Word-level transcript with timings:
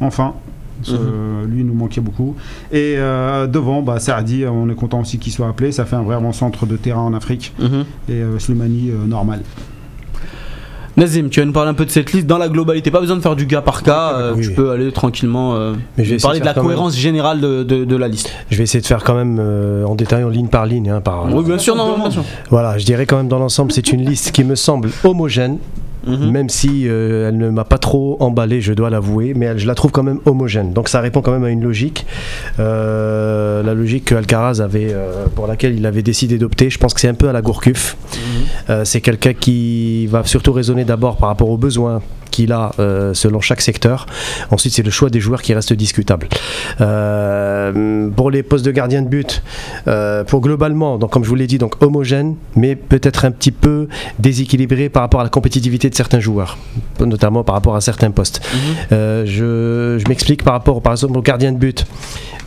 enfin. 0.00 0.34
Ce- 0.82 0.92
Lui, 1.46 1.60
il 1.60 1.66
nous 1.66 1.74
manquait 1.74 2.00
beaucoup. 2.00 2.36
Et 2.72 2.94
euh, 2.96 3.46
devant, 3.46 3.82
bah, 3.82 4.00
Saadi, 4.00 4.46
on 4.46 4.70
est 4.70 4.74
content 4.74 5.00
aussi 5.00 5.18
qu'il 5.18 5.30
soit 5.30 5.46
appelé. 5.46 5.72
Ça 5.72 5.84
fait 5.84 5.96
un 5.96 6.02
vraiment 6.02 6.32
centre 6.32 6.64
de 6.64 6.76
terrain 6.76 7.02
en 7.02 7.12
Afrique. 7.12 7.52
Mhm. 7.58 7.84
Et 8.08 8.12
euh, 8.12 8.38
Slimani, 8.38 8.88
euh, 8.90 9.06
normal. 9.06 9.40
Nazim, 10.96 11.28
tu 11.30 11.40
vas 11.40 11.46
nous 11.46 11.52
parler 11.52 11.70
un 11.70 11.74
peu 11.74 11.84
de 11.84 11.90
cette 11.90 12.12
liste 12.12 12.26
dans 12.26 12.36
la 12.36 12.48
globalité. 12.48 12.90
Pas 12.90 13.00
besoin 13.00 13.16
de 13.16 13.20
faire 13.22 13.36
du 13.36 13.46
cas 13.46 13.60
par 13.62 13.82
cas. 13.82 14.12
euh, 14.14 14.32
Oui, 14.34 14.42
tu 14.42 14.48
oui. 14.48 14.54
peux 14.54 14.70
aller 14.70 14.90
tranquillement 14.90 15.54
euh, 15.54 15.74
Mais 15.96 16.04
je 16.04 16.14
vais 16.14 16.20
parler 16.20 16.40
de 16.40 16.44
la 16.44 16.52
même. 16.54 16.64
cohérence 16.64 16.96
générale 16.96 17.40
de, 17.40 17.62
de- 17.62 17.84
de 17.84 17.96
la 17.96 18.08
liste. 18.08 18.30
Je 18.50 18.56
vais 18.56 18.64
essayer 18.64 18.80
de 18.80 18.86
faire 18.86 19.04
quand 19.04 19.14
même 19.14 19.38
euh, 19.40 19.84
en 19.84 19.94
détaillant 19.94 20.28
ligne 20.30 20.48
par 20.48 20.66
ligne. 20.66 20.90
hein, 20.90 21.00
par, 21.00 21.26
Oui, 21.32 21.44
bien 21.44 21.58
sûr, 21.58 21.76
non, 21.76 21.96
bien 21.96 22.10
sûr. 22.10 22.24
Voilà, 22.50 22.76
je 22.76 22.84
dirais 22.84 23.06
quand 23.06 23.16
même 23.18 23.28
dans 23.28 23.38
l'ensemble, 23.38 23.70
c'est 23.72 23.92
une 23.92 24.04
liste 24.04 24.32
qui 24.32 24.44
me 24.44 24.56
semble 24.56 24.90
homogène, 25.04 25.58
Mhm. 26.06 26.30
même 26.30 26.48
si 26.48 26.88
euh, 26.88 27.28
elle 27.28 27.36
ne 27.38 27.50
m'a 27.50 27.64
pas 27.64 27.78
trop 27.78 28.16
emballé, 28.20 28.60
je 28.60 28.72
dois 28.72 28.88
l'avouer, 28.90 29.34
mais 29.34 29.46
elle- 29.46 29.58
je 29.58 29.66
la 29.66 29.74
trouve 29.74 29.90
quand 29.90 30.02
même 30.02 30.20
homogène. 30.24 30.72
Donc 30.72 30.88
ça 30.88 31.00
répond 31.00 31.20
quand 31.20 31.32
même 31.32 31.44
à 31.44 31.50
une 31.50 31.62
logique, 31.62 32.06
euh, 32.58 33.62
la 33.62 33.74
logique 33.74 34.06
que 34.06 34.14
Alcaraz 34.14 34.60
avait, 34.60 34.88
euh, 34.92 35.26
pour 35.34 35.46
laquelle 35.46 35.74
il 35.76 35.84
avait 35.86 36.02
décidé 36.02 36.38
d'opter. 36.38 36.70
Je 36.70 36.78
pense 36.78 36.94
que 36.94 37.00
c'est 37.00 37.08
un 37.08 37.14
peu 37.14 37.28
à 37.28 37.32
la 37.32 37.42
Gourcuff. 37.42 37.96
Euh, 38.68 38.84
c'est 38.84 39.00
quelqu'un 39.00 39.32
qui 39.34 40.06
va 40.06 40.22
surtout 40.24 40.52
raisonner 40.52 40.84
d'abord 40.84 41.16
par 41.16 41.28
rapport 41.28 41.48
aux 41.50 41.56
besoins 41.58 42.00
qu'il 42.30 42.52
a 42.52 42.72
euh, 42.78 43.14
selon 43.14 43.40
chaque 43.40 43.60
secteur. 43.60 44.06
Ensuite, 44.50 44.72
c'est 44.72 44.82
le 44.82 44.90
choix 44.90 45.10
des 45.10 45.20
joueurs 45.20 45.42
qui 45.42 45.54
reste 45.54 45.72
discutable. 45.72 46.28
Euh, 46.80 48.08
pour 48.10 48.30
les 48.30 48.42
postes 48.42 48.64
de 48.64 48.70
gardien 48.70 49.02
de 49.02 49.08
but, 49.08 49.42
euh, 49.88 50.24
pour 50.24 50.40
globalement, 50.40 50.98
donc 50.98 51.10
comme 51.10 51.24
je 51.24 51.28
vous 51.28 51.34
l'ai 51.34 51.46
dit, 51.46 51.58
donc 51.58 51.82
homogène, 51.82 52.36
mais 52.56 52.76
peut-être 52.76 53.24
un 53.24 53.30
petit 53.30 53.52
peu 53.52 53.88
déséquilibré 54.18 54.88
par 54.88 55.02
rapport 55.02 55.20
à 55.20 55.24
la 55.24 55.30
compétitivité 55.30 55.90
de 55.90 55.94
certains 55.94 56.20
joueurs, 56.20 56.58
notamment 57.00 57.44
par 57.44 57.54
rapport 57.54 57.76
à 57.76 57.80
certains 57.80 58.10
postes. 58.10 58.40
Je 58.90 59.98
je 60.00 60.08
m'explique 60.08 60.42
par 60.42 60.54
rapport, 60.54 60.80
par 60.82 60.92
exemple, 60.92 61.18
au 61.18 61.22
gardien 61.22 61.52
de 61.52 61.58
but. 61.58 61.86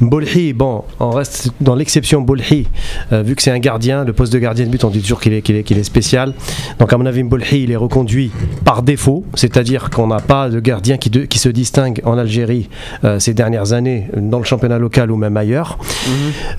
Bolhi, 0.01 0.53
bon, 0.53 0.83
on 0.99 1.11
reste 1.11 1.51
dans 1.61 1.75
l'exception 1.75 2.21
Bolhi, 2.21 2.67
euh, 3.11 3.21
vu 3.21 3.35
que 3.35 3.41
c'est 3.41 3.51
un 3.51 3.59
gardien, 3.59 4.03
le 4.03 4.13
poste 4.13 4.33
de 4.33 4.39
gardien 4.39 4.65
de 4.65 4.69
but, 4.71 4.83
on 4.83 4.89
dit 4.89 5.01
toujours 5.01 5.19
qu'il 5.21 5.33
est, 5.33 5.41
qu'il 5.41 5.55
est, 5.55 5.63
qu'il 5.63 5.77
est 5.77 5.83
spécial. 5.83 6.33
Donc, 6.79 6.91
à 6.91 6.97
mon 6.97 7.05
avis, 7.05 7.23
Bolhi, 7.23 7.63
il 7.63 7.71
est 7.71 7.75
reconduit 7.75 8.31
par 8.65 8.81
défaut, 8.83 9.23
c'est-à-dire 9.35 9.89
qu'on 9.89 10.07
n'a 10.07 10.19
pas 10.19 10.49
de 10.49 10.59
gardien 10.59 10.97
qui, 10.97 11.09
de- 11.09 11.25
qui 11.25 11.39
se 11.39 11.49
distingue 11.49 12.01
en 12.05 12.17
Algérie 12.17 12.69
euh, 13.03 13.19
ces 13.19 13.33
dernières 13.33 13.73
années, 13.73 14.07
dans 14.15 14.39
le 14.39 14.43
championnat 14.45 14.79
local 14.79 15.11
ou 15.11 15.15
même 15.15 15.37
ailleurs. 15.37 15.77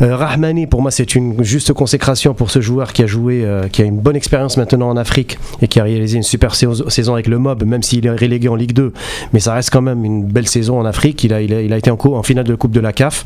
Euh, 0.01 0.17
Rahmani, 0.17 0.67
pour 0.67 0.81
moi, 0.83 0.91
c'est 0.91 1.15
une 1.15 1.43
juste 1.45 1.73
consécration 1.73 2.35
pour 2.35 2.51
ce 2.51 2.61
joueur 2.61 2.93
qui 2.93 3.03
a 3.03 3.07
joué, 3.07 3.45
qui 3.73 3.83
a 3.83 3.85
une 3.85 3.99
bonne 3.99 4.17
expérience 4.17 4.57
maintenant 4.57 4.89
en 4.89 4.97
Afrique 4.97 5.39
et 5.61 5.69
qui 5.69 5.81
a 5.81 5.85
réalisé 5.85 6.17
une 6.17 6.23
super 6.23 6.55
saison 6.55 6.89
saison 6.89 7.15
avec 7.15 7.27
le 7.27 7.39
Mob, 7.39 7.65
même 7.65 7.83
s'il 7.83 8.07
est 8.07 8.11
relégué 8.11 8.49
en 8.49 8.55
Ligue 8.55 8.73
2. 8.73 8.93
Mais 9.33 9.41
ça 9.41 9.55
reste 9.55 9.71
quand 9.71 9.83
même 9.83 10.05
une 10.05 10.25
belle 10.25 10.47
saison 10.49 10.79
en 10.79 10.85
Afrique. 10.85 11.25
Il 11.25 11.33
a, 11.33 11.41
il 11.43 11.53
a, 11.53 11.61
il 11.61 11.73
a 11.73 11.77
été 11.77 11.91
en, 11.91 11.97
co- 11.97 12.15
en 12.17 12.23
finale 12.23 12.45
de 12.45 12.55
Coupe 12.55 12.73
de 12.73 12.81
la 12.81 12.93
CAF. 12.93 13.24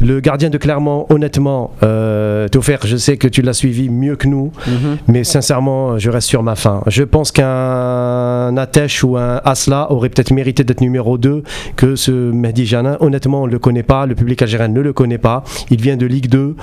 Le 0.00 0.20
gardien 0.20 0.50
de 0.50 0.58
Clermont, 0.58 1.06
honnêtement, 1.08 1.70
euh, 1.82 2.48
je 2.84 2.96
sais 2.96 3.16
que 3.16 3.28
tu 3.28 3.40
l'as 3.42 3.52
suivi 3.54 3.88
mieux 3.88 4.16
que 4.16 4.28
nous, 4.28 4.52
Mhm. 4.66 4.98
mais 5.08 5.24
sincèrement, 5.24 5.98
je 5.98 6.10
reste 6.10 6.28
sur 6.28 6.42
ma 6.42 6.54
fin. 6.54 6.82
Je 6.86 7.02
pense 7.02 7.32
qu'un 7.32 8.56
Atesh 8.56 9.04
ou 9.04 9.16
un 9.16 9.40
Asla 9.44 9.90
aurait 9.90 10.08
peut-être 10.08 10.32
mérité 10.32 10.64
d'être 10.64 10.80
numéro 10.80 11.16
2 11.18 11.42
que 11.76 11.96
ce 11.96 12.10
Mehdi 12.10 12.66
Janin. 12.66 12.96
Honnêtement, 13.00 13.42
on 13.42 13.46
ne 13.46 13.52
le 13.52 13.58
connaît 13.58 13.82
pas, 13.82 14.04
le 14.06 14.14
public 14.14 14.42
algérien 14.42 14.68
ne 14.68 14.80
le 14.80 14.92
connaît 14.92 15.18
pas. 15.18 15.44
Il 15.70 15.80
vient 15.80 15.96
de 15.96 16.06
Ligue 16.06 16.28
2. 16.28 16.56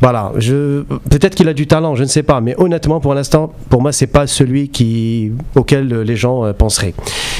Voilà, 0.00 0.32
je... 0.38 0.82
peut-être 1.10 1.34
qu'il 1.34 1.48
a 1.48 1.54
du 1.54 1.66
talent, 1.66 1.96
je 1.96 2.02
ne 2.04 2.08
sais 2.08 2.22
pas, 2.22 2.40
mais 2.40 2.54
honnêtement, 2.58 3.00
pour 3.00 3.14
l'instant, 3.14 3.52
pour 3.70 3.82
moi, 3.82 3.92
c'est 3.92 4.06
pas 4.06 4.26
celui 4.26 4.68
qui... 4.68 5.32
auquel 5.56 5.88
les 6.02 6.16
gens 6.16 6.44
euh, 6.44 6.52
penseraient. 6.52 6.94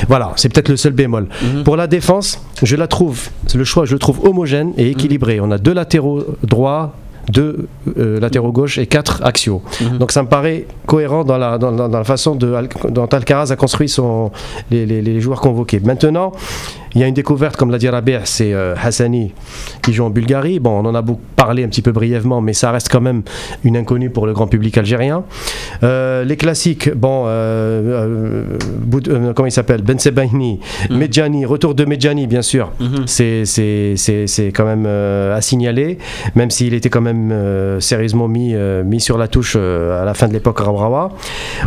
Voilà, 0.08 0.32
c'est 0.36 0.48
peut-être 0.52 0.68
le 0.68 0.76
seul 0.76 0.92
bémol. 0.92 1.28
Mhm. 1.42 1.62
Pour 1.64 1.76
la 1.76 1.86
défense, 1.86 2.42
je 2.62 2.74
la 2.76 2.86
trouve, 2.88 3.28
le 3.54 3.64
choix, 3.64 3.84
je 3.84 3.92
le 3.92 3.98
trouve 3.98 4.24
homogène 4.24 4.57
et 4.76 4.88
équilibré. 4.90 5.40
On 5.40 5.50
a 5.50 5.58
deux 5.58 5.74
latéraux 5.74 6.22
droits, 6.42 6.92
deux 7.30 7.68
euh, 7.98 8.18
latéraux 8.20 8.52
gauche 8.52 8.78
et 8.78 8.86
quatre 8.86 9.22
axiaux. 9.24 9.60
Mhm. 9.80 9.98
Donc 9.98 10.12
ça 10.12 10.22
me 10.22 10.28
paraît 10.28 10.64
cohérent 10.86 11.24
dans 11.24 11.36
la, 11.38 11.58
dans, 11.58 11.72
dans- 11.72 11.88
dans 11.88 11.98
la 11.98 12.04
façon 12.04 12.34
de, 12.34 12.54
dont 12.90 13.06
Alcaraz 13.06 13.50
a 13.52 13.56
construit 13.56 13.88
son, 13.88 14.30
les, 14.70 14.86
les- 14.86 15.02
les 15.02 15.20
joueurs 15.20 15.40
convoqués. 15.40 15.80
Maintenant, 15.80 16.32
il 16.94 17.00
y 17.00 17.04
a 17.04 17.06
une 17.06 17.14
découverte, 17.14 17.56
comme 17.56 17.70
l'a 17.70 17.78
dit 17.78 17.88
Rabia, 17.88 18.20
c'est 18.24 18.52
euh, 18.54 18.74
Hassani 18.82 19.32
qui 19.82 19.92
joue 19.92 20.04
en 20.04 20.10
Bulgarie. 20.10 20.58
Bon, 20.58 20.70
on 20.80 20.84
en 20.86 20.94
a 20.94 21.02
beaucoup 21.02 21.20
parlé 21.36 21.64
un 21.64 21.68
petit 21.68 21.82
peu 21.82 21.92
brièvement, 21.92 22.40
mais 22.40 22.52
ça 22.52 22.70
reste 22.70 22.88
quand 22.90 23.00
même 23.00 23.22
une 23.64 23.76
inconnue 23.76 24.10
pour 24.10 24.26
le 24.26 24.32
grand 24.32 24.46
public 24.46 24.76
algérien. 24.78 25.24
Euh, 25.82 26.24
les 26.24 26.36
classiques, 26.36 26.92
bon, 26.94 27.24
euh, 27.26 28.44
comment 29.34 29.46
il 29.46 29.52
s'appelle? 29.52 29.82
Ben 29.82 29.98
Sebaini, 29.98 30.60
Mhm. 30.90 30.96
Medjani, 30.98 31.44
retour 31.46 31.74
de 31.74 31.84
Medjani, 31.84 32.26
bien 32.26 32.42
sûr. 32.42 32.70
Mhm. 32.80 33.06
C'est- 33.06 34.52
quand 34.54 34.64
même 34.64 34.86
à 34.86 35.40
signaler, 35.40 35.98
même 36.34 36.50
s'il 36.50 36.74
était 36.74 36.88
quand 36.90 37.00
même 37.00 37.32
sérieusement 37.80 38.28
mis, 38.28 38.54
mis 38.84 39.00
sur 39.00 39.18
la 39.18 39.28
touche 39.28 39.56
à 39.56 40.04
la 40.04 40.14
fin 40.14 40.28
de 40.28 40.32
l'époque 40.32 40.58
Rabrawa. 40.58 41.10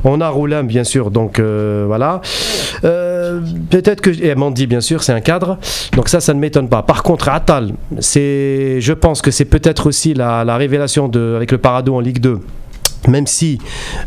On 0.03 0.19
a 0.21 0.29
Roulam, 0.29 0.67
bien 0.67 0.83
sûr, 0.83 1.11
donc 1.11 1.39
voilà. 1.39 2.21
Euh, 2.83 3.10
Peut-être 3.69 4.01
que. 4.01 4.09
Et 4.23 4.33
Mandi, 4.35 4.67
bien 4.67 4.81
sûr, 4.81 5.03
c'est 5.03 5.13
un 5.13 5.21
cadre. 5.21 5.57
Donc 5.93 6.09
ça, 6.09 6.19
ça 6.19 6.33
ne 6.33 6.39
m'étonne 6.39 6.69
pas. 6.69 6.83
Par 6.83 7.03
contre, 7.03 7.29
Atal, 7.29 7.73
je 7.99 8.93
pense 8.93 9.21
que 9.21 9.31
c'est 9.31 9.45
peut-être 9.45 9.87
aussi 9.87 10.13
la, 10.13 10.43
la 10.43 10.57
révélation 10.57 11.09
avec 11.35 11.51
le 11.51 11.57
Parado 11.57 11.95
en 11.95 11.99
Ligue 11.99 12.19
2. 12.19 12.39
Même 13.07 13.28
si 13.28 13.57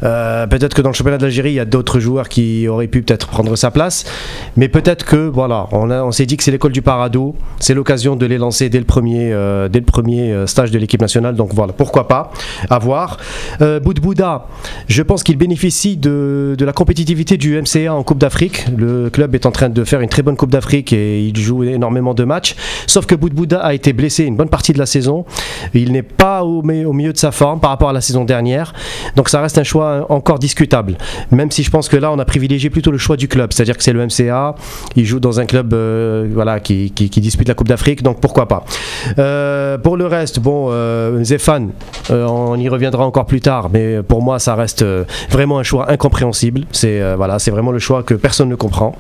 euh, 0.03 0.47
peut-être 0.47 0.75
que 0.75 0.82
dans 0.82 0.91
le 0.91 0.94
championnat 0.94 1.19
d'Algérie, 1.19 1.50
il 1.50 1.55
y 1.55 1.60
a 1.60 1.65
d'autres 1.65 1.99
joueurs 1.99 2.28
qui 2.28 2.69
auraient 2.69 2.87
pu 2.87 3.03
peut-être 3.03 3.27
prendre 3.28 3.56
sa 3.56 3.71
place, 3.71 4.05
mais 4.56 4.69
peut-être 4.69 5.05
que 5.05 5.16
voilà, 5.16 5.66
on, 5.72 6.12
s'est 6.12 6.27
dit 6.27 6.37
que 6.37 6.44
c'est 6.44 6.50
l'école 6.50 6.72
du 6.72 6.82
Parado, 6.82 7.34
c'est 7.59 7.75
l'occasion 7.75 8.16
de 8.16 8.27
les 8.27 8.38
lancer 8.38 8.69
dès 8.69 8.78
le 8.78 8.84
premier, 8.84 9.33
euh, 9.33 9.69
dès 9.69 9.81
le 9.81 9.84
premier 9.84 10.33
euh, 10.33 10.47
stage 10.47 10.71
de 10.71 10.78
l'équipe 10.78 11.00
nationale. 11.00 11.34
Donc 11.34 11.53
voilà, 11.54 11.72
pourquoi 11.72 12.06
pas, 12.06 12.31
à 12.71 12.78
voir. 12.78 13.19
Euh, 13.60 13.81
Boudbouda, 13.81 14.47
je 14.87 15.03
pense 15.03 15.22
qu'il 15.22 15.37
bénéficie 15.37 15.97
de, 15.97 16.56
la 16.59 16.72
compétitivité 16.72 17.37
du 17.37 17.60
MCA 17.60 17.93
en 17.93 18.03
Coupe 18.03 18.19
d'Afrique. 18.19 18.65
Le 18.77 19.10
club 19.10 19.34
est 19.34 19.47
en 19.47 19.50
train 19.50 19.69
de 19.69 19.84
faire 19.84 20.00
une 20.00 20.09
très 20.09 20.22
bonne 20.22 20.37
Coupe 20.37 20.50
d'Afrique 20.50 20.93
et 20.93 21.27
il 21.27 21.37
joue 21.37 21.65
énormément 21.65 22.15
de 22.15 22.25
matchs. 22.25 22.54
Sauf 22.87 23.06
que 23.06 23.15
Boudbouda 23.15 23.60
a 23.60 23.75
été 23.75 23.93
blessé 23.93 24.25
une 24.25 24.37
bonne 24.37 24.49
partie 24.49 24.72
de 24.72 24.78
la 24.78 24.87
saison. 24.87 25.25
Il 25.75 25.93
n'est 25.93 26.03
pas 26.03 26.44
au, 26.44 26.62
au 26.62 26.93
milieu 26.93 27.12
de 27.12 27.19
sa 27.19 27.33
forme 27.33 27.60
par 27.60 27.71
rapport 27.71 27.88
à 27.88 27.93
la 27.93 28.00
saison 28.00 28.25
dernière. 28.25 28.72
Donc 29.16 29.28
ça 29.28 29.41
reste 29.41 29.59
un 29.59 29.65
choix 29.65 30.06
encore 30.10 30.38
discutable. 30.38 30.97
Même 31.31 31.50
si 31.50 31.62
je 31.62 31.71
pense 31.71 31.88
que 31.88 31.97
là, 31.97 32.12
on 32.12 32.19
a 32.19 32.25
privilégié 32.25 32.71
plutôt 32.71 32.91
le 32.91 32.99
choix 32.99 33.16
du 33.16 33.28
club. 33.28 33.53
C'est-à-dire 33.53 33.77
que 33.77 33.82
c'est 33.82 33.93
le 33.93 34.05
MCA. 34.06 34.55
Il 34.97 35.05
joue 35.05 35.21
dans 35.21 35.41
un 35.41 35.47
club 35.47 35.72
euh, 35.72 36.59
qui, 36.60 36.91
dispute 36.91 37.49
la 37.49 37.54
Coupe 37.54 37.69
d'Afrique. 37.69 38.03
Donc 38.03 38.21
pourquoi 38.21 38.49
pas. 38.49 38.65
Euh, 39.19 39.78
pour 39.78 39.97
le 39.97 40.06
reste, 40.06 40.41
bon, 40.41 40.69
euh, 40.71 41.22
Zéphane, 41.25 41.71
on 42.10 42.59
y 42.59 42.69
reviendra 42.69 43.04
encore 43.06 43.27
plus 43.27 43.41
tard. 43.41 43.71
Mais 43.72 44.03
pour 44.03 44.22
moi, 44.22 44.38
ça 44.38 44.54
reste 44.54 44.84
vraiment 45.31 45.59
un 45.59 45.62
choix 45.62 45.91
incompréhensible. 45.91 46.62
C'est 46.72 47.15
voilà, 47.15 47.38
c'est 47.38 47.50
vraiment 47.50 47.72
le 47.72 47.78
choix 47.78 48.03
que 48.03 48.15
personne 48.15 48.49
ne 48.49 48.54
comprend. 48.54 48.94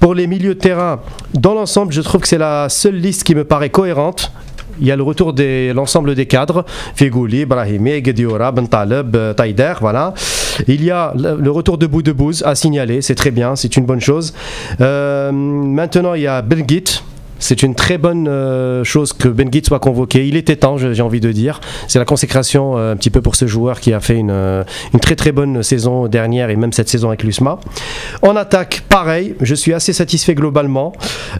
Pour 0.00 0.14
les 0.14 0.26
milieux 0.26 0.54
de 0.54 0.60
terrain, 0.60 1.00
dans 1.34 1.54
l'ensemble, 1.54 1.92
je 1.92 2.00
trouve 2.00 2.20
que 2.20 2.28
c'est 2.28 2.38
la 2.38 2.68
seule 2.68 2.96
liste 2.96 3.24
qui 3.24 3.34
me 3.34 3.44
paraît 3.44 3.70
cohérente. 3.70 4.32
Il 4.80 4.86
y 4.86 4.90
a 4.90 4.96
le 4.96 5.02
retour 5.02 5.32
de 5.32 5.72
l'ensemble 5.72 6.14
des 6.14 6.26
cadres, 6.26 6.64
Figouli, 6.94 7.44
Brahimi, 7.44 8.00
Guediora, 8.02 8.52
Bentaleb, 8.52 9.14
euh, 9.14 9.34
Taider, 9.34 9.74
voilà. 9.80 10.14
Il 10.68 10.84
y 10.84 10.90
a 10.90 11.12
le 11.16 11.50
retour 11.50 11.78
de 11.78 11.86
Boudebouz 11.86 12.42
à 12.44 12.54
signaler, 12.54 13.02
c'est 13.02 13.14
très 13.14 13.30
bien, 13.30 13.56
c'est 13.56 13.76
une 13.76 13.86
bonne 13.86 14.00
chose. 14.00 14.34
Euh, 14.80 15.32
maintenant, 15.32 16.14
il 16.14 16.22
y 16.22 16.26
a 16.26 16.42
Belgit. 16.42 17.02
C'est 17.42 17.64
une 17.64 17.74
très 17.74 17.98
bonne 17.98 18.28
euh, 18.28 18.84
chose 18.84 19.12
que 19.12 19.26
Benguit 19.26 19.64
soit 19.66 19.80
convoqué. 19.80 20.28
Il 20.28 20.36
était 20.36 20.54
temps, 20.54 20.78
j'ai 20.78 21.02
envie 21.02 21.18
de 21.18 21.32
dire. 21.32 21.60
C'est 21.88 21.98
la 21.98 22.04
consécration 22.04 22.78
euh, 22.78 22.92
un 22.92 22.96
petit 22.96 23.10
peu 23.10 23.20
pour 23.20 23.34
ce 23.34 23.48
joueur 23.48 23.80
qui 23.80 23.92
a 23.92 23.98
fait 23.98 24.14
une, 24.16 24.30
euh, 24.30 24.62
une 24.94 25.00
très 25.00 25.16
très 25.16 25.32
bonne 25.32 25.64
saison 25.64 26.06
dernière 26.06 26.50
et 26.50 26.56
même 26.56 26.72
cette 26.72 26.88
saison 26.88 27.08
avec 27.08 27.24
l'USMA. 27.24 27.58
En 28.22 28.36
attaque, 28.36 28.84
pareil, 28.88 29.34
je 29.40 29.56
suis 29.56 29.74
assez 29.74 29.92
satisfait 29.92 30.36
globalement. 30.36 30.92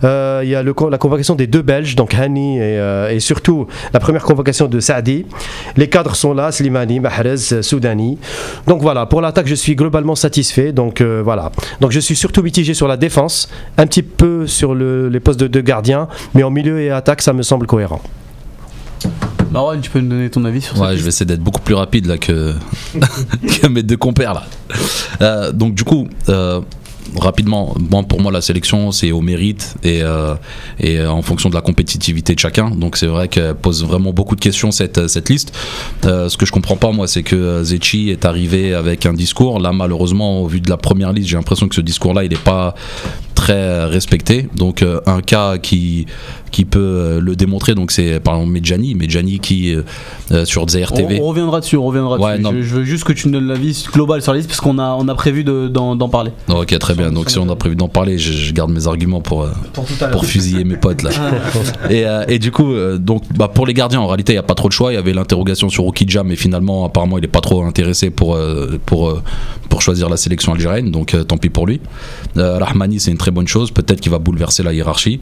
Il 0.03 0.49
y 0.49 0.55
a 0.57 0.63
la 0.65 0.99
convocation 0.99 1.37
des 1.37 1.47
deux 1.47 1.63
Belges, 1.63 1.95
donc 1.95 2.15
Hani 2.15 2.59
et, 2.59 3.21
surtout 3.21 3.69
la 3.95 4.01
première 4.01 4.25
convocation 4.25 4.67
de 4.67 4.81
Saadi. 4.81 5.25
Les 5.77 5.89
cadres 5.89 6.17
sont 6.17 6.35
là, 6.35 6.51
Slimani, 6.51 6.99
Mahrez, 6.99 7.63
Soudani. 7.63 8.19
Donc 8.67 8.83
voilà, 8.83 9.07
pour 9.07 9.21
l'attaque, 9.21 9.47
je 9.47 9.55
suis 9.55 9.77
globalement 9.77 10.17
satisfait. 10.17 10.73
Donc 10.73 11.01
voilà. 11.01 11.53
Donc 11.81 11.93
je 11.93 12.01
suis 12.01 12.17
surtout 12.17 12.43
mitigé 12.43 12.75
sur 12.75 12.89
la 12.89 12.97
défense, 12.97 13.49
un 13.79 13.87
petit 13.87 14.03
peu 14.03 14.49
sur 14.49 14.75
le- 14.75 15.09
les 15.09 15.21
postes 15.21 15.39
de, 15.39 15.47
de 15.47 15.61
gardien, 15.61 15.92
mais 16.35 16.43
en 16.43 16.51
milieu 16.51 16.81
et 16.81 16.91
attaque, 16.91 17.23
ça 17.23 17.33
me 17.33 17.43
semble 17.43 17.67
cohérent. 17.67 18.01
Marwan, 19.51 19.81
tu 19.81 19.91
peux 19.91 20.01
nous 20.01 20.09
donner 20.09 20.31
ton 20.31 20.45
avis 20.47 20.63
sur 20.63 20.77
ça 20.77 20.83
Ouais, 20.83 20.97
je 20.97 21.03
vais 21.03 21.09
essayer 21.09 21.27
d'être 21.27 21.43
beaucoup 21.43 21.61
plus 21.61 21.75
rapide 21.75 22.07
là 22.07 22.17
que, 22.17 22.55
que 23.61 23.67
mes 23.69 23.83
deux 23.83 23.99
compères 23.99 24.33
là. 24.33 24.45
Euh, 25.21 25.53
donc 25.53 25.75
du 25.75 25.85
coup, 25.85 26.09
euh, 26.31 26.63
rapidement, 27.19 27.75
bon, 27.79 28.05
pour 28.05 28.21
moi 28.21 28.33
la 28.33 28.41
sélection 28.41 28.93
c'est 28.93 29.13
au 29.13 29.21
mérite 29.21 29.75
et, 29.83 30.03
euh, 30.03 30.35
et 30.81 31.05
en 31.05 31.21
fonction 31.21 31.51
de 31.51 31.55
la 31.55 31.61
compétitivité 31.61 32.35
de 32.35 32.39
chacun. 32.39 32.71
Donc 32.71 32.97
c'est 32.97 33.07
vrai 33.07 33.29
qu'elle 33.29 33.55
pose 33.55 33.85
vraiment 33.85 34.13
beaucoup 34.13 34.37
de 34.37 34.41
questions 34.41 34.71
cette, 34.71 35.07
cette 35.09 35.29
liste. 35.29 35.53
Euh, 36.07 36.31
ce 36.31 36.37
que 36.39 36.47
je 36.47 36.53
comprends 36.53 36.77
pas 36.77 36.91
moi 36.91 37.07
c'est 37.07 37.23
que 37.23 37.63
Zetchi 37.63 38.09
est 38.09 38.25
arrivé 38.25 38.75
avec 38.75 39.05
un 39.05 39.13
discours. 39.13 39.61
Là 39.61 39.73
malheureusement 39.73 40.43
au 40.43 40.47
vu 40.47 40.61
de 40.61 40.71
la 40.71 40.79
première 40.79 41.13
liste 41.13 41.29
j'ai 41.29 41.37
l'impression 41.37 41.69
que 41.69 41.75
ce 41.75 41.83
discours 41.83 42.15
là 42.15 42.25
il 42.25 42.33
est 42.33 42.43
pas 42.43 42.75
très 43.35 43.53
euh, 43.55 43.87
respecté. 43.87 44.49
Donc 44.57 44.83
euh, 44.83 45.01
un 45.07 45.21
cas 45.21 45.59
qui 45.59 46.07
qui 46.51 46.65
peut 46.67 46.79
euh, 46.81 47.21
le 47.21 47.35
démontrer, 47.35 47.75
donc 47.75 47.91
c'est 47.93 48.21
par 48.21 48.35
exemple 48.35 48.53
Medjani, 48.53 48.95
Medjani 48.95 49.39
qui 49.39 49.75
euh, 49.75 50.45
sur 50.45 50.69
Zaire 50.69 50.93
TV. 50.93 51.19
On, 51.21 51.25
on 51.25 51.29
reviendra 51.29 51.61
dessus, 51.61 51.77
on 51.77 51.85
reviendra 51.87 52.19
Ouais, 52.19 52.33
dessus. 52.33 52.43
non. 52.43 52.53
Je, 52.53 52.61
je 52.63 52.75
veux 52.77 52.85
juste 52.85 53.05
que 53.05 53.13
tu 53.15 53.29
me 53.29 53.33
donnes 53.33 53.47
l'avis 53.49 53.87
global 53.93 54.21
sur 54.21 54.33
la 54.33 54.39
liste 54.39 54.49
parce 54.51 54.61
qu'on 54.61 54.79
a, 54.79 54.95
on 54.99 55.09
a 55.09 55.15
prévu 55.15 55.45
de- 55.45 55.69
d'en 55.69 56.09
parler. 56.09 56.31
Ok, 56.49 56.79
très 56.79 56.95
bien. 56.95 57.11
Donc 57.11 57.31
si 57.31 57.39
on 57.39 57.49
a 57.49 57.57
prévu 57.57 57.75
d'en 57.77 57.89
parler, 57.89 58.19
je, 58.19 58.33
je 58.33 58.53
garde 58.53 58.71
mes 58.71 58.87
arguments 58.87 59.21
pour, 59.23 59.47
Pour 59.73 59.87
tout 59.87 59.95
à 60.05 60.09
pour 60.09 60.27
fusiller 60.27 60.65
mes 60.65 60.77
potes 60.77 61.03
là. 61.03 61.11
Et, 61.91 62.05
euh, 62.07 62.25
et 62.29 62.39
du 62.39 62.51
coup, 62.51 62.73
euh, 62.73 62.99
donc 62.99 63.23
bah, 63.37 63.49
pour 63.49 63.67
les 63.67 63.75
gardiens, 63.75 64.01
en 64.01 64.07
réalité, 64.07 64.33
il 64.33 64.37
n'y 64.37 64.41
a 64.41 64.43
pas 64.45 64.55
trop 64.55 64.69
de 64.69 64.73
choix. 64.73 64.93
Il 64.93 64.97
y 64.97 64.99
avait 64.99 65.13
l'interrogation 65.13 65.69
sur 65.69 65.87
Okidja, 65.87 66.23
mais 66.23 66.37
finalement, 66.37 66.85
apparemment, 66.85 67.19
il 67.19 67.23
n'est 67.23 67.27
pas 67.29 67.41
trop 67.41 67.63
intéressé 67.65 68.11
pour, 68.11 68.35
euh, 68.35 68.79
pour, 68.87 69.09
euh, 69.11 69.23
pour 69.69 69.81
choisir 69.83 70.09
la 70.09 70.17
sélection 70.17 70.53
algérienne. 70.53 70.91
Donc 70.91 71.15
euh, 71.15 71.25
tant 71.25 71.37
pis 71.39 71.49
pour 71.49 71.67
lui. 71.67 71.81
Euh, 72.37 72.59
Rahmani, 72.59 73.01
c'est 73.01 73.11
une 73.11 73.19
très 73.23 73.31
bonne 73.31 73.47
chose. 73.47 73.71
Peut-être 73.71 74.01
qu'il 74.01 74.11
va 74.11 74.19
bouleverser 74.19 74.65
la 74.65 74.73
hiérarchie. 74.73 75.21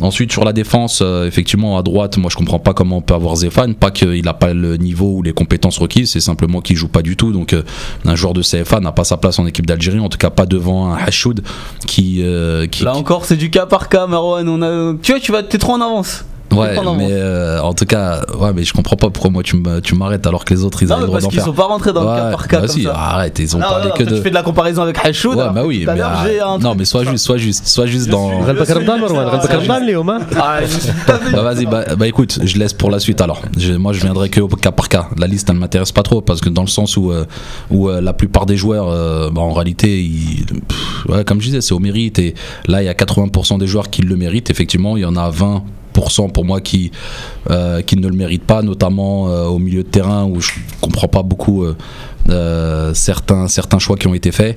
Ensuite, 0.00 0.32
sur 0.32 0.44
la 0.44 0.52
défense, 0.52 0.98
euh, 1.00 1.28
effectivement, 1.28 1.78
à 1.78 1.82
droite, 1.82 2.16
moi 2.18 2.28
je 2.28 2.36
comprends 2.36 2.58
pas 2.58 2.74
comment 2.74 2.96
on 2.96 3.00
peut 3.00 3.14
avoir 3.14 3.36
Zéphane. 3.36 3.76
Pas 3.76 3.92
qu'il 3.92 4.24
n'a 4.24 4.34
pas 4.34 4.52
le 4.52 4.76
niveau 4.76 5.12
ou 5.18 5.22
les 5.22 5.32
compétences 5.32 5.78
requises, 5.78 6.10
c'est 6.10 6.20
simplement 6.20 6.60
qu'il 6.60 6.74
joue 6.76 6.88
pas 6.88 7.02
du 7.02 7.16
tout. 7.16 7.32
Donc 7.32 7.52
euh, 7.52 7.62
un 8.04 8.16
joueur 8.16 8.34
de 8.34 8.42
CFA 8.42 8.80
n'a 8.80 8.90
pas 8.90 9.04
sa 9.04 9.16
place 9.16 9.38
en 9.38 9.46
équipe 9.46 9.64
d'Algérie, 9.66 10.00
en 10.00 10.08
tout 10.08 10.18
cas 10.18 10.30
pas 10.30 10.44
devant 10.46 10.92
un 10.92 10.96
Hashoud 10.96 11.42
qui. 11.86 12.22
euh, 12.22 12.66
qui 12.66 12.82
Là 12.82 12.96
encore, 12.96 13.24
c'est 13.24 13.36
du 13.36 13.48
cas 13.48 13.66
par 13.66 13.88
cas, 13.88 14.08
Marwan. 14.08 14.48
On 14.48 14.62
a... 14.62 14.94
Tu 15.00 15.12
vois, 15.12 15.20
tu 15.20 15.30
vas, 15.30 15.44
t'es 15.44 15.58
trop 15.58 15.74
en 15.74 15.80
avance. 15.80 16.24
Ouais, 16.52 16.76
mais 16.96 17.08
euh, 17.10 17.60
en 17.60 17.74
tout 17.74 17.84
cas, 17.84 18.22
ouais, 18.38 18.52
mais 18.54 18.64
je 18.64 18.72
comprends 18.72 18.96
pas 18.96 19.10
pourquoi 19.10 19.30
moi 19.30 19.42
tu 19.42 19.94
m'arrêtes 19.94 20.26
alors 20.26 20.44
que 20.44 20.54
les 20.54 20.64
autres 20.64 20.82
ils 20.82 20.92
avaient 20.92 21.02
le 21.02 21.06
non, 21.06 21.14
mais 21.14 21.20
parce 21.20 21.32
qu'ils 21.32 21.42
sont 21.42 21.52
pas 21.52 21.64
rentrés 21.64 21.92
dans 21.92 22.06
ouais, 22.06 22.14
le 22.14 22.22
cas 22.22 22.30
par 22.30 22.48
cas. 22.48 22.60
Bah 22.60 22.66
comme 22.66 22.76
si, 22.76 22.84
ça. 22.84 22.94
arrête, 22.94 23.38
ils 23.38 23.56
ont 23.56 23.58
non, 23.58 23.68
parlé 23.68 23.88
non, 23.88 23.94
que 23.94 24.04
de. 24.04 24.16
Tu 24.16 24.22
fais 24.22 24.30
de 24.30 24.34
la 24.34 24.42
comparaison 24.42 24.82
avec 24.82 25.04
Hachoud. 25.04 25.36
Ouais, 25.36 25.42
hein. 25.42 25.52
bah 25.54 25.62
oui, 25.64 25.84
mais. 25.86 26.00
Ah, 26.00 26.58
non, 26.60 26.74
mais 26.74 26.84
sois 26.84 27.04
juste, 27.04 27.24
sois 27.24 27.36
juste, 27.36 27.66
sois 27.66 27.86
juste 27.86 28.08
dans. 28.08 28.30
Ah, 30.36 30.60
bah, 31.32 31.42
vas-y, 31.42 31.66
bah, 31.66 31.84
bah 31.96 32.06
écoute, 32.06 32.38
je 32.42 32.58
laisse 32.58 32.72
pour 32.72 32.90
la 32.90 32.98
suite 32.98 33.20
alors. 33.20 33.42
Moi 33.78 33.92
je 33.92 34.00
viendrai 34.00 34.28
que 34.28 34.40
au 34.40 34.48
cas 34.48 34.72
par 34.72 34.88
cas. 34.88 35.08
La 35.18 35.26
liste 35.26 35.48
elle 35.50 35.56
m'intéresse 35.56 35.92
pas 35.92 36.02
trop 36.02 36.20
parce 36.20 36.40
que 36.40 36.48
dans 36.48 36.62
le 36.62 36.68
sens 36.68 36.96
où 36.96 37.10
euh, 37.10 37.24
euh, 37.72 38.00
la 38.00 38.12
plupart 38.12 38.46
des 38.46 38.56
joueurs, 38.56 38.88
euh, 38.88 39.30
bah, 39.30 39.40
en 39.40 39.52
réalité, 39.52 40.08
comme 41.26 41.40
je 41.40 41.46
disais, 41.46 41.60
c'est 41.60 41.74
au 41.74 41.78
mérite 41.78 42.18
et 42.18 42.34
là 42.66 42.82
il 42.82 42.86
y 42.86 42.88
a 42.88 42.94
80% 42.94 43.58
des 43.58 43.66
joueurs 43.66 43.90
qui 43.90 44.02
le 44.02 44.16
méritent. 44.16 44.50
Effectivement, 44.50 44.96
il 44.96 45.02
y 45.02 45.06
en 45.06 45.16
a 45.16 45.30
20 45.30 45.64
pour 46.32 46.44
moi 46.44 46.60
qui, 46.60 46.90
euh, 47.50 47.82
qui 47.82 47.96
ne 47.96 48.08
le 48.08 48.14
méritent 48.14 48.44
pas, 48.44 48.62
notamment 48.62 49.28
euh, 49.28 49.44
au 49.46 49.58
milieu 49.58 49.82
de 49.82 49.88
terrain 49.88 50.24
où 50.24 50.40
je 50.40 50.52
comprends 50.80 51.08
pas 51.08 51.22
beaucoup 51.22 51.64
euh, 51.64 52.94
certains, 52.94 53.48
certains 53.48 53.78
choix 53.78 53.96
qui 53.96 54.06
ont 54.06 54.14
été 54.14 54.32
faits. 54.32 54.56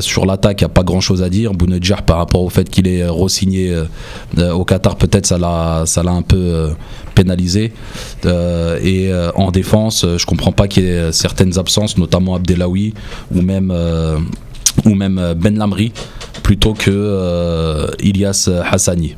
Sur 0.00 0.26
l'attaque, 0.26 0.60
il 0.60 0.64
n'y 0.64 0.70
a 0.72 0.74
pas 0.74 0.82
grand 0.82 1.00
chose 1.00 1.22
à 1.22 1.28
dire. 1.28 1.52
Bounedjah, 1.54 2.02
par 2.02 2.16
rapport 2.16 2.42
au 2.42 2.50
fait 2.50 2.68
qu'il 2.68 2.88
est 2.88 3.06
re-signé 3.06 3.72
au 4.36 4.64
Qatar, 4.64 4.96
peut-être 4.96 5.26
ça 5.26 5.38
l'a 5.38 6.10
un 6.10 6.22
peu 6.22 6.70
pénalisé. 7.14 7.72
Et 8.24 9.12
en 9.36 9.52
défense, 9.52 10.04
je 10.16 10.26
comprends 10.26 10.50
pas 10.50 10.66
qu'il 10.66 10.82
y 10.82 10.88
ait 10.88 11.12
certaines 11.12 11.60
absences, 11.60 11.96
notamment 11.96 12.34
Abdelawi 12.34 12.92
ou 13.32 13.40
même, 13.40 13.72
ou 14.84 14.94
même 14.96 15.34
Ben 15.36 15.56
Lamri, 15.56 15.92
plutôt 16.42 16.74
que 16.74 17.86
Ilyas 18.02 18.50
Hassani. 18.68 19.14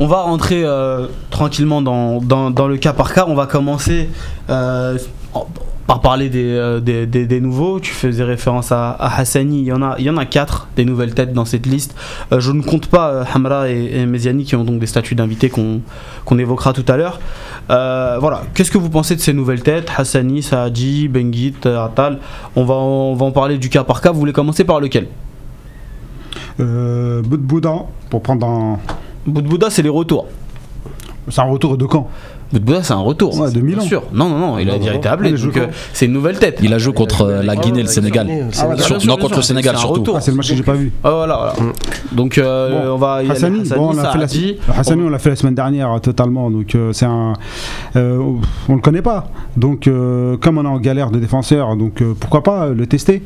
On 0.00 0.06
va 0.06 0.22
rentrer 0.22 0.62
euh, 0.64 1.06
tranquillement 1.30 1.82
dans, 1.82 2.20
dans, 2.20 2.68
le 2.68 2.76
cas 2.76 2.92
par 2.92 3.12
cas. 3.12 3.24
On 3.28 3.34
va 3.34 3.46
commencer 3.46 4.08
euh, 4.48 4.96
en- 5.34 5.46
par 5.88 6.00
parler 6.02 6.28
des, 6.28 6.44
euh, 6.52 6.80
des, 6.80 7.06
des- 7.06 7.40
nouveaux. 7.40 7.80
Tu 7.80 7.92
faisais 7.92 8.22
référence 8.22 8.70
à, 8.72 8.92
Hassani. 9.00 9.60
Il 9.60 9.64
y, 9.64 9.72
en 9.72 9.82
a, 9.82 9.96
il 9.98 10.04
y 10.04 10.10
en 10.10 10.16
a 10.18 10.24
quatre 10.26 10.68
des 10.76 10.84
nouvelles 10.84 11.14
têtes 11.14 11.32
dans 11.32 11.46
cette 11.46 11.66
liste. 11.66 11.96
Je 12.30 12.52
ne 12.52 12.62
compte 12.62 12.86
pas 12.88 13.24
Hamra 13.34 13.70
et, 13.70 13.92
et 13.96 14.06
Meziani 14.06 14.44
qui 14.44 14.54
ont 14.54 14.64
donc 14.64 14.78
des 14.78 14.86
statuts 14.86 15.14
d'invités 15.14 15.48
qu'on 15.50 16.38
évoquera 16.38 16.72
tout 16.74 16.84
à 16.88 16.96
l'heure. 16.96 17.18
Voilà, 17.68 18.42
qu'est-ce 18.54 18.70
que 18.70 18.78
vous 18.78 18.90
pensez 18.90 19.16
de 19.16 19.20
ces 19.20 19.32
nouvelles 19.32 19.62
têtes? 19.62 19.90
Hassani, 19.96 20.42
Saadi, 20.42 21.08
Benguit, 21.08 21.54
Atal 21.64 22.18
on 22.54 22.64
va, 22.64 22.74
en- 22.74 23.10
on 23.12 23.14
va 23.14 23.24
en 23.26 23.32
parler 23.32 23.58
du 23.58 23.68
cas 23.70 23.82
par 23.82 24.00
cas. 24.00 24.12
Vous 24.12 24.20
voulez 24.20 24.32
commencer 24.34 24.64
par 24.64 24.78
lequel? 24.80 25.08
Euh, 26.60 27.22
Boudbouda, 27.22 27.74
pour 28.10 28.22
prendre 28.22 28.46
un. 28.46 28.78
Boudbouda, 29.28 29.70
c'est 29.70 29.82
les 29.82 29.88
retours. 29.88 30.26
C'est 31.30 31.40
un 31.40 31.44
retour 31.44 31.76
de 31.76 31.84
camp. 31.84 32.08
Boudbouda, 32.54 32.82
c'est 32.82 32.94
un 32.94 33.00
retour. 33.00 33.38
Ouais, 33.38 33.48
de 33.48 33.60
bien 33.60 33.76
Milan. 33.76 33.82
sûr. 33.82 34.02
Non, 34.14 34.30
non, 34.30 34.38
non, 34.38 34.58
il 34.58 34.68
a 34.70 34.72
Non, 34.72 34.78
déjà 34.78 34.92
non, 34.92 34.98
été 34.98 35.08
appelé. 35.10 35.28
il 35.28 35.34
a 35.34 35.36
joué 35.36 35.48
donc, 35.52 35.56
euh, 35.58 35.66
quand 35.66 35.72
c'est 35.92 36.06
une 36.06 36.12
nouvelle 36.14 36.38
tête. 36.38 36.58
Il 36.62 36.72
a 36.72 36.78
joué 36.78 36.94
contre 36.94 37.22
euh, 37.26 37.42
la 37.42 37.54
Guinée 37.54 37.80
et 37.80 37.82
le 37.82 37.88
Sénégal. 37.88 38.26
Ah 38.58 38.76
sûr, 38.78 38.96
non, 38.96 39.02
bien 39.04 39.16
contre 39.18 39.36
le 39.36 39.42
Sénégal 39.42 39.74
c'est 39.74 39.78
un 39.80 39.82
surtout. 39.82 40.00
retour. 40.00 40.16
Ah, 40.16 40.20
c'est 40.22 40.30
le 40.30 40.38
match 40.38 40.48
que 40.48 40.54
j'ai 40.56 40.62
pas 40.62 40.72
vu. 40.72 40.90
Ah, 41.04 41.10
voilà, 41.10 41.52
voilà. 41.56 41.72
Donc, 42.12 42.38
euh, 42.38 42.86
Bon, 42.86 42.94
on 42.94 42.96
va 42.96 43.16
y 43.22 43.26
aller. 43.26 43.30
Hassani, 43.32 43.60
Hassani, 43.60 43.78
bon, 43.78 43.90
on 43.90 43.92
l'a 43.96 44.10
fait, 44.12 44.18
la, 44.18 44.28
Saadi. 44.28 44.56
Hassani, 44.74 45.02
on 45.02 45.10
l'a 45.10 45.18
fait 45.18 45.28
la 45.28 45.36
semaine 45.36 45.54
dernière 45.54 46.00
totalement, 46.00 46.50
donc 46.50 46.74
euh, 46.74 46.94
c'est 46.94 47.04
un, 47.04 47.34
euh, 47.96 48.18
on 48.70 48.74
le 48.76 48.80
connaît 48.80 49.02
pas, 49.02 49.28
donc 49.58 49.86
euh, 49.86 50.38
comme 50.38 50.56
on 50.56 50.64
est 50.64 50.68
en 50.68 50.78
galère 50.78 51.10
de 51.10 51.18
défenseur, 51.18 51.76
donc 51.76 52.00
euh, 52.00 52.14
pourquoi 52.18 52.42
pas 52.42 52.68
le 52.70 52.86
tester, 52.86 53.22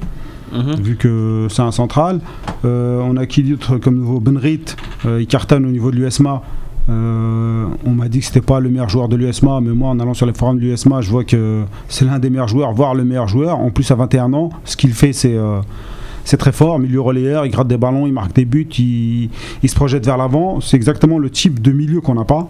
Mhm. 0.53 0.75
vu 0.81 0.97
que 0.97 1.47
c'est 1.51 1.63
un 1.63 1.71
central. 1.71 2.21
Euh, 2.65 3.01
on 3.05 3.17
a 3.17 3.27
qui 3.27 3.43
d'autre 3.43 3.79
comme 3.79 3.97
nouveau? 3.97 4.21
Benrit, 4.21 4.65
euh, 5.07 5.21
il 5.21 5.27
cartonne 5.27 5.65
au 5.67 5.71
niveau 5.71 5.91
de 5.91 5.97
l'USMA. 5.97 6.43
Euh, 6.91 7.67
on 7.87 7.91
m'a 7.91 8.09
dit 8.09 8.21
que 8.21 8.27
c'était 8.27 8.41
pas 8.41 8.61
le 8.61 8.69
meilleur 8.69 8.89
joueur 8.89 9.09
de 9.09 9.17
l'USMA, 9.17 9.61
mais 9.61 9.71
moi 9.71 9.91
en 9.91 10.01
allant 10.01 10.15
sur 10.15 10.27
les 10.27 10.35
forums 10.35 10.59
de 10.59 10.63
l'USMA, 10.63 11.01
je 11.01 11.11
vois 11.11 11.25
que 11.25 11.63
c'est 11.89 12.05
l'un 12.05 12.19
des 12.19 12.29
meilleurs 12.29 12.49
joueurs, 12.49 12.73
voire 12.73 12.95
le 12.95 13.05
meilleur 13.05 13.29
joueur. 13.29 13.59
En 13.59 13.71
plus 13.71 13.91
à 13.91 13.95
21 13.95 14.33
ans, 14.35 14.51
ce 14.65 14.77
qu'il 14.77 14.93
fait 14.93 15.13
c'est 15.13 16.37
très 16.37 16.53
fort, 16.53 16.79
milieu 16.79 17.01
relayeur, 17.01 17.47
il 17.47 17.51
gratte 17.51 17.69
des 17.69 17.77
ballons, 17.77 18.07
il 18.07 18.13
marque 18.13 18.33
des 18.35 18.45
buts, 18.45 18.69
il, 18.79 19.31
se 19.65 19.75
projette 19.75 20.05
vers 20.05 20.17
l'avant. 20.17 20.61
C'est 20.61 20.77
exactement 20.77 21.19
le 21.19 21.31
type 21.31 21.63
de 21.63 21.73
milieu 21.73 22.01
qu'on 22.01 22.15
n'a 22.15 22.25
pas 22.25 22.49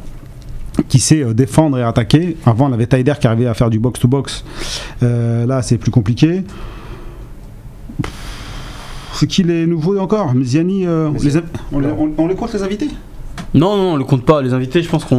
qui 0.88 0.98
sait 0.98 1.34
défendre 1.34 1.78
et 1.78 1.82
attaquer. 1.82 2.36
Avant, 2.46 2.70
on 2.70 2.72
avait 2.72 2.86
Taider 2.86 3.12
qui 3.20 3.26
arrivait 3.26 3.46
à 3.46 3.54
faire 3.54 3.68
du 3.68 3.78
box-to-box. 3.78 4.44
Euh, 5.02 5.46
là, 5.46 5.60
c'est 5.62 5.76
plus 5.76 5.90
compliqué. 5.90 6.44
C'est 9.14 9.26
qui 9.26 9.42
les 9.42 9.66
nouveaux 9.66 9.98
encore? 9.98 10.34
Mziani, 10.34 10.86
euh, 10.86 11.08
on, 11.08 11.22
les 11.22 11.36
a- 11.36 11.40
on 11.72 11.78
les- 11.80 11.88
on- 11.88 12.12
on 12.18 12.26
les 12.26 12.34
compte 12.34 12.52
les 12.54 12.62
invités? 12.62 12.88
Non, 13.54 13.76
non, 13.76 13.92
on 13.92 13.96
le 13.96 14.04
compte 14.04 14.24
pas. 14.24 14.40
Les 14.40 14.54
invités, 14.54 14.82
je 14.82 14.88
pense 14.88 15.04
qu'on 15.04 15.16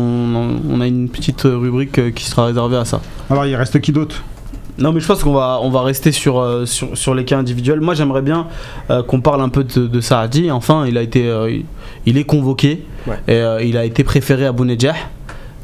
on 0.70 0.82
a 0.82 0.88
une 0.88 1.08
petite 1.10 1.42
rubrique 1.44 2.00
euh, 2.00 2.10
qui 2.12 2.26
sera 2.26 2.46
réservée 2.46 2.78
à 2.78 2.86
ça. 2.86 3.02
Alors, 3.30 3.46
il 3.46 3.56
reste 3.56 3.80
qui 3.80 3.92
d'autre? 3.92 4.24
Non, 4.80 4.92
mais 4.92 5.00
je 5.02 5.06
pense 5.08 5.24
qu'on 5.24 5.34
va, 5.34 5.60
on 5.62 5.70
va 5.70 5.84
rester 5.84 6.12
sur, 6.12 6.40
euh, 6.40 6.66
sur, 6.66 6.98
sur 6.98 7.14
les 7.14 7.26
cas 7.26 7.38
individuels. 7.38 7.80
Moi, 7.80 7.94
j'aimerais 7.94 8.24
bien 8.24 8.48
euh, 8.90 9.04
qu'on 9.04 9.22
parle 9.22 9.42
un 9.42 9.50
peu 9.50 9.64
de, 9.64 9.86
de 9.86 10.02
Saadi. 10.02 10.50
Enfin, 10.50 10.86
il 10.88 10.98
a 10.98 11.04
été, 11.04 11.28
euh, 11.30 11.52
il- 11.52 11.66
il 12.08 12.18
est 12.18 12.24
convoqué 12.24 12.84
Ouais. 13.06 13.18
et 13.28 13.36
euh, 13.36 13.62
il 13.62 13.78
a 13.78 13.86
été 13.86 14.04
préféré 14.04 14.48
à 14.48 14.52
Bounedjah. 14.52 14.96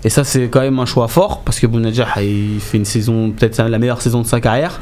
Et 0.04 0.10
ça, 0.10 0.24
c'est 0.24 0.48
quand 0.50 0.62
même 0.62 0.77
un 0.77 0.86
choix 0.86 1.08
fort 1.08 1.42
parce 1.44 1.60
que 1.60 1.65
Bounedjah, 1.65 2.22
il 2.22 2.60
fait 2.60 2.77
une 2.77 2.86
saison, 2.86 3.32
peut-être 3.32 3.60
la 3.63 3.80
meilleure 3.80 4.01
saison 4.01 4.22
de 4.22 4.27
sa 4.27 4.39
carrière. 4.39 4.80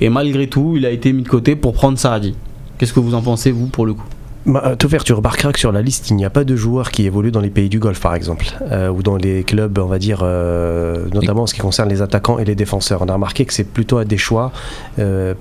Et 0.00 0.08
malgré 0.08 0.46
tout, 0.46 0.74
il 0.76 0.86
a 0.86 0.90
été 0.90 1.12
mis 1.12 1.22
de 1.22 1.28
côté 1.28 1.56
pour 1.56 1.72
prendre 1.72 1.98
Saadi. 1.98 2.36
Qu'est-ce 2.78 2.92
que 2.92 3.00
vous 3.00 3.14
en 3.14 3.22
pensez, 3.22 3.50
vous, 3.50 3.66
pour 3.66 3.86
le 3.86 3.94
coup 3.94 4.06
Bah, 4.46 4.74
tu 4.78 5.12
remarqueras 5.12 5.52
que 5.52 5.58
sur 5.58 5.72
la 5.72 5.82
liste, 5.82 6.10
il 6.10 6.16
n'y 6.16 6.24
a 6.24 6.30
pas 6.30 6.44
de 6.44 6.56
joueurs 6.56 6.90
qui 6.90 7.06
évoluent 7.06 7.30
dans 7.30 7.40
les 7.40 7.50
pays 7.50 7.68
du 7.68 7.78
Golfe, 7.78 8.00
par 8.00 8.14
exemple, 8.14 8.46
euh, 8.70 8.88
ou 8.88 9.02
dans 9.02 9.16
les 9.16 9.44
clubs, 9.44 9.78
on 9.78 9.86
va 9.86 9.98
dire, 9.98 10.20
euh, 10.22 11.06
notamment 11.12 11.42
en 11.42 11.46
ce 11.46 11.54
qui 11.54 11.60
concerne 11.60 11.88
les 11.88 12.02
attaquants 12.02 12.38
et 12.38 12.44
les 12.44 12.54
défenseurs. 12.54 13.02
On 13.02 13.08
a 13.08 13.14
remarqué 13.14 13.44
que 13.44 13.52
c'est 13.52 13.64
plutôt 13.64 14.02
des 14.04 14.18
choix 14.18 14.52
euh, 14.98 15.34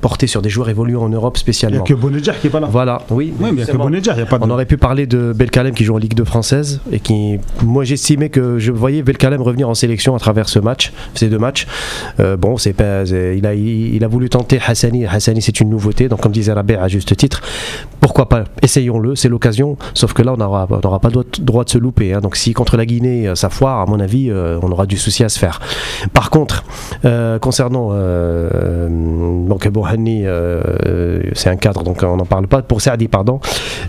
portés 0.00 0.26
sur 0.26 0.42
des 0.42 0.48
joueurs 0.50 0.68
évoluant 0.68 1.02
en 1.02 1.08
Europe 1.08 1.34
Il 1.36 1.38
n'y 1.38 1.40
a 1.40 1.42
spécialement. 1.42 1.84
que 1.84 1.94
Bonedjar 1.94 2.38
qui 2.40 2.46
est 2.46 2.50
pas 2.50 2.60
là. 2.60 2.68
Voilà, 2.70 3.02
oui. 3.10 3.32
Oui, 3.38 3.44
mais 3.44 3.48
il 3.50 3.54
n'y 3.54 3.62
a 3.62 3.66
que 3.66 3.70
a 4.22 4.26
pas 4.26 4.38
de. 4.38 4.44
On 4.44 4.50
aurait 4.50 4.66
pu 4.66 4.76
parler 4.76 5.06
de 5.06 5.32
Belkalem 5.32 5.74
qui 5.74 5.84
joue 5.84 5.94
en 5.94 5.98
Ligue 5.98 6.14
2 6.14 6.24
française 6.24 6.80
et 6.92 7.00
qui, 7.00 7.38
moi 7.62 7.84
j'estimais 7.84 8.28
que 8.28 8.58
je 8.58 8.72
voyais 8.72 9.02
Belkalem 9.02 9.42
revenir 9.42 9.68
en 9.68 9.74
sélection 9.74 10.14
à 10.14 10.18
travers 10.18 10.48
ce 10.48 10.58
match, 10.58 10.92
ces 11.14 11.28
deux 11.28 11.38
matchs. 11.38 11.66
Euh, 12.20 12.36
bon, 12.36 12.56
c'est 12.56 12.72
pas, 12.72 13.02
il 13.04 13.46
a, 13.46 13.54
il, 13.54 13.94
il 13.94 14.04
a 14.04 14.08
voulu 14.08 14.28
tenter 14.28 14.58
Hassani. 14.66 15.06
Hassani 15.06 15.42
c'est 15.42 15.60
une 15.60 15.70
nouveauté, 15.70 16.08
donc 16.08 16.20
comme 16.20 16.32
disait 16.32 16.52
Rabé 16.52 16.76
à 16.76 16.88
juste 16.88 17.16
titre, 17.16 17.40
pourquoi 18.00 18.28
pas 18.28 18.44
Essayons-le, 18.62 19.14
c'est 19.16 19.28
l'occasion. 19.28 19.76
Sauf 19.94 20.12
que 20.12 20.22
là 20.22 20.32
on 20.34 20.36
n'aura 20.36 20.66
on 20.70 20.98
pas 20.98 21.10
droit, 21.10 21.24
droit 21.40 21.64
de 21.64 21.70
se 21.70 21.78
louper. 21.78 22.14
hein. 22.14 22.20
Donc 22.20 22.36
si 22.36 22.52
contre 22.52 22.76
la 22.76 22.86
Guinée 22.86 23.28
euh, 23.28 23.34
ça 23.34 23.48
foire, 23.50 23.80
à 23.80 23.86
mon 23.86 24.00
avis, 24.00 24.30
euh, 24.30 24.58
on 24.62 24.70
aura 24.70 24.86
du 24.86 24.96
souci 24.96 25.24
à 25.24 25.28
se 25.28 25.38
faire. 25.38 25.60
Par 26.12 26.30
contre, 26.30 26.64
euh, 27.04 27.38
concernant 27.38 27.90
donc 29.50 29.68
Bohani, 29.68 30.22
euh, 30.24 31.20
c'est 31.34 31.50
un 31.50 31.56
cadre, 31.56 31.82
donc 31.82 32.02
on 32.02 32.16
n'en 32.16 32.24
parle 32.24 32.46
pas. 32.46 32.62
Pour 32.62 32.80
Saadi, 32.80 33.08
pardon, 33.08 33.40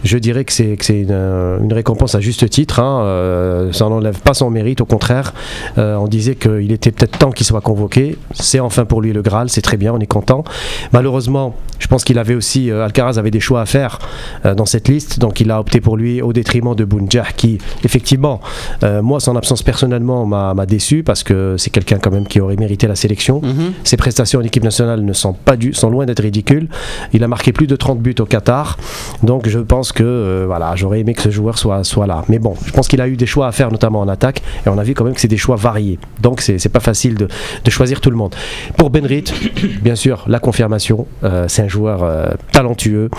je 0.03 0.17
dirais 0.17 0.43
que 0.43 0.51
c'est 0.51 0.75
que 0.75 0.83
c'est 0.83 1.01
une, 1.01 1.11
une 1.11 1.71
récompense 1.71 2.15
à 2.15 2.19
juste 2.19 2.49
titre. 2.49 2.79
hein, 2.79 3.03
euh, 3.03 3.71
ça 3.71 3.87
n'enlève 3.87 4.19
pas 4.19 4.33
son 4.33 4.49
mérite, 4.49 4.81
au 4.81 4.85
contraire. 4.85 5.33
Euh, 5.77 5.95
on 5.95 6.07
disait 6.07 6.35
qu'il 6.35 6.71
était 6.71 6.91
peut-être 6.91 7.17
temps 7.19 7.31
qu'il 7.31 7.45
soit 7.45 7.61
convoqué. 7.61 8.17
C'est 8.33 8.59
enfin 8.59 8.85
pour 8.85 9.01
lui 9.01 9.13
le 9.13 9.21
Graal, 9.21 9.49
c'est 9.49 9.61
très 9.61 9.77
bien, 9.77 9.93
on 9.93 9.99
est 9.99 10.07
content. 10.07 10.43
Malheureusement, 10.91 11.55
je 11.79 11.87
pense 11.87 12.03
qu'il 12.03 12.17
avait 12.17 12.35
aussi 12.35 12.71
euh, 12.71 12.83
Alcaraz 12.83 13.17
avait 13.17 13.31
des 13.31 13.39
choix 13.39 13.61
à 13.61 13.65
faire 13.65 13.99
euh, 14.45 14.55
dans 14.55 14.65
cette 14.65 14.87
liste, 14.87 15.19
donc 15.19 15.39
il 15.41 15.51
a 15.51 15.59
opté 15.59 15.79
pour 15.79 15.95
lui 15.95 16.21
au 16.21 16.33
détriment 16.33 16.75
de 16.75 16.85
Bounjah, 16.85 17.27
qui 17.37 17.59
effectivement, 17.83 18.41
euh, 18.83 19.01
moi, 19.01 19.19
son 19.19 19.35
absence 19.35 19.61
personnellement 19.63 20.25
m'a 20.25 20.53
m'a 20.53 20.65
déçu 20.65 21.03
parce 21.03 21.23
que 21.23 21.55
c'est 21.57 21.69
quelqu'un 21.69 21.99
quand 21.99 22.11
même 22.11 22.27
qui 22.27 22.39
aurait 22.39 22.55
mérité 22.55 22.87
la 22.87 22.95
sélection. 22.95 23.41
Ses 23.83 23.97
prestations 23.97 24.39
en 24.39 24.43
équipe 24.43 24.63
nationale 24.63 25.01
ne 25.03 25.13
sont 25.13 25.33
pas 25.33 25.50
pas 25.51 25.57
du, 25.57 25.73
sont 25.73 25.89
loin 25.89 26.05
d'être 26.05 26.21
ridicules. 26.21 26.69
Il 27.11 27.23
a 27.25 27.27
marqué 27.27 27.51
plus 27.51 27.67
de 27.67 27.75
30 27.75 27.99
buts 27.99 28.15
au 28.19 28.25
Qatar, 28.25 28.77
donc 29.21 29.49
je 29.49 29.59
pense 29.59 29.91
que 29.91 30.01
euh, 30.03 30.43
voilà, 30.47 30.77
j'aurais 30.77 31.01
aimé 31.01 31.13
que 31.13 31.21
ce 31.21 31.29
joueur 31.29 31.57
soit, 31.57 31.83
soit 31.83 32.07
là. 32.07 32.23
Mais 32.29 32.39
bon, 32.39 32.53
je 32.65 32.71
pense 32.71 32.87
qu'il 32.87 33.01
a 33.01 33.07
eu 33.09 33.17
des 33.17 33.25
choix 33.25 33.47
à 33.47 33.51
faire, 33.51 33.69
notamment 33.69 33.99
en 33.99 34.07
attaque, 34.07 34.41
et 34.65 34.69
on 34.69 34.77
a 34.77 34.83
vu 34.83 34.93
quand 34.93 35.03
même 35.03 35.13
que 35.13 35.19
c'est 35.19 35.27
des 35.27 35.35
choix 35.45 35.57
variés. 35.57 35.99
Donc 36.21 36.39
c'est 36.39 36.69
pas 36.69 36.79
facile 36.79 37.15
de, 37.15 37.27
de 37.65 37.69
choisir 37.69 37.99
tout 37.99 38.09
le 38.09 38.15
monde. 38.15 38.33
Pour 38.77 38.89
Benrit, 38.91 39.25
bien 39.81 39.95
sûr, 39.95 40.23
la 40.27 40.39
confirmation, 40.39 41.05
euh, 41.25 41.45
c'est 41.49 41.63
un 41.63 41.67
joueur 41.67 42.03
euh, 42.03 42.27
talentueux. 42.53 43.09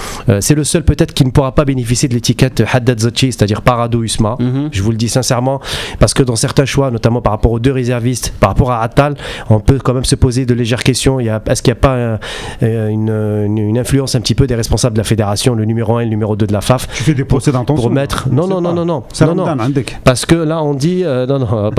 C'est 0.41 0.55
le 0.55 0.65
seul 0.65 0.85
peut-être 0.85 1.13
qui 1.13 1.25
ne 1.27 1.31
pourra 1.31 1.53
pas 1.55 1.65
bénéficier 1.67 2.09
de 2.09 2.15
l'étiquette 2.15 2.63
Haddad 2.73 2.99
Zachi, 3.01 3.33
c'est-à-dire 3.33 3.61
Parado 3.61 4.03
Usma. 4.03 4.37
Mhm. 4.39 4.71
Je 4.73 4.83
vous 4.83 4.91
le 4.91 4.97
dis 4.97 5.09
sincèrement, 5.11 5.61
parce 5.99 6.15
que 6.15 6.23
dans 6.23 6.37
certains 6.37 6.65
choix, 6.65 6.91
notamment 6.91 7.21
par 7.21 7.33
rapport 7.33 7.53
aux 7.53 7.59
deux 7.61 7.73
réservistes, 7.73 8.33
par 8.41 8.51
rapport 8.51 8.71
à 8.73 8.81
Attal, 8.83 9.17
on 9.51 9.61
peut 9.61 9.79
quand 9.85 9.93
même 9.93 10.05
se 10.07 10.15
poser 10.15 10.47
de 10.47 10.55
légères 10.55 10.83
questions. 10.83 11.21
Est-ce 11.21 11.63
qu'il 11.63 11.73
n'y 11.73 11.79
a 11.79 11.81
pas 11.81 11.97
un- 11.97 12.19
euh, 12.63 12.89
une, 12.89 13.79
influence 13.79 14.15
un 14.15 14.21
petit 14.21 14.35
peu 14.35 14.47
des 14.47 14.55
responsables 14.55 14.95
de 14.95 15.01
la 15.01 15.05
fédération, 15.05 15.55
le 15.55 15.65
numéro 15.65 15.97
1 15.97 16.01
et 16.01 16.05
le 16.05 16.11
numéro 16.11 16.37
2 16.37 16.47
de 16.47 16.53
la 16.53 16.61
FAF. 16.61 16.89
Tu 16.95 17.03
fais 17.03 17.15
des 17.15 17.25
procès 17.25 17.53
d'intention. 17.53 17.83
Pour 17.83 17.91
mettre. 17.91 18.29
Non, 18.31 18.47
non, 18.47 18.61
non, 18.61 18.73
non, 18.73 18.85
non. 18.85 19.03
Parce 20.05 20.27
que 20.27 20.35
là, 20.35 20.63
on 20.63 20.75
dit. 20.75 21.03
Euh, 21.05 21.27
non, 21.27 21.39
non, 21.39 21.49
hein. 21.53 21.71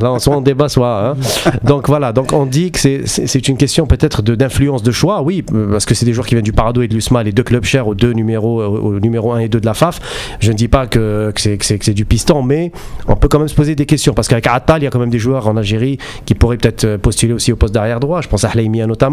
là, 0.00 0.18
soit 0.18 0.36
on 0.36 0.40
débat, 0.40 0.68
soit. 0.68 1.10
Hein. 1.10 1.16
Donc 1.64 1.88
voilà, 1.88 2.12
donc 2.12 2.32
on 2.32 2.46
dit 2.46 2.72
que 2.72 2.78
c'est 2.78 3.48
une 3.48 3.56
question 3.56 3.86
peut-être 3.86 4.22
d'influence 4.22 4.82
de, 4.82 4.90
choix, 4.90 5.22
oui, 5.22 5.42
parce 5.42 5.84
que 5.84 5.94
c'est 5.94 6.06
des 6.06 6.12
joueurs 6.12 6.26
qui 6.26 6.34
viennent 6.34 6.44
du 6.44 6.52
Parado 6.52 6.82
et 6.82 6.88
de 6.88 6.94
l'USMA, 6.94 7.22
les 7.22 7.32
deux 7.32 7.42
clubs 7.42 7.64
chers 7.64 7.86
aux 7.86 7.94
deux 7.94 8.12
numéros, 8.12 8.60
euh, 8.60 8.66
au 8.66 9.00
numéro 9.00 9.32
1 9.32 9.40
et 9.40 9.48
2 9.48 9.60
de 9.60 9.66
la 9.66 9.74
FAF. 9.74 10.00
Je 10.40 10.50
ne 10.50 10.56
dis 10.56 10.68
pas 10.68 10.86
que, 10.86 11.32
que 11.34 11.64
c'est 11.64 11.94
du 11.94 12.04
piston, 12.04 12.42
mais 12.42 12.72
on 13.06 13.16
peut 13.16 13.28
quand 13.28 13.38
même 13.38 13.48
se 13.48 13.54
poser 13.54 13.74
des 13.74 13.86
questions, 13.86 14.14
parce 14.14 14.28
qu'avec 14.28 14.46
Atal, 14.46 14.82
il 14.82 14.84
y 14.84 14.86
a 14.86 14.90
quand 14.90 14.98
même 14.98 15.10
des 15.10 15.18
joueurs 15.18 15.46
en 15.48 15.56
Algérie 15.56 15.98
qui 16.24 16.34
pourraient 16.34 16.56
peut-être 16.56 16.96
postuler 16.96 17.32
aussi 17.32 17.52
au 17.52 17.56
poste 17.56 17.74
d'arrière 17.74 18.00
droit. 18.00 18.20
Je 18.20 18.28
pense 18.28 18.44
à 18.44 18.50
Hleimia 18.54 18.86
notamment 18.86 19.03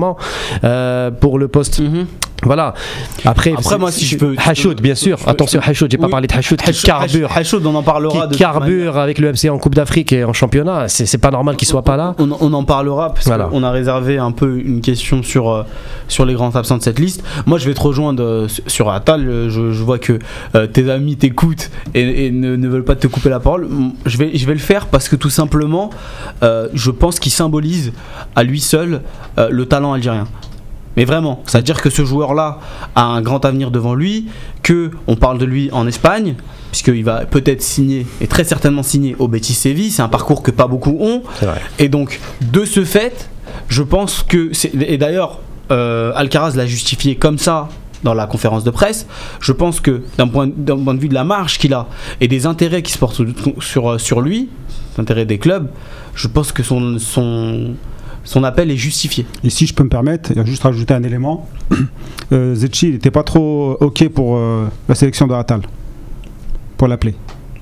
euh, 0.64 1.12
pour 1.12 1.40
le 1.40 1.48
poste. 1.48 1.80
Mhm. 1.80 2.06
Voilà. 2.44 2.74
Après, 3.26 3.54
moi, 3.78 3.92
si 3.92 4.06
je 4.06 4.18
peux- 4.18 4.36
Hachoud, 4.38 4.82
bien 4.82 4.96
sûr. 4.96 5.18
Attention, 5.28 5.60
Hachoud, 5.64 5.92
j'ai 5.92 5.98
pas 5.98 6.10
parlé 6.10 6.28
de 6.28 6.34
Hachoud 6.34 6.60
qui 6.62 6.70
Hachoud- 6.70 6.86
carbure 6.86 7.32
Hachoud, 7.36 7.66
on 7.66 7.76
en 7.76 7.84
parlera 7.84 8.28
qui 8.28 8.38
carbure 8.38 8.98
avec 8.98 9.20
le 9.20 9.30
MC 9.32 9.50
en 9.50 9.58
Coupe 9.58 9.76
d'Afrique 9.76 10.12
et 10.14 10.24
en 10.24 10.34
championnat. 10.34 10.88
C'est 10.88 11.18
pas 11.18 11.32
normal 11.32 11.56
qu'il 11.56 11.68
soit 11.68 11.84
pas 11.84 11.98
là. 11.98 12.16
On, 12.18 12.54
en 12.54 12.64
parlera 12.64 13.14
parce 13.14 13.30
qu'on 13.30 13.64
a 13.64 13.72
réservé 13.72 14.18
un 14.18 14.32
peu 14.32 14.60
une 14.64 14.82
question 14.82 15.24
sur, 15.24 15.50
euh, 15.50 15.64
sur 16.08 16.26
les 16.26 16.34
grands 16.34 16.56
absents 16.56 16.78
de 16.78 16.84
cette 16.84 17.00
liste. 17.00 17.24
Moi, 17.46 17.58
je 17.58 17.68
vais 17.68 17.74
te 17.74 17.82
rejoindre 17.82 18.24
euh, 18.24 18.48
sur 18.68 18.90
Atal. 18.90 19.28
Euh, 19.28 19.50
Je, 19.50 19.84
vois 19.84 20.00
que 20.00 20.20
tes 20.74 20.90
amis 20.90 21.16
t'écoutent 21.18 21.72
et, 21.94 22.30
ne, 22.32 22.68
veulent 22.68 22.84
pas 22.84 22.96
te 22.96 23.08
couper 23.08 23.30
la 23.30 23.40
parole. 23.40 23.68
Je 24.06 24.18
vais, 24.18 24.32
je 24.36 24.46
vais 24.46 24.54
le 24.54 24.60
faire 24.60 24.88
parce 24.88 25.10
que 25.10 25.16
tout 25.16 25.30
simplement, 25.30 25.90
je 26.42 26.92
pense 26.92 27.20
qu'il 27.20 27.32
symbolise 27.32 27.92
à 28.36 28.44
lui 28.44 28.60
seul 28.60 29.02
le 29.38 29.66
talent 29.66 29.94
algérien. 29.94 30.28
Mais 30.98 31.06
vraiment, 31.06 31.42
c'est-à-dire 31.46 31.82
que 31.82 31.90
ce 31.90 32.04
joueur-là 32.04 32.60
a 32.96 33.04
un 33.04 33.22
grand 33.22 33.46
avenir 33.46 33.72
devant 33.72 33.94
lui, 33.96 34.28
que 34.64 34.92
on 35.08 35.16
parle 35.16 35.38
de 35.38 35.46
lui 35.46 35.70
en 35.72 35.88
Espagne, 35.88 36.36
puisqu'il 36.72 37.04
va 37.04 37.26
peut-être 37.26 37.62
signer, 37.62 38.06
et 38.20 38.28
très 38.28 38.44
certainement 38.44 38.84
signer 38.84 39.16
au 39.20 39.28
Betis 39.28 39.54
Séville, 39.54 39.92
c'est 39.92 40.02
un 40.02 40.10
parcours 40.10 40.44
que 40.44 40.52
pas 40.52 40.68
beaucoup 40.68 40.98
ont, 41.00 41.24
et 41.80 41.90
donc, 41.90 42.20
de 42.42 42.66
ce 42.66 42.84
fait, 42.84 43.30
je 43.68 43.84
pense 43.84 44.24
que. 44.24 44.52
Et 44.82 44.98
d'ailleurs, 44.98 45.40
euh, 45.72 46.12
Alcaraz 46.16 46.56
l'a 46.56 46.66
justifié 46.66 47.16
comme 47.16 47.38
ça 47.38 47.70
dans 48.04 48.14
la 48.14 48.26
conférence 48.26 48.64
de 48.64 48.72
presse. 48.72 49.08
Je 49.40 49.52
pense 49.52 49.80
que 49.80 50.02
d'un 50.18 50.28
point, 50.28 50.50
point 50.50 50.94
de 50.94 51.00
vue 51.00 51.10
de 51.10 51.14
la 51.14 51.24
marge 51.24 51.58
qu'il 51.58 51.74
a 51.74 51.88
et 52.20 52.28
des 52.28 52.46
intérêts 52.46 52.82
qui 52.82 52.92
se 52.92 52.98
portent 52.98 53.16
sur, 53.16 53.64
sur, 53.64 54.00
sur 54.00 54.22
lui, 54.22 54.50
l'intérêt 54.98 55.26
des 55.26 55.38
clubs, 55.38 55.70
je 56.16 56.28
pense 56.28 56.52
que 56.52 56.64
son, 56.64 56.98
son, 57.00 57.76
son 58.24 58.44
appel 58.44 58.72
est 58.72 58.78
justifié. 58.78 59.26
Et 59.44 59.50
si 59.50 59.66
je 59.68 59.74
peux 59.74 59.84
me 59.84 59.90
permettre, 59.90 60.32
et 60.38 60.46
juste 60.46 60.64
rajouter 60.64 60.94
un 60.94 61.04
élément, 61.04 61.48
euh, 62.32 62.56
Zetchi 62.56 62.92
n'était 62.92 63.12
pas 63.12 63.24
trop 63.24 63.78
OK 63.80 64.08
pour 64.10 64.38
euh, 64.38 64.68
la 64.88 64.96
sélection 64.96 65.28
de 65.28 65.34
Atal, 65.34 65.62
pour 66.78 66.88
l'appeler. 66.88 67.16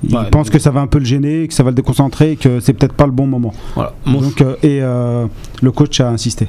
Il 0.03 0.15
Ouais, 0.15 0.29
pense 0.29 0.49
que 0.49 0.59
ça 0.59 0.71
va 0.71 0.79
un 0.79 0.87
peu 0.87 0.99
le 0.99 1.05
gêner, 1.05 1.47
que 1.47 1.53
ça 1.53 1.63
va 1.63 1.71
le 1.71 1.75
déconcentrer, 1.75 2.37
que 2.37 2.59
c'est 2.59 2.73
peut-être 2.73 2.93
pas 2.93 3.05
le 3.05 3.11
bon 3.11 3.27
moment. 3.27 3.53
Voilà. 3.75 3.93
Donc, 4.05 4.41
euh, 4.41 4.55
et 4.63 4.79
euh, 4.81 5.25
le 5.61 5.71
coach 5.71 5.99
a 5.99 6.09
insisté. 6.09 6.47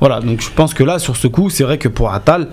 Voilà, 0.00 0.20
donc 0.20 0.40
je 0.40 0.50
pense 0.50 0.74
que 0.74 0.84
là, 0.84 0.98
sur 0.98 1.16
ce 1.16 1.26
coup, 1.26 1.50
c'est 1.50 1.64
vrai 1.64 1.76
que 1.76 1.88
pour 1.88 2.12
Attal, 2.12 2.48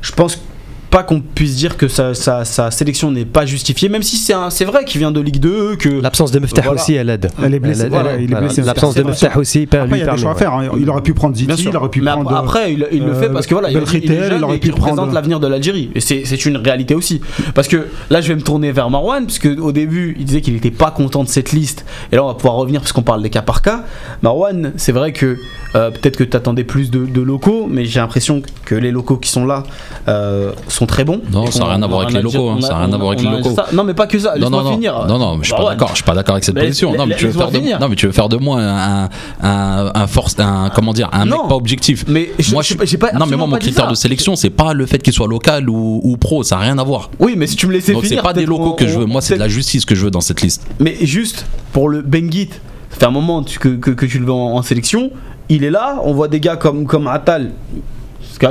je 0.00 0.12
pense 0.12 0.42
pas 0.90 1.02
qu'on 1.02 1.20
puisse 1.20 1.56
dire 1.56 1.76
que 1.76 1.86
sa, 1.88 2.14
sa- 2.14 2.44
sa 2.44 2.70
sélection 2.70 3.10
n'est 3.10 3.24
pas 3.26 3.44
justifiée, 3.46 3.88
même 3.88 4.02
si 4.02 4.16
c'est 4.16 4.32
un- 4.32 4.50
c'est 4.50 4.64
vrai 4.64 4.84
qu'il 4.84 4.98
vient 4.98 5.10
de 5.10 5.20
Ligue 5.20 5.38
2, 5.38 5.76
que. 5.76 5.88
L'absence 6.00 6.30
de 6.30 6.38
Meftah 6.38 6.62
Voilà. 6.62 6.80
aussi, 6.80 6.94
elle 6.94 7.10
aide. 7.10 7.30
Elle 7.42 7.54
est 7.54 7.58
blessée, 7.60 7.88
voilà, 7.88 8.16
Voilà. 8.16 8.48
L'absence 8.64 8.94
de. 8.94 9.02
Meftah 9.02 9.36
aussi 9.38 9.66
per- 9.66 9.78
Après, 9.78 9.88
lui 9.90 9.98
il 10.00 10.06
y 10.06 10.08
a 10.08 10.12
des 10.14 10.20
choix 10.20 10.32
à 10.32 10.34
faire. 10.34 10.52
hein. 10.54 10.68
Il 10.78 10.88
aurait 10.88 11.02
pu 11.02 11.12
prendre 11.14 11.36
Ziti, 11.36 11.56
sûr. 11.56 11.70
il 11.70 11.76
aurait 11.76 11.88
pu 11.90 12.00
Mais 12.00 12.10
prendre. 12.10 12.34
après, 12.34 12.72
il, 12.72 12.86
il 12.92 13.04
le 13.04 13.12
fait 13.14 13.26
euh, 13.26 13.32
parce 13.32 13.46
que 13.46 13.54
voilà, 13.54 13.70
il, 13.70 13.76
il 13.76 14.12
est 14.12 14.28
jeune 14.28 14.38
il 14.38 14.44
aurait 14.44 14.56
et 14.62 14.70
représente 14.70 14.96
prendre- 14.96 15.12
l'avenir 15.12 15.40
de 15.40 15.46
l'Algérie. 15.46 15.90
Et 15.94 16.00
c'est 16.00 16.22
c'est 16.24 16.44
une 16.46 16.56
réalité 16.56 16.94
aussi. 16.94 17.20
Parce 17.54 17.68
que 17.68 17.86
là, 18.10 18.20
je 18.20 18.28
vais 18.28 18.34
me 18.36 18.42
tourner 18.42 18.72
vers 18.72 18.88
Marwan, 18.90 19.24
puisque 19.26 19.48
au 19.60 19.72
début, 19.72 20.16
il 20.18 20.24
disait 20.24 20.40
qu'il 20.40 20.54
n'était 20.54 20.70
pas 20.70 20.90
content 20.90 21.22
de 21.22 21.28
cette 21.28 21.52
liste. 21.52 21.84
Et 22.12 22.16
là, 22.16 22.24
on 22.24 22.28
va 22.28 22.34
pouvoir 22.34 22.54
revenir 22.54 22.80
parce 22.80 22.92
qu'on 22.92 23.02
parle 23.02 23.22
des 23.22 23.30
cas 23.30 23.42
par 23.42 23.62
cas. 23.62 23.84
Marwan, 24.22 24.72
c'est 24.76 24.92
vrai 24.92 25.12
que 25.12 25.36
euh, 25.74 25.90
peut-être 25.90 26.16
que 26.16 26.24
tu 26.24 26.36
attendais 26.36 26.64
plus 26.64 26.90
de, 26.90 27.04
de 27.06 27.20
locaux, 27.20 27.66
mais 27.70 27.84
j'ai 27.84 28.00
l'impression 28.00 28.42
que 28.64 28.74
les 28.74 28.90
locaux 28.90 29.16
qui 29.16 29.30
sont 29.30 29.44
là 29.44 29.64
euh, 30.08 30.52
sont 30.68 30.86
très 30.86 31.04
bons. 31.04 31.20
Non, 31.30 31.50
ça 31.50 31.60
n'a 31.60 31.66
rien 31.66 31.82
à 31.82 31.86
voir 31.86 32.02
avec 32.02 32.14
les 32.14 32.22
locaux, 32.22 32.48
hein, 32.50 32.58
ça 32.60 32.68
n'a 32.70 32.78
rien 32.84 32.92
à 32.92 32.96
voir 32.96 33.12
avec 33.12 33.22
les 33.22 33.30
locaux. 33.30 33.54
ça- 33.54 33.66
Non, 33.72 33.84
mais 33.84 33.94
pas 33.94 34.06
que 34.06 34.18
ça. 34.18 34.34
Non, 34.38 34.48
non, 34.50 34.62
non, 34.62 34.72
finir. 34.72 35.04
non, 35.06 35.18
non, 35.18 35.36
mais 35.36 35.42
je 35.42 35.48
suis 35.48 35.52
pas 35.52 35.58
Marwan. 35.58 35.76
d'accord. 35.76 35.88
Je 35.90 35.94
suis 35.96 36.04
pas 36.04 36.14
d'accord 36.14 36.34
avec 36.36 36.44
cette 36.44 36.58
position. 36.58 36.94
Non, 36.96 37.06
mais 37.06 37.16
tu 37.16 37.26
veux 37.26 37.32
faire 37.32 37.50
de 37.50 37.56
finir. 37.58 37.78
non, 37.80 37.88
mais 37.88 37.96
tu 37.96 38.06
veux 38.06 38.12
faire 38.12 38.28
de 38.28 38.36
moi 38.36 38.60
un, 38.60 39.08
un, 39.42 39.90
un 39.94 40.06
force, 40.06 40.34
un 40.38 40.70
comment 40.74 40.92
dire, 40.92 41.08
un 41.12 41.24
mec 41.26 41.38
pas 41.48 41.54
objectif. 41.56 42.04
Mais 42.08 42.30
je- 42.38 42.52
moi, 42.52 42.62
je 42.62 42.96
pas- 42.96 43.12
non, 43.12 43.26
mais 43.26 43.36
moi, 43.36 43.46
mon 43.46 43.56
critère 43.58 43.88
de 43.88 43.94
sélection, 43.94 44.36
c'est 44.36 44.50
pas 44.50 44.72
le 44.72 44.86
fait 44.86 44.98
qu'il 44.98 45.12
soit 45.12 45.28
local 45.28 45.68
ou, 45.68 46.00
ou 46.02 46.16
pro, 46.16 46.42
ça 46.42 46.56
n'a 46.56 46.62
rien 46.62 46.78
à 46.78 46.84
voir. 46.84 47.10
Oui, 47.18 47.34
mais 47.36 47.46
si 47.46 47.56
tu 47.56 47.66
me 47.66 47.72
laissais 47.72 47.92
Donc 47.92 48.02
c'est 48.02 48.08
finir. 48.08 48.22
pas 48.22 48.32
des 48.32 48.46
locaux 48.46 48.72
que 48.72 48.86
je 48.86 48.98
veux. 48.98 49.04
Moi, 49.06 49.20
c'est 49.20 49.34
de 49.34 49.40
la 49.40 49.48
justice 49.48 49.84
que 49.84 49.94
je 49.94 50.04
veux 50.04 50.10
dans 50.10 50.20
cette 50.20 50.40
liste. 50.40 50.66
Mais 50.80 50.96
juste 51.02 51.46
pour 51.72 51.88
le 51.88 52.02
Benguit, 52.02 52.50
ça 52.90 52.98
fait 53.00 53.06
un 53.06 53.10
moment 53.10 53.42
que, 53.42 53.68
que, 53.68 53.90
que 53.90 54.06
tu 54.06 54.18
le 54.18 54.24
veux 54.26 54.32
en, 54.32 54.54
en 54.56 54.62
sélection. 54.62 55.10
Il 55.48 55.64
est 55.64 55.70
là, 55.70 56.00
on 56.04 56.12
voit 56.12 56.28
des 56.28 56.40
gars 56.40 56.56
comme, 56.56 56.86
comme 56.86 57.06
Attal. 57.06 57.52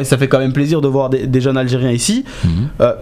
Ça 0.04 0.18
fait 0.18 0.27
quand 0.27 0.39
même 0.39 0.54
plaisir 0.54 0.82
de 0.82 0.88
voir 0.88 1.10
des, 1.10 1.27
des 1.27 1.42
jeunes 1.42 1.58
Algériens 1.58 1.92
ici. 1.92 2.25
Mhm. 2.44 2.50
Euh, 2.82 2.94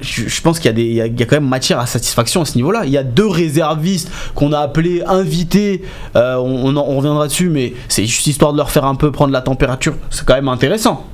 je, 0.00 0.28
je 0.28 0.40
pense 0.42 0.58
qu'il 0.60 0.66
y, 0.66 0.68
a 0.68 0.72
des- 0.72 0.84
il 0.84 0.94
y 0.94 1.00
a- 1.00 1.06
il 1.06 1.18
y 1.18 1.22
a 1.22 1.26
quand 1.26 1.36
même 1.36 1.48
matière 1.48 1.80
à 1.80 1.86
satisfaction 1.86 2.42
à 2.42 2.44
ce 2.44 2.54
niveau-là. 2.56 2.82
Il 2.84 2.90
y 2.90 2.96
a 2.96 3.02
deux 3.02 3.26
réservistes 3.26 4.10
qu'on 4.34 4.52
a 4.52 4.60
appelés 4.60 5.02
invités. 5.04 5.82
Euh, 6.16 6.36
on, 6.36 6.66
on 6.66 6.76
en- 6.76 6.86
on 6.88 6.96
reviendra 6.98 7.26
dessus, 7.26 7.48
mais 7.50 7.74
c'est 7.88 8.06
juste 8.06 8.26
histoire 8.28 8.52
de 8.52 8.58
leur 8.58 8.70
faire 8.70 8.84
un 8.84 8.94
peu 8.94 9.10
prendre 9.10 9.32
la 9.32 9.40
température. 9.42 9.94
C'est 10.10 10.24
quand 10.24 10.34
même 10.34 10.48
intéressant. 10.48 11.04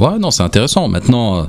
Ouais, 0.00 0.18
non, 0.18 0.30
c'est 0.30 0.42
intéressant. 0.42 0.88
Maintenant, 0.88 1.38
euh, 1.40 1.42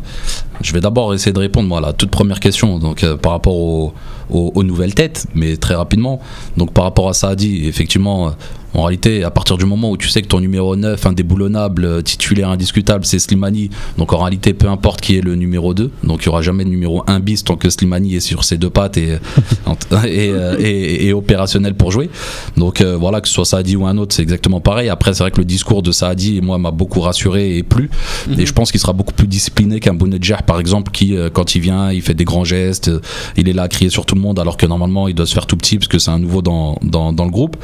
je 0.62 0.74
vais 0.74 0.82
d'abord 0.82 1.14
essayer 1.14 1.32
de 1.32 1.40
répondre 1.40 1.70
moi, 1.70 1.78
à 1.78 1.82
la 1.82 1.94
toute 1.94 2.12
première 2.12 2.40
question, 2.42 2.80
donc 2.80 3.04
euh, 3.04 3.16
par 3.16 3.32
rapport 3.32 3.56
au- 3.56 3.94
au- 4.30 4.52
aux 4.54 4.64
nouvelles 4.64 4.94
têtes, 4.94 5.26
mais 5.34 5.56
très 5.58 5.74
rapidement. 5.76 6.20
Donc 6.58 6.74
par 6.74 6.84
rapport 6.84 7.08
à 7.10 7.14
Saadi, 7.14 7.66
effectivement, 7.68 8.34
en 8.74 8.84
réalité, 8.84 9.24
à 9.24 9.32
partir 9.32 9.58
du 9.58 9.66
moment 9.66 9.92
où 9.92 9.98
tu 9.98 10.08
sais 10.10 10.22
que 10.22 10.28
ton 10.28 10.40
numéro 10.40 10.76
9, 10.76 11.06
indéboulonnable, 11.06 11.86
euh, 11.86 12.02
titulaire 12.02 12.50
indiscutable, 12.50 13.06
c'est 13.06 13.20
Slimani, 13.20 13.70
donc 13.98 14.14
en 14.14 14.18
réalité, 14.20 14.54
peu 14.54 14.68
importe 14.70 15.02
qui 15.02 15.18
est 15.18 15.22
le 15.22 15.36
numéro 15.36 15.74
2, 15.74 15.92
donc 16.04 16.24
il 16.24 16.30
n'y 16.30 16.32
aura 16.34 16.42
jamais 16.42 16.64
de 16.64 16.70
numéro 16.70 17.04
1 17.08 17.20
bis 17.20 17.44
tant 17.44 17.56
que 17.58 17.70
Slimani 17.70 18.16
est 18.16 18.20
sur 18.22 18.44
ses 18.44 18.58
deux 18.58 18.70
pattes 18.70 18.98
et, 18.98 19.18
et, 20.06 20.30
euh, 20.30 20.56
et- 20.60 21.08
et 21.08 21.14
opérationnel 21.14 21.74
pour 21.76 21.92
jouer. 21.92 22.10
Donc 22.58 22.82
euh, 22.82 22.96
voilà, 22.98 23.22
que 23.22 23.28
ce 23.28 23.34
soit 23.34 23.46
Saadi 23.46 23.76
ou 23.76 23.86
un 23.86 23.98
autre, 23.98 24.16
c'est 24.16 24.22
exactement 24.22 24.60
pareil. 24.60 24.90
Après, 24.90 25.14
c'est 25.14 25.24
vrai 25.24 25.32
que 25.32 25.38
le 25.40 25.46
discours 25.46 25.82
de 25.82 25.92
Saadi, 25.92 26.42
moi, 26.42 26.58
m'a 26.58 26.72
beaucoup 26.72 27.02
rassuré 27.02 27.58
et 27.58 27.64
plu. 27.64 27.90
Et 28.38 28.46
je 28.46 28.54
pense 28.54 28.72
qu'il 28.72 28.80
sera 28.80 28.94
beaucoup 28.94 29.14
plus 29.14 29.28
discipliné 29.28 29.80
qu'un 29.80 29.94
Bounedjah, 29.94 30.38
par 30.44 30.60
exemple, 30.60 30.92
qui, 30.92 31.16
euh, 31.16 31.30
quand 31.32 31.56
il 31.56 31.62
vient, 31.62 31.92
il 31.92 32.02
fait 32.02 32.14
des 32.14 32.24
grands 32.26 32.44
gestes, 32.46 32.88
euh, 32.90 33.02
il 33.38 33.50
est 33.50 33.54
là 33.54 33.64
à 33.64 33.68
crier 33.68 33.90
sur 33.90 34.06
tout 34.06 34.16
le 34.16 34.22
monde, 34.22 34.40
alors 34.40 34.58
que 34.58 34.66
normalement, 34.66 35.08
il 35.08 35.16
doit 35.16 35.26
se 35.26 35.34
faire 35.34 35.46
tout 35.46 35.58
petit 35.58 35.78
parce 35.78 35.88
que 35.88 36.00
c'est 36.00 36.12
un 36.12 36.20
nouveau 36.20 36.42
dans, 36.42 36.78
dans, 36.84 37.12
dans 37.14 37.26
le 37.26 37.32
groupe. 37.32 37.58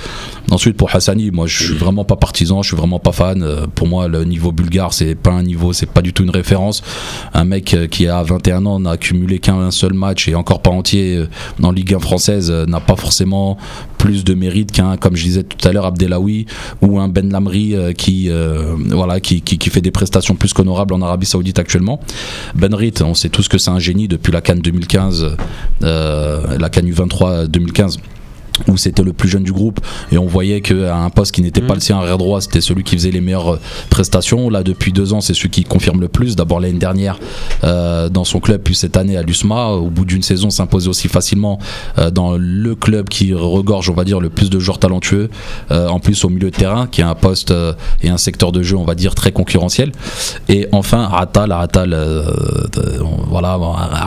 Ensuite, 0.52 0.76
pour 0.78 0.90
Hassani, 0.98 1.32
moi, 1.32 1.48
je 1.48 1.64
suis 1.64 1.74
vraiment 1.74 2.04
pas 2.04 2.16
partisan, 2.16 2.62
je 2.62 2.70
suis 2.70 2.78
vraiment 2.78 3.00
pas 3.00 3.12
fan. 3.12 3.42
Euh, 3.42 3.68
Pour 3.74 3.88
moi, 3.88 4.08
le 4.08 4.24
niveau 4.26 4.52
bulgare, 4.52 4.94
c'est 4.94 5.16
pas 5.16 5.32
un 5.32 5.44
niveau, 5.44 5.74
c'est 5.74 5.86
pas 5.86 6.02
du 6.02 6.14
tout 6.14 6.24
une 6.24 6.30
référence. 6.30 6.84
Un 7.34 7.46
mec 7.46 7.74
euh, 7.74 7.88
qui 7.88 8.08
a 8.08 8.22
21 8.24 8.66
ans 8.66 8.80
n'a 8.80 8.92
accumulé 8.92 9.40
qu'un 9.40 9.72
seul 9.72 9.94
match 9.94 10.28
et 10.28 10.36
encore 10.36 10.62
pas 10.62 10.72
entier 10.72 11.16
euh, 11.16 11.28
en 11.64 11.72
Ligue 11.72 11.94
1 11.94 12.00
française 12.00 12.52
n'a 12.52 12.80
pas 12.80 12.96
forcément 12.96 13.58
plus 13.98 14.24
de 14.24 14.34
mérite 14.34 14.72
qu'un, 14.72 14.98
comme 14.98 15.16
je 15.16 15.24
disais 15.24 15.44
tout 15.44 15.68
à 15.68 15.72
l'heure, 15.72 15.86
Abdelawi 15.86 16.46
ou 16.82 17.00
un 17.00 17.08
Ben 17.08 17.32
Lamri 17.32 17.76
qui, 17.98 18.30
voilà, 18.90 19.20
qui, 19.20 19.42
fait 19.70 19.82
des 19.82 19.92
prestations 19.92 20.36
plus 20.36 20.54
qu'honorables 20.54 20.94
en 20.94 21.02
Arabie 21.02 21.26
Saoudite 21.26 21.60
actuellement. 21.60 22.00
Ben 22.56 22.74
Rit, 22.74 22.94
on 23.02 23.14
sait 23.14 23.30
tous 23.30 23.48
que 23.48 23.58
c'est 23.58 23.72
un 23.72 23.80
génie 23.80 24.08
depuis 24.08 24.32
la 24.32 24.42
Cannes 24.42 24.62
2015, 24.62 25.36
euh, 25.84 26.58
la 26.58 26.70
Cannes 26.70 26.90
U23 26.90 27.48
2015 27.48 27.98
où 28.68 28.78
c'était 28.78 29.04
le 29.04 29.14
plus 29.14 29.30
jeune 29.30 29.44
du 29.44 29.52
groupe 29.52 29.80
et 30.12 30.18
on 30.18 30.26
voyait 30.26 30.62
qu'à 30.62 30.96
un 30.96 31.10
poste 31.10 31.32
qui 31.34 31.42
n'était 31.42 31.62
pas 31.62 31.74
le 31.74 31.80
sien 31.80 31.98
arrière 31.98 32.18
droit 32.18 32.42
c'était 32.42 32.62
celui 32.62 32.84
qui 32.84 32.96
faisait 32.96 33.12
les 33.12 33.22
meilleures 33.22 33.56
euh, 33.56 33.60
prestations. 33.90 34.50
Là 34.50 34.64
depuis 34.64 34.92
deux 34.92 35.14
ans 35.14 35.22
c'est 35.22 35.34
celui 35.34 35.50
qui 35.50 35.64
confirme 35.64 36.02
le 36.02 36.08
plus. 36.08 36.36
D'abord 36.36 36.60
l'année 36.60 36.80
dernière 36.80 37.20
euh, 37.64 38.10
dans 38.10 38.24
son 38.24 38.40
club 38.40 38.62
puis 38.64 38.76
cette 38.76 38.98
année 38.98 39.18
à 39.18 39.24
l'USMA 39.24 39.68
au 39.68 39.90
bout 39.90 40.06
d'une 40.06 40.22
saison 40.22 40.50
s'imposer 40.50 40.90
aussi 40.90 41.08
facilement 41.08 41.60
euh, 41.98 42.12
dans 42.12 42.36
le 42.38 42.76
club 42.76 43.10
qui 43.10 43.34
regorge 43.34 43.90
on 43.90 43.94
va 43.94 44.04
dire 44.04 44.20
le 44.20 44.30
plus 44.30 44.50
de 44.50 44.60
joueurs 44.60 44.80
talentueux 44.80 45.30
euh, 45.72 45.88
en 45.88 46.00
plus 46.00 46.24
au 46.26 46.30
milieu 46.30 46.52
de 46.52 46.56
terrain 46.56 46.88
qui 46.88 47.02
est 47.02 47.06
un 47.06 47.16
poste 47.16 47.54
et 48.02 48.10
un 48.10 48.18
secteur 48.18 48.52
de 48.52 48.62
jeu 48.62 48.78
on 48.78 48.86
va 48.86 48.96
dire 48.96 49.16
très 49.16 49.32
concurrentiel. 49.32 49.92
Et 50.50 50.68
enfin 50.72 51.10
Atal 51.14 51.52
Atal 51.52 51.96
voilà 53.30 53.58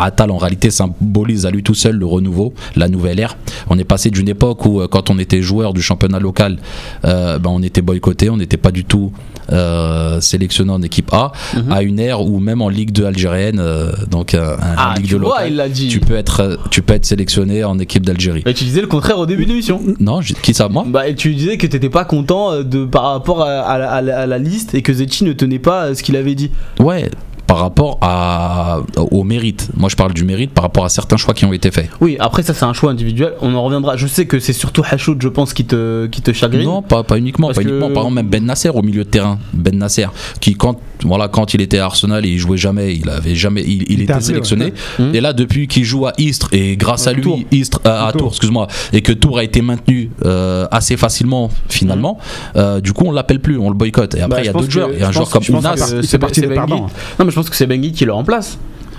Atal 0.01 0.31
en 0.31 0.37
réalité 0.37 0.71
symbolise 0.71 1.47
à 1.47 1.51
lui 1.51 1.63
tout 1.63 1.75
seul 1.75 1.97
le 1.97 2.07
renouveau 2.07 2.55
la 2.77 2.89
nouvelle 2.89 3.21
ère. 3.21 3.37
On 3.69 3.79
est 3.79 3.85
passé 3.85 4.11
d'une 4.11 4.29
époque 4.29 4.40
où 4.43 4.81
euh, 4.81 4.89
quand 4.89 5.11
on 5.11 5.19
était 5.19 5.43
joueur 5.43 5.73
du 5.75 5.83
championnat 5.83 6.19
local 6.19 6.59
euh, 7.05 7.39
ben, 7.39 7.51
on 7.51 7.63
était 7.63 7.83
boycotté 7.83 8.31
on 8.31 8.37
n'était 8.37 8.57
pas 8.57 8.71
du 8.71 8.85
tout 8.85 9.13
euh, 9.53 10.21
sélectionné 10.21 10.71
en 10.73 10.83
équipe 10.83 11.13
A 11.13 11.33
Mhm. 11.57 11.73
à 11.73 11.83
une 11.83 11.99
ère 11.99 12.21
où 12.23 12.39
même 12.39 12.63
en 12.63 12.69
Ligue 12.69 12.93
2 12.93 13.05
algérienne 13.07 13.59
euh, 13.61 13.93
donc 14.11 14.35
un- 14.35 14.57
Ah, 14.77 14.95
Ligue 14.97 15.07
tu 15.07 15.13
2 15.15 15.19
vois, 15.21 15.29
locale, 15.31 15.49
il 15.51 15.57
l'a 15.57 15.69
dit. 15.69 15.89
tu 15.89 16.01
peux 16.01 16.15
être 16.15 16.59
tu 16.71 16.83
peux 16.83 16.95
être 16.95 17.05
sélectionné 17.07 17.65
en 17.65 17.79
équipe 17.79 18.05
d'Algérie 18.07 18.43
Mais 18.47 18.55
tu 18.55 18.65
disais 18.65 18.81
le 18.81 18.87
contraire 18.87 19.19
au 19.19 19.27
début 19.27 19.45
de 19.45 19.51
l'émission. 19.51 19.81
non 19.99 20.21
qui 20.43 20.55
ça 20.55 20.69
moi? 20.69 20.85
Bah, 20.87 21.13
tu 21.13 21.35
disais 21.35 21.57
que 21.57 21.67
t'étais 21.67 21.89
pas 21.91 22.05
content 22.05 22.63
de, 22.63 22.85
par 22.85 23.03
rapport 23.13 23.43
à, 23.43 23.61
à 23.61 23.79
la- 23.79 23.91
à 23.91 24.01
la, 24.03 24.19
à 24.21 24.27
la 24.27 24.39
liste 24.39 24.75
et 24.75 24.83
que 24.83 24.93
Zetchi 24.93 25.25
ne 25.25 25.33
tenait 25.33 25.59
pas 25.59 25.95
ce 25.95 26.03
qu'il 26.03 26.17
avait 26.17 26.35
dit. 26.35 26.51
ouais 26.79 27.11
par 27.51 27.59
rapport 27.59 27.99
à, 28.01 28.79
au 29.11 29.25
mérite 29.25 29.71
moi 29.77 29.89
je 29.89 29.97
parle 29.97 30.13
du 30.15 30.23
mérite 30.23 30.53
par 30.53 30.63
rapport 30.63 30.85
à 30.85 30.89
certains 30.89 31.17
choix 31.17 31.35
qui 31.35 31.45
ont 31.45 31.53
été 31.53 31.73
faits 31.73 31.91
Oui, 32.01 32.17
après 32.21 32.45
ça 32.45 32.55
c'est 32.55 32.65
un 32.65 32.73
choix 32.73 32.93
individuel, 32.93 33.33
on 33.41 33.53
en 33.57 33.65
reviendra. 33.65 33.97
Je 33.97 34.07
sais 34.07 34.25
que 34.27 34.39
c'est 34.39 34.53
surtout 34.53 34.83
Hachoud, 34.89 35.21
je 35.21 35.29
pense, 35.29 35.53
qui 35.53 35.65
te, 35.65 36.07
qui 36.07 36.23
te 36.23 36.33
chagrine. 36.33 36.65
Non, 36.65 36.81
pas, 36.83 37.03
pas 37.03 37.19
uniquement. 37.19 37.49
Parce 37.49 37.59
Pas 37.59 37.65
que- 37.65 37.69
uniquement. 37.69 37.89
Par 37.89 38.03
exemple, 38.05 38.15
même 38.15 38.29
Ben 38.29 38.45
Nasser 38.45 38.69
au 38.69 38.83
milieu 38.83 39.03
de 39.05 39.09
terrain. 39.09 39.39
Ben 39.53 39.77
Nasser, 39.77 40.07
qui 40.41 40.55
quand, 40.55 40.79
voilà, 41.05 41.27
quand 41.29 41.55
il 41.55 41.61
était 41.61 41.79
à 41.79 41.87
Arsenal 41.87 42.25
et 42.25 42.29
il 42.29 42.39
jouait 42.39 42.57
jamais, 42.57 42.95
il 42.95 43.09
avait 43.09 43.35
jamais, 43.35 43.63
il, 43.67 43.85
il 43.91 44.03
était 44.03 44.21
sélectionné. 44.21 44.67
ouais. 44.67 44.73
Mhm. 45.07 45.15
Et 45.15 45.21
là, 45.21 45.33
depuis 45.33 45.67
qu'il 45.67 45.85
joue 45.85 46.07
à 46.07 46.13
Istres 46.19 46.49
et 46.53 46.77
grâce 46.77 47.07
à 47.09 47.13
lui, 47.13 47.23
Tours. 47.23 47.41
Istres, 47.51 47.81
euh, 47.87 48.07
à 48.09 48.13
Tours. 48.13 48.21
Tours, 48.21 48.29
excuse-moi, 48.33 48.67
et 48.93 49.03
que 49.03 49.13
Tours 49.13 49.39
a 49.39 49.45
été 49.45 49.61
maintenu 49.61 50.11
euh, 50.25 50.67
assez 50.71 50.97
facilement 50.97 51.51
finalement, 51.69 52.19
euh, 52.57 52.81
du 52.81 52.93
coup, 52.93 53.05
on 53.07 53.13
l'appelle 53.13 53.41
plus, 53.41 53.59
on 53.59 53.69
le 53.71 53.75
boycotte. 53.77 54.15
Et 54.15 54.21
après, 54.23 54.37
Bah, 54.37 54.43
il 54.43 54.47
y 54.47 54.49
a 54.49 54.53
d'autres 54.53 54.71
joueurs. 54.71 54.91
Il 54.93 55.01
y 55.01 55.03
a 55.03 55.09
un 55.09 55.13
joueur 55.13 55.29
comme 55.31 55.43
Ounas. 55.51 55.77
c'est 56.03 56.41
des 56.41 56.47
perdants. 56.49 56.87
Non, 57.19 57.25
mais 57.25 57.31
je 57.31 57.40
pense 57.41 57.51
que 57.51 57.57
c'est 57.57 57.67
Benguit 57.67 57.93
qui 57.93 58.05
le 58.05 58.13
remplace. 58.13 58.59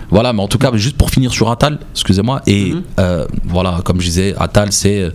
Voilà, 0.09 0.33
mais 0.33 0.41
en 0.41 0.47
tout 0.47 0.57
cas, 0.57 0.71
juste 0.73 0.97
pour 0.97 1.09
finir 1.09 1.31
sur 1.31 1.49
Atal, 1.49 1.79
excusez-moi, 1.93 2.41
et 2.47 2.73
Mhm. 2.73 2.83
euh, 2.99 3.25
voilà, 3.45 3.79
comme 3.85 3.99
je 4.01 4.05
disais, 4.07 4.35
Atal, 4.39 4.71
c'est. 4.71 5.11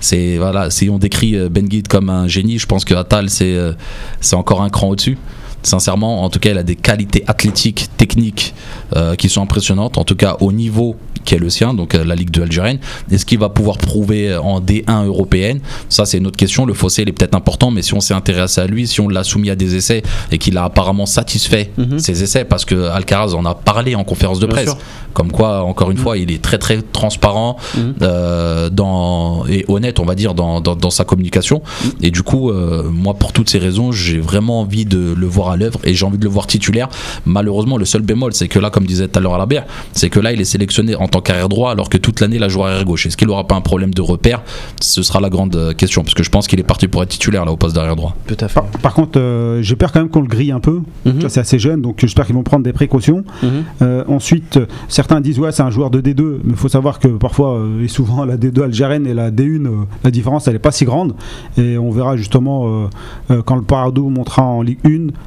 C'est 0.00 0.36
voilà, 0.38 0.70
si 0.70 0.88
on 0.88 0.96
décrit 0.98 1.34
euh, 1.34 1.48
Ben 1.48 1.66
Guide 1.66 1.88
comme 1.88 2.08
un 2.08 2.28
génie, 2.28 2.60
je 2.60 2.66
pense 2.66 2.84
que 2.84 2.94
Atal 2.94 3.28
c'est 3.28 3.56
euh, 3.56 3.72
c'est 4.20 4.36
encore 4.36 4.62
un 4.62 4.70
cran 4.70 4.90
au-dessus. 4.90 5.18
Sincèrement, 5.62 6.22
en 6.24 6.30
tout 6.30 6.38
cas, 6.38 6.50
il 6.50 6.58
a 6.58 6.62
des 6.62 6.76
qualités 6.76 7.24
athlétiques, 7.26 7.88
techniques 7.96 8.54
euh, 8.96 9.14
qui 9.16 9.28
sont 9.28 9.42
impressionnantes. 9.42 9.98
En 9.98 10.04
tout 10.04 10.16
cas, 10.16 10.36
au 10.40 10.52
niveau 10.52 10.96
qui 11.24 11.34
est 11.34 11.38
le 11.38 11.50
sien, 11.50 11.74
donc 11.74 11.94
euh, 11.94 12.04
la 12.04 12.14
Ligue 12.14 12.30
2 12.30 12.42
algérienne. 12.44 12.78
Est-ce 13.10 13.26
qu'il 13.26 13.38
va 13.38 13.50
pouvoir 13.50 13.76
prouver 13.76 14.30
euh, 14.30 14.40
en 14.40 14.60
D1 14.62 15.04
européenne? 15.04 15.60
Ça, 15.90 16.06
c'est 16.06 16.16
une 16.16 16.26
autre 16.26 16.38
question. 16.38 16.64
Le 16.64 16.72
fossé, 16.72 17.02
il 17.02 17.08
est 17.08 17.12
peut-être 17.12 17.34
important, 17.34 17.70
mais 17.70 17.82
si 17.82 17.92
on 17.92 18.00
s'est 18.00 18.14
intéressé 18.14 18.62
à 18.62 18.66
lui, 18.66 18.86
si 18.86 19.00
on 19.02 19.08
l'a 19.08 19.24
soumis 19.24 19.50
à 19.50 19.56
des 19.56 19.74
essais 19.76 20.02
et 20.32 20.38
qu'il 20.38 20.56
a 20.56 20.64
apparemment 20.64 21.04
satisfait 21.04 21.70
Mhm. 21.76 21.98
ses 21.98 22.22
essais, 22.22 22.44
parce 22.44 22.64
que 22.64 22.88
Alcaraz 22.88 23.34
en 23.34 23.44
a 23.44 23.54
parlé 23.54 23.94
en 23.94 24.04
conférence 24.04 24.38
de 24.40 24.46
Bien 24.46 24.54
presse, 24.54 24.68
sûr. 24.70 24.78
comme 25.12 25.30
quoi, 25.30 25.64
encore 25.64 25.90
une 25.90 25.98
fois, 25.98 26.16
il 26.16 26.30
est 26.30 26.40
très 26.40 26.56
très 26.56 26.80
transparent 26.80 27.56
Mhm. 27.76 27.94
euh, 28.00 28.70
dans, 28.70 29.44
et 29.48 29.66
honnête, 29.68 30.00
on 30.00 30.04
va 30.06 30.14
dire, 30.14 30.32
dans, 30.34 30.62
dans, 30.62 30.76
dans 30.76 30.90
sa 30.90 31.04
communication. 31.04 31.60
Et 32.00 32.10
du 32.10 32.22
coup, 32.22 32.50
euh, 32.50 32.84
moi, 32.90 33.12
pour 33.14 33.32
toutes 33.34 33.50
ces 33.50 33.58
raisons, 33.58 33.92
j'ai 33.92 34.18
vraiment 34.18 34.60
envie 34.60 34.86
de 34.86 35.12
le 35.14 35.26
voir 35.26 35.47
à 35.50 35.56
l'œuvre 35.56 35.80
et 35.84 35.94
j'ai 35.94 36.04
envie 36.04 36.18
de 36.18 36.24
le 36.24 36.30
voir 36.30 36.46
titulaire. 36.46 36.88
Malheureusement, 37.26 37.76
le 37.76 37.84
seul 37.84 38.02
bémol, 38.02 38.32
c'est 38.32 38.48
que 38.48 38.58
là, 38.58 38.70
comme 38.70 38.86
disait 38.86 39.08
tout 39.08 39.18
à 39.18 39.22
l'heure 39.22 39.34
Alabert, 39.34 39.66
c'est 39.92 40.10
que 40.10 40.20
là, 40.20 40.32
il 40.32 40.40
est 40.40 40.44
sélectionné 40.44 40.94
en 40.94 41.08
tant 41.08 41.20
qu'arrière 41.20 41.48
droit, 41.48 41.70
alors 41.70 41.88
que 41.88 41.98
toute 41.98 42.20
l'année, 42.20 42.36
il 42.36 42.42
a 42.42 42.48
joué 42.48 42.64
arrière 42.64 42.84
gauche. 42.84 43.06
Est-ce 43.06 43.16
qu'il 43.16 43.28
n'aura 43.28 43.46
pas 43.46 43.54
un 43.54 43.60
problème 43.60 43.92
de 43.92 44.02
repère? 44.02 44.42
Ce 44.80 45.02
sera 45.02 45.20
la 45.20 45.30
grande 45.30 45.56
euh, 45.56 45.72
question, 45.72 46.02
parce 46.02 46.14
que 46.14 46.22
je 46.22 46.30
pense 46.30 46.46
qu'il 46.46 46.60
est 46.60 46.64
parti 46.64 46.88
pour 46.88 47.02
être 47.02 47.10
titulaire 47.10 47.44
là 47.44 47.52
au 47.52 47.56
poste 47.56 47.74
d'arrière 47.74 47.96
droit. 47.96 48.16
Tout 48.26 48.36
à 48.40 48.48
fait. 48.48 48.54
Par, 48.54 48.66
par 48.66 48.94
contre, 48.94 49.18
euh, 49.18 49.62
j'ai 49.62 49.76
peur 49.76 49.92
quand 49.92 50.00
même 50.00 50.08
qu'on 50.08 50.22
le 50.22 50.28
grille 50.28 50.52
un 50.52 50.60
peu. 50.60 50.80
Mhm. 51.04 51.22
Ça, 51.22 51.28
C'est 51.28 51.40
assez 51.40 51.58
jeune, 51.58 51.82
donc 51.82 51.96
j'espère 51.98 52.26
qu'ils 52.26 52.34
vont 52.34 52.42
prendre 52.42 52.64
des 52.64 52.72
précautions. 52.72 53.24
Mhm. 53.42 53.50
Euh, 53.82 54.04
ensuite, 54.08 54.58
certains 54.88 55.20
disent 55.20 55.38
ouais, 55.38 55.52
c'est 55.52 55.62
un 55.62 55.70
joueur 55.70 55.90
de 55.90 56.00
D2, 56.00 56.40
mais 56.44 56.50
il 56.50 56.56
faut 56.56 56.68
savoir 56.68 56.98
que 56.98 57.08
parfois 57.08 57.56
euh, 57.58 57.82
et 57.82 57.88
souvent 57.88 58.24
la 58.24 58.36
D2 58.36 58.62
algérienne 58.62 59.06
et 59.06 59.14
la 59.14 59.30
D1, 59.30 59.66
euh, 59.66 59.70
la 60.04 60.10
différence 60.10 60.48
elle 60.48 60.56
est 60.56 60.60
pas 60.60 60.72
si 60.72 60.84
grande. 60.84 61.14
Et 61.56 61.78
on 61.78 61.90
verra 61.90 62.16
justement 62.16 62.66
euh, 62.66 62.86
euh, 63.30 63.42
quand 63.42 63.56
le 63.56 63.62
Parado 63.62 64.08
montera 64.08 64.42
en 64.42 64.62
Ligue 64.62 64.78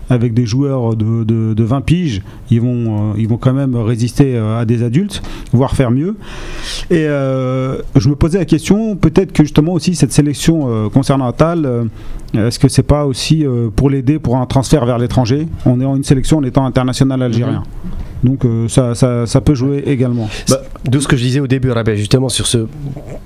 1 0.09 0.10
avec 0.11 0.33
des 0.33 0.45
joueurs 0.45 0.95
de, 0.95 1.23
de- 1.23 1.53
de 1.53 1.63
20 1.63 1.81
piges, 1.81 2.21
ils 2.51 2.59
vont, 2.61 3.11
euh, 3.11 3.13
ils 3.17 3.27
vont 3.27 3.37
quand 3.37 3.53
même 3.53 3.75
résister 3.75 4.35
euh, 4.35 4.59
à 4.59 4.65
des 4.65 4.83
adultes, 4.83 5.21
voire 5.53 5.73
faire 5.75 5.89
mieux. 5.89 6.15
Et 6.89 7.05
euh, 7.07 7.77
je 7.95 8.09
me 8.09 8.15
posais 8.15 8.37
la 8.39 8.45
question, 8.45 8.95
peut-être 8.97 9.31
que 9.31 9.43
justement 9.43 9.73
aussi 9.73 9.95
cette 9.95 10.11
sélection 10.11 10.89
concernant 10.93 11.27
Atal, 11.27 11.65
euh, 11.65 11.83
est-ce 12.33 12.59
que 12.59 12.67
c'est 12.67 12.83
pas 12.83 13.05
aussi 13.05 13.45
pour 13.75 13.89
l'aider 13.89 14.19
pour 14.19 14.37
un 14.37 14.45
transfert 14.45 14.85
vers 14.85 14.97
l'étranger? 14.97 15.47
On 15.65 15.79
est 15.81 15.85
en 15.85 15.95
une 15.95 16.03
sélection 16.03 16.37
en 16.37 16.43
étant 16.43 16.65
international 16.65 17.21
algérien. 17.21 17.63
Donc 18.23 18.45
euh, 18.45 18.67
ça, 18.67 18.93
ça, 18.95 19.25
ça 19.25 19.41
peut 19.41 19.55
jouer 19.55 19.83
également. 19.87 20.29
Bah, 20.49 20.57
D'où 20.85 20.99
ce 21.01 21.07
que 21.07 21.15
je 21.15 21.23
disais 21.23 21.39
au 21.39 21.47
début, 21.47 21.71
Rabé, 21.71 21.95
justement 21.97 22.29
sur 22.29 22.47
ce 22.47 22.67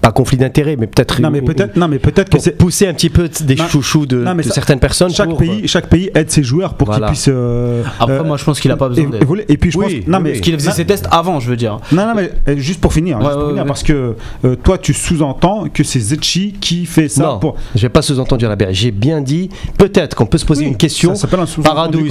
pas 0.01 0.11
conflit 0.11 0.37
d'intérêt, 0.37 0.75
mais 0.77 0.87
peut-être 0.87 1.21
Non 1.21 1.29
mais 1.31 1.41
peut-être, 1.41 1.75
non 1.77 1.87
mais 1.87 1.99
peut-être 1.99 2.29
que 2.29 2.39
c'est 2.39 2.57
pousser 2.57 2.87
un 2.87 2.93
petit 2.93 3.09
peu 3.09 3.29
des 3.43 3.55
Non, 3.55 3.67
chouchous 3.67 4.05
de, 4.05 4.17
non, 4.23 4.35
mais 4.35 4.43
de 4.43 4.47
ça- 4.49 4.55
certaines 4.55 4.79
personnes. 4.79 5.09
chaque 5.11 5.29
pour, 5.29 5.37
pays, 5.37 5.67
chaque 5.67 5.87
pays 5.87 6.09
aide 6.15 6.29
ses 6.31 6.43
joueurs 6.43 6.73
pour 6.75 6.87
Voilà. 6.87 7.07
qu'ils 7.07 7.13
puissent. 7.13 7.29
euh, 7.29 7.83
Après, 7.99 8.19
euh, 8.19 8.23
moi 8.23 8.37
je 8.37 8.43
pense 8.43 8.59
qu'il 8.59 8.71
a 8.71 8.77
pas 8.77 8.89
besoin 8.89 9.05
et, 9.47 9.53
et 9.53 9.57
puis 9.57 9.71
je 9.71 9.77
Oui, 9.77 9.83
pense, 9.85 9.93
oui, 9.93 10.03
non 10.07 10.19
mais 10.19 10.29
oui. 10.31 10.35
Parce 10.35 10.41
qu'il 10.41 10.53
faisait 10.55 10.71
ses 10.71 10.85
tests 10.85 11.07
avant, 11.11 11.39
je 11.39 11.49
veux 11.49 11.55
dire. 11.57 11.79
Non, 11.91 12.07
non, 12.07 12.13
mais 12.15 12.31
euh, 12.49 12.57
juste 12.57 12.81
pour 12.81 12.93
finir, 12.93 13.17
Ouais, 13.17 13.23
juste 13.23 13.33
pour 13.35 13.43
ouais, 13.43 13.49
finir, 13.49 13.63
ouais. 13.63 13.67
parce 13.67 13.83
que 13.83 14.15
euh, 14.45 14.55
toi, 14.63 14.77
tu 14.77 14.93
sous-entends 14.93 15.65
que 15.73 15.83
c'est 15.83 15.99
Zetchi 15.99 16.53
qui 16.59 16.85
fait 16.85 17.07
ça 17.09 17.23
Non, 17.23 17.39
pour. 17.39 17.55
j'ai 17.75 17.89
pas 17.89 18.01
sous-entendu 18.01 18.45
Rabé. 18.45 18.67
J'ai 18.71 18.91
bien 18.91 19.21
dit 19.21 19.49
peut-être 19.77 20.15
qu'on 20.15 20.25
peut 20.25 20.37
se 20.37 20.45
poser 20.45 20.63
Oui, 20.65 20.71
une 20.71 20.77
question. 20.77 21.15
ça 21.15 21.21
s'appelle 21.21 21.39
un 21.41 21.45
sous-entendu 21.45 22.09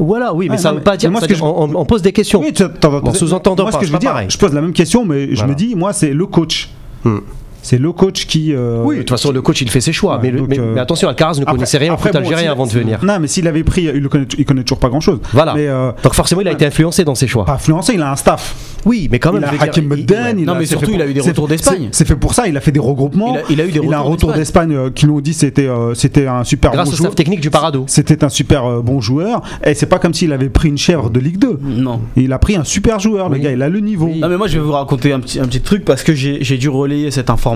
voilà, 0.00 0.34
oui, 0.34 0.46
mais 0.46 0.52
Ouais, 0.52 0.58
ça 0.58 0.72
veut 0.72 0.80
pas 0.80 0.96
dire. 0.96 1.10
mais 1.10 1.12
moi, 1.14 1.20
ce 1.20 1.26
c'est-à-dire, 1.26 1.44
que 1.44 1.48
je- 1.50 1.74
on, 1.74 1.80
on 1.80 1.84
pose 1.84 2.02
des 2.02 2.12
questions. 2.12 2.23
Oui, 2.40 2.52
tu- 2.52 2.62
vas 2.64 2.68
Bon, 3.00 3.12
sous-entendant 3.14 3.64
Moi, 3.64 3.72
ce 3.72 3.76
pas, 3.76 3.80
que 3.80 3.86
je 3.86 3.90
veux 3.92 3.96
pas 3.96 4.00
dire, 4.00 4.10
pareil. 4.10 4.28
je 4.30 4.38
pose 4.38 4.52
la 4.52 4.60
même 4.60 4.72
question, 4.72 5.04
mais 5.04 5.28
je 5.30 5.34
Voilà. 5.36 5.48
me 5.48 5.54
dis, 5.54 5.74
moi, 5.74 5.92
c'est 5.92 6.12
le 6.12 6.26
coach. 6.26 6.70
Hmm. 7.04 7.18
C'est 7.64 7.78
le 7.78 7.90
coach 7.92 8.26
qui. 8.26 8.52
euh, 8.54 8.82
Oui, 8.84 8.96
de 8.96 9.00
toute 9.00 9.10
façon, 9.10 9.32
le 9.32 9.40
coach 9.42 9.60
il 9.62 9.70
fait 9.70 9.80
ses 9.80 9.92
choix. 9.92 10.16
Ouais, 10.16 10.20
mais, 10.24 10.30
le- 10.30 10.38
donc, 10.40 10.48
mais- 10.50 10.58
euh, 10.60 10.72
mais 10.74 10.80
attention, 10.80 11.08
Alcaraz 11.08 11.38
ne 11.38 11.42
après- 11.42 11.54
connaissait 11.54 11.78
rien 11.78 11.90
au 11.90 11.94
après, 11.94 12.10
foot 12.10 12.20
bon, 12.20 12.28
algérien 12.28 12.52
avant 12.52 12.66
de 12.66 12.70
venir. 12.72 12.98
Non, 13.02 13.18
mais 13.20 13.26
s'il 13.26 13.48
avait 13.48 13.64
pris, 13.64 13.84
il 13.84 14.00
le 14.02 14.08
connaît, 14.08 14.26
il 14.38 14.44
connaît 14.44 14.62
toujours 14.62 14.78
pas 14.78 14.90
grand-chose. 14.90 15.18
Voilà. 15.32 15.54
Mais 15.54 15.66
euh, 15.66 15.90
Donc 16.02 16.14
forcément, 16.14 16.42
il 16.42 16.48
a 16.48 16.52
été 16.52 16.66
influencé 16.66 17.04
dans 17.04 17.14
ses 17.14 17.26
choix. 17.26 17.44
pas 17.46 17.54
influencé, 17.54 17.94
il 17.94 18.02
a 18.02 18.12
un 18.12 18.16
staff. 18.16 18.54
Oui, 18.84 19.08
mais 19.10 19.18
quand 19.18 19.32
même. 19.32 19.44
il 19.50 19.58
a 19.58 19.62
Hakim 19.62 19.86
Medden, 19.88 20.38
il 20.38 20.44
Non, 20.44 20.52
a- 20.52 20.58
mais 20.58 20.66
surtout, 20.66 20.90
il 20.92 21.00
a 21.00 21.06
eu 21.06 21.14
des 21.14 21.22
retours 21.22 21.48
d'Espagne. 21.48 21.88
C'est 21.92 22.06
fait 22.06 22.16
pour 22.16 22.34
ça, 22.34 22.46
il 22.46 22.56
a 22.56 22.60
fait 22.60 22.70
des 22.72 22.80
regroupements. 22.80 23.38
Il 23.48 23.60
a- 23.60 23.64
eu 23.64 23.72
des 23.72 23.80
Il 23.82 23.92
a 23.94 23.96
un 23.98 24.00
retours 24.00 24.28
retour 24.28 24.32
d'Espagne. 24.34 24.90
qui 24.94 25.06
nous 25.06 25.16
ont 25.16 25.20
dit 25.20 25.32
c'était 25.34 25.68
c'était 25.94 26.26
un 26.26 26.44
super 26.44 26.70
Grâce 26.72 26.88
bon 26.88 26.92
au 26.92 26.96
joueur. 26.96 27.10
staff 27.12 27.14
technique 27.16 27.40
du 27.40 27.48
Parado. 27.50 27.84
C'était 27.88 28.22
un 28.24 28.28
super 28.28 28.82
bon 28.82 29.00
joueur. 29.00 29.40
Et 29.64 29.72
c'est 29.74 29.86
pas 29.86 29.98
comme 29.98 30.12
s'il 30.12 30.32
avait 30.34 30.50
pris 30.50 30.68
une 30.68 30.76
chèvre 30.78 31.08
de 31.08 31.18
Ligue 31.18 31.38
2. 31.38 31.58
Non. 31.62 32.00
Il 32.16 32.30
a 32.32 32.38
pris 32.38 32.56
un 32.56 32.64
super 32.64 33.00
joueur, 33.00 33.30
le 33.30 33.36
Oui. 33.36 33.40
gars, 33.40 33.52
il 33.52 33.62
a 33.62 33.68
le 33.70 33.80
niveau. 33.80 34.06
Oui. 34.06 34.20
Non 34.20 34.28
mais 34.28 34.36
moi 34.36 34.48
je 34.48 34.58
vais 34.58 34.64
vous 34.64 34.72
raconter 34.72 35.12
un 35.14 35.20
petit, 35.20 35.40
un 35.40 35.46
petit 35.46 35.60
truc 35.62 35.84
parce 35.86 36.02
que 36.02 36.14
j'ai 36.14 36.44
j'ai 36.44 36.58
dû 36.58 36.68
relayer 36.68 37.10
cette 37.10 37.30
information 37.30 37.53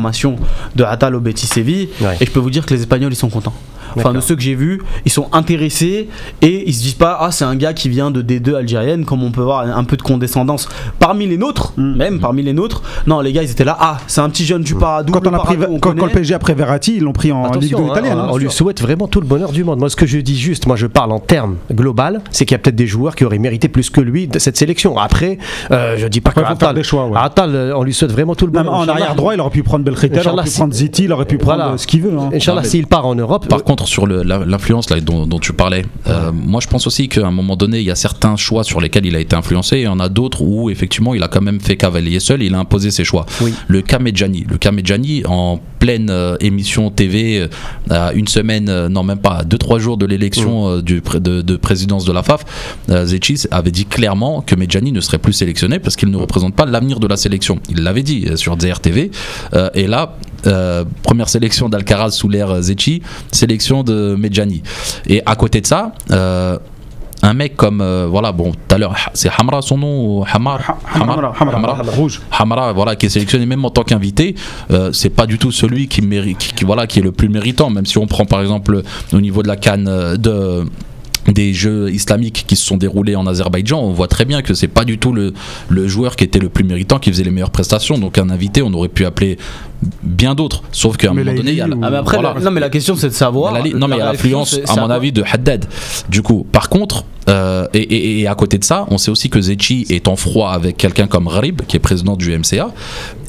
de 0.76 0.84
Atal 0.84 1.14
au 1.14 1.20
Betis 1.20 1.46
Séville 1.46 1.88
Ouais. 2.00 2.16
et 2.20 2.26
je 2.26 2.30
peux 2.30 2.40
vous 2.40 2.50
dire 2.50 2.64
que 2.66 2.74
les 2.74 2.80
Espagnols 2.80 3.12
ils 3.12 3.16
sont 3.16 3.28
contents. 3.30 3.54
Enfin 3.96 4.12
de 4.12 4.20
ceux 4.20 4.36
que 4.36 4.42
j'ai 4.42 4.54
vus, 4.54 4.80
ils 5.04 5.10
sont 5.12 5.28
intéressés 5.32 6.08
et 6.42 6.68
ils 6.68 6.74
se 6.74 6.82
disent 6.82 6.94
pas 6.94 7.16
ah 7.20 7.30
c'est 7.30 7.44
un 7.44 7.56
gars 7.56 7.72
qui 7.72 7.88
vient 7.88 8.10
de 8.10 8.22
D2 8.22 8.54
algérienne 8.54 9.04
comme 9.04 9.22
on 9.22 9.30
peut 9.30 9.42
voir 9.42 9.60
un 9.60 9.84
peu 9.84 9.96
de 9.96 10.02
condescendance 10.02 10.68
parmi 10.98 11.26
les 11.26 11.36
nôtres, 11.38 11.72
Mm. 11.76 11.96
même 11.96 12.20
parmi 12.20 12.42
les 12.42 12.52
nôtres. 12.52 12.82
Non 13.06 13.20
les 13.20 13.32
gars 13.32 13.42
ils 13.42 13.50
étaient 13.50 13.64
là 13.64 13.76
ah 13.80 13.98
c'est 14.06 14.20
un 14.20 14.28
petit 14.30 14.44
jeune 14.44 14.62
du 14.62 14.74
Paradou. 14.74 15.12
Quand, 15.12 15.22
le 15.24 15.30
on 15.30 15.34
a 15.34 15.38
pris, 15.40 15.56
on 15.68 15.78
quand, 15.78 15.96
quand 15.96 16.06
le. 16.06 16.12
PSG 16.12 16.34
a 16.34 16.38
pris 16.38 16.54
Verratti, 16.54 16.96
ils 16.96 17.02
l'ont 17.02 17.12
pris 17.12 17.32
en 17.32 17.42
Ligue 17.52 17.70
2 17.70 17.76
Attention, 17.76 17.78
hein, 17.88 17.92
italienne. 17.92 18.18
hein. 18.18 18.28
on 18.30 18.36
lui 18.36 18.50
souhaite 18.50 18.80
vraiment 18.80 19.06
tout 19.08 19.20
le 19.20 19.26
bonheur 19.26 19.52
du 19.52 19.64
monde. 19.64 19.78
Moi, 19.78 19.90
ce 19.90 19.96
que 19.96 20.06
je 20.06 20.18
dis 20.18 20.38
juste, 20.38 20.66
moi, 20.66 20.76
je 20.76 20.86
parle 20.86 21.12
en 21.12 21.18
termes 21.18 21.56
global, 21.72 22.20
c'est 22.30 22.44
qu'il 22.44 22.54
y 22.54 22.56
a 22.56 22.58
peut-être 22.58 22.76
des 22.76 22.86
joueurs 22.86 23.14
qui 23.16 23.24
auraient 23.24 23.38
mérité 23.38 23.68
plus 23.68 23.90
que 23.90 24.00
lui 24.00 24.26
de 24.28 24.38
cette 24.38 24.56
sélection. 24.56 24.98
Après, 24.98 25.38
euh, 25.70 25.96
je 25.96 26.06
dis 26.06 26.20
pas 26.20 26.30
Après, 26.30 26.42
que 26.42 26.48
faut 26.48 26.56
faire 26.56 26.74
des 26.74 26.82
choix, 26.82 27.06
ouais. 27.06 27.18
Atal, 27.18 27.54
euh, 27.54 27.76
on 27.76 27.82
lui 27.82 27.94
souhaite 27.94 28.12
vraiment 28.12 28.34
tout 28.34 28.46
le 28.46 28.52
Même 28.52 28.64
bonheur. 28.64 28.80
en 28.80 28.88
arrière 28.88 29.14
droit, 29.14 29.34
il 29.34 29.40
aurait 29.40 29.50
pu 29.50 29.62
prendre 29.62 29.84
Belkhita, 29.84 30.20
il 30.22 30.28
aurait 30.28 30.44
pu 30.44 30.50
prendre 30.50 30.74
Ziti, 30.74 31.04
il 31.04 31.12
aurait 31.12 31.24
pu 31.24 31.38
prendre 31.38 31.56
Voilà. 31.58 31.72
euh, 31.74 31.76
ce 31.76 31.86
qu'il 31.86 32.02
veut. 32.02 32.12
hein. 32.18 32.30
Inch'Allah, 32.34 32.64
s'il 32.64 32.86
part 32.86 33.06
en 33.06 33.14
Europe, 33.14 33.46
Par 33.48 33.60
euh, 33.60 33.62
contre, 33.78 33.90
sur 33.90 34.06
l'influence 34.06 34.86
dont, 34.86 35.26
dont 35.26 35.38
tu 35.38 35.52
parlais, 35.52 35.84
euh, 36.06 36.32
moi 36.32 36.60
je 36.60 36.68
pense 36.68 36.86
aussi 36.86 37.08
qu'à 37.08 37.26
un 37.26 37.30
moment 37.30 37.56
donné, 37.56 37.78
il 37.78 37.84
y 37.84 37.90
a 37.90 37.94
certains 37.94 38.36
choix 38.36 38.64
sur 38.64 38.80
lesquels 38.80 39.06
il 39.06 39.16
a 39.16 39.20
été 39.20 39.36
influencé, 39.36 39.76
et 39.76 39.80
il 39.80 39.84
y 39.84 39.88
en 39.88 40.00
a 40.00 40.08
d'autres 40.08 40.42
où 40.42 40.70
effectivement 40.70 41.14
il 41.14 41.22
a 41.22 41.28
quand 41.28 41.40
même 41.42 41.60
fait 41.60 41.76
cavalier 41.76 42.20
seul, 42.20 42.42
il 42.42 42.54
a 42.54 42.58
imposé 42.58 42.90
ses 42.90 43.04
choix. 43.04 43.26
Oui. 43.40 43.54
Le 43.66 43.82
Kamedjani, 43.82 44.46
le 44.48 44.58
Kamedjani 44.58 45.22
en 45.26 45.60
pleine 45.78 46.10
euh, 46.10 46.36
émission 46.40 46.90
TV, 46.90 47.40
euh, 47.40 47.48
à 47.90 48.12
une 48.12 48.28
semaine, 48.28 48.68
euh, 48.68 48.88
non 48.88 49.02
même 49.02 49.18
pas, 49.18 49.38
à 49.38 49.44
deux 49.44 49.58
trois 49.58 49.78
jours 49.78 49.96
de 49.96 50.06
l'élection 50.06 50.68
euh, 50.68 50.82
du 50.82 51.00
de, 51.00 51.42
de 51.42 51.56
présidence 51.56 52.04
de 52.04 52.12
la 52.12 52.22
FAF, 52.22 52.44
Zetchi 52.88 53.44
avait 53.50 53.70
dit 53.70 53.86
clairement 53.86 54.42
que 54.42 54.54
Medjani 54.54 54.92
ne 54.92 55.00
serait 55.00 55.18
plus 55.18 55.32
sélectionné 55.32 55.78
parce 55.78 55.96
qu'il 55.96 56.10
ne 56.10 56.16
représente 56.16 56.54
pas 56.54 56.66
l'avenir 56.66 57.00
de 57.00 57.06
la 57.06 57.16
sélection. 57.16 57.58
Il 57.68 57.82
l'avait 57.82 58.02
dit 58.02 58.26
sur 58.36 58.56
DRTV, 58.56 59.10
et 59.74 59.86
là 59.86 60.16
euh, 60.46 60.84
première 61.02 61.28
sélection 61.28 61.68
d'Alcaraz 61.68 62.10
sous 62.12 62.28
l'ère 62.28 62.62
Zecchi, 62.62 63.02
sélection 63.32 63.82
de 63.82 64.14
Medjani. 64.16 64.62
Et 65.06 65.22
à 65.26 65.34
côté 65.34 65.60
de 65.60 65.66
ça, 65.66 65.92
euh, 66.10 66.58
un 67.22 67.34
mec 67.34 67.56
comme 67.56 67.80
euh, 67.80 68.06
voilà 68.08 68.30
bon 68.32 68.52
tout 68.52 68.74
à 68.74 68.78
l'heure 68.78 68.94
c'est 69.14 69.28
Hamra 69.38 69.60
son 69.62 69.76
nom 69.78 70.04
ou 70.20 70.24
Hamar? 70.32 70.60
Hamra, 70.94 71.32
Hamra, 71.40 71.82
rouge. 71.96 72.20
Hamra, 72.38 72.72
voilà, 72.72 72.94
qui 72.96 73.06
est 73.06 73.08
sélectionné 73.08 73.44
même 73.46 73.64
en 73.64 73.70
tant 73.70 73.82
qu'invité, 73.82 74.34
euh, 74.70 74.92
c'est 74.92 75.10
pas 75.10 75.26
du 75.26 75.38
tout 75.38 75.50
celui 75.50 75.88
qui 75.88 76.00
mérite, 76.02 76.38
qui, 76.38 76.52
qui- 76.54 76.64
voilà, 76.64 76.86
qui 76.86 77.00
est 77.00 77.02
le 77.02 77.10
plus 77.12 77.28
méritant. 77.28 77.70
Même 77.70 77.86
si 77.86 77.98
on 77.98 78.06
prend 78.06 78.24
par 78.24 78.40
exemple 78.40 78.82
au 79.12 79.20
niveau 79.20 79.42
de 79.42 79.48
la 79.48 79.56
canne 79.56 79.88
euh, 79.88 80.16
de 80.16 80.64
des 81.32 81.52
jeux 81.52 81.90
islamiques 81.92 82.44
qui 82.46 82.56
se 82.56 82.64
sont 82.64 82.76
déroulés 82.76 83.14
en 83.16 83.26
Azerbaïdjan, 83.26 83.78
on 83.80 83.92
voit 83.92 84.08
très 84.08 84.24
bien 84.24 84.42
que 84.42 84.54
c'est 84.54 84.68
pas 84.68 84.84
du 84.84 84.98
tout 84.98 85.12
le, 85.12 85.32
le 85.68 85.86
joueur 85.88 86.16
qui 86.16 86.24
était 86.24 86.38
le 86.38 86.48
plus 86.48 86.64
méritant, 86.64 86.98
qui 86.98 87.10
faisait 87.10 87.24
les 87.24 87.30
meilleures 87.30 87.50
prestations. 87.50 87.98
Donc 87.98 88.18
un 88.18 88.30
invité, 88.30 88.62
on 88.62 88.72
aurait 88.72 88.88
pu 88.88 89.04
appeler 89.04 89.36
bien 90.02 90.34
d'autres. 90.34 90.62
Sauf 90.72 90.96
qu'à 90.96 91.10
un 91.10 91.14
Mais 91.14 91.22
moment 91.24 91.36
donné, 91.36 91.50
il 91.52 91.56
y 91.56 91.60
a 91.60 91.68
la- 91.68 91.76
Ah, 91.82 91.90
mais 91.90 91.96
après, 91.98 92.16
voilà. 92.16 92.34
la- 92.34 92.40
non, 92.44 92.50
mais 92.50 92.60
la 92.60 92.70
question 92.70 92.96
c'est 92.96 93.08
de 93.08 93.14
savoir. 93.14 93.52
La 93.52 93.60
li- 93.60 93.74
non, 93.74 93.88
mais 93.88 93.96
il 93.96 93.98
y 93.98 94.02
a 94.02 94.06
la 94.06 94.12
l'influence, 94.12 94.58
à 94.66 94.76
mon 94.80 94.90
avis, 94.90 95.12
de 95.12 95.22
Haddad. 95.30 95.66
Du 96.08 96.22
coup, 96.22 96.46
par 96.50 96.68
contre, 96.68 97.04
euh, 97.28 97.66
et, 97.74 97.78
et- 97.80 98.20
et 98.20 98.26
à 98.28 98.34
côté 98.34 98.58
de 98.58 98.64
ça, 98.64 98.86
on 98.90 98.98
sait 98.98 99.10
aussi 99.10 99.28
que 99.30 99.40
Zecchi 99.40 99.86
est 99.90 100.08
en 100.08 100.16
froid 100.16 100.50
avec 100.50 100.76
quelqu'un 100.76 101.06
comme 101.06 101.26
Gharib, 101.28 101.62
qui 101.66 101.76
est 101.76 101.80
président 101.80 102.16
du 102.16 102.30
MCA. 102.36 102.70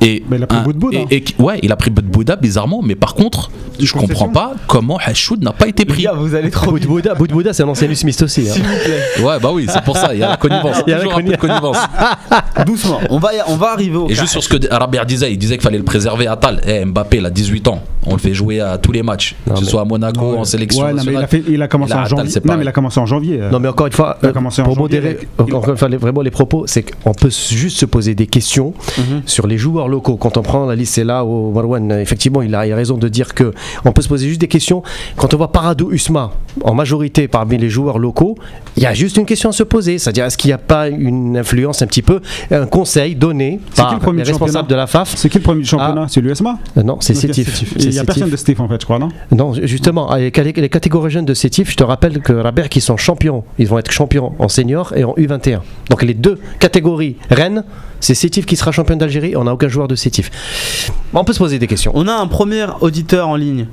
Et 0.01 0.23
Mais 0.29 0.37
il 0.37 0.43
a 0.43 0.47
pris 0.47 0.57
un- 0.57 1.05
et 1.09 1.21
qui- 1.21 1.35
Ouais, 1.39 1.59
il 1.61 1.71
a 1.71 1.75
pris 1.75 1.89
Boudbouda, 1.89 2.35
bizarrement, 2.37 2.81
mais 2.81 2.95
par 2.95 3.13
contre, 3.15 3.51
je 3.79 3.91
comprends 3.93 4.29
pas 4.29 4.53
comment 4.67 4.97
Hashoud 5.03 5.43
n'a 5.43 5.51
pas 5.51 5.67
été 5.67 5.83
pris. 5.85 6.03
gars, 6.03 6.13
vous 6.13 6.35
allez 6.35 6.49
trop. 6.49 6.71
Boudbouda, 6.71 7.15
Boudbouda, 7.15 7.51
c'est 7.53 7.63
un 7.63 7.67
ancien 7.67 7.93
Smith 7.93 8.21
aussi. 8.21 8.41
hein. 8.49 8.53
S'il 8.53 8.63
vous 8.63 8.69
plaît. 8.69 9.23
Ouais, 9.25 9.39
bah 9.41 9.49
oui, 9.53 9.67
c'est 9.69 9.83
pour 9.83 9.97
ça, 9.97 10.13
il 10.13 10.19
y 10.19 10.23
a 10.23 10.29
la 10.29 10.37
connivence. 10.37 10.77
Il 10.87 10.91
y 10.91 10.93
a 10.93 10.97
la 10.97 11.03
Toujours 11.03 11.19
un 11.19 11.23
peu 11.23 11.31
de 11.31 11.35
connivence. 11.37 11.77
Doucement, 12.65 12.99
on 13.09 13.19
va, 13.19 13.29
on 13.47 13.55
va 13.55 13.71
arriver 13.73 13.95
au 13.97 14.05
Et 14.09 14.13
cas. 14.13 14.21
juste 14.21 14.31
sur 14.33 14.43
ce 14.43 14.49
que 14.49 14.73
Rabia 14.73 15.03
disait, 15.05 15.31
il 15.31 15.37
disait 15.37 15.55
qu'il 15.55 15.63
fallait 15.63 15.77
le 15.77 15.83
préserver 15.83 16.27
à 16.27 16.35
Tal. 16.35 16.61
Eh, 16.65 16.85
Mbappé, 16.85 17.17
il 17.17 17.25
a 17.25 17.29
18 17.29 17.67
ans. 17.67 17.81
On 18.05 18.13
le 18.13 18.19
fait 18.19 18.33
jouer 18.33 18.59
à 18.61 18.77
tous 18.77 18.91
les 18.91 19.03
matchs, 19.03 19.35
Non, 19.45 19.53
que 19.53 19.59
ce 19.59 19.65
mais- 19.65 19.71
soit 19.71 19.81
à 19.81 19.85
Monaco, 19.85 20.37
en 20.37 20.43
sélection. 20.45 20.83
Ouais, 20.85 20.93
non, 20.93 21.03
mais 21.05 21.11
il 21.11 21.17
a, 21.17 21.21
nationale. 21.21 21.27
fait, 21.45 21.51
il 21.51 21.61
a 21.61 21.67
commencé 21.67 21.93
en 21.93 22.05
janvier. 22.05 22.29
c'est 22.29 22.39
Non, 22.39 22.41
mais 22.45 22.47
pareil. 22.53 22.63
il 22.65 22.67
a 22.69 22.71
commencé 22.71 22.99
en 22.99 23.05
janvier. 23.05 23.39
euh. 23.41 23.49
Non, 23.51 23.59
mais 23.59 23.67
encore 23.67 23.87
une 23.89 23.95
fois, 23.95 24.17
euh, 24.23 24.31
pour 24.63 24.77
modérer 24.77 25.17
encore 25.37 25.65
les- 25.89 25.97
vraiment 25.97 26.21
les 26.21 26.31
propos, 26.31 26.65
c'est 26.67 26.83
qu'on 26.83 27.13
peut 27.13 27.29
juste 27.31 27.77
se 27.77 27.85
poser 27.85 28.13
des 28.15 28.27
questions 28.27 28.73
Mhm. 28.97 29.21
sur 29.25 29.47
les 29.47 29.57
joueurs 29.57 29.87
locaux. 29.87 30.15
Quand 30.17 30.37
on 30.37 30.41
prend 30.43 30.65
la 30.65 30.75
liste, 30.75 30.93
c'est 30.95 31.03
là 31.03 31.25
où 31.25 31.51
Marwan, 31.51 31.91
euh, 31.91 32.01
effectivement, 32.01 32.41
il 32.41 32.53
a, 32.55 32.65
il 32.67 32.71
a 32.71 32.75
raison 32.75 32.97
de 32.97 33.07
dire 33.07 33.33
que 33.33 33.51
on 33.85 33.91
peut 33.91 34.01
se 34.01 34.07
poser 34.07 34.27
juste 34.27 34.41
des 34.41 34.47
questions. 34.47 34.83
Quand 35.17 35.33
on 35.33 35.37
voit 35.37 35.51
Paradou 35.51 35.91
Usma 35.91 36.31
en 36.63 36.73
majorité 36.75 37.27
parmi 37.27 37.57
les 37.57 37.69
joueurs 37.69 37.99
locaux, 37.99 38.35
il 38.77 38.83
y 38.83 38.85
a 38.85 38.93
juste 38.93 39.17
une 39.17 39.25
question 39.25 39.49
à 39.49 39.53
se 39.53 39.63
poser. 39.63 39.97
C'est-à-dire, 39.97 40.25
est-ce 40.25 40.37
qu'il 40.37 40.49
n'y 40.49 40.53
a 40.53 40.57
pas 40.59 40.87
une 40.89 41.37
influence 41.37 41.81
un 41.81 41.87
petit 41.87 42.01
peu, 42.03 42.21
un 42.51 42.65
conseil 42.67 43.15
donné 43.15 43.59
par 43.75 43.93
le 43.95 43.99
premier 43.99 44.23
les 44.23 44.29
responsables 44.29 44.67
de 44.69 44.75
la 44.75 44.85
FAF 44.87 45.15
C'est 45.15 45.29
qui 45.29 45.37
le 45.39 45.43
premier 45.43 45.63
championnat 45.63 46.05
C'est 46.09 46.21
l'USMA 46.21 46.57
Euh, 46.77 46.83
Non, 46.83 46.97
c'est 46.99 47.13
Sétif. 47.15 47.63
Il 47.79 47.89
n'y 47.89 47.97
a 47.99 48.03
personne 48.03 48.23
Sétif. 48.25 48.31
de 48.31 48.37
Steve 48.37 48.61
en 48.61 48.67
fait, 48.67 48.79
je 48.81 48.85
crois, 48.85 48.99
non 48.99 49.09
Non, 49.31 49.53
justement, 49.63 50.09
avec 50.09 50.37
les 50.37 50.53
les 50.59 50.69
catégories 50.69 51.09
jeunes 51.11 51.25
de 51.25 51.33
Sétif, 51.33 51.71
je 51.71 51.75
te 51.75 51.83
rappelle 51.83 52.19
que 52.21 52.33
Rabert 52.33 52.69
qui 52.69 52.81
sont 52.81 52.97
champions, 52.97 53.43
ils 53.57 53.67
vont 53.67 53.77
être 53.79 53.91
champions 53.91 54.33
en 54.39 54.47
senior 54.47 54.93
et 54.95 55.03
en 55.03 55.13
U21. 55.13 55.61
Donc 55.89 56.03
les 56.03 56.13
deux 56.13 56.39
catégories 56.59 57.17
Rennes, 57.29 57.63
c'est 57.99 58.13
Sétif 58.13 58.45
qui 58.45 58.55
sera 58.55 58.71
champion 58.71 58.95
d'Algérie, 58.95 59.35
on 59.35 59.43
n'a 59.45 59.53
aucun 59.53 59.67
joueur 59.67 59.87
de 59.87 59.95
Sétif. 59.95 60.91
On 61.13 61.23
peut 61.23 61.33
se 61.33 61.39
poser 61.39 61.59
des 61.59 61.67
questions. 61.67 61.91
On 61.95 62.07
a 62.07 62.13
un 62.13 62.27
premier 62.27 62.65
auditeur 62.81 63.27
en 63.27 63.35
ligne. 63.35 63.67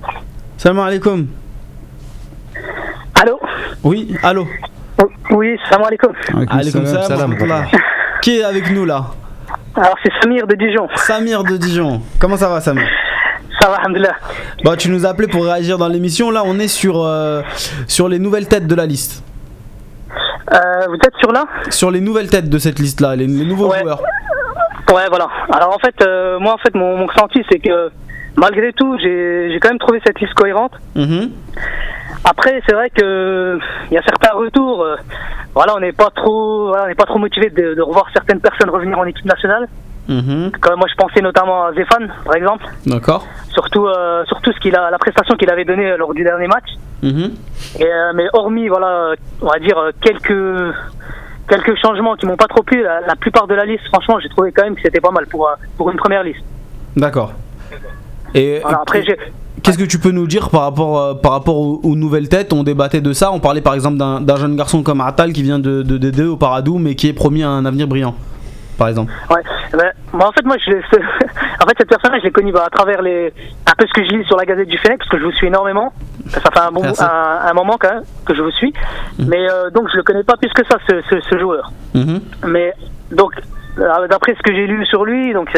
Salam 0.57 0.79
alaikum. 0.79 1.27
Allô? 3.15 3.39
Oui, 3.83 4.15
allô. 4.23 4.47
Oui, 5.31 5.57
salam 5.71 5.87
alaikum. 5.87 6.13
Alaikum 6.49 6.87
salam. 6.87 7.37
salam. 7.39 7.67
Qui 8.23 8.39
est 8.39 8.45
avec 8.45 8.71
nous 8.71 8.85
là? 8.85 9.07
Alors, 9.75 9.95
c'est 10.03 10.11
Samir 10.23 10.47
de 10.47 10.55
Dijon. 10.55 10.89
Samir 10.97 11.45
de 11.45 11.57
Dijon. 11.59 12.01
Comment 12.19 12.37
ça 12.37 12.49
va 12.49 12.61
Samir? 12.61 12.87
Ça 13.61 13.69
va. 13.69 13.77
Bah 14.65 14.77
tu 14.77 14.91
nous 14.91 15.07
as 15.07 15.11
appelé 15.11 15.29
pour 15.29 15.45
réagir 15.45 15.79
dans 15.79 15.89
l'émission. 15.89 16.31
Là 16.31 16.43
on 16.45 16.59
est 16.59 16.69
sur, 16.69 17.03
euh, 17.03 17.43
sur 17.87 18.09
les 18.09 18.19
nouvelles 18.19 18.49
têtes 18.49 18.67
de 18.67 18.75
la 18.75 18.87
liste. 18.87 19.23
Euh, 20.53 20.87
vous 20.89 20.95
êtes 20.95 21.17
sur 21.21 21.33
là 21.33 21.45
Sur 21.71 21.91
les 21.91 22.01
nouvelles 22.01 22.29
têtes 22.31 22.49
de 22.49 22.59
cette 22.59 22.79
liste 22.79 23.01
là, 23.01 23.17
les, 23.17 23.27
les 23.27 23.45
nouveaux 23.45 23.69
Ouais. 23.71 23.81
joueurs. 23.81 24.01
Ouais, 24.93 25.07
voilà. 25.09 25.27
Alors, 25.53 25.75
en 25.75 25.79
fait, 25.81 25.95
euh, 26.03 26.39
moi, 26.39 26.55
en 26.55 26.59
fait, 26.59 26.73
mon, 26.75 26.97
mon 26.97 27.07
ressenti, 27.07 27.43
c'est 27.51 27.59
que 27.59 27.91
malgré 28.37 28.73
tout, 28.73 28.97
j'ai 29.01 29.51
j'ai 29.53 29.59
quand 29.59 29.71
même 29.71 29.79
trouvé 29.81 30.01
cette 30.07 30.21
liste 30.21 30.35
cohérente. 30.35 30.73
Mhm. 30.95 31.31
Après, 32.25 32.61
c'est 32.69 32.75
vrai 32.75 32.91
que 32.91 33.59
il 33.91 33.95
y 33.95 33.99
a 33.99 34.03
certains 34.03 34.35
retours. 34.37 34.83
euh, 34.85 34.97
voilà, 35.55 35.75
on 35.77 35.81
n'est 35.81 35.93
pas 35.93 36.11
trop, 36.15 36.69
voilà, 36.69 36.85
on 36.85 36.89
n'est 36.89 36.95
pas 36.95 37.05
trop 37.07 37.19
motivé 37.19 37.51
de, 37.51 37.75
de 37.75 37.83
revoir 37.83 38.07
certaines 38.13 38.41
personnes 38.41 38.71
revenir 38.71 38.99
en 38.99 39.05
équipe 39.05 39.25
nationale. 39.25 39.67
Mhm. 40.09 40.53
Comme 40.61 40.79
moi, 40.79 40.87
je 40.89 40.95
pensais 40.95 41.21
notamment 41.21 41.65
à 41.67 41.73
Zéphane, 41.73 42.13
par 42.25 42.35
exemple. 42.37 42.65
D'accord. 42.87 43.27
Surtout, 43.53 43.87
euh, 43.87 44.25
surtout 44.27 44.53
ce 44.53 44.61
qu'il 44.61 44.77
a, 44.77 44.91
la 44.91 44.99
prestation 44.99 45.35
qu'il 45.37 45.51
avait 45.51 45.65
donnée 45.65 45.97
lors 45.97 46.15
du 46.15 46.23
dernier 46.23 46.47
match. 46.47 46.69
Mhm. 47.03 47.33
Et, 47.79 47.85
euh, 47.85 48.13
mais 48.15 48.27
hormis, 48.33 48.69
voilà, 48.69 49.15
on 49.43 49.47
va 49.47 49.59
dire 49.59 49.79
euh, 49.79 49.91
quelques 50.01 50.75
quelques 51.49 51.77
changements 51.81 52.17
qui 52.17 52.27
m'ont 52.27 52.37
pas 52.37 52.49
trop 52.49 52.63
plu, 52.63 52.83
la, 52.83 53.01
la 53.03 53.15
plupart 53.17 53.47
de 53.47 53.55
la 53.55 53.65
liste, 53.65 53.85
franchement, 53.93 54.19
j'ai 54.21 54.29
trouvé 54.29 54.51
quand 54.53 54.65
même 54.65 54.75
que 54.75 54.83
c'était 54.83 55.01
pas 55.01 55.11
mal 55.13 55.27
pour 55.27 55.49
euh, 55.49 55.53
pour 55.77 55.91
une 55.91 55.97
première 55.97 56.23
liste. 56.23 56.43
D'accord. 56.97 57.33
Et 58.35 58.61
Voilà, 58.63 58.81
après, 58.83 59.03
j'ai 59.03 59.17
Qu'est-ce 59.63 59.79
que 59.79 59.85
tu 59.85 59.99
peux 59.99 60.11
nous 60.13 60.27
dire 60.29 60.51
par 60.51 60.61
rapport, 60.63 61.01
euh, 61.01 61.15
par 61.15 61.33
rapport 61.33 61.57
aux, 61.57 61.81
aux 61.83 61.97
nouvelles 61.97 62.29
têtes? 62.29 62.53
On 62.53 62.63
débattait 62.63 63.01
de 63.01 63.13
ça. 63.13 63.33
On 63.33 63.41
parlait 63.41 63.63
par 63.63 63.75
exemple 63.75 63.97
d'un 63.97 64.37
jeune 64.37 64.55
garçon 64.55 64.83
comme 64.83 65.01
Atal 65.01 65.33
qui 65.33 65.43
vient 65.43 65.59
de, 65.59 65.83
de 65.83 65.99
D2 65.99 66.27
au 66.27 66.37
Paradou, 66.37 66.79
mais 66.79 66.95
qui 66.95 67.09
est 67.09 67.13
promis 67.13 67.43
à 67.43 67.49
un 67.49 67.65
avenir 67.65 67.89
brillant. 67.89 68.15
Par 68.79 68.89
exemple. 68.89 69.13
Ouais. 69.31 69.43
Ben, 69.73 69.93
moi, 70.13 70.29
en 70.29 70.33
fait, 70.33 70.45
moi, 70.45 70.57
je 70.59 70.71
en 70.73 71.67
fait, 71.67 71.75
cette 71.79 71.89
personne-là, 71.89 72.19
je 72.19 72.25
l'ai 72.25 72.31
connue 72.31 72.53
bah, 72.53 72.65
à 72.67 72.71
travers 72.71 73.01
les, 73.03 73.33
un 73.67 73.73
peu 73.77 73.87
ce 73.87 73.93
que 73.93 74.05
je 74.05 74.11
lis 74.17 74.25
sur 74.27 74.37
la 74.37 74.45
Gazette 74.45 74.69
du 74.69 74.79
Fennec, 74.79 74.99
parce 74.99 75.11
que 75.11 75.19
je 75.19 75.25
vous 75.25 75.33
suis 75.33 75.47
énormément. 75.47 75.93
Ça 76.29 76.41
fait 76.41 76.59
un 76.61 76.71
bon, 76.73 76.83
Merci. 76.83 77.03
un, 77.03 77.41
un 77.49 77.53
moment 77.55 77.77
quand 77.81 77.91
même 77.95 78.03
que 78.27 78.35
je 78.35 78.43
vous 78.43 78.51
suis. 78.51 78.73
Mais 79.19 79.49
euh, 79.51 79.71
donc, 79.71 79.89
je 79.93 79.97
le 79.97 80.03
connais 80.03 80.25
pas 80.25 80.37
plus 80.37 80.51
que 80.53 80.65
ça, 80.67 80.77
ce, 80.89 81.01
ce, 81.09 81.21
ce 81.21 81.39
joueur. 81.39 81.71
Mhm. 81.95 82.21
Mais 82.47 82.75
donc, 83.13 83.33
euh, 83.79 84.09
d'après 84.09 84.35
ce 84.35 84.43
que 84.43 84.53
j'ai 84.55 84.67
lu 84.67 84.85
sur 84.87 85.05
lui, 85.05 85.33
donc 85.33 85.51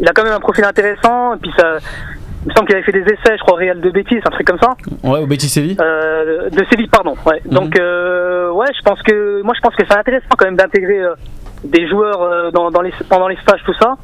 il 0.00 0.08
a 0.08 0.12
quand 0.12 0.24
même 0.24 0.32
un 0.34 0.40
profil 0.40 0.64
intéressant. 0.64 1.34
Et 1.34 1.38
puis 1.38 1.52
ça, 1.58 1.78
il 2.44 2.48
me 2.48 2.54
semble 2.54 2.66
qu'il 2.66 2.76
avait 2.76 2.84
fait 2.84 2.92
des 2.92 3.02
essais, 3.02 3.36
je 3.36 3.42
crois, 3.42 3.54
au 3.54 3.56
Real 3.58 3.80
de 3.80 3.90
Betis, 3.90 4.18
un 4.24 4.30
truc 4.30 4.46
comme 4.46 4.58
ça. 4.58 4.74
Ouais, 5.04 5.20
au 5.20 5.26
Betis 5.26 5.48
Séville. 5.48 5.76
Euh, 5.80 6.48
de 6.50 6.64
Séville, 6.70 6.88
pardon. 6.88 7.14
Ouais. 7.26 7.40
Donc, 7.44 7.78
euh, 7.78 8.50
ouais, 8.50 8.68
je 8.76 8.82
pense 8.82 9.00
que 9.02 9.42
moi, 9.42 9.52
je 9.54 9.60
pense 9.60 9.74
que 9.76 9.84
c'est 9.88 9.96
intéressant 9.96 10.26
quand 10.36 10.46
même 10.46 10.56
d'intégrer 10.56 11.00
euh, 11.00 11.14
des 11.64 11.88
joueurs 11.88 12.22
euh, 12.22 12.50
dans, 12.50 12.70
dans 12.70 12.80
les, 12.82 12.92
pendant 13.08 13.28
les 13.28 13.36
stages, 13.36 13.62
tout 13.64 13.74
ça, 13.74 13.96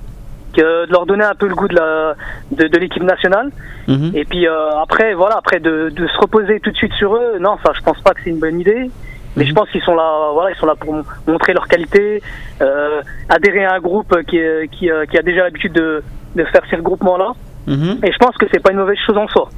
que 0.53 0.87
de 0.87 0.91
leur 0.93 1.07
donner 1.07 1.25
un 1.25 1.35
peu 1.35 1.47
le 1.49 1.55
goût 1.55 1.69
de 1.69 1.75
la 1.75 2.15
de, 2.51 2.69
de 2.69 2.79
l'équipe 2.79 3.03
nationale. 3.03 3.51
Mhm. 3.89 4.13
Et 4.15 4.25
puis 4.25 4.47
euh, 4.47 4.79
après, 4.83 5.15
voilà, 5.15 5.37
après 5.39 5.61
de, 5.61 5.91
de 5.91 6.07
se 6.07 6.19
reposer 6.19 6.61
tout 6.61 6.71
de 6.71 6.77
suite 6.77 6.93
sur 6.95 7.15
eux, 7.17 7.39
non, 7.41 7.57
ça, 7.65 7.73
je 7.75 7.83
pense 7.83 8.01
pas 8.01 8.13
que 8.13 8.21
c'est 8.25 8.31
une 8.31 8.41
bonne 8.41 8.61
idée. 8.61 8.91
Mais 9.37 9.45
Mhm. 9.45 9.49
je 9.51 9.55
pense 9.55 9.69
qu'ils 9.71 9.83
sont 9.83 9.95
là, 9.95 10.31
voilà, 10.33 10.51
ils 10.51 10.57
sont 10.57 10.65
là 10.67 10.75
pour 10.77 10.95
montrer 11.27 11.53
leur 11.53 11.69
qualité, 11.69 12.23
euh, 12.63 13.03
adhérer 13.29 13.67
à 13.67 13.75
un 13.75 13.81
groupe 13.81 14.15
qui, 14.29 14.39
est- 14.39 14.69
qui, 14.69 14.89
qui 15.11 15.19
a 15.19 15.23
déjà 15.23 15.43
l'habitude 15.45 15.73
de, 15.75 16.03
de 16.37 16.45
faire 16.45 16.63
ces 16.71 16.77
regroupements-là. 16.77 17.33
Mhm. 17.67 17.99
Et 18.03 18.13
je 18.13 18.17
pense 18.19 18.35
que 18.39 18.47
c'est 18.51 18.61
pas 18.63 18.71
une 18.73 18.79
mauvaise 18.79 18.97
chose 19.07 19.19
en 19.19 19.29
soi. 19.29 19.51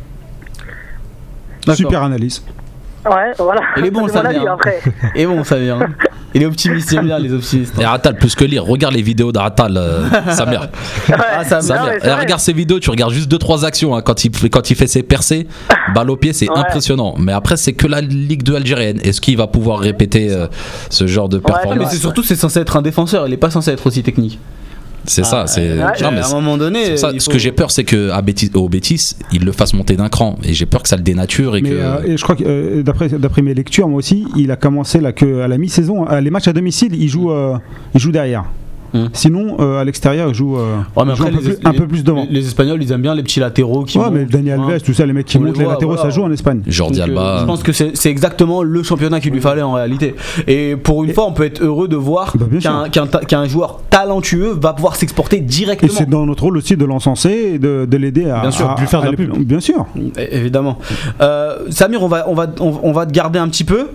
Super 1.75 2.03
analyse. 2.03 2.45
Ouais, 3.07 3.33
voilà. 3.39 3.61
Il 3.77 3.87
est 3.87 3.91
bon, 3.93 4.09
Samir, 4.09 4.27
avis, 4.31 4.39
hein. 4.47 4.53
après. 4.55 4.81
Et 5.15 5.27
bon, 5.27 5.45
ça 5.45 5.57
vient. 5.59 5.81
hein. 5.81 5.89
Il 6.35 6.43
est 6.43 6.47
optimiste, 6.47 6.91
j'aime 6.91 7.07
bien 7.07 7.19
les 7.19 7.33
optimistes. 7.33 7.75
Et 7.81 7.85
Atal, 7.85 8.15
plus 8.17 8.35
que 8.35 8.45
lire, 8.45 8.63
regarde 8.63 8.93
les 8.95 9.01
vidéos 9.01 9.33
d'Atal, 9.33 9.75
euh, 9.77 10.05
Samir. 10.33 10.69
Ah, 11.13 11.43
ça. 11.43 11.61
Non, 11.75 11.85
vrai. 11.85 12.15
regarde 12.15 12.41
ses 12.41 12.53
vidéos, 12.53 12.79
tu 12.81 12.91
regardes 12.91 13.13
juste 13.13 13.33
2-3 13.33 13.65
actions 13.65 13.97
hein, 13.97 14.03
quand, 14.03 14.25
il, 14.27 14.37
fait- 14.37 14.51
quand 14.51 14.71
il 14.71 14.77
fait 14.77 14.87
ses 14.87 15.03
percées, 15.03 15.47
balle 15.95 16.11
au 16.11 16.17
pied, 16.17 16.33
c'est 16.35 16.51
Ouais. 16.51 16.59
impressionnant. 16.59 17.15
Mais 17.19 17.33
après, 17.33 17.57
c'est 17.57 17.73
que 17.73 17.87
la 17.87 18.03
Ligue 18.03 18.43
2 18.43 18.57
algérienne. 18.57 19.01
Est-ce 19.03 19.21
qu'il 19.23 19.39
va 19.39 19.47
pouvoir 19.47 19.79
répéter 19.79 20.31
euh, 20.31 20.47
ce 20.91 21.07
genre 21.07 21.31
de 21.31 21.39
Ouais, 21.39 21.43
Mais 21.47 21.53
performance? 21.55 21.91
C'est 21.93 21.97
surtout, 21.99 22.23
c'est 22.23 22.37
censé 22.37 22.61
être 22.61 22.77
un 22.77 22.83
défenseur, 22.83 23.27
il 23.27 23.33
est 23.33 23.39
pas 23.39 23.51
censé 23.51 23.71
être 23.71 23.87
aussi 23.87 24.03
technique. 24.03 24.39
C'est 25.05 25.25
ça, 25.25 25.47
c'est. 25.47 25.61
ouais. 25.71 25.77
non, 25.79 26.11
mais 26.11 26.19
à 26.19 26.21
un 26.21 26.23
c'est- 26.25 26.35
moment 26.35 26.59
donné, 26.59 26.85
c'est 26.85 26.97
ça. 26.99 27.13
Ce 27.19 27.29
que 27.29 27.39
j'ai 27.39 27.53
peur, 27.53 27.71
c'est 27.71 27.85
que 27.85 28.11
à 28.11 28.21
Bétis- 28.21 28.51
au 28.55 28.69
Bétis, 28.69 29.17
il 29.33 29.45
le 29.45 29.53
fasse 29.53 29.73
monter 29.75 29.97
d'un 29.97 30.09
cran. 30.09 30.37
Et 30.45 30.53
j'ai 30.53 30.67
peur 30.67 30.83
que 30.83 30.89
ça 30.89 30.97
le 30.97 31.03
dénature 31.03 31.57
et 31.57 31.63
Mais 31.63 31.71
que. 31.71 31.75
euh, 31.75 32.03
et 32.05 32.17
je 32.17 32.23
crois 32.23 32.37
que 32.37 32.45
euh, 32.45 32.83
d'après 32.83 33.09
d'après 33.09 33.41
mes 33.43 33.55
lectures, 33.55 33.89
moi 33.89 33.99
aussi, 33.99 34.27
il 34.37 34.51
a 34.51 34.57
commencé 34.57 35.01
là 35.01 35.13
que 35.13 35.41
à 35.41 35.49
la 35.49 35.57
mi-saison, 35.59 36.05
à 36.05 36.21
les 36.21 36.31
matchs 36.31 36.49
à 36.49 36.53
domicile, 36.53 36.95
il 36.95 37.09
joue 37.09 37.31
euh, 37.31 37.57
il 37.95 38.01
joue 38.01 38.13
derrière. 38.13 38.45
Hmm. 38.95 39.07
Sinon, 39.13 39.57
euh, 39.61 39.81
à 39.81 39.85
l'extérieur, 39.85 40.29
il 40.29 40.35
joue, 40.35 40.57
euh, 40.59 40.77
Ouais, 40.97 41.05
mais 41.05 41.13
il 41.13 41.17
joue 41.17 41.25
après, 41.25 41.35
un, 41.37 41.39
peu 41.39 41.49
les- 41.49 41.55
plus, 41.57 41.67
un 41.67 41.73
les- 41.73 41.79
peu 41.79 41.87
plus 41.87 42.05
devant. 42.05 42.25
Les, 42.31 42.41
les 42.41 42.47
Espagnols, 42.47 42.83
ils 42.83 42.91
aiment 42.93 43.03
bien 43.03 43.15
les 43.15 43.23
petits 43.23 43.41
latéraux 43.41 43.85
qui. 43.85 43.99
ouais, 43.99 44.05
montent, 44.05 44.15
mais 44.15 44.25
Daniel 44.25 44.59
vois. 44.61 44.73
Alves, 44.73 44.83
tout 44.83 44.95
ça, 44.95 45.05
les 45.07 45.13
mecs 45.13 45.27
qui 45.27 45.39
montent 45.39 45.57
les 45.59 45.65
voit, 45.65 45.73
latéraux, 45.75 45.95
voilà. 45.95 46.11
ça 46.11 46.15
joue 46.15 46.23
en 46.25 46.31
Espagne. 46.33 46.63
Jordi 46.67 47.01
euh, 47.01 47.05
Alba. 47.05 47.39
je 47.41 47.45
pense 47.47 47.63
que 47.63 47.73
c'est 47.73 47.93
exactement 48.11 48.63
le 48.63 48.83
championnat 48.83 49.21
qu'il 49.21 49.33
lui 49.33 49.41
fallait 49.41 49.63
en 49.63 49.73
réalité. 49.73 50.15
Et 50.47 50.77
pour 50.77 51.05
une 51.05 51.11
Et- 51.11 51.13
fois, 51.13 51.27
on 51.27 51.33
peut 51.33 51.45
être 51.45 51.63
heureux 51.63 51.89
de 51.89 51.97
voir 51.97 52.35
Bah, 52.39 52.47
qu'un 52.91 53.07
qu'un 53.07 53.45
joueur 53.47 53.81
talentueux 53.91 54.57
va 54.61 54.73
pouvoir 54.73 54.97
s'exporter 54.97 55.37
Et 55.39 55.41
directement. 55.41 55.93
c'est 55.93 56.09
dans 56.09 56.25
notre 56.27 56.45
rôle 56.45 56.57
aussi 56.57 56.77
de 56.77 56.85
l'encenser 56.85 57.53
et 57.55 57.59
de, 57.59 57.87
de 57.91 57.97
l'aider 57.97 58.31
à, 58.31 58.41
Bien 58.41 58.51
sûr, 58.51 58.71
à- 58.71 58.75
de 58.75 58.81
lui 58.81 58.87
faire 58.87 59.01
de 59.03 59.07
la 59.07 59.13
pub. 59.13 59.37
Bien 59.45 59.61
sûr. 59.61 59.87
Évidemment. 60.31 60.79
Euh, 61.21 61.59
Samir, 61.71 62.03
on 62.03 62.09
va, 62.09 62.25
on, 62.29 62.35
va, 62.35 62.47
on, 62.61 62.73
on 62.83 62.93
va 62.93 63.07
te 63.07 63.13
garder 63.13 63.39
un 63.39 63.49
petit 63.49 63.65
peu. 63.65 63.89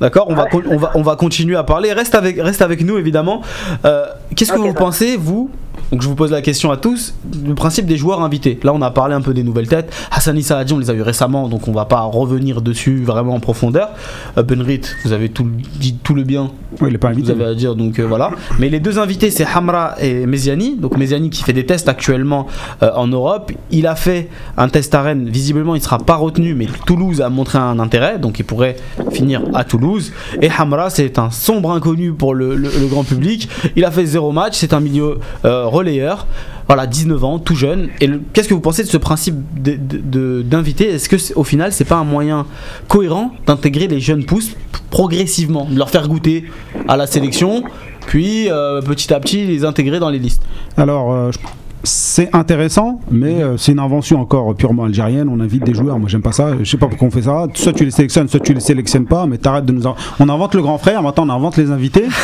D'accord 0.00 0.26
on, 0.28 0.34
va, 0.34 0.46
con- 0.46 0.62
on, 0.68 0.76
va, 0.76 0.90
on 0.94 1.02
va 1.02 1.16
continuer 1.16 1.56
à 1.56 1.62
parler. 1.62 1.92
Reste 1.92 2.14
avec, 2.14 2.36
reste 2.40 2.62
avec 2.62 2.84
nous, 2.84 2.98
évidemment. 2.98 3.42
Euh, 3.84 4.06
Qu'est-ce 4.34 4.52
que 4.52 4.58
vous 4.58 4.68
ça. 4.68 4.74
pensez, 4.74 5.16
vous 5.16 5.50
Donc 5.92 6.02
je 6.02 6.08
vous 6.08 6.14
pose 6.14 6.30
la 6.32 6.42
question 6.42 6.70
à 6.70 6.76
tous, 6.76 7.14
le 7.46 7.54
principe 7.54 7.86
des 7.86 7.96
joueurs 7.96 8.22
invités. 8.22 8.58
Là 8.64 8.72
on 8.74 8.82
a 8.82 8.90
parlé 8.90 9.14
un 9.14 9.20
peu 9.20 9.34
des 9.34 9.42
nouvelles 9.42 9.68
têtes. 9.68 9.92
Hassan 10.10 10.36
Issa 10.36 10.58
Hadji, 10.58 10.72
on 10.74 10.78
les 10.78 10.90
a 10.90 10.94
eu 10.94 11.02
récemment, 11.02 11.48
donc 11.48 11.68
on 11.68 11.72
va 11.72 11.84
pas 11.84 12.00
revenir 12.00 12.62
dessus 12.62 13.02
vraiment 13.04 13.34
en 13.34 13.40
profondeur. 13.40 13.90
Euh, 14.38 14.42
Benrit, 14.42 14.80
vous 15.04 15.12
avez 15.12 15.28
tout, 15.28 15.46
dit 15.78 15.94
tout 16.02 16.14
le 16.14 16.22
bien 16.24 16.50
Ouais, 16.80 16.88
il 16.88 16.94
est 16.94 16.98
pas 16.98 17.08
que 17.10 17.14
vous 17.14 17.20
invité. 17.20 17.32
avez 17.42 17.44
à 17.50 17.54
dire, 17.54 17.76
donc 17.76 17.98
euh, 18.00 18.04
voilà. 18.06 18.32
Mais 18.58 18.68
les 18.68 18.80
deux 18.80 18.98
invités, 18.98 19.30
c'est 19.30 19.46
Hamra 19.46 19.94
et 20.00 20.26
Meziani. 20.26 20.76
Donc 20.76 20.96
Meziani 20.96 21.30
qui 21.30 21.42
fait 21.44 21.52
des 21.52 21.64
tests 21.66 21.88
actuellement 21.88 22.46
euh, 22.82 22.90
en 22.96 23.06
Europe. 23.06 23.52
Il 23.70 23.86
a 23.86 23.94
fait 23.94 24.28
un 24.56 24.68
test 24.68 24.92
à 24.94 25.02
Rennes. 25.02 25.28
Visiblement, 25.28 25.76
il 25.76 25.80
sera 25.82 25.98
pas 25.98 26.16
retenu, 26.16 26.54
mais 26.54 26.66
Toulouse 26.86 27.20
a 27.20 27.28
montré 27.28 27.58
un 27.58 27.78
intérêt, 27.78 28.18
donc 28.18 28.40
il 28.40 28.44
pourrait 28.44 28.74
finir 29.12 29.42
à 29.54 29.62
Toulouse. 29.62 30.12
Et 30.42 30.48
Hamra, 30.58 30.90
c'est 30.90 31.18
un 31.20 31.30
sombre 31.30 31.70
inconnu 31.70 32.12
pour 32.12 32.34
le, 32.34 32.56
le- 32.56 32.70
le 32.80 32.86
grand 32.88 33.04
public. 33.04 33.48
Il 33.76 33.84
a 33.84 33.90
fait 33.92 34.06
zéro 34.06 34.32
match. 34.32 34.54
C'est 34.56 34.72
un 34.72 34.80
milieu 34.80 35.18
euh, 35.44 35.63
relayeur. 35.66 36.26
Voilà, 36.66 36.86
19 36.86 37.22
ans, 37.24 37.38
tout 37.38 37.54
jeune. 37.54 37.88
Et 38.00 38.06
le- 38.06 38.20
qu'est-ce 38.32 38.48
que 38.48 38.54
vous 38.54 38.60
pensez 38.60 38.82
de 38.82 38.88
ce 38.88 38.96
principe 38.96 39.36
d'inviter 39.54 40.90
Est-ce 40.90 41.08
que 41.08 41.18
c'est- 41.18 41.34
au 41.34 41.44
final, 41.44 41.72
c'est 41.72 41.84
pas 41.84 41.96
un 41.96 42.04
moyen 42.04 42.46
cohérent 42.88 43.32
d'intégrer 43.46 43.86
les 43.88 44.00
jeunes 44.00 44.24
pousses 44.24 44.50
progressivement, 44.90 45.66
de 45.70 45.76
leur 45.76 45.90
faire 45.90 46.08
goûter 46.08 46.44
à 46.88 46.96
la 46.96 47.06
sélection, 47.06 47.64
puis 48.06 48.48
euh, 48.50 48.80
petit 48.80 49.12
à 49.12 49.20
petit 49.20 49.44
les 49.44 49.64
intégrer 49.64 49.98
dans 49.98 50.10
les 50.10 50.18
listes? 50.18 50.42
Alors, 50.76 51.12
euh, 51.12 51.32
je- 51.32 51.38
c'est 51.86 52.34
intéressant, 52.34 53.00
mais 53.10 53.42
euh, 53.42 53.56
c'est 53.58 53.72
une 53.72 53.78
invention 53.78 54.18
encore 54.20 54.54
purement 54.54 54.84
algérienne. 54.84 55.28
On 55.28 55.38
invite 55.40 55.64
des 55.64 55.74
joueurs. 55.74 55.98
Moi, 55.98 56.08
j'aime 56.08 56.22
pas 56.22 56.32
ça. 56.32 56.52
Je 56.58 56.64
sais 56.64 56.78
pas 56.78 56.86
pourquoi 56.86 57.08
on 57.08 57.10
fait 57.10 57.22
ça. 57.22 57.46
Soit 57.54 57.74
tu 57.74 57.84
les 57.84 57.90
sélectionnes, 57.90 58.26
soit 58.28 58.40
tu 58.40 58.54
les 58.54 58.60
sélectionnes 58.60 59.04
pas. 59.04 59.26
Mais 59.26 59.36
t'arrêtes 59.36 59.66
de 59.66 59.72
nous. 59.72 59.82
On 60.18 60.28
invente 60.30 60.54
le 60.54 60.62
grand 60.62 60.78
frère. 60.78 61.02
Maintenant, 61.02 61.26
on 61.26 61.30
invente 61.30 61.56
les 61.58 61.70
invités. 61.70 62.04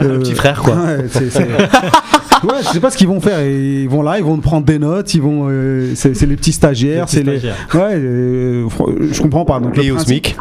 Euh, 0.00 0.20
petit 0.20 0.34
frère, 0.34 0.62
quoi. 0.62 0.74
Ouais, 0.74 1.04
Ouais, 2.44 2.54
je 2.62 2.68
sais 2.68 2.80
pas 2.80 2.90
ce 2.90 2.96
qu'ils 2.96 3.08
vont 3.08 3.20
faire. 3.20 3.44
Ils 3.46 3.88
vont 3.88 4.02
là, 4.02 4.18
ils 4.18 4.24
vont 4.24 4.38
prendre 4.38 4.64
des 4.66 4.78
notes. 4.78 5.14
Ils 5.14 5.22
vont. 5.22 5.46
euh, 5.48 5.92
c'est 5.94 6.20
les 6.26 6.36
petits 6.36 6.52
stagiaires. 6.52 7.08
C'est 7.08 7.22
les. 7.22 7.38
stagiaires. 7.38 7.56
Ouais. 7.74 7.94
euh, 7.96 8.66
je 9.10 9.20
comprends 9.22 9.44
pas. 9.44 9.60
Donc, 9.60 9.76
le 9.76 9.80
Payé 9.80 9.90
au 9.92 9.98
SMIC. 9.98 10.36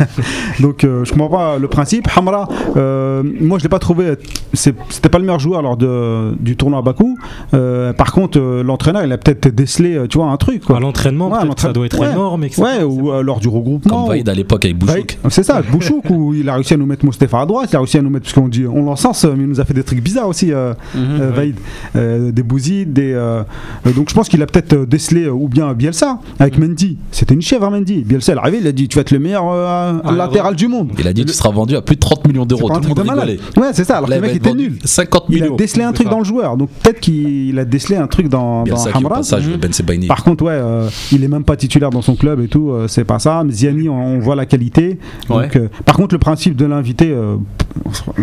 donc 0.60 0.84
euh, 0.84 1.04
je 1.04 1.12
comprends 1.12 1.28
pas 1.28 1.58
le 1.58 1.68
principe. 1.68 2.08
Hamra, 2.16 2.48
euh, 2.76 3.22
moi 3.40 3.58
je 3.58 3.64
l'ai 3.64 3.68
pas 3.68 3.78
trouvé, 3.78 4.14
c'était 4.52 5.08
pas 5.08 5.18
le 5.18 5.24
meilleur 5.24 5.40
joueur 5.40 5.62
lors 5.62 5.76
de, 5.76 6.32
du 6.40 6.56
tournoi 6.56 6.78
à 6.80 6.82
Bakou. 6.82 7.16
Euh, 7.54 7.92
par 7.92 8.12
contre, 8.12 8.38
euh, 8.38 8.62
l'entraîneur 8.62 9.04
il 9.04 9.12
a 9.12 9.18
peut-être 9.18 9.54
décelé, 9.54 9.98
tu 10.08 10.18
vois, 10.18 10.26
un 10.28 10.36
truc. 10.36 10.64
Quoi. 10.64 10.76
À 10.76 10.80
l'entraînement, 10.80 11.28
Ouais, 11.30 11.38
ça 11.40 11.44
l'entraînement. 11.44 11.72
doit 11.74 11.86
être 11.86 11.98
Ouais. 12.00 12.10
énorme. 12.12 12.44
etc. 12.44 12.62
Ouais, 12.62 12.84
ou 12.84 13.10
euh, 13.12 13.22
lors 13.22 13.40
du 13.40 13.48
regroupement. 13.48 14.00
Comme 14.02 14.08
Vaïd 14.08 14.28
à 14.28 14.34
l'époque 14.34 14.64
avec 14.64 14.78
Bouchouk. 14.78 15.18
C'est 15.28 15.42
ça, 15.42 15.62
Bouchouk, 15.62 16.04
où 16.10 16.34
il 16.34 16.48
a 16.48 16.54
réussi 16.54 16.74
à 16.74 16.76
nous 16.76 16.86
mettre 16.86 17.04
Mostefa 17.04 17.40
à 17.40 17.46
droite, 17.46 17.70
il 17.72 17.76
a 17.76 17.78
réussi 17.80 17.98
à 17.98 18.02
nous 18.02 18.10
mettre, 18.10 18.24
parce 18.24 18.34
qu'on 18.34 18.48
dit, 18.48 18.66
on 18.66 18.84
l'encense, 18.84 19.24
mais 19.24 19.42
il 19.44 19.48
nous 19.48 19.60
a 19.60 19.64
fait 19.64 19.74
des 19.74 19.82
trucs 19.82 20.02
bizarres 20.02 20.28
aussi, 20.28 20.52
euh, 20.52 20.72
euh, 20.96 21.30
Vaïd. 21.40 21.56
Euh, 21.96 22.30
des 22.32 22.42
bousides, 22.42 22.92
des. 22.92 23.12
euh, 23.12 23.42
euh, 23.86 23.92
donc 23.92 24.08
je 24.10 24.14
pense 24.14 24.28
qu'il 24.28 24.42
a 24.42 24.46
peut-être 24.46 24.84
décelé, 24.84 25.28
ou 25.28 25.48
bien 25.48 25.72
Bielsa, 25.72 26.18
avec 26.38 26.58
Mendy. 26.58 26.98
C'était 27.12 27.34
une 27.34 27.42
chèvre, 27.42 27.66
hein, 27.66 27.70
Mendy. 27.70 28.02
Bielsa, 28.02 28.32
il 28.32 28.36
est 28.36 28.38
arrivé, 28.38 28.58
il 28.60 28.66
a 28.66 28.72
dit, 28.72 28.88
tu 28.88 28.96
vas 28.96 29.02
être 29.02 29.10
le 29.10 29.18
meilleur 29.18 29.44
euh, 29.50 29.98
Ah, 30.04 30.12
latéral 30.12 30.54
du 30.56 30.68
monde. 30.68 30.90
Il 30.98 31.06
a 31.08 31.12
dit 31.12 31.24
tu 31.24 31.32
seras 31.32 31.50
vendu 31.50 31.76
à 31.76 31.82
plus 31.82 31.96
de 31.96 32.00
30 32.00 32.26
millions 32.28 32.46
d'euros. 32.46 32.68
Tout 32.68 32.74
le 32.76 32.80
truc 32.82 32.96
monde 32.98 33.08
rigolait. 33.10 33.38
Ouais, 33.56 33.68
c'est 33.72 33.84
ça, 33.84 33.98
alors 33.98 34.08
que 34.08 34.14
le 34.14 34.20
mec 34.20 34.36
était 34.36 34.54
nul. 34.54 34.78
50 34.84 35.24
Il 35.28 35.38
a 35.38 35.44
millions. 35.44 35.56
décelé 35.56 35.84
un 35.84 35.92
truc 35.92 36.08
dans 36.08 36.18
le 36.18 36.24
joueur, 36.24 36.56
donc 36.56 36.70
peut-être 36.82 37.00
qu'il 37.00 37.58
a 37.58 37.64
décelé 37.64 37.96
un 37.96 38.06
truc 38.06 38.28
dans, 38.28 38.64
au 38.64 38.88
Hamra. 38.94 39.16
passage 39.16 39.46
de 39.48 39.56
Ben. 39.56 39.70
Par 40.08 40.22
contre, 40.24 40.44
ouais, 40.44 40.52
euh, 40.52 40.88
il 41.12 41.24
est 41.24 41.28
même 41.28 41.44
pas 41.44 41.56
titulaire 41.56 41.90
dans 41.90 42.02
son 42.02 42.14
club 42.16 42.40
et 42.40 42.48
tout, 42.48 42.70
euh, 42.70 42.86
c'est 42.88 43.04
pas 43.04 43.18
ça. 43.18 43.42
Mais 43.44 43.52
Ziani, 43.52 43.88
on, 43.88 43.94
on 43.94 44.18
voit 44.18 44.34
la 44.36 44.46
qualité. 44.46 44.98
Donc, 45.28 45.56
euh, 45.56 45.68
par 45.84 45.96
contre, 45.96 46.14
le 46.14 46.18
principe 46.18 46.56
de 46.56 46.64
l'invité, 46.66 47.10
euh, 47.10 47.36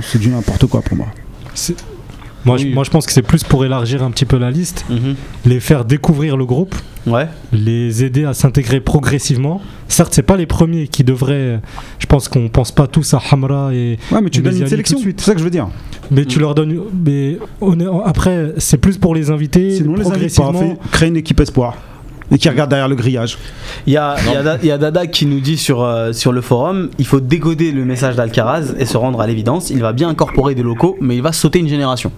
c'est 0.01 0.19
du 0.19 0.29
n'importe 0.29 0.65
quoi 0.67 0.81
pour 0.81 0.97
moi. 0.97 1.07
Moi, 2.47 2.57
je, 2.57 2.63
Oui. 2.65 2.73
moi, 2.73 2.83
je 2.83 2.89
pense 2.89 3.05
que 3.05 3.11
c'est 3.11 3.21
plus 3.21 3.43
pour 3.43 3.65
élargir 3.65 4.01
un 4.03 4.09
petit 4.11 4.25
peu 4.25 4.37
la 4.37 4.49
liste, 4.51 4.85
les 5.45 5.59
faire 5.59 5.85
découvrir 5.85 6.37
le 6.37 6.45
groupe, 6.45 6.73
Ouais. 7.05 7.27
les 7.53 8.03
aider 8.03 8.25
à 8.25 8.33
s'intégrer 8.33 8.79
progressivement. 8.79 9.61
Certes, 9.87 10.13
c'est 10.13 10.23
pas 10.23 10.37
les 10.37 10.45
premiers 10.45 10.87
qui 10.87 11.03
devraient. 11.03 11.59
Je 11.99 12.05
pense 12.05 12.27
qu'on 12.27 12.49
pense 12.49 12.71
pas 12.71 12.87
tous 12.87 13.13
à 13.13 13.21
Hamra 13.31 13.73
et. 13.73 13.99
Ouais, 14.11 14.21
mais 14.21 14.29
tu 14.29 14.41
donnes 14.41 14.57
une 14.57 14.67
sélection, 14.67 14.95
tout 14.97 15.01
de 15.03 15.07
suite. 15.07 15.19
c'est 15.21 15.27
ça 15.27 15.33
que 15.33 15.39
je 15.39 15.43
veux 15.43 15.49
dire. 15.49 15.67
Mais 16.09 16.25
tu 16.25 16.39
leur 16.39 16.55
donnes. 16.55 16.79
Mais 17.05 17.37
on 17.61 17.79
est- 17.79 17.85
après, 18.05 18.53
c'est 18.57 18.77
plus 18.77 18.97
pour 18.97 19.13
les 19.13 19.29
inviter 19.29 19.75
Sinon, 19.75 19.95
les 19.95 20.01
invite 20.01 20.03
pas, 20.03 20.09
progressivement. 20.11 20.53
fait- 20.59 20.77
créer 20.91 21.09
une 21.09 21.17
équipe 21.17 21.39
espoir. 21.39 21.75
Et 22.29 22.37
qui 22.37 22.49
regarde 22.49 22.69
derrière 22.69 22.89
le 22.89 22.95
grillage. 22.95 23.37
Il 23.87 23.93
y 23.93 23.97
a, 23.97 24.15
il 24.25 24.33
y 24.33 24.35
a 24.35 24.65
y 24.65 24.71
a 24.71 24.77
Dada 24.77 25.07
qui 25.07 25.25
nous 25.25 25.39
dit 25.39 25.55
sur, 25.57 25.81
euh, 25.81 26.11
sur 26.11 26.33
le 26.33 26.41
forum 26.41 26.89
il 26.97 27.05
faut 27.07 27.21
décoder 27.21 27.71
le 27.71 27.85
message 27.85 28.17
d'Alcaraz 28.17 28.73
et 28.77 28.85
se 28.85 28.97
rendre 28.97 29.21
à 29.21 29.27
l'évidence. 29.27 29.69
Il 29.69 29.79
va 29.81 29.93
bien 29.93 30.09
incorporer 30.09 30.53
des 30.53 30.63
locaux, 30.63 30.97
mais 30.99 31.15
il 31.15 31.21
va 31.21 31.31
sauter 31.31 31.59
une 31.59 31.69
génération. 31.69 32.11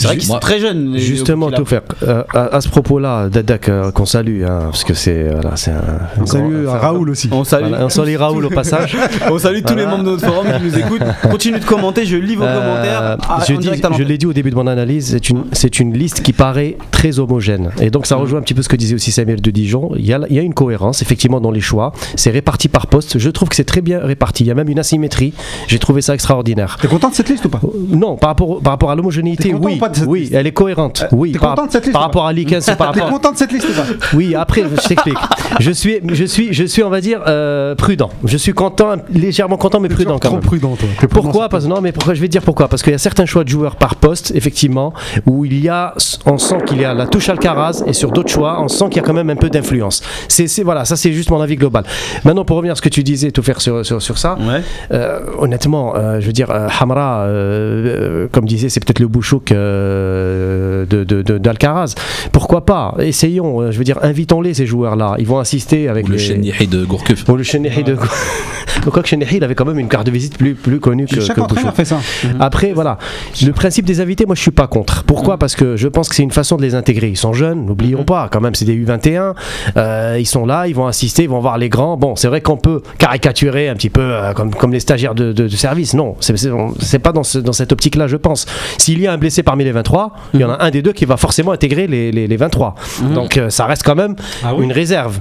C'est 0.00 0.06
vrai 0.08 0.16
qu'ils 0.16 0.26
sont 0.28 0.38
très 0.38 0.58
jeunes. 0.60 0.96
Justement, 0.96 1.50
tout 1.50 1.64
faire. 1.64 1.82
Euh, 2.02 2.22
à, 2.34 2.56
à 2.56 2.60
ce 2.60 2.68
propos-là, 2.68 3.28
Dadak, 3.28 3.68
euh, 3.68 3.90
qu'on 3.92 4.06
salue, 4.06 4.44
hein, 4.44 4.60
parce 4.64 4.84
que 4.84 4.94
c'est 4.94 5.28
voilà, 5.30 5.56
c'est 5.56 5.70
un. 5.72 6.26
Salut 6.26 6.64
grand- 6.64 6.74
à 6.74 6.78
Raoul 6.78 7.10
aussi. 7.10 7.28
On 7.32 7.44
salue, 7.44 7.68
Voilà, 7.68 7.84
on 7.86 7.88
salue 7.88 8.16
Raoul 8.16 8.46
au 8.46 8.50
passage. 8.50 8.96
on 9.30 9.38
salue 9.38 9.60
tous 9.66 9.74
les 9.74 9.82
Voilà. 9.82 9.90
membres 9.98 10.04
de 10.04 10.10
notre 10.10 10.26
forum 10.26 10.46
qui 10.58 10.64
nous 10.64 10.78
écoutent. 10.78 11.02
Continuez 11.30 11.58
de 11.60 11.64
commenter, 11.64 12.04
je 12.06 12.16
lis 12.16 12.36
vos 12.36 12.44
Euh, 12.44 12.60
commentaires. 12.60 13.16
ah, 13.28 13.44
je 13.46 13.54
dis- 13.54 13.68
je 13.98 14.02
l'ai 14.02 14.18
dit 14.18 14.26
au 14.26 14.32
début 14.32 14.50
de 14.50 14.54
mon 14.56 14.66
analyse, 14.66 15.10
c'est 15.10 15.28
une, 15.30 15.44
c'est 15.52 15.78
une 15.80 15.92
liste 15.96 16.22
qui 16.22 16.32
paraît 16.32 16.76
très 16.90 17.18
homogène. 17.18 17.70
Et 17.80 17.90
donc 17.90 18.06
ça 18.06 18.16
rejoint 18.16 18.38
un 18.38 18.42
petit 18.42 18.54
peu 18.54 18.62
ce 18.62 18.68
que 18.68 18.76
disait 18.76 18.94
aussi 18.94 19.12
Samuel 19.12 19.40
de 19.40 19.50
Dijon. 19.50 19.90
Il 19.96 20.06
y 20.06 20.12
a, 20.14 20.20
il 20.30 20.36
y 20.36 20.38
a 20.38 20.42
une 20.42 20.54
cohérence 20.54 21.02
effectivement 21.02 21.40
dans 21.40 21.50
les 21.50 21.60
choix. 21.60 21.92
C'est 22.16 22.30
réparti 22.30 22.68
par 22.68 22.86
poste. 22.86 23.18
Je 23.18 23.30
trouve 23.30 23.48
que 23.48 23.56
c'est 23.56 23.64
très 23.64 23.80
bien 23.82 23.98
réparti. 24.00 24.44
Il 24.44 24.46
y 24.46 24.50
a 24.50 24.54
même 24.54 24.68
une 24.68 24.78
asymétrie. 24.78 25.32
J'ai 25.68 25.78
trouvé 25.78 26.00
ça 26.00 26.14
extraordinaire. 26.14 26.78
T'es 26.80 26.88
content 26.88 27.10
de 27.10 27.14
cette 27.14 27.28
liste 27.28 27.44
ou 27.44 27.48
pas? 27.50 27.60
Euh, 27.64 27.68
Non, 27.90 28.16
par 28.16 28.30
rapport, 28.30 28.60
par 28.62 28.72
rapport 28.72 28.90
à 28.90 28.94
l'homogénéité, 28.94 29.52
oui, 29.54 29.74
ou 29.74 29.78
pas 29.78 29.89
de 29.90 29.96
cette 29.96 30.06
oui, 30.08 30.20
liste 30.20 30.34
elle 30.34 30.46
est 30.46 30.52
cohérente. 30.52 31.04
oui, 31.12 31.32
t'es 31.32 31.38
par, 31.38 31.50
content 31.50 31.66
de 31.66 31.72
cette 31.72 31.84
liste 31.84 31.92
par 31.92 32.02
ou 32.02 32.04
rapport 32.06 32.26
à 32.26 32.32
Likens, 32.32 32.64
par 32.76 32.76
T'es 32.92 33.00
rapport. 33.00 33.08
content 33.18 33.32
de 33.32 33.36
cette 33.36 33.52
liste 33.52 33.68
ou 33.68 33.72
pas 33.72 33.86
Oui, 34.14 34.34
après, 34.34 34.62
je 34.62 34.88
t'explique. 34.88 35.16
Je 35.60 35.72
suis, 35.72 35.98
je 36.12 36.24
suis, 36.24 36.54
je 36.54 36.64
suis, 36.64 36.82
on 36.82 36.88
va 36.90 37.00
dire, 37.00 37.20
euh, 37.26 37.74
prudent. 37.74 38.08
Je 38.24 38.36
suis 38.36 38.52
content, 38.52 38.94
légèrement 39.12 39.56
content, 39.56 39.78
mais 39.80 39.88
prudent 39.88 40.12
quand 40.14 40.28
Trop 40.28 40.36
même. 40.36 40.44
prudent, 40.44 40.76
toi. 40.76 40.88
T'es 40.98 41.06
prudent 41.06 41.22
Pourquoi? 41.22 41.48
Parce 41.48 41.66
non, 41.66 41.80
mais 41.82 41.92
pourquoi? 41.92 42.14
Je 42.14 42.20
vais 42.20 42.28
te 42.28 42.32
dire 42.32 42.42
pourquoi. 42.42 42.68
Parce 42.68 42.82
qu'il 42.82 42.92
y 42.92 42.94
a 42.94 42.98
certains 42.98 43.26
choix 43.26 43.42
de 43.44 43.48
joueurs 43.48 43.76
par 43.76 43.96
poste, 43.96 44.32
effectivement, 44.34 44.94
où 45.26 45.44
il 45.44 45.60
y 45.60 45.68
a, 45.68 45.92
on 46.24 46.38
sent 46.38 46.58
qu'il 46.66 46.80
y 46.80 46.84
a 46.84 46.94
la 46.94 47.06
touche 47.06 47.28
Alcaraz, 47.28 47.82
et 47.86 47.92
sur 47.92 48.10
d'autres 48.12 48.30
choix, 48.30 48.62
on 48.62 48.68
sent 48.68 48.84
qu'il 48.90 48.96
y 48.96 49.00
a 49.00 49.02
quand 49.02 49.12
même 49.12 49.28
un 49.28 49.36
peu 49.36 49.50
d'influence. 49.50 50.02
C'est, 50.28 50.46
c'est- 50.46 50.62
voilà, 50.62 50.84
ça 50.84 50.96
c'est 50.96 51.12
juste 51.12 51.30
mon 51.30 51.40
avis 51.40 51.56
global. 51.56 51.84
Maintenant, 52.24 52.44
pour 52.44 52.56
revenir 52.56 52.72
à 52.72 52.76
ce 52.76 52.82
que 52.82 52.88
tu 52.88 53.02
disais, 53.02 53.30
tout 53.32 53.42
faire 53.42 53.60
sur, 53.60 53.84
sur, 53.84 54.00
sur 54.00 54.16
ça. 54.18 54.36
Ouais. 54.40 54.62
Euh, 54.92 55.20
honnêtement, 55.38 55.94
euh, 55.96 56.20
je 56.20 56.26
veux 56.26 56.32
dire, 56.32 56.50
euh, 56.50 56.68
Hamra, 56.80 57.22
euh, 57.22 57.26
euh, 58.24 58.28
comme 58.32 58.44
disait, 58.46 58.68
c'est 58.68 58.80
peut-être 58.80 59.00
le 59.00 59.08
bouchouk 59.08 59.50
euh, 59.52 59.79
de, 59.80 61.04
de- 61.04 61.22
de- 61.22 61.38
d'Alcaraz. 61.38 61.94
Pourquoi 62.32 62.64
pas 62.64 62.94
Essayons, 62.98 63.60
euh, 63.60 63.70
je 63.72 63.78
veux 63.78 63.84
dire, 63.84 63.98
invitons-les 64.02 64.54
ces 64.54 64.66
joueurs-là. 64.66 65.16
Ils 65.18 65.26
vont 65.26 65.38
assister 65.38 65.88
avec 65.88 66.06
Ou 66.06 66.12
le 66.12 66.16
les... 66.16 66.66
De 66.66 66.84
Gourcuff. 66.84 67.24
Bon, 67.24 67.34
le 67.36 67.42
Chenehi 67.42 67.82
de. 67.84 67.96
Quoique 68.90 69.08
Chenehi, 69.08 69.36
il 69.36 69.44
avait 69.44 69.54
quand 69.54 69.64
même 69.66 69.78
une 69.78 69.88
carte 69.88 70.06
de 70.06 70.10
visite 70.10 70.38
plus, 70.38 70.54
plus 70.54 70.80
connue 70.80 71.06
que, 71.06 71.20
Chaque 71.20 71.36
que 71.36 71.70
fait 71.74 71.84
ça. 71.84 71.98
Après, 72.38 72.72
voilà. 72.72 72.98
Le 73.44 73.50
principe 73.52 73.84
des 73.84 74.00
invités, 74.00 74.24
moi, 74.26 74.34
je 74.34 74.40
suis 74.40 74.50
pas 74.50 74.68
contre. 74.68 75.04
Pourquoi 75.04 75.36
Parce 75.38 75.54
que 75.54 75.76
je 75.76 75.88
pense 75.88 76.08
que 76.08 76.14
c'est 76.14 76.22
une 76.22 76.30
façon 76.30 76.56
de 76.56 76.62
les 76.62 76.74
intégrer. 76.74 77.08
Ils 77.08 77.16
sont 77.16 77.32
jeunes, 77.32 77.66
n'oublions 77.66 78.04
pas. 78.04 78.28
Quand 78.32 78.40
même, 78.40 78.54
c'est 78.54 78.64
des 78.64 78.76
U21. 78.76 79.34
Euh, 79.76 80.16
ils 80.18 80.26
sont 80.26 80.46
là, 80.46 80.66
ils 80.66 80.74
vont 80.74 80.86
assister, 80.86 81.24
ils 81.24 81.28
vont 81.28 81.40
voir 81.40 81.58
les 81.58 81.68
grands. 81.68 81.96
Bon, 81.96 82.16
c'est 82.16 82.28
vrai 82.28 82.40
qu'on 82.40 82.56
peut 82.56 82.80
caricaturer 82.98 83.68
un 83.68 83.74
petit 83.74 83.90
peu 83.90 84.00
euh, 84.00 84.32
comme, 84.32 84.54
comme 84.54 84.72
les 84.72 84.80
stagiaires 84.80 85.14
de, 85.14 85.32
de- 85.32 85.44
de 85.48 85.56
service. 85.56 85.94
Non, 85.94 86.16
c'est- 86.20 86.98
pas 87.00 87.12
dans, 87.12 87.22
ce- 87.24 87.38
dans 87.38 87.52
cette 87.52 87.72
optique-là, 87.72 88.06
je 88.06 88.16
pense. 88.16 88.46
S'il 88.78 89.00
y 89.00 89.06
a 89.06 89.12
un 89.12 89.18
blessé 89.18 89.42
parmi 89.42 89.64
les 89.64 89.69
23, 89.72 90.12
il 90.34 90.40
y 90.40 90.44
en 90.44 90.50
a 90.50 90.62
un 90.62 90.70
des 90.70 90.82
deux 90.82 90.92
qui 90.92 91.04
va 91.04 91.16
forcément 91.16 91.52
intégrer 91.52 91.86
les, 91.86 92.12
les- 92.12 92.26
les 92.26 92.36
23. 92.36 92.74
Donc, 93.14 93.36
euh, 93.36 93.50
ça 93.50 93.66
reste 93.66 93.82
quand 93.84 93.94
même 93.94 94.16
Ah 94.44 94.54
oui 94.54 94.64
une 94.64 94.72
réserve. 94.72 95.18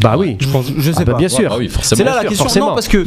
Bah 0.00 0.14
oui. 0.18 0.36
Je 0.40 0.48
pense, 0.48 0.66
je 0.76 0.90
sais 0.92 0.98
Ah 1.00 1.04
bah, 1.04 1.12
pas. 1.12 1.18
bien 1.18 1.28
sûr. 1.28 1.50
Ah 1.52 1.56
oui. 1.58 1.70
C'est 1.82 1.98
là 1.98 2.04
la 2.16 2.20
sûr, 2.20 2.28
question. 2.28 2.44
forcément. 2.44 2.66
Non, 2.68 2.74
parce 2.74 2.88
que 2.88 3.04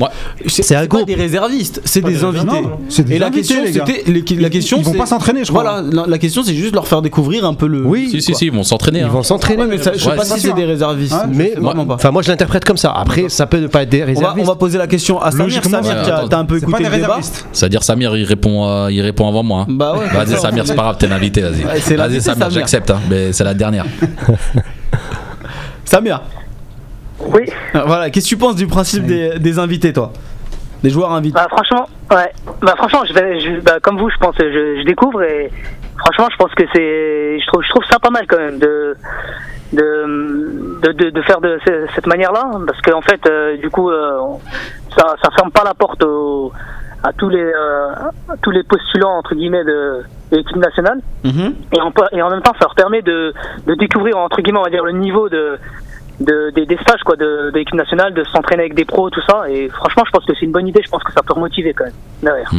c'est 0.47 0.75
un 0.75 0.85
groupe. 0.85 1.05
des 1.07 1.15
réservistes, 1.15 1.81
c'est 1.85 2.01
des 2.01 2.13
des 2.13 2.23
invités. 2.23 2.45
Non, 2.61 2.79
c'est 2.89 3.03
des 3.03 3.15
Et 3.15 3.19
la 3.19 3.29
question, 3.29 3.57
c'était 3.65 4.03
la 4.37 4.49
question, 4.49 4.77
Ils 4.79 4.83
vont 4.85 4.91
c'est- 4.93 4.97
pas 4.97 5.05
s'entraîner, 5.05 5.43
je 5.43 5.51
crois. 5.51 5.63
Voilà, 5.63 5.81
la, 5.91 6.05
la 6.07 6.17
question, 6.17 6.43
c'est 6.43 6.53
juste 6.55 6.73
leur 6.73 6.87
faire 6.87 7.01
découvrir 7.01 7.45
un 7.45 7.53
peu 7.53 7.67
le. 7.67 7.83
Oui, 7.85 8.09
Si, 8.09 8.21
si, 8.21 8.33
si, 8.35 8.45
ils 8.47 8.51
vont 8.51 8.63
s'entraîner. 8.63 8.99
Ils 8.99 9.05
hein. 9.05 9.09
vont 9.09 9.23
s'entraîner. 9.23 9.63
Ouais, 9.63 9.67
mais 9.69 9.77
ça- 9.77 9.93
je 9.93 9.99
sais 9.99 10.09
Ouais, 10.09 10.15
pas 10.15 10.25
si 10.25 10.39
c'est 10.39 10.53
des 10.53 10.65
réservistes. 10.65 11.13
Ouais, 11.13 11.19
Mais 11.31 11.53
enfin, 11.89 12.11
moi 12.11 12.21
je 12.21 12.29
l'interprète 12.29 12.65
comme 12.65 12.77
ça. 12.77 12.91
Après, 12.91 13.29
ça 13.29 13.45
peut 13.45 13.59
ne 13.59 13.67
pas 13.67 13.83
être 13.83 13.89
des 13.89 14.03
réservistes. 14.03 14.45
on 14.47 14.49
va 14.51 14.55
poser 14.55 14.77
la 14.77 14.87
question 14.87 15.21
à 15.21 15.31
Samir. 15.31 15.45
Logiquement, 15.45 15.83
Samir, 15.83 16.27
t'as 16.29 16.37
un 16.37 16.45
peu 16.45 16.59
C'est 16.59 16.65
pas 16.65 16.71
écouté 16.79 16.83
des 16.83 16.89
le 16.89 16.95
débat. 16.95 17.07
réservistes. 17.15 17.45
C'est-à-dire 17.51 17.83
Samir, 17.83 18.15
il 18.17 18.23
répond, 18.23 18.67
euh, 18.67 18.91
il 18.91 19.01
répond 19.01 19.27
avant 19.27 19.43
moi. 19.43 19.61
hein. 19.61 19.65
Bah 19.69 19.93
ouais. 19.97 20.07
Vas-y 20.25 20.37
Samir, 20.39 20.65
c'est 20.65 20.75
pas 20.75 20.83
grave, 20.83 20.97
t'es 20.99 21.07
l'invité, 21.07 21.41
vas-y. 21.41 21.61
Vas-y 21.95 22.21
Samir. 22.21 22.49
j'accepte, 22.49 22.89
hein, 22.91 22.99
mais 23.09 23.31
c'est 23.33 23.43
la 23.43 23.53
dernière. 23.53 23.85
Samir, 25.85 26.21
Oui. 27.21 27.41
euh, 27.75 27.81
voilà, 27.85 28.09
qu'est-ce 28.09 28.25
que 28.25 28.29
tu 28.35 28.37
penses 28.37 28.55
du 28.55 28.67
principe 28.67 29.05
des, 29.05 29.39
des 29.39 29.59
invités, 29.59 29.93
toi? 29.93 30.11
Des 30.83 30.89
joueurs 30.89 31.11
invités 31.11 31.35
Bah 31.35 31.47
franchement, 31.49 31.87
ouais. 32.11 32.31
Bah 32.61 32.73
franchement, 32.77 33.03
je 33.05 33.13
vais, 33.13 33.39
je- 33.41 33.59
bah, 33.59 33.79
comme 33.81 33.97
vous, 33.97 34.09
je 34.09 34.17
pense, 34.17 34.35
je, 34.39 34.79
je 34.79 34.85
découvre 34.85 35.21
et 35.23 35.51
franchement, 35.97 36.27
je 36.31 36.37
pense 36.37 36.53
que 36.55 36.63
c'est, 36.73 37.39
je 37.39 37.45
trouve, 37.47 37.61
je 37.63 37.69
trouve 37.69 37.83
ça 37.89 37.99
pas 37.99 38.09
mal 38.09 38.25
quand 38.27 38.37
même 38.37 38.59
de 38.59 38.95
de 39.73 40.79
de, 40.81 40.91
de, 40.93 41.09
de 41.09 41.21
faire 41.23 41.41
de 41.41 41.59
ce- 41.67 41.85
cette 41.95 42.07
manière-là, 42.07 42.49
parce 42.65 42.79
qu'en 42.81 43.01
fait, 43.01 43.19
euh, 43.27 43.57
du 43.57 43.69
coup, 43.69 43.89
euh, 43.91 44.17
on- 44.21 44.39
ça 44.97 45.15
ça 45.21 45.29
ferme 45.37 45.51
pas 45.51 45.63
la 45.65 45.73
porte 45.73 46.01
au- 46.03 46.51
à 47.03 47.11
tous 47.13 47.29
les 47.29 47.43
euh, 47.43 47.89
à 48.29 48.37
tous 48.41 48.51
les 48.51 48.63
postulants 48.63 49.17
entre 49.17 49.35
guillemets 49.35 49.63
de 49.65 50.03
et 50.31 50.37
équipe 50.37 50.57
nationale. 50.57 50.99
Mhm. 51.25 51.55
Et 51.73 51.81
en, 51.81 51.91
et 52.13 52.21
en 52.21 52.29
même 52.29 52.41
temps, 52.41 52.53
ça 52.53 52.59
leur 52.65 52.75
permet 52.75 53.01
de, 53.01 53.33
de 53.67 53.73
découvrir, 53.75 54.17
entre 54.17 54.41
guillemets, 54.41 54.59
on 54.59 54.63
va 54.63 54.69
dire, 54.69 54.85
le 54.85 54.91
niveau 54.93 55.27
de, 55.27 55.57
de, 56.19 56.51
des, 56.55 56.65
des 56.65 56.77
stages 56.77 57.01
quoi, 57.05 57.15
de, 57.15 57.51
de 57.51 57.57
l'équipe 57.57 57.75
nationale, 57.75 58.13
de 58.13 58.23
s'entraîner 58.25 58.63
avec 58.63 58.75
des 58.75 58.85
pros, 58.85 59.09
tout 59.09 59.21
ça. 59.27 59.49
Et 59.49 59.69
franchement, 59.69 60.03
je 60.05 60.11
pense 60.11 60.25
que 60.25 60.33
c'est 60.37 60.45
une 60.45 60.51
bonne 60.51 60.67
idée. 60.67 60.81
Je 60.83 60.89
pense 60.89 61.03
que 61.03 61.13
ça 61.13 61.21
peut 61.21 61.33
remotiver 61.33 61.73
quand 61.73 61.85
même. 61.85 61.93
Derrière. 62.21 62.51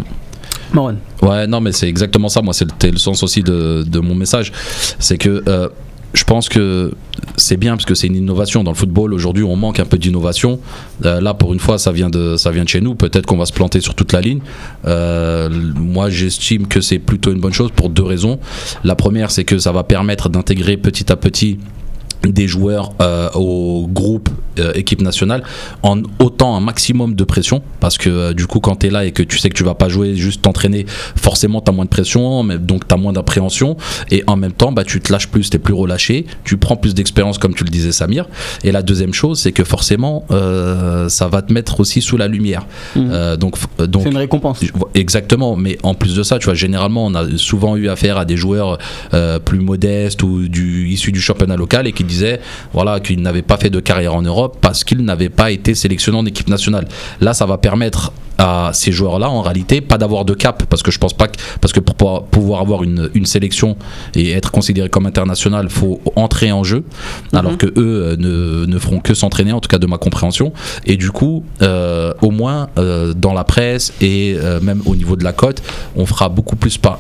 Marwan. 0.72 0.98
Ouais, 1.22 1.46
non, 1.46 1.60
mais 1.60 1.72
c'est 1.72 1.88
exactement 1.88 2.28
ça. 2.28 2.42
Moi, 2.42 2.54
c'était 2.54 2.90
le 2.90 2.98
sens 2.98 3.22
aussi 3.22 3.42
de, 3.42 3.84
de 3.86 3.98
mon 3.98 4.14
message. 4.14 4.52
C'est 4.98 5.18
que 5.18 5.42
euh, 5.48 5.68
je 6.14 6.24
pense 6.24 6.48
que 6.48 6.92
c'est 7.36 7.56
bien 7.56 7.72
parce 7.72 7.84
que 7.84 7.94
c'est 7.94 8.06
une 8.06 8.16
innovation 8.16 8.64
dans 8.64 8.70
le 8.70 8.76
football. 8.76 9.12
Aujourd'hui, 9.12 9.44
on 9.44 9.56
manque 9.56 9.80
un 9.80 9.84
peu 9.84 9.98
d'innovation. 9.98 10.60
Euh, 11.04 11.20
là, 11.20 11.34
pour 11.34 11.52
une 11.52 11.60
fois, 11.60 11.78
ça 11.78 11.92
vient 11.92 12.08
de, 12.10 12.36
ça 12.36 12.50
vient 12.50 12.64
de 12.64 12.68
chez 12.68 12.80
nous. 12.80 12.94
Peut-être 12.94 13.26
qu'on 13.26 13.36
va 13.36 13.46
se 13.46 13.52
planter 13.52 13.80
sur 13.80 13.94
toute 13.94 14.12
la 14.12 14.20
ligne. 14.20 14.40
Euh, 14.86 15.48
moi, 15.76 16.08
j'estime 16.08 16.66
que 16.66 16.80
c'est 16.80 16.98
plutôt 16.98 17.32
une 17.32 17.40
bonne 17.40 17.52
chose 17.52 17.70
pour 17.72 17.90
deux 17.90 18.04
raisons. 18.04 18.38
La 18.84 18.94
première, 18.94 19.30
c'est 19.30 19.44
que 19.44 19.58
ça 19.58 19.72
va 19.72 19.82
permettre 19.84 20.28
d'intégrer 20.28 20.76
petit 20.76 21.12
à 21.12 21.16
petit 21.16 21.58
des 22.24 22.46
joueurs 22.48 22.92
euh, 23.00 23.28
au 23.34 23.86
groupe 23.88 24.28
euh, 24.58 24.72
équipe 24.74 25.00
nationale 25.00 25.42
en 25.82 26.02
autant 26.18 26.54
un 26.56 26.60
maximum 26.60 27.14
de 27.14 27.24
pression 27.24 27.62
parce 27.80 27.96
que 27.96 28.10
euh, 28.10 28.32
du 28.34 28.46
coup 28.46 28.60
quand 28.60 28.76
tu 28.76 28.86
es 28.88 28.90
là 28.90 29.04
et 29.06 29.12
que 29.12 29.22
tu 29.22 29.38
sais 29.38 29.48
que 29.48 29.54
tu 29.56 29.64
vas 29.64 29.74
pas 29.74 29.88
jouer 29.88 30.16
juste 30.16 30.42
t'entraîner 30.42 30.84
forcément 31.16 31.60
tu 31.60 31.70
as 31.70 31.72
moins 31.74 31.84
de 31.86 31.90
pression 31.90 32.42
mais 32.42 32.58
donc 32.58 32.86
tu 32.86 32.94
as 32.94 32.98
moins 32.98 33.12
d'appréhension 33.12 33.76
et 34.10 34.22
en 34.26 34.36
même 34.36 34.52
temps 34.52 34.70
bah, 34.72 34.84
tu 34.84 35.00
te 35.00 35.10
lâches 35.12 35.28
plus 35.28 35.48
tu 35.48 35.56
es 35.56 35.58
plus 35.60 35.72
relâché 35.74 36.26
tu 36.44 36.56
prends 36.58 36.76
plus 36.76 36.94
d'expérience 36.94 37.38
comme 37.38 37.54
tu 37.54 37.64
le 37.64 37.70
disais 37.70 37.92
Samir 37.92 38.26
et 38.64 38.72
la 38.72 38.82
deuxième 38.82 39.14
chose 39.14 39.40
c'est 39.40 39.52
que 39.52 39.64
forcément 39.64 40.24
euh, 40.30 41.08
ça 41.08 41.28
va 41.28 41.40
te 41.42 41.52
mettre 41.52 41.80
aussi 41.80 42.02
sous 42.02 42.16
la 42.16 42.28
lumière 42.28 42.66
Mhm. 42.96 43.08
Euh, 43.12 43.36
donc 43.36 43.56
f- 43.56 43.86
donc 43.86 44.02
C'est 44.04 44.10
une 44.10 44.16
récompense. 44.16 44.60
Exactement, 44.94 45.54
mais 45.56 45.78
en 45.82 45.94
plus 45.94 46.14
de 46.16 46.22
ça, 46.22 46.38
tu 46.38 46.46
vois, 46.46 46.54
généralement, 46.54 47.06
on 47.06 47.14
a 47.14 47.24
souvent 47.36 47.76
eu 47.76 47.88
affaire 47.88 48.16
à 48.18 48.24
des 48.24 48.36
joueurs 48.36 48.78
euh, 49.14 49.38
plus 49.38 49.60
modestes 49.60 50.22
ou 50.22 50.48
du, 50.48 50.88
issus 50.88 51.12
du 51.12 51.20
championnat 51.20 51.56
local 51.56 51.86
et 51.86 51.92
qui 51.92 52.04
disaient 52.10 52.40
voilà, 52.72 53.00
qu'ils 53.00 53.22
n'avaient 53.22 53.42
pas 53.52 53.56
fait 53.56 53.70
de 53.70 53.80
carrière 53.80 54.14
en 54.14 54.22
Europe 54.22 54.58
parce 54.60 54.84
qu'ils 54.84 55.02
n'avaient 55.04 55.28
pas 55.30 55.50
été 55.50 55.74
sélectionnés 55.74 56.18
en 56.18 56.26
équipe 56.26 56.48
nationale. 56.48 56.86
Là, 57.20 57.32
ça 57.34 57.46
va 57.46 57.56
permettre 57.58 58.12
à 58.42 58.70
ces 58.72 58.90
joueurs-là, 58.90 59.28
en 59.28 59.42
réalité, 59.42 59.82
pas 59.82 59.98
d'avoir 59.98 60.24
de 60.24 60.32
cap 60.32 60.64
parce 60.70 60.82
que 60.82 60.90
je 60.90 60.98
pense 60.98 61.12
pas 61.12 61.28
que, 61.28 61.36
parce 61.60 61.74
que 61.74 61.80
pour 61.80 61.94
pouvoir- 61.94 62.62
avoir 62.62 62.82
une, 62.82 63.10
une 63.12 63.26
sélection 63.26 63.76
et 64.14 64.30
être 64.30 64.50
considéré 64.50 64.88
comme 64.88 65.04
international, 65.04 65.68
faut 65.68 66.00
entrer 66.16 66.50
en 66.50 66.64
jeu, 66.64 66.84
alors 67.34 67.58
que 67.58 67.66
eux 67.66 67.72
euh, 67.76 68.16
ne, 68.16 68.64
ne 68.64 68.78
feront 68.78 69.00
que 69.00 69.12
s'entraîner, 69.12 69.52
en 69.52 69.60
tout 69.60 69.68
cas 69.68 69.76
de 69.76 69.86
ma 69.86 69.98
compréhension. 69.98 70.54
Et 70.86 70.96
du 70.96 71.10
coup, 71.10 71.44
euh, 71.60 72.14
au 72.22 72.30
moins 72.30 72.70
euh, 72.78 73.12
dans 73.12 73.34
la 73.34 73.44
presse 73.44 73.92
et 74.00 74.36
euh, 74.38 74.58
même 74.62 74.80
au 74.86 74.96
niveau 74.96 75.16
de 75.16 75.24
la 75.24 75.34
cote, 75.34 75.62
on 75.94 76.06
fera 76.06 76.30
beaucoup 76.30 76.56
plus 76.56 76.78
par, 76.78 76.96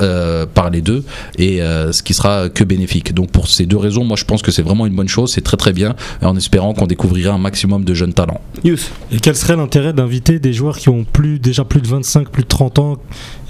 parler 0.52 0.82
d'eux 0.82 1.04
et 1.38 1.60
ce 1.60 2.02
qui 2.02 2.12
sera 2.12 2.50
que 2.50 2.64
bénéfique. 2.64 3.14
Donc 3.14 3.30
pour 3.30 3.48
ces 3.48 3.64
deux 3.64 3.78
raisons, 3.78 4.04
moi 4.04 4.18
je 4.18 4.26
pense 4.26 4.42
que 4.42 4.50
c'est 4.50 4.62
vraiment 4.62 4.84
une 4.84 4.94
bonne 4.94 4.99
chose, 5.08 5.32
c'est 5.32 5.40
très 5.40 5.56
très 5.56 5.72
bien, 5.72 5.94
en 6.22 6.36
espérant 6.36 6.74
qu'on 6.74 6.86
découvrira 6.86 7.34
un 7.34 7.38
maximum 7.38 7.84
de 7.84 7.94
jeunes 7.94 8.12
talents. 8.14 8.40
Yous. 8.64 8.76
Et 9.12 9.18
quel 9.20 9.34
serait 9.36 9.56
l'intérêt 9.56 9.92
d'inviter 9.92 10.38
des 10.38 10.52
joueurs 10.52 10.76
qui 10.78 10.88
ont 10.88 11.04
plus, 11.04 11.38
déjà 11.38 11.64
plus 11.64 11.80
de 11.80 11.86
25, 11.88 12.28
plus 12.28 12.42
de 12.42 12.48
30 12.48 12.78
ans 12.78 12.96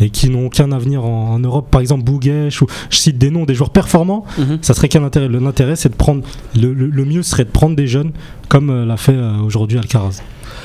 et 0.01 0.11
qui 0.11 0.31
n'ont 0.31 0.47
aucun 0.47 0.73
avenir 0.73 1.05
en, 1.05 1.35
en 1.35 1.39
Europe? 1.39 1.69
Par 1.71 1.81
exemple, 1.81 2.05
Bouguesh, 2.05 2.63
ou 2.63 2.67
je 2.91 2.97
cite 2.97 3.19
des 3.19 3.31
noms, 3.31 3.45
des 3.45 3.55
joueurs 3.55 3.71
performants. 3.71 4.25
Mhm. 4.39 4.59
Ça 4.63 4.75
serait 4.75 4.89
quel 4.89 5.03
intérêt? 5.05 5.29
L'intérêt, 5.29 5.77
c'est 5.77 5.89
de 5.91 5.95
prendre. 5.97 6.23
Le, 6.59 6.73
le- 6.73 6.87
le 6.89 7.05
mieux 7.05 7.23
serait 7.23 7.45
de 7.45 7.51
prendre 7.51 7.77
des 7.77 7.87
jeunes 7.87 8.13
comme 8.49 8.71
euh, 8.71 8.85
l'a 8.87 8.97
fait 8.97 9.13
euh, 9.15 9.39
aujourd'hui 9.45 9.79
Alcaraz. 9.79 10.23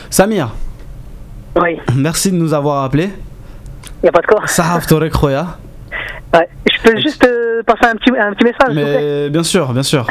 Samir, 0.10 0.54
Oui, 1.62 1.78
merci 1.96 2.32
de 2.32 2.36
nous 2.38 2.54
avoir 2.54 2.84
appelés. 2.84 3.10
y 4.04 4.08
a 4.08 4.12
pas 4.12 4.22
de 4.22 4.28
quoi. 4.28 4.42
Sahaf 4.48 4.88
Torek 4.88 5.14
Khoya. 5.14 5.58
Ouais. 6.34 6.48
Je 6.72 6.82
peux 6.92 7.00
juste 7.00 7.24
euh, 7.26 7.64
passer 7.64 7.86
un 7.92 7.96
petit, 7.96 8.12
un 8.20 8.34
petit 8.34 8.44
message, 8.44 8.68
s'il 8.70 8.80
vous 8.80 8.86
plaît 8.86 9.24
Mais 9.24 9.30
bien 9.30 9.44
sûr, 9.44 9.72
bien 9.74 9.84
sûr 9.84 10.06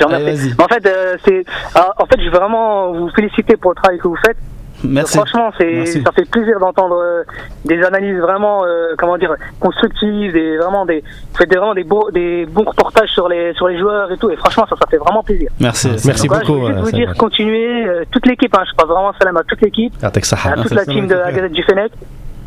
je 0.00 0.04
remercie. 0.06 0.42
Allez, 0.42 0.54
en 0.58 0.68
fait, 0.68 0.86
euh, 0.86 1.16
c'est, 1.24 1.44
ah, 1.74 1.92
en 1.98 2.06
fait, 2.06 2.20
je 2.20 2.30
veux 2.30 2.36
vraiment 2.36 2.92
vous 2.92 3.10
féliciter 3.10 3.56
pour 3.56 3.72
le 3.72 3.76
travail 3.76 3.98
que 3.98 4.08
vous 4.08 4.16
faites. 4.16 4.36
Merci. 4.82 5.18
Franchement, 5.18 5.52
c'est, 5.58 5.84
ça 5.84 6.10
fait 6.12 6.24
plaisir 6.24 6.58
d'entendre 6.58 6.96
euh, 6.96 7.22
des 7.66 7.82
analyses 7.82 8.18
vraiment, 8.18 8.64
euh, 8.64 8.94
comment 8.96 9.18
dire, 9.18 9.34
constructives, 9.58 10.32
des 10.32 10.56
vraiment 10.56 10.86
des, 10.86 11.04
faites 11.36 11.54
vraiment 11.54 11.74
des 11.74 11.84
beaux, 11.84 12.10
des 12.10 12.46
bons 12.46 12.64
reportages 12.64 13.10
sur 13.10 13.28
les 13.28 13.52
sur 13.54 13.68
les 13.68 13.78
joueurs 13.78 14.10
et 14.10 14.16
tout. 14.16 14.30
Et 14.30 14.36
franchement, 14.36 14.64
ça, 14.70 14.76
ça 14.80 14.86
fait 14.90 14.96
vraiment 14.96 15.22
plaisir. 15.22 15.50
Merci, 15.60 15.90
merci, 16.06 16.28
beaucoup. 16.28 16.46
Je 16.46 16.72
voulais 16.72 16.80
vous 16.80 16.92
dire, 16.92 17.14
continuez, 17.18 17.86
toute 18.10 18.26
l'équipe. 18.26 18.54
Hein, 18.56 18.64
je 18.70 18.74
passe 18.74 18.88
vraiment 18.88 19.12
salam 19.18 19.36
à 19.36 19.42
toute 19.42 19.60
l'équipe, 19.60 19.92
à 20.02 20.10
toute 20.10 20.70
la 20.70 20.86
team 20.86 21.06
de 21.06 21.14
la 21.14 21.30
Gazette 21.30 21.52
du 21.52 21.62
Fennec. 21.62 21.92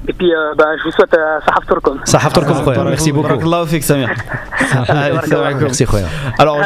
Et 0.07 0.13
puis, 0.13 0.33
euh, 0.33 0.53
bah, 0.57 0.65
je 0.77 0.83
vous 0.83 0.91
souhaite 0.91 1.13
euh, 1.13 1.39
Sahaf 1.45 1.65
Turkum. 1.65 1.99
Sahaf 2.03 2.33
Turkum, 2.33 2.57
ah, 2.67 2.83
merci 2.83 3.11
beaucoup. 3.11 3.29
Barakallahu 3.29 3.67
fik, 3.67 3.83
Samir. 3.83 4.09
Merci, 5.61 5.85
Khoya. 5.85 6.07
Alors, 6.37 6.57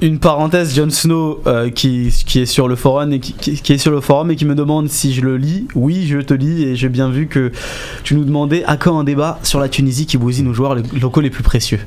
une 0.00 0.18
parenthèse, 0.18 0.74
Jon 0.74 0.88
Snow 0.88 1.42
euh, 1.46 1.70
qui, 1.70 2.12
qui, 2.26 2.40
est 2.40 2.46
sur 2.46 2.66
le 2.66 2.76
forum 2.76 3.12
et 3.12 3.20
qui, 3.20 3.34
qui, 3.34 3.72
est 3.72 3.78
sur 3.78 3.90
le 3.90 4.00
forum 4.00 4.30
et 4.30 4.36
qui 4.36 4.46
me 4.46 4.54
demande 4.54 4.88
si 4.88 5.12
je 5.12 5.20
le 5.20 5.36
lis. 5.36 5.68
Oui, 5.74 6.06
je 6.06 6.18
te 6.18 6.32
lis 6.32 6.64
et 6.64 6.76
j'ai 6.76 6.88
bien 6.88 7.10
vu 7.10 7.26
que 7.26 7.52
tu 8.02 8.14
nous 8.14 8.24
demandais 8.24 8.64
à 8.64 8.76
quand 8.76 8.98
un 8.98 9.04
débat 9.04 9.38
sur 9.42 9.60
la 9.60 9.68
Tunisie 9.68 10.06
qui 10.06 10.16
bousille 10.16 10.44
nos 10.44 10.54
joueurs 10.54 10.76
locaux 11.00 11.20
les 11.20 11.30
plus 11.30 11.42
précieux. 11.42 11.80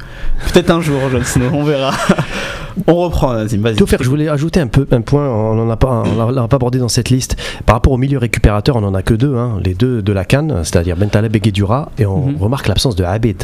Peut-être 0.54 0.70
un 0.70 0.82
jour, 0.82 1.00
Jon 1.12 1.24
Snow, 1.24 1.50
on 1.54 1.64
verra. 1.64 1.92
on 2.88 2.96
reprend, 2.96 3.34
vas-y. 3.34 3.58
Vas 3.58 3.72
je 3.74 4.10
voulais 4.10 4.28
ajouter 4.28 4.60
un 4.60 4.68
peu 4.68 4.86
un 4.92 5.02
point, 5.02 5.28
on 5.28 5.56
n'en 5.56 5.70
a 5.70 5.78
pas, 5.78 6.04
on 6.06 6.38
a, 6.38 6.48
pas 6.48 6.56
abordé 6.56 6.78
dans 6.80 6.88
cette 6.88 7.10
liste. 7.10 7.36
Par 7.66 7.76
rapport 7.76 7.94
au 7.94 7.98
milieu 7.98 8.18
récupérateur, 8.18 8.76
on 8.76 8.82
n'en 8.82 8.94
a 8.94 9.02
que 9.02 9.14
deux, 9.14 9.36
hein, 9.36 9.60
les 9.64 9.74
deux 9.74 10.02
de 10.02 10.14
la 10.14 10.26
Cannes, 10.26 10.64
c'est-à-dire 10.68 10.96
Bentaleb 10.96 11.36
et 11.36 11.40
Guedjura, 11.40 11.92
et 11.98 12.06
on 12.06 12.28
Mhm. 12.28 12.38
remarque 12.38 12.68
l'absence 12.68 12.96
de 12.96 13.04
Abed. 13.04 13.44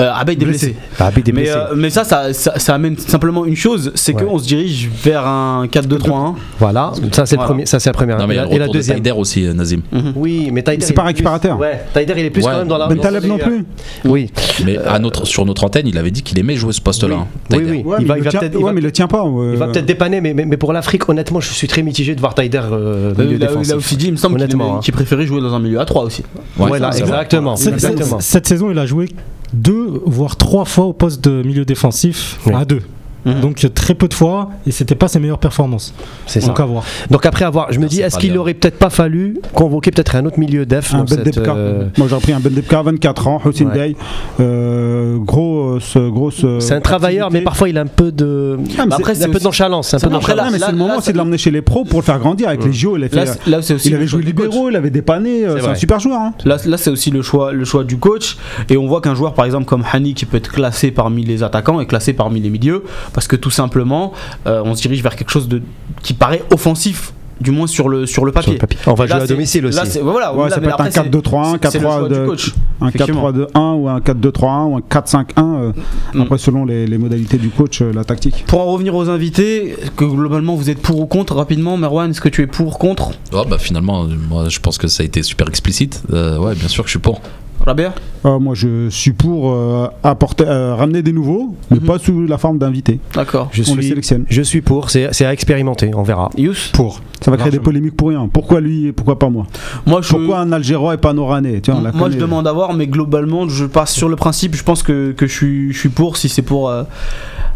Euh, 0.00 0.10
Abed 0.12 0.42
est 0.42 0.44
blessé. 0.46 0.74
Abed 0.98 1.28
est 1.28 1.32
Mais, 1.32 1.42
blessé. 1.42 1.56
euh, 1.56 1.74
mais 1.76 1.88
ça, 1.90 2.02
ça, 2.02 2.32
ça, 2.32 2.58
ça 2.58 2.74
amène 2.74 2.98
simplement 2.98 3.44
une 3.44 3.54
chose, 3.54 3.92
c'est 3.94 4.12
Ouais. 4.14 4.24
qu'on 4.24 4.38
se 4.38 4.44
dirige 4.46 4.88
vers 5.04 5.24
un 5.26 5.66
4-2-3-1. 5.70 6.34
Voilà, 6.58 6.92
ça 7.12 7.26
c'est 7.26 7.36
Voilà. 7.36 7.48
premier, 7.48 7.66
ça 7.66 7.78
c'est 7.78 7.90
la 7.90 7.94
première. 7.94 8.18
Non, 8.18 8.26
mais 8.26 8.34
il 8.34 8.38
y 8.38 8.40
a 8.40 8.42
et 8.42 8.46
le 8.46 8.50
la, 8.50 8.54
et 8.56 8.58
la 8.58 8.64
retour 8.64 8.74
de 8.74 8.78
deuxième. 8.78 8.96
Taider 8.98 9.12
aussi, 9.12 9.46
euh, 9.46 9.52
Nazim. 9.52 9.82
Oui, 10.16 10.50
mais 10.52 10.62
Taider. 10.62 10.84
C'est 10.84 10.94
pas 10.94 11.04
récupérateur. 11.04 11.56
plus- 11.56 11.62
Ouais, 11.66 11.80
Taider 11.92 12.14
il 12.16 12.24
est 12.24 12.30
plus 12.30 12.42
Ouais. 12.44 12.50
quand 12.50 12.58
même 12.58 12.68
dans 12.68 12.78
la. 12.78 12.88
Ben 12.88 12.98
Taleb 12.98 13.24
non 13.24 13.38
plus 13.38 13.64
Oui, 14.04 14.30
Mais 14.64 14.78
à 14.78 14.98
notre, 14.98 15.26
sur 15.26 15.44
notre 15.46 15.62
antenne, 15.64 15.86
il 15.86 15.96
avait 15.96 16.10
dit 16.10 16.22
qu'il 16.22 16.38
aimait 16.40 16.56
jouer 16.56 16.72
ce 16.72 16.80
poste-là. 16.80 17.14
hein, 17.16 17.26
oui, 17.52 17.58
Taider. 17.58 17.70
oui. 17.70 17.82
Ouais, 17.84 17.96
il 18.00 18.02
mais 18.02 18.08
va, 18.08 18.18
il 18.18 18.24
peut-être. 18.24 18.56
ouais, 18.60 18.72
mais 18.72 18.80
il 18.80 18.84
le 18.84 18.92
tient 18.92 19.06
pas. 19.08 19.24
il 19.52 19.56
va 19.58 19.68
peut-être 19.68 19.86
dépanner, 19.86 20.20
mais, 20.20 20.34
mais, 20.34 20.44
mais 20.44 20.56
pour 20.56 20.72
l'Afrique, 20.72 21.08
honnêtement, 21.08 21.40
je 21.40 21.52
suis 21.52 21.68
très 21.68 21.82
mitigé 21.82 22.14
de 22.16 22.20
voir 22.20 22.34
Taider 22.34 22.58
euh, 22.58 23.12
Euh, 23.12 23.14
milieu 23.16 23.22
il, 23.22 23.22
a, 23.22 23.32
il 23.34 23.38
défensif. 23.38 23.72
a 23.72 23.76
aussi 23.76 23.96
dit, 23.96 24.06
il 24.06 24.12
me 24.12 24.16
semble 24.16 24.44
qu'il 24.46 24.60
hein. 24.60 24.80
qu'il 24.82 24.92
préférait 24.92 25.26
jouer 25.26 25.40
dans 25.40 25.54
un 25.54 25.60
milieu 25.60 25.78
à 25.80 25.84
3 25.84 26.02
aussi. 26.04 26.24
Voilà, 26.56 26.88
exactement. 26.96 27.54
cette 27.56 28.46
saison, 28.46 28.70
il 28.70 28.78
a 28.78 28.86
joué 28.86 29.08
deux, 29.54 30.02
voire 30.04 30.36
trois 30.36 30.64
fois 30.64 30.84
au 30.86 30.92
poste 30.92 31.22
de 31.24 31.42
milieu 31.42 31.64
défensif 31.64 32.38
à 32.52 32.64
deux. 32.64 32.82
Mhm. 33.24 33.40
Donc 33.40 33.66
très 33.74 33.94
peu 33.94 34.08
de 34.08 34.14
fois, 34.14 34.50
et 34.66 34.70
c'était 34.70 34.94
pas 34.94 35.08
ses 35.08 35.18
meilleures 35.18 35.38
performances. 35.38 35.94
C'est 36.26 36.40
ça. 36.40 36.48
Donc 36.48 36.60
à 36.60 36.64
voir. 36.64 36.84
Donc 37.10 37.24
après 37.26 37.44
avoir, 37.44 37.72
je 37.72 37.78
me 37.78 37.82
Non, 37.84 37.88
dis, 37.88 38.00
est-ce 38.02 38.18
qu'il 38.18 38.32
bien. 38.32 38.40
aurait 38.40 38.54
peut-être 38.54 38.78
pas 38.78 38.90
fallu 38.90 39.38
convoquer 39.54 39.90
peut-être 39.90 40.16
un 40.16 40.24
autre 40.26 40.38
milieu 40.38 40.66
def 40.66 40.92
Un 40.94 41.04
Ben 41.04 41.22
Debka. 41.22 41.54
euh, 41.54 41.84
Moi 41.96 42.06
j'aurais 42.08 42.20
pris 42.22 42.32
un 42.32 42.40
Ben 42.40 42.52
Debka, 42.52 42.82
24 42.82 43.28
ans, 43.28 43.40
Hossein 43.44 43.66
Ouais. 43.66 43.72
Day. 43.74 43.96
Euh, 44.40 45.16
gros, 45.18 45.76
euh, 45.76 45.80
ce- 45.80 46.10
grosse. 46.10 46.42
euh, 46.44 46.60
C'est 46.60 46.74
un 46.74 46.80
travailleur, 46.80 47.30
mais 47.30 47.40
parfois 47.40 47.68
il 47.68 47.78
a 47.78 47.80
un 47.82 47.86
peu 47.86 48.12
de, 48.12 48.58
Ah, 48.78 48.84
mais 48.86 48.94
Après, 48.94 49.14
c'est- 49.14 49.20
il 49.20 49.24
a 49.24 49.28
un 49.28 49.32
peu 49.32 49.38
de 49.38 49.44
nonchalance, 49.44 49.94
un 49.94 49.98
peu 49.98 50.06
après. 50.14 50.34
Non, 50.34 50.42
mais 50.50 50.58
là- 50.58 50.66
c'est 50.66 50.72
le 50.72 50.78
là, 50.78 50.84
moment, 50.86 51.00
c'est 51.00 51.12
de 51.12 51.18
l'emmener 51.18 51.38
chez 51.38 51.50
les 51.50 51.62
pros 51.62 51.84
pour 51.84 52.00
le 52.00 52.04
faire 52.04 52.18
grandir 52.18 52.48
avec 52.48 52.64
les 52.64 52.72
JO. 52.72 52.96
Il 52.96 53.08
fait- 53.08 53.24
Là, 53.24 53.24
là, 53.46 53.58
aussi 53.58 53.74
il 53.88 53.94
avait 53.94 54.06
joué 54.06 54.22
libéraux, 54.22 54.68
il 54.70 54.76
avait 54.76 54.90
dépanné. 54.90 55.44
C'est 55.60 55.66
un 55.68 55.74
super 55.74 56.00
joueur. 56.00 56.20
hein. 56.20 56.34
Là, 56.44 56.56
là 56.66 56.76
c'est 56.76 56.90
aussi 56.90 57.10
le 57.10 57.22
choix, 57.22 57.52
le 57.52 57.64
choix 57.64 57.84
du 57.84 57.96
coach. 57.96 58.36
Et 58.68 58.76
on 58.76 58.86
voit 58.86 59.00
qu'un 59.00 59.14
joueur, 59.14 59.34
par 59.34 59.44
exemple, 59.44 59.64
comme 59.66 59.84
Hani, 59.92 60.14
qui 60.14 60.26
peut 60.26 60.36
être 60.38 60.50
classé 60.52 60.90
parmi 60.90 61.24
les 61.24 61.42
attaquants 61.42 61.80
et 61.80 61.86
classé 61.86 62.12
parmi 62.12 62.40
les 62.40 62.50
milieux, 62.50 62.82
parce 63.14 63.26
que 63.26 63.36
tout 63.36 63.50
simplement, 63.50 64.12
euh, 64.46 64.60
on 64.64 64.74
se 64.74 64.82
dirige 64.82 65.02
vers 65.02 65.16
quelque 65.16 65.30
chose 65.30 65.48
de, 65.48 65.62
qui 66.02 66.12
paraît 66.12 66.42
offensif, 66.50 67.12
du 67.40 67.50
moins 67.50 67.66
sur 67.66 67.88
le, 67.88 68.06
sur 68.06 68.24
le 68.24 68.30
Sur 68.30 68.34
papier. 68.40 68.52
le 68.52 68.58
papier. 68.58 68.78
On 68.86 68.94
va 68.94 69.06
Là, 69.06 69.14
jouer 69.16 69.24
à 69.24 69.26
domicile 69.26 69.66
aussi. 69.66 69.76
Là, 69.76 69.84
c'est- 69.86 70.00
voilà, 70.00 70.32
Ouais, 70.32 70.44
là, 70.44 70.50
ça 70.50 70.56
mais 70.60 70.66
peut 70.68 70.68
être 70.68 70.80
un 70.80 70.84
après, 70.84 70.90
c'est- 70.92 71.00
4-2-3-1, 71.00 71.44
c'est- 71.62 71.70
c'est 71.70 71.78
le 71.78 71.84
4-3 71.84 71.98
choix 71.98 72.08
du 72.08 72.14
de- 72.14 72.26
coach. 72.26 72.54
Un 72.80 72.88
Effectivement. 72.88 73.22
4-3-2-1 73.22 73.72
ou 73.74 73.88
un 73.88 74.00
4-2-3-1 74.00 74.64
ou 74.66 74.76
un 74.76 74.80
4-5-1. 74.80 75.54
euh, 75.56 75.72
Mm. 76.14 76.20
Après, 76.22 76.38
selon 76.38 76.64
les, 76.64 76.86
les 76.86 76.96
modalités 76.98 77.36
du 77.38 77.48
coach, 77.50 77.82
euh, 77.82 77.92
la 77.92 78.04
tactique. 78.04 78.44
Pour 78.46 78.60
en 78.60 78.66
revenir 78.66 78.94
aux 78.94 79.08
invités, 79.08 79.74
que 79.96 80.04
globalement 80.04 80.54
vous 80.54 80.70
êtes 80.70 80.80
pour 80.80 81.00
ou 81.00 81.06
contre 81.06 81.34
rapidement, 81.34 81.76
Merwan, 81.76 82.10
est-ce 82.10 82.20
que 82.20 82.28
tu 82.28 82.40
es 82.42 82.46
pour 82.46 82.78
contre? 82.78 83.10
Oh, 83.32 83.42
bah, 83.48 83.58
finalement, 83.58 84.06
moi 84.30 84.48
je 84.48 84.60
pense 84.60 84.78
que 84.78 84.86
ça 84.86 85.02
a 85.02 85.06
été 85.06 85.22
super 85.24 85.48
explicite. 85.48 86.02
Euh, 86.12 86.38
ouais, 86.38 86.54
bien 86.54 86.68
sûr 86.68 86.84
que 86.84 86.88
je 86.88 86.92
suis 86.92 87.00
pour. 87.00 87.20
Rabia 87.66 87.94
Euh, 88.26 88.38
moi, 88.38 88.54
je 88.54 88.88
suis 88.90 89.12
pour 89.12 89.52
euh, 89.52 89.86
apporter, 90.02 90.44
euh, 90.46 90.74
ramener 90.74 91.02
des 91.02 91.12
nouveaux, 91.12 91.54
mais 91.70 91.78
Mhm. 91.78 91.86
pas 91.86 91.98
sous 91.98 92.26
la 92.26 92.38
forme 92.38 92.58
d'invités. 92.58 92.98
D'accord. 93.14 93.48
Je 93.52 93.62
On 93.70 93.74
les 93.74 93.82
suis, 93.82 93.88
sélectionne. 93.90 94.24
je 94.28 94.42
suis 94.42 94.60
pour, 94.62 94.90
c'est 94.90 95.24
à 95.24 95.32
expérimenter, 95.32 95.90
on 95.94 96.02
verra. 96.02 96.30
Yous 96.36 96.54
Pour. 96.72 97.00
Ça 97.22 97.30
va 97.30 97.36
créer 97.38 97.50
des 97.50 97.58
polémiques 97.60 97.96
pour 97.96 98.08
rien. 98.08 98.28
Pourquoi 98.32 98.60
lui 98.60 98.86
et 98.88 98.92
pourquoi 98.92 99.18
pas 99.18 99.28
moi 99.30 99.46
Moi 99.86 100.00
je, 100.02 100.08
Pourquoi 100.10 100.38
un 100.40 100.52
Algérois 100.52 100.94
et 100.94 100.98
pas 100.98 101.10
un 101.10 101.18
Oranais 101.18 101.60
Tiens, 101.62 101.76
on 101.78 101.82
la 101.82 101.92
moi 101.92 102.10
je 102.10 102.18
demande 102.18 102.46
à 102.46 102.52
voir, 102.52 102.74
mais 102.74 102.86
globalement 102.86 103.48
je 103.48 103.64
passe 103.64 103.92
sur 103.92 104.08
le 104.08 104.16
principe, 104.16 104.54
je 104.56 104.62
pense 104.62 104.82
que, 104.82 105.12
que 105.12 105.26
je, 105.26 105.32
suis, 105.32 105.72
je 105.72 105.78
suis 105.78 105.88
pour 105.88 106.16
si 106.18 106.28
c'est 106.28 106.42
pour 106.42 106.68
euh, 106.68 106.84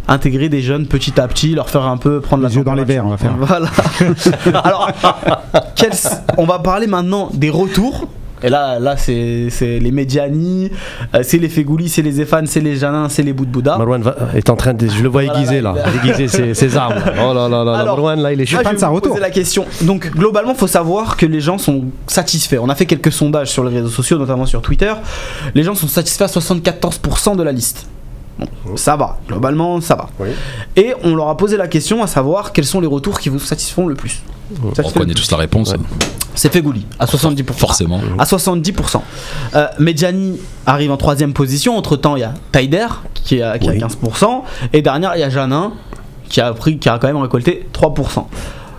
intégrer 0.07 0.49
des 0.49 0.63
jeunes 0.63 0.87
petit 0.87 1.21
à 1.21 1.29
petit, 1.29 1.55
leur 1.55 1.69
faire 1.69 1.87
un 1.87 1.99
peu 1.99 2.21
prendre 2.21 2.43
Les 2.43 2.49
la 2.49 2.55
yeux 2.55 2.65
dans 2.65 2.75
les 2.75 2.85
verres, 2.85 3.05
on 3.07 3.11
va 3.11 3.17
faire. 3.19 3.37
Voilà. 3.39 3.69
Alors, 4.65 4.91
on 6.39 6.45
va 6.47 6.59
parler 6.61 6.87
maintenant 6.87 7.29
des 7.35 7.51
retours 7.51 8.07
Et 8.43 8.49
là, 8.49 8.79
là 8.79 8.97
c'est 8.97 9.49
les 9.61 9.91
Mediani, 9.91 10.71
euh, 11.15 11.21
c'est 11.23 11.39
les 11.39 11.49
Fegouli, 11.49 11.89
c'est 11.89 12.03
les 12.03 12.21
Efan, 12.21 12.43
c'est 12.47 12.61
les 12.61 12.77
Janin, 12.77 13.09
c'est 13.09 13.23
les 13.23 13.33
Boudbouda. 13.33 13.77
Marwan 13.79 14.03
va- 14.03 14.17
est 14.35 14.49
en 14.51 14.57
train 14.57 14.75
de. 14.75 14.87
Je 14.89 15.03
le 15.03 15.09
vois 15.09 15.25
aiguiser 15.25 15.61
là, 15.61 15.75
il- 16.05 16.09
aiguiser 16.11 16.29
ses, 16.29 16.55
ses 16.55 16.77
armes. 16.77 16.95
Oh 17.21 17.35
là 17.35 17.49
là 17.49 17.65
là, 17.65 17.79
Alors, 17.79 17.97
Marwan 17.97 18.21
là, 18.21 18.33
il 18.33 18.41
est 18.41 18.47
chaud. 18.47 18.59
Je 18.63 18.69
vais 18.69 18.77
vous 18.87 18.95
retour. 18.95 19.11
poser 19.13 19.21
la 19.21 19.31
question. 19.31 19.65
Donc, 19.83 20.11
globalement, 20.11 20.55
faut 20.55 20.67
savoir 20.67 21.17
que 21.17 21.27
les 21.27 21.41
gens 21.41 21.59
sont 21.59 21.85
satisfaits. 22.07 22.59
On 22.61 22.69
a 22.69 22.75
fait 22.75 22.87
quelques 22.87 23.13
sondages 23.13 23.49
sur 23.51 23.65
les 23.65 23.75
réseaux 23.75 23.89
sociaux, 23.89 24.19
notamment 24.19 24.47
sur 24.47 24.63
Twitter. 24.63 24.93
Les 25.55 25.63
gens 25.63 25.75
sont 25.75 25.89
satisfaits 25.89 26.25
à 26.25 26.29
74% 26.29 27.37
de 27.37 27.43
la 27.43 27.53
liste. 27.53 27.87
Bon, 28.39 28.77
ça 28.77 28.95
va. 28.97 29.19
Globalement, 29.27 29.81
ça 29.81 29.97
va. 29.97 30.09
Oui. 30.21 30.29
Et 30.77 30.95
on 31.03 31.15
leur 31.17 31.29
a 31.29 31.37
posé 31.37 31.57
la 31.57 31.67
question 31.67 32.03
à 32.03 32.07
savoir 32.07 32.53
quels 32.53 32.67
sont 32.67 32.81
les 32.81 32.87
retours 32.87 33.19
qui 33.19 33.29
vous 33.31 33.41
satisfont 33.41 33.87
le 33.89 33.95
plus. 33.97 34.23
On 34.63 34.91
connaît 34.91 35.15
tous 35.15 35.31
la 35.31 35.37
réponse, 35.39 35.73
Ouais. 35.73 35.79
C'est 36.39 36.53
Fegouli, 36.53 36.87
à 37.01 37.05
70%. 37.07 37.53
forcément. 37.53 38.01
À 38.17 38.25
70%. 38.25 39.01
Euh, 39.57 39.67
Medjani 39.81 40.39
arrive 40.67 40.93
en 40.93 40.97
troisième 40.97 41.33
position. 41.33 41.77
Entre 41.77 41.97
temps, 41.97 42.15
il 42.15 42.21
y 42.21 42.25
a 42.25 42.33
Taider 42.53 42.87
qui, 43.13 43.43
a, 43.43 43.59
qui 43.59 43.69
a 43.69 43.73
Oui. 43.73 43.79
15%. 43.81 44.43
Et 44.73 44.81
dernière, 44.81 45.17
il 45.17 45.21
y 45.21 45.25
a 45.25 45.31
Janin 45.31 45.73
qui 46.29 46.41
a, 46.41 46.53
pris, 46.53 46.79
qui 46.79 46.89
a 46.89 46.99
quand 46.99 47.09
même 47.09 47.17
récolté 47.17 47.67
3%. 47.75 48.27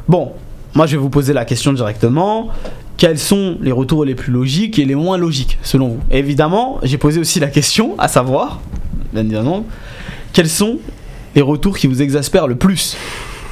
Bon, 0.07 0.31
moi 0.73 0.85
je 0.85 0.93
vais 0.93 1.01
vous 1.01 1.09
poser 1.09 1.33
la 1.33 1.43
question 1.43 1.73
directement. 1.73 2.47
Quels 2.95 3.19
sont 3.19 3.57
les 3.61 3.71
retours 3.73 4.05
les 4.05 4.15
plus 4.15 4.31
logiques 4.31 4.79
et 4.79 4.85
les 4.85 4.95
moins 4.95 5.17
logiques 5.17 5.57
selon 5.61 5.89
vous? 5.89 5.99
Évidemment, 6.11 6.79
j'ai 6.83 6.97
posé 6.97 7.19
aussi 7.19 7.39
la 7.41 7.47
question 7.47 7.95
à 7.97 8.07
savoir, 8.07 8.61
bien 9.13 9.23
évidemment, 9.23 9.65
quels 10.31 10.49
sont 10.49 10.77
les 11.35 11.41
retours 11.41 11.77
qui 11.77 11.87
vous 11.87 12.01
exaspèrent 12.01 12.47
le 12.47 12.55
plus? 12.55 12.95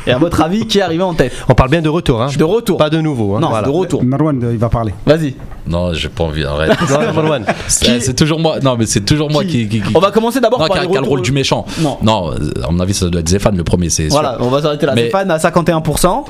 Et 0.08 0.12
à 0.12 0.18
votre 0.18 0.42
avis, 0.42 0.66
qui 0.68 0.80
est 0.80 0.82
arrivé 0.82 1.04
en 1.04 1.14
tête 1.14 1.32
On 1.50 1.54
parle 1.54 1.70
bien 1.70 1.82
de 1.82 1.90
retour, 1.90 2.22
hein. 2.22 2.30
De 2.38 2.44
retour. 2.44 2.78
Pas 2.78 2.90
de 2.90 3.00
nouveau. 3.02 3.36
Hein. 3.36 3.40
non, 3.40 3.50
voilà. 3.50 3.68
de 3.68 3.72
retour. 3.72 4.04
Marwan, 4.04 4.42
euh, 4.44 4.52
il 4.54 4.58
va 4.60 4.70
parler. 4.70 4.94
Vas-y. 5.06 5.36
Non, 5.68 5.94
j'ai 5.94 6.08
pas 6.08 6.24
envie, 6.24 6.46
arrête. 6.46 6.72
Non, 6.90 7.02
non, 7.08 7.14
Marwan. 7.14 7.46
C'est 7.68 8.16
toujours 8.16 8.40
moi. 8.40 8.60
Non, 8.62 8.78
mais 8.78 8.86
c'est 8.86 9.02
toujours 9.02 9.30
moi 9.30 9.44
Qui 9.44 9.68
qui. 9.68 9.68
qui- 9.68 9.82
qui- 9.82 9.92
On 9.96 10.00
va 10.00 10.12
commencer 10.12 10.40
d'abord 10.40 10.60
par 10.60 10.70
qui 10.70 10.78
a, 10.78 10.82
les 10.84 10.88
qui 10.88 10.98
a 10.98 11.02
le 11.02 11.08
rôle 11.08 11.22
du 11.22 11.34
méchant. 11.34 11.66
Non. 11.82 11.98
Non, 12.02 12.32
euh, 12.32 12.38
à 12.66 12.72
mon 12.72 12.80
avis, 12.80 12.94
ça 12.94 13.10
doit 13.10 13.20
être 13.20 13.28
Zéphane 13.28 13.58
le 13.58 13.64
premier, 13.66 13.90
c'est 13.90 14.04
sûr. 14.04 14.12
Voilà, 14.14 14.38
on 14.40 14.48
va 14.50 14.62
s'arrêter 14.62 14.86
là. 14.86 14.94
Mais- 14.96 15.04
Stéphane 15.10 15.30
à 15.30 15.38
51%. 15.40 16.24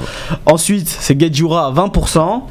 Ensuite, 0.47 0.87
c'est 0.89 1.19
Gedjura 1.19 1.67
à 1.67 1.71
20%. 1.71 2.43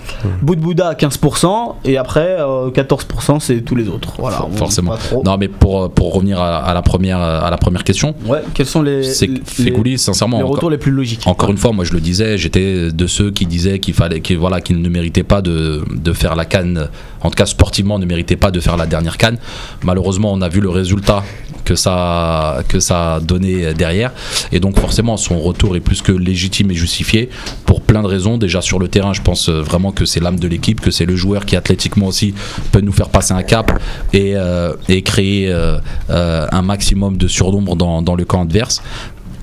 Boudbouda 0.42 0.88
à 0.88 0.94
15%. 0.94 1.74
Et 1.84 1.96
après, 1.96 2.36
euh, 2.38 2.70
14%, 2.70 3.40
c'est 3.40 3.62
tous 3.62 3.74
les 3.74 3.88
autres. 3.88 4.12
Voilà, 4.18 4.46
Forcément. 4.54 4.94
Non, 5.24 5.36
mais 5.38 5.48
pour, 5.48 5.82
euh, 5.84 5.88
pour 5.88 6.14
revenir 6.14 6.40
à, 6.40 6.58
à 6.58 6.72
la 6.74 6.82
première, 6.82 7.18
à 7.18 7.50
la 7.50 7.56
première 7.56 7.82
question, 7.84 8.14
Ouais, 8.26 8.42
quels 8.54 8.66
sont 8.66 8.82
les, 8.82 9.02
c'est 9.02 9.26
les, 9.26 9.40
que 9.40 9.44
Fegouli, 9.44 9.98
sincèrement, 9.98 10.38
les 10.38 10.44
encore- 10.44 10.56
retours 10.56 10.70
les 10.70 10.78
plus 10.78 10.92
logiques 10.92 11.15
Encore 11.24 11.50
une 11.50 11.56
fois, 11.56 11.72
moi 11.72 11.84
je 11.84 11.92
le 11.92 12.00
disais, 12.00 12.38
j'étais 12.38 12.92
de 12.92 13.06
ceux 13.06 13.30
qui 13.30 13.46
disaient 13.46 13.78
qu'il 13.78 13.94
fallait, 13.94 14.20
qu'il 14.20 14.38
qu'il 14.64 14.80
ne 14.80 14.88
méritait 14.88 15.22
pas 15.22 15.42
de, 15.42 15.82
faire 16.14 16.36
la 16.36 16.44
canne, 16.44 16.88
en 17.20 17.30
tout 17.30 17.36
cas 17.36 17.46
sportivement, 17.46 17.98
ne 17.98 18.06
méritait 18.06 18.36
pas 18.36 18.50
de 18.50 18.60
faire 18.60 18.76
la 18.76 18.86
dernière 18.86 19.16
canne. 19.16 19.38
Malheureusement, 19.82 20.32
on 20.32 20.40
a 20.40 20.48
vu 20.48 20.60
le 20.60 20.70
résultat 20.70 21.24
que 21.64 21.74
ça, 21.74 22.62
que 22.68 22.78
a 22.92 23.20
donné 23.20 23.74
derrière, 23.74 24.12
et 24.52 24.60
donc 24.60 24.78
forcément, 24.78 25.16
son 25.16 25.40
retour 25.40 25.74
est 25.76 25.80
plus 25.80 26.02
que 26.02 26.12
légitime 26.12 26.70
et 26.70 26.74
justifié 26.74 27.28
pour 27.64 27.80
plein 27.80 28.02
de 28.02 28.06
raisons. 28.06 28.38
Déjà 28.38 28.60
sur 28.60 28.78
le 28.78 28.88
terrain, 28.88 29.12
je 29.12 29.22
pense 29.22 29.48
euh, 29.48 29.62
vraiment 29.62 29.92
que 29.92 30.04
c'est 30.04 30.20
l'âme 30.20 30.38
de 30.38 30.46
l'équipe, 30.46 30.80
que 30.80 30.90
c'est 30.90 31.06
le 31.06 31.16
joueur 31.16 31.44
qui 31.44 31.56
athlétiquement 31.56 32.06
aussi 32.06 32.34
peut 32.72 32.80
nous 32.80 32.92
faire 32.92 33.08
passer 33.08 33.32
un 33.32 33.42
cap 33.42 33.72
et, 34.12 34.36
euh, 34.36 34.74
créer 35.04 35.48
euh, 35.48 35.78
un 36.08 36.62
maximum 36.62 37.16
de 37.16 37.28
surnombre 37.28 37.76
dans 37.76 38.14
le 38.14 38.24
camp 38.24 38.42
adverse. 38.42 38.82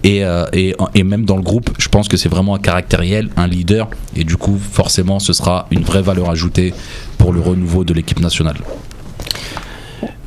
Et, 0.04 0.26
euh, 0.26 0.46
et 0.54 1.04
même 1.04 1.24
dans 1.24 1.38
le 1.38 1.42
groupe, 1.42 1.70
je 1.80 1.88
pense 1.88 2.10
que 2.10 2.18
c'est 2.18 2.30
vraiment 2.30 2.56
un 2.56 2.60
caractériel, 2.60 3.30
un 3.38 3.48
leader, 3.48 3.90
et 4.16 4.26
du 4.26 4.36
coup, 4.36 4.60
forcément, 4.60 5.20
ce 5.20 5.32
sera 5.32 5.68
une 5.72 5.84
vraie 5.84 6.02
valeur 6.02 6.30
ajoutée 6.30 6.74
pour 7.18 7.32
le 7.32 7.40
renouveau 7.40 7.86
de 7.86 7.94
l'équipe 7.94 8.20
nationale. 8.20 8.58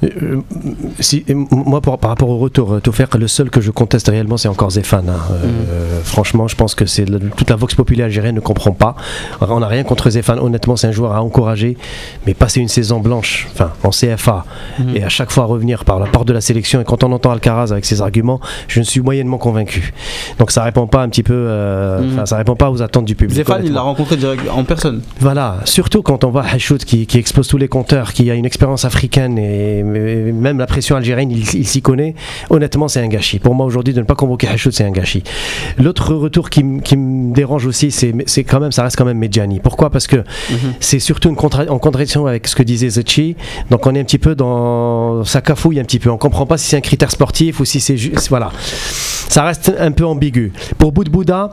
Euh, 0.05 0.41
si, 1.01 1.25
euh, 1.31 1.35
moi, 1.51 1.81
par, 1.81 1.97
par 1.99 2.11
rapport 2.11 2.29
au 2.29 2.39
retour, 2.39 2.75
euh, 2.75 2.81
Taufer, 2.81 3.07
le 3.19 3.29
seul 3.29 3.49
que 3.51 3.61
je 3.63 3.71
conteste 3.71 4.09
réellement, 4.09 4.37
c'est 4.37 4.49
encore 4.49 4.71
Zéphane. 4.71 5.09
hein. 5.09 5.19
Euh, 5.33 6.01
Franchement, 6.05 6.49
je 6.49 6.55
pense 6.57 6.75
que 6.75 6.85
c'est 6.87 7.07
toute 7.37 7.49
la 7.51 7.57
vox 7.57 7.75
populaire 7.75 8.07
algérienne 8.07 8.35
ne 8.35 8.41
comprend 8.41 8.73
pas. 8.73 8.95
On 9.41 9.61
n'a 9.61 9.67
rien 9.69 9.85
contre 9.85 10.11
Zéphane. 10.11 10.39
Honnêtement, 10.39 10.77
c'est 10.77 10.87
un 10.89 10.93
joueur 10.93 11.13
à 11.15 11.23
encourager, 11.23 11.77
mais 12.27 12.35
passer 12.35 12.61
une 12.61 12.69
saison 12.69 13.01
blanche, 13.01 13.49
enfin 13.53 13.73
en 13.83 13.91
CFA, 13.91 14.45
et 14.95 15.03
à 15.03 15.09
chaque 15.09 15.31
fois 15.31 15.45
revenir 15.47 15.85
par 15.85 15.99
la 15.99 16.07
porte 16.07 16.29
de 16.29 16.33
la 16.33 16.41
sélection. 16.41 16.81
Et 16.81 16.85
quand 16.85 17.03
on 17.03 17.13
entend 17.13 17.31
Alcaraz 17.31 17.73
avec 17.73 17.85
ses 17.87 18.03
arguments, 18.03 18.41
je 18.69 18.81
ne 18.81 18.85
suis 18.85 19.01
moyennement 19.01 19.39
convaincu. 19.39 19.93
Donc 20.39 20.51
ça 20.51 20.63
répond 20.63 20.87
pas 20.87 21.03
un 21.03 21.09
petit 21.09 21.23
peu, 21.23 21.35
euh, 21.35 22.03
enfin, 22.13 22.27
ça 22.27 22.37
répond 22.37 22.55
pas 22.57 22.71
aux 22.71 22.83
attentes 22.83 23.07
du 23.07 23.15
public. 23.15 23.37
Zéphane, 23.37 23.63
il 23.65 23.73
l'a 23.73 23.81
rencontré 23.81 24.17
direct 24.17 24.43
en 24.53 24.65
personne. 24.65 25.01
Voilà, 25.21 25.59
surtout 25.65 26.03
quand 26.03 26.23
on 26.25 26.31
voit 26.31 26.45
Hachout 26.45 26.79
qui, 26.79 27.07
qui 27.07 27.19
explose 27.19 27.49
tous 27.49 27.59
les 27.59 27.69
compteurs, 27.69 28.13
qui 28.13 28.31
a 28.31 28.35
une 28.35 28.45
expérience 28.47 28.85
africaine 28.85 29.39
et 29.39 29.83
mais 29.87 30.33
même 30.33 30.59
la 30.59 30.67
pression 30.67 30.97
algérienne, 30.97 31.31
il, 31.31 31.39
il 31.55 31.67
s'y 31.67 31.83
connaît. 31.83 32.15
Honnêtement, 32.51 32.89
c'est 32.89 33.01
un 33.01 33.09
gâchis. 33.09 33.39
Pour 33.39 33.55
moi, 33.55 33.67
aujourd'hui, 33.67 33.95
de 33.95 34.01
ne 34.01 34.05
pas 34.05 34.15
convoquer 34.15 34.49
Hachout, 34.49 34.73
c'est 34.73 34.85
un 34.85 34.91
gâchis. 34.91 35.23
L'autre 35.79 36.15
retour 36.15 36.51
qui, 36.51 36.63
me 36.65 37.33
dérange 37.35 37.67
aussi, 37.67 37.91
c'est 37.91 38.45
quand 38.45 38.61
même, 38.61 38.73
ça 38.73 38.83
reste 38.83 38.97
quand 38.97 39.05
même 39.05 39.19
Medjani. 39.19 39.61
Pourquoi? 39.61 39.91
Parce 39.91 40.07
que 40.07 40.25
c'est 40.81 40.99
surtout 40.99 41.29
une 41.29 41.37
contra- 41.37 41.69
en 41.69 41.79
contradiction 41.79 42.27
avec 42.27 42.47
ce 42.47 42.55
que 42.55 42.63
disait 42.63 42.89
Zetchi. 42.89 43.37
Donc 43.71 43.87
on 43.87 43.95
est 43.95 44.01
un 44.01 44.05
petit 44.05 44.19
peu 44.19 44.35
dans 44.35 45.25
ça 45.25 45.41
cafouille 45.41 45.81
un 45.81 45.85
petit 45.85 45.99
peu. 45.99 46.11
On 46.11 46.19
comprend 46.19 46.47
pas 46.47 46.57
si 46.59 46.69
c'est 46.69 46.77
un 46.77 46.81
critère 46.81 47.11
sportif 47.11 47.61
ou 47.61 47.65
si 47.65 47.81
c'est 47.81 47.97
juste 47.97 48.29
voilà. 48.29 48.51
Ça 49.29 49.43
reste 49.45 49.73
un 49.79 49.91
peu 49.93 50.05
ambigu. 50.07 50.53
Pour 50.79 50.93
Boudbouda, 50.93 51.51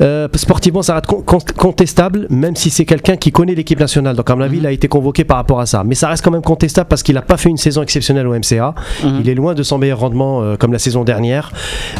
euh, 0.00 0.28
sportivement, 0.34 0.82
ça 0.82 0.94
reste 0.94 1.06
con- 1.06 1.22
con- 1.22 1.38
contestable, 1.56 2.26
même 2.30 2.56
si 2.56 2.70
c'est 2.70 2.84
quelqu'un 2.84 3.16
qui 3.16 3.32
connaît 3.32 3.54
l'équipe 3.54 3.78
nationale. 3.80 4.16
Donc, 4.16 4.30
à 4.30 4.36
mon 4.36 4.42
avis, 4.42 4.58
il 4.58 4.66
a 4.66 4.72
été 4.72 4.88
convoqué 4.88 5.24
par 5.24 5.36
rapport 5.36 5.60
à 5.60 5.66
ça. 5.66 5.82
Mais 5.84 5.94
ça 5.94 6.08
reste 6.08 6.24
quand 6.24 6.30
même 6.30 6.42
contestable 6.42 6.88
parce 6.88 7.02
qu'il 7.02 7.14
n'a 7.16 7.22
pas 7.22 7.36
fait 7.36 7.48
une 7.50 7.56
saison 7.56 7.82
exceptionnelle 7.82 8.26
au 8.26 8.34
MCA. 8.34 8.74
Mhm. 9.04 9.18
Il 9.20 9.28
est 9.28 9.34
loin 9.34 9.54
de 9.54 9.62
son 9.62 9.78
meilleur 9.78 9.98
rendement 9.98 10.42
euh, 10.42 10.56
comme 10.56 10.72
la 10.72 10.78
saison 10.78 11.04
dernière. 11.04 11.52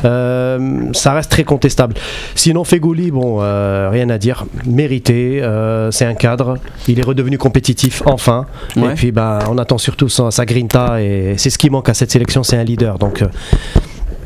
Euh, 0.05 0.83
ça 0.93 1.13
reste 1.13 1.31
très 1.31 1.45
contestable. 1.45 1.95
Sinon, 2.35 2.65
Fegouli, 2.65 3.11
bon, 3.11 3.39
rien 3.39 4.09
à 4.11 4.19
dire. 4.19 4.45
Mérité. 4.67 5.43
c'est 5.91 6.05
un 6.05 6.15
cadre. 6.15 6.57
Il 6.87 6.99
est 6.99 7.03
redevenu 7.03 7.39
compétitif, 7.39 8.03
enfin. 8.07 8.47
Ouais. 8.77 8.93
Et 8.93 8.95
puis, 8.95 9.13
bah, 9.13 9.41
on 9.51 9.59
attend 9.59 9.79
surtout 9.79 10.09
sa, 10.09 10.31
sa 10.31 10.45
grinta. 10.47 11.03
Et 11.03 11.35
c'est 11.37 11.51
ce 11.51 11.59
qui 11.59 11.71
manque 11.71 11.89
à 11.89 11.95
cette 11.95 12.11
sélection, 12.11 12.43
c'est 12.43 12.57
un 12.57 12.65
leader. 12.65 12.99
Donc, 12.99 13.25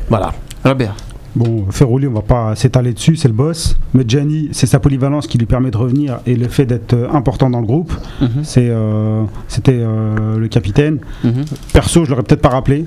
voilà. 0.09 0.33
Robert. 0.63 0.95
Bon, 1.35 1.65
Ferrouli, 1.71 2.05
on 2.07 2.11
va 2.13 2.21
pas 2.21 2.55
s'étaler 2.55 2.93
dessus, 2.93 3.15
c'est 3.15 3.27
le 3.27 3.33
boss. 3.33 3.75
Medjani, 3.95 4.49
c'est 4.51 4.67
sa 4.67 4.79
polyvalence 4.79 5.25
qui 5.25 5.39
lui 5.39 5.47
permet 5.47 5.71
de 5.71 5.77
revenir 5.77 6.19
et 6.27 6.35
le 6.35 6.47
fait 6.47 6.65
d'être 6.67 6.93
euh, 6.93 7.09
important 7.11 7.49
dans 7.49 7.59
le 7.59 7.65
groupe. 7.65 7.91
Mhm. 8.21 8.29
C'est, 8.43 8.67
euh, 8.69 9.23
c'était 9.47 9.79
euh, 9.79 10.37
le 10.37 10.47
capitaine. 10.47 10.99
Mhm. 11.23 11.43
Perso, 11.73 12.05
je 12.05 12.11
l'aurais 12.11 12.21
peut-être 12.21 12.41
pas 12.41 12.49
rappelé. 12.49 12.85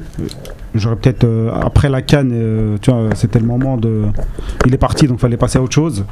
J'aurais 0.76 0.94
peut-être 0.94 1.24
euh, 1.24 1.50
après 1.60 1.88
la 1.88 2.02
canne, 2.02 2.78
tu 2.80 2.90
vois, 2.92 3.08
c'était 3.16 3.40
le 3.40 3.46
moment 3.46 3.76
de. 3.78 4.02
Il 4.64 4.72
est 4.72 4.78
parti, 4.78 5.08
donc 5.08 5.18
fallait 5.18 5.36
passer 5.36 5.58
à 5.58 5.62
autre 5.62 5.74
chose. 5.74 6.04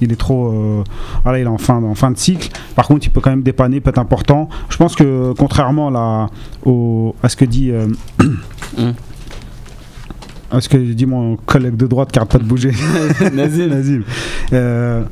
Il 0.00 0.10
est 0.12 0.16
trop, 0.16 0.48
euh, 0.50 0.84
voilà, 1.24 1.38
il 1.40 1.42
est 1.42 1.46
en 1.46 1.58
fin, 1.58 1.76
en 1.82 1.94
fin 1.94 2.10
de 2.10 2.16
cycle. 2.16 2.48
Par 2.74 2.88
contre, 2.88 3.06
il 3.06 3.10
peut 3.10 3.20
quand 3.20 3.30
même 3.30 3.42
dépanner, 3.42 3.80
peut 3.80 3.90
être 3.90 3.98
important. 3.98 4.48
Je 4.70 4.76
pense 4.78 4.96
que 4.96 5.32
contrairement 5.38 5.88
à, 5.88 5.90
la- 5.90 6.26
au- 6.64 7.14
à 7.22 7.28
ce 7.28 7.36
que 7.36 7.44
dit. 7.44 7.70
euh, 7.70 7.86
Mm. 8.78 8.92
À 10.52 10.60
ce 10.60 10.68
que 10.68 10.76
dit 10.76 11.06
mon 11.06 11.36
collègue 11.36 11.76
de 11.76 11.86
droite 11.86 12.12
qui 12.12 12.18
arrête 12.18 12.30
pas 12.30 12.38
de 12.38 12.44
bouger. 12.44 12.72
Nazim. 13.34 13.66
Nazim. 13.70 14.02
Euh, 14.52 15.02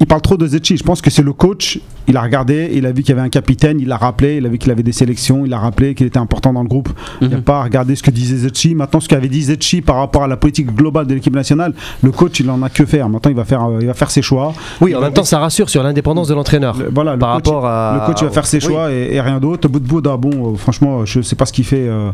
il 0.00 0.06
parle 0.06 0.20
trop 0.22 0.36
de 0.36 0.46
Zetchi. 0.46 0.76
Je 0.76 0.84
pense 0.84 1.02
que 1.02 1.10
c'est 1.10 1.22
le 1.24 1.32
coach. 1.32 1.80
Il 2.06 2.16
a 2.16 2.22
regardé, 2.22 2.70
il 2.72 2.86
a 2.86 2.92
vu 2.92 3.02
qu'il 3.02 3.10
y 3.14 3.18
avait 3.18 3.26
un 3.26 3.28
capitaine, 3.28 3.80
il 3.80 3.88
l'a 3.88 3.96
rappelé, 3.98 4.36
il 4.36 4.46
a 4.46 4.48
vu 4.48 4.56
qu'il 4.56 4.70
avait 4.70 4.84
des 4.84 4.92
sélections, 4.92 5.44
il 5.44 5.52
a 5.52 5.58
rappelé 5.58 5.94
qu'il 5.94 6.06
était 6.06 6.18
important 6.18 6.52
dans 6.54 6.62
le 6.62 6.68
groupe. 6.68 6.88
Il 7.20 7.28
n'a 7.28 7.36
Mhm. 7.38 7.42
pas 7.42 7.62
regardé 7.64 7.94
ce 7.96 8.02
que 8.02 8.10
disait 8.12 8.36
Zetchi. 8.36 8.74
Maintenant, 8.76 9.00
ce 9.00 9.08
qu'avait 9.08 9.28
dit 9.28 9.42
Zetchi 9.42 9.82
par 9.82 9.96
rapport 9.96 10.22
à 10.22 10.28
la 10.28 10.36
politique 10.36 10.72
globale 10.74 11.06
de 11.06 11.14
l'équipe 11.14 11.34
nationale, 11.34 11.74
le 12.02 12.10
coach, 12.12 12.38
il 12.40 12.48
en 12.50 12.62
a 12.62 12.70
que 12.70 12.86
faire. 12.86 13.08
Maintenant, 13.08 13.30
il 13.30 13.36
va 13.36 13.44
faire, 13.44 13.64
euh, 13.64 13.78
il 13.80 13.86
va 13.88 13.94
faire 13.94 14.10
ses 14.12 14.22
choix. 14.22 14.54
Oui, 14.80 14.92
Il 14.92 14.96
en 14.96 15.00
même 15.00 15.12
temps, 15.12 15.24
ça 15.24 15.38
rassure 15.40 15.68
sur 15.68 15.82
l'indépendance 15.82 16.28
de 16.28 16.34
l'entraîneur. 16.34 16.78
le- 16.78 16.88
voilà, 16.94 17.14
le 17.14 17.18
par 17.18 17.34
coach, 17.36 17.46
rapport 17.46 17.66
à. 17.66 17.98
le 18.00 18.06
coach 18.06 18.22
il 18.22 18.24
va 18.26 18.30
faire 18.30 18.46
ses 18.46 18.58
Oui. 18.58 18.62
choix 18.72 18.92
et, 18.92 19.14
et 19.14 19.20
rien 19.20 19.40
d'autre. 19.40 19.68
Bout 19.68 19.80
de 19.80 19.86
bout, 19.88 20.00
bon, 20.00 20.52
euh, 20.52 20.56
franchement, 20.56 21.04
je 21.04 21.20
sais 21.20 21.36
pas 21.36 21.44
ce 21.46 21.52
qu'il 21.52 21.64
fait. 21.64 21.88
euh, 21.88 22.10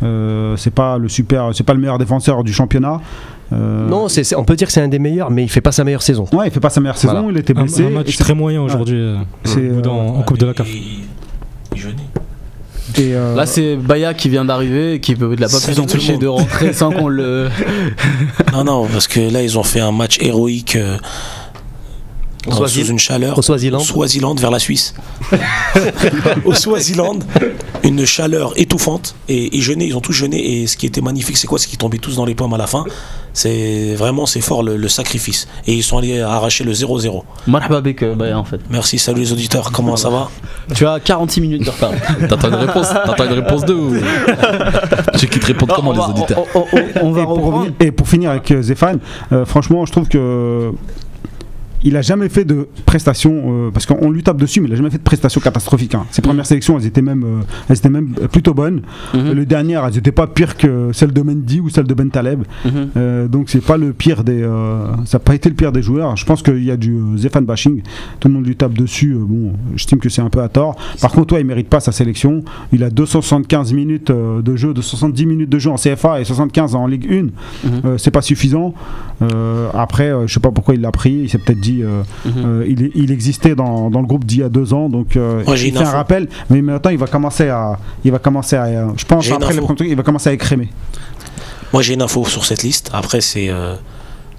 c'est 0.00 0.72
pas 0.74 0.98
le 0.98 1.08
super, 1.08 1.50
c'est 1.54 1.64
pas 1.64 1.74
le 1.74 1.80
meilleur 1.80 1.98
défenseur 1.98 2.44
du 2.44 2.52
championnat. 2.52 3.00
Euh, 3.52 3.88
Non, 3.88 4.08
c'est- 4.08 4.24
c'est- 4.24 4.36
on 4.36 4.44
peut 4.44 4.56
dire 4.56 4.66
que 4.66 4.72
c'est 4.74 4.82
un 4.82 4.88
des 4.88 4.98
meilleurs, 4.98 5.30
mais 5.30 5.42
il 5.42 5.48
fait 5.48 5.62
pas 5.62 5.72
sa 5.72 5.82
meilleure 5.82 6.02
saison. 6.02 6.26
Ouais, 6.32 6.48
il 6.48 6.50
fait 6.50 6.60
pas 6.60 6.68
sa 6.68 6.80
meilleure 6.80 6.98
saison. 6.98 7.14
Voilà. 7.14 7.28
Il 7.30 7.38
était 7.38 7.56
Un, 7.56 7.62
blessé. 7.62 7.84
un 7.84 7.88
et 7.88 7.90
match 7.92 8.16
très 8.18 8.34
moyen 8.34 8.60
aujourd'hui. 8.62 8.98
euh, 9.00 9.16
c'est, 9.44 9.60
Bouddha 9.68 9.88
euh, 9.88 9.92
en, 9.94 10.18
en 10.18 10.22
Coupe 10.22 10.36
de 10.38 10.46
la 10.46 10.52
CAF. 10.54 10.68
Et, 12.96 13.14
euh, 13.14 13.34
Là, 13.36 13.46
c'est 13.46 13.76
Baya 13.76 14.14
qui 14.14 14.28
vient 14.28 14.44
d'arriver 14.44 14.94
et 14.94 15.00
qui 15.00 15.14
peut 15.14 15.34
de 15.36 15.40
la 15.40 15.48
pas 15.48 15.56
empêcher 15.80 16.16
de 16.18 16.26
rentrer 16.26 16.72
sans 16.72 16.90
qu'on 16.90 17.08
le. 17.08 17.48
Non, 18.52 18.64
non, 18.64 18.86
parce 18.86 19.06
que 19.06 19.20
là, 19.32 19.42
ils 19.42 19.58
ont 19.58 19.62
fait 19.62 19.80
un 19.80 19.92
match 19.92 20.18
héroïque 20.20 20.76
euh, 20.76 20.96
Au 22.46 22.52
Swaziland. 22.52 22.84
sous 22.86 22.90
une 22.92 22.98
chaleur. 22.98 23.38
Au 23.38 23.42
Swaziland. 23.42 23.78
Au 23.78 23.84
Swaziland 23.84 24.34
vers 24.36 24.50
la 24.50 24.58
Suisse. 24.58 24.94
Au 26.44 26.54
Swaziland. 26.54 27.18
une 27.84 28.04
chaleur 28.06 28.52
étouffante 28.56 29.14
et 29.28 29.54
ils 29.56 29.62
jeûnaient, 29.62 29.86
ils 29.86 29.96
ont 29.96 30.00
tous 30.00 30.12
jeûné 30.12 30.60
et 30.62 30.66
ce 30.66 30.76
qui 30.76 30.86
était 30.86 31.00
magnifique 31.00 31.36
c'est 31.36 31.46
quoi? 31.46 31.58
C'est 31.58 31.68
qu'ils 31.68 31.78
tombaient 31.78 31.98
tous 31.98 32.16
dans 32.16 32.24
les 32.24 32.34
pommes 32.34 32.54
à 32.54 32.58
la 32.58 32.66
fin. 32.66 32.84
C'est 33.32 33.94
vraiment 33.94 34.26
c'est 34.26 34.40
fort 34.40 34.62
le, 34.62 34.76
le 34.76 34.88
sacrifice 34.88 35.46
et 35.66 35.74
ils 35.74 35.82
sont 35.82 35.98
allés 35.98 36.20
arracher 36.20 36.64
le 36.64 36.72
0-0. 36.72 37.22
Marhaba 37.46 37.80
bik, 37.80 38.02
euh, 38.02 38.14
bah, 38.14 38.36
en 38.36 38.44
fait. 38.44 38.60
Merci, 38.70 38.98
salut 38.98 39.20
les 39.20 39.32
auditeurs, 39.32 39.70
comment 39.72 39.96
ça 39.96 40.08
va? 40.10 40.28
Tu 40.74 40.86
as 40.86 40.98
46 41.00 41.40
minutes 41.40 41.64
de 41.64 41.70
retard. 41.70 41.92
T'attends 42.28 42.48
une 42.48 42.54
réponse 42.54 42.88
T'attends 42.88 43.24
une 43.24 43.32
réponse 43.32 43.64
de 43.64 43.74
ou 43.74 43.94
Tu 45.12 45.18
sais 45.18 45.26
qui 45.28 45.38
te 45.40 45.46
répondent 45.46 45.72
comment 45.74 45.90
on, 45.90 45.92
les 45.92 45.98
va, 45.98 46.08
auditeurs? 46.08 46.44
on, 46.54 46.60
on- 46.60 46.78
on- 47.02 47.06
on 47.08 47.12
va 47.12 47.20
et, 47.22 47.24
pour 47.24 47.44
revenir- 47.44 47.72
et 47.80 47.90
pour 47.92 48.08
finir 48.08 48.30
avec 48.30 48.50
euh, 48.50 48.62
Zéphane, 48.62 48.98
euh, 49.32 49.44
franchement, 49.44 49.84
je 49.86 49.92
trouve 49.92 50.08
que 50.08 50.72
il 51.84 51.96
a 51.96 52.02
jamais 52.02 52.28
fait 52.28 52.44
de 52.44 52.68
prestations 52.86 53.42
euh, 53.46 53.70
parce 53.70 53.86
qu'on 53.86 54.10
lui 54.10 54.22
tape 54.22 54.36
dessus, 54.38 54.60
mais 54.60 54.66
il 54.68 54.72
a 54.72 54.76
jamais 54.76 54.90
fait 54.90 54.98
de 54.98 55.02
prestations 55.02 55.40
catastrophiques. 55.40 55.94
hein. 55.94 56.06
Ses 56.10 56.22
premières 56.22 56.46
sélections, 56.46 56.78
elles 56.78 56.86
étaient 56.86 57.02
même, 57.02 57.22
euh, 57.24 57.40
elles 57.68 57.76
étaient 57.76 57.88
même 57.88 58.14
plutôt 58.32 58.52
bonnes. 58.54 58.82
Mhm. 59.14 59.32
Les 59.32 59.46
dernières, 59.46 59.84
elles 59.86 59.94
n'étaient 59.94 60.12
pas 60.12 60.26
pires 60.26 60.56
que 60.56 60.90
celles 60.92 61.12
de 61.12 61.22
Mendy 61.22 61.60
ou 61.60 61.68
celles 61.68 61.86
de 61.86 61.94
Ben 61.94 62.10
Taleb. 62.10 62.42
Mhm. 62.64 62.72
Euh, 62.96 63.28
donc 63.28 63.48
c'est 63.48 63.64
pas 63.64 63.76
le 63.76 63.92
pire 63.92 64.24
des, 64.24 64.42
ça 65.04 65.18
n'a 65.18 65.20
pas 65.20 65.34
été 65.34 65.48
le 65.48 65.54
pire 65.54 65.72
des 65.72 65.82
joueurs. 65.82 66.16
Je 66.16 66.24
pense 66.24 66.42
qu'il 66.42 66.64
y 66.64 66.70
a 66.70 66.76
du 66.76 66.98
Zéphane 67.16 67.44
bashing. 67.44 67.82
Tout 68.20 68.28
le 68.28 68.34
monde 68.34 68.46
lui 68.46 68.56
tape 68.56 68.74
dessus. 68.74 69.14
bon, 69.18 69.52
j'estime 69.74 69.98
que 69.98 70.08
c'est 70.08 70.22
un 70.22 70.30
peu 70.30 70.42
à 70.42 70.48
tort. 70.48 70.76
Par 71.00 71.12
contre, 71.12 71.28
toi, 71.28 71.40
il 71.40 71.46
mérite 71.46 71.68
pas 71.68 71.80
sa 71.80 71.92
sélection. 71.92 72.42
Il 72.72 72.82
a 72.82 72.90
275 72.90 73.72
minutes 73.72 74.10
de 74.10 74.56
jeu, 74.56 74.74
de 74.74 74.82
70 74.82 75.26
minutes 75.26 75.50
de 75.50 75.58
jeu 75.58 75.70
en 75.70 75.76
CFA 75.76 76.20
et 76.20 76.24
75 76.24 76.74
en 76.74 76.86
Ligue 76.86 77.06
1. 77.10 77.22
Mhm. 77.22 77.30
Euh, 77.84 77.98
c'est 77.98 78.10
pas 78.10 78.22
suffisant. 78.22 78.74
Après, 79.74 80.12
je 80.26 80.32
sais 80.32 80.40
pas 80.40 80.50
pourquoi 80.50 80.74
il 80.74 80.80
l'a 80.80 80.92
pris. 80.92 81.12
Il 81.24 81.28
s'est 81.28 81.38
peut-être 81.38 81.60
dit, 81.60 81.67
euh, 81.82 82.02
Mhm. 82.24 82.32
euh, 82.44 82.90
il, 82.94 83.10
existait 83.10 83.54
dans, 83.54 83.90
dans 83.90 84.00
le 84.00 84.06
groupe 84.06 84.24
d'il 84.24 84.40
y 84.40 84.42
a 84.42 84.48
deux 84.48 84.72
ans, 84.74 84.88
donc 84.88 85.16
euh, 85.16 85.42
j'ai 85.54 85.68
il 85.68 85.72
fait 85.76 85.84
un 85.84 85.90
rappel. 85.90 86.28
Mais 86.50 86.60
maintenant, 86.62 86.90
il 86.90 86.98
va 86.98 87.06
commencer 87.06 87.48
à, 87.48 87.78
il 88.04 88.10
va 88.12 88.18
commencer 88.18 88.56
à, 88.56 88.64
euh, 88.64 88.88
je 88.96 89.04
pense 89.04 89.30
après 89.30 89.54
trucs, 89.56 89.80
il 89.88 89.96
va 89.96 90.02
commencer 90.02 90.30
à 90.30 90.32
écrémer. 90.32 90.68
Moi 91.72 91.82
j'ai 91.82 91.94
une 91.94 92.02
info 92.02 92.24
sur 92.24 92.44
cette 92.46 92.62
liste, 92.62 92.90
après 92.92 93.20
c'est 93.20 93.48
euh, 93.50 93.74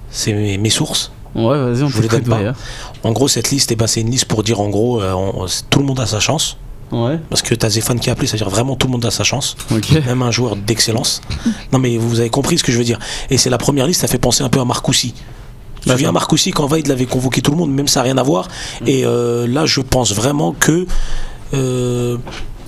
c'est 0.09 0.33
mes, 0.33 0.57
mes 0.57 0.69
sources. 0.71 1.11
Ouais, 1.35 1.43
vas-y, 1.57 1.83
on 1.83 1.87
Je 1.89 1.95
vous 1.95 2.01
les 2.01 2.07
donne 2.07 2.23
pas. 2.23 2.39
En 3.03 3.11
gros 3.11 3.27
cette 3.27 3.51
liste, 3.51 3.71
eh 3.71 3.75
ben, 3.75 3.85
c'est 3.85 4.01
une 4.01 4.09
liste 4.09 4.25
pour 4.25 4.41
dire 4.43 4.59
en 4.59 4.69
gros, 4.69 5.01
euh, 5.01 5.13
on- 5.13 5.45
tout 5.69 5.79
le 5.79 5.85
monde 5.85 5.99
a 5.99 6.07
sa 6.07 6.19
chance. 6.19 6.57
Ouais, 6.91 7.19
Parce 7.29 7.43
que 7.43 7.53
t'as 7.53 7.69
Zéphane 7.69 7.99
qui 7.99 8.09
a 8.09 8.13
appelé, 8.13 8.25
c'est-à-dire 8.25 8.49
vraiment 8.49 8.75
tout 8.75 8.87
le 8.87 8.93
monde 8.93 9.05
a 9.05 9.11
sa 9.11 9.23
chance. 9.23 9.55
ok. 9.71 9.91
Même 10.07 10.23
un 10.23 10.31
joueur 10.31 10.55
d'excellence. 10.55 11.21
Non 11.71 11.77
mais 11.77 11.97
vous 11.99 12.19
avez 12.19 12.31
compris 12.31 12.57
ce 12.57 12.63
que 12.63 12.71
je 12.71 12.79
veux 12.79 12.83
dire. 12.83 12.97
Et 13.29 13.37
c'est 13.37 13.51
la 13.51 13.59
première 13.59 13.85
liste, 13.85 14.01
ça 14.01 14.07
fait 14.07 14.17
penser 14.17 14.43
un 14.43 14.49
peu 14.49 14.59
à 14.59 14.65
Marcoussi. 14.65 15.13
Te 15.81 15.89
souviens 15.89 15.97
D'accord. 16.07 16.13
Marcoussi 16.13 16.51
quand 16.51 16.67
Vaid 16.67 16.87
l'avait 16.87 17.05
convoqué 17.05 17.41
tout 17.41 17.51
le 17.51 17.57
monde, 17.57 17.71
même 17.71 17.87
ça 17.87 18.01
n'a 18.01 18.05
rien 18.05 18.17
à 18.17 18.23
voir. 18.23 18.47
Et 18.85 19.05
euh, 19.05 19.47
là 19.47 19.65
je 19.65 19.81
pense 19.81 20.13
vraiment 20.13 20.53
que 20.53 20.85
euh, 21.53 22.17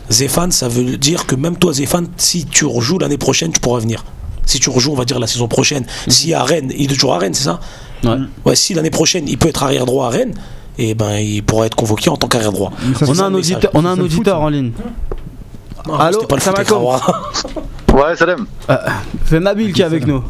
Zéphane, 0.10 0.52
ça 0.52 0.68
veut 0.68 0.98
dire 0.98 1.26
que 1.26 1.36
même 1.36 1.58
toi 1.58 1.74
Zéphane, 1.74 2.08
si 2.18 2.46
tu 2.46 2.66
rejoues 2.66 3.00
l'année 3.00 3.18
prochaine, 3.18 3.52
tu 3.52 3.60
pourras 3.60 3.80
venir. 3.80 4.04
Si 4.46 4.60
tu 4.60 4.70
rejoues, 4.70 4.92
on 4.92 4.96
va 4.96 5.06
dire 5.06 5.20
la 5.20 5.28
saison 5.28 5.48
prochaine, 5.48 5.86
si 6.08 6.34
à 6.34 6.44
Rennes, 6.44 6.72
il 6.76 6.86
est 6.92 6.96
toujours 6.96 7.14
à 7.14 7.20
Rennes, 7.20 7.34
c'est 7.34 7.44
ça? 7.44 7.60
Ouais. 8.04 8.18
Ouais, 8.46 8.56
si 8.56 8.74
l'année 8.74 8.90
prochaine 8.90 9.28
il 9.28 9.38
peut 9.38 9.50
être 9.50 9.64
arrière 9.64 9.86
droit 9.86 10.08
à 10.08 10.10
Rennes, 10.10 10.34
et 10.78 10.96
ben 10.96 11.18
il 11.18 11.44
pourra 11.44 11.66
être 11.68 11.76
convoqué 11.76 12.10
en 12.10 12.18
tant 12.18 12.28
qu'arrière 12.28 12.52
droit. 12.52 12.72
Ça, 12.98 13.06
On 13.08 13.20
a 13.20 13.24
un 13.24 13.34
auditeur, 13.34 13.72
on 13.74 13.86
a 13.86 13.90
un 13.90 14.00
auditeur 14.00 14.38
foot, 14.38 14.46
en 14.46 14.50
ligne. 14.50 14.72
Non, 15.88 15.96
Allô, 15.96 16.24
pas 16.24 16.36
le 16.36 16.42
ça 16.42 16.54
foot, 16.54 16.70
va. 16.70 17.22
Ouais, 17.94 18.16
Salem. 18.16 18.46
C'est 19.26 19.40
Nabil 19.40 19.74
qui 19.74 19.82
est 19.82 19.86
avec 19.86 20.08
nous. 20.08 20.24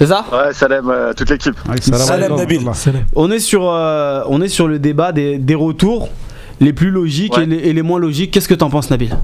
C'est 0.00 0.06
ça 0.06 0.24
Ouais, 0.32 0.54
Salem, 0.54 0.88
euh, 0.88 1.12
toute 1.12 1.28
l'équipe. 1.28 1.54
Avec 1.68 1.82
Salam 1.82 2.00
Salam. 2.00 2.36
Nabil. 2.36 2.60
On 3.14 3.30
est 3.30 3.38
sur, 3.38 3.68
euh, 3.70 4.22
on 4.28 4.40
est 4.40 4.48
sur 4.48 4.66
le 4.66 4.78
débat 4.78 5.12
des, 5.12 5.36
des 5.36 5.54
retours 5.54 6.08
les 6.58 6.72
plus 6.72 6.90
logiques 6.90 7.36
Ouais. 7.36 7.42
et, 7.42 7.46
les, 7.46 7.56
et 7.56 7.72
les 7.74 7.82
moins 7.82 7.98
logiques. 7.98 8.30
Qu'est-ce 8.30 8.48
que 8.48 8.54
t'en 8.54 8.70
penses, 8.70 8.88
Nabil? 8.90 9.14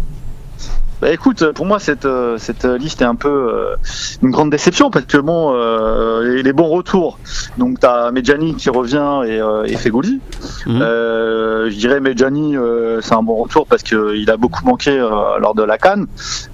Bah 1.02 1.12
écoute, 1.12 1.52
pour 1.52 1.66
moi 1.66 1.78
cette 1.78 2.06
euh, 2.06 2.38
cette 2.38 2.64
liste 2.64 3.02
est 3.02 3.06
un 3.06 3.16
peu 3.16 3.28
euh, 3.28 3.76
une 4.22 4.30
grande 4.30 4.50
déception 4.50 4.90
parce 4.90 5.04
que 5.04 5.18
bon, 5.18 5.52
euh, 5.54 6.22
les, 6.36 6.42
les 6.42 6.52
bons 6.54 6.68
retours. 6.68 7.18
Donc 7.58 7.80
t'as 7.80 8.10
Medjani 8.12 8.54
qui 8.54 8.70
revient 8.70 9.20
et, 9.26 9.38
euh, 9.38 9.64
et 9.64 9.76
Fegouli. 9.76 10.20
Mhm. 10.66 10.80
Euh, 10.80 11.70
je 11.70 11.76
dirais 11.76 12.00
Medjani, 12.00 12.56
euh, 12.56 13.02
c'est 13.02 13.14
un 13.14 13.22
bon 13.22 13.36
retour 13.36 13.66
parce 13.66 13.82
que 13.82 14.16
il 14.16 14.30
a 14.30 14.38
beaucoup 14.38 14.64
manqué 14.64 14.90
euh, 14.90 15.38
lors 15.38 15.54
de 15.54 15.62
la 15.62 15.76
Cannes. 15.76 16.06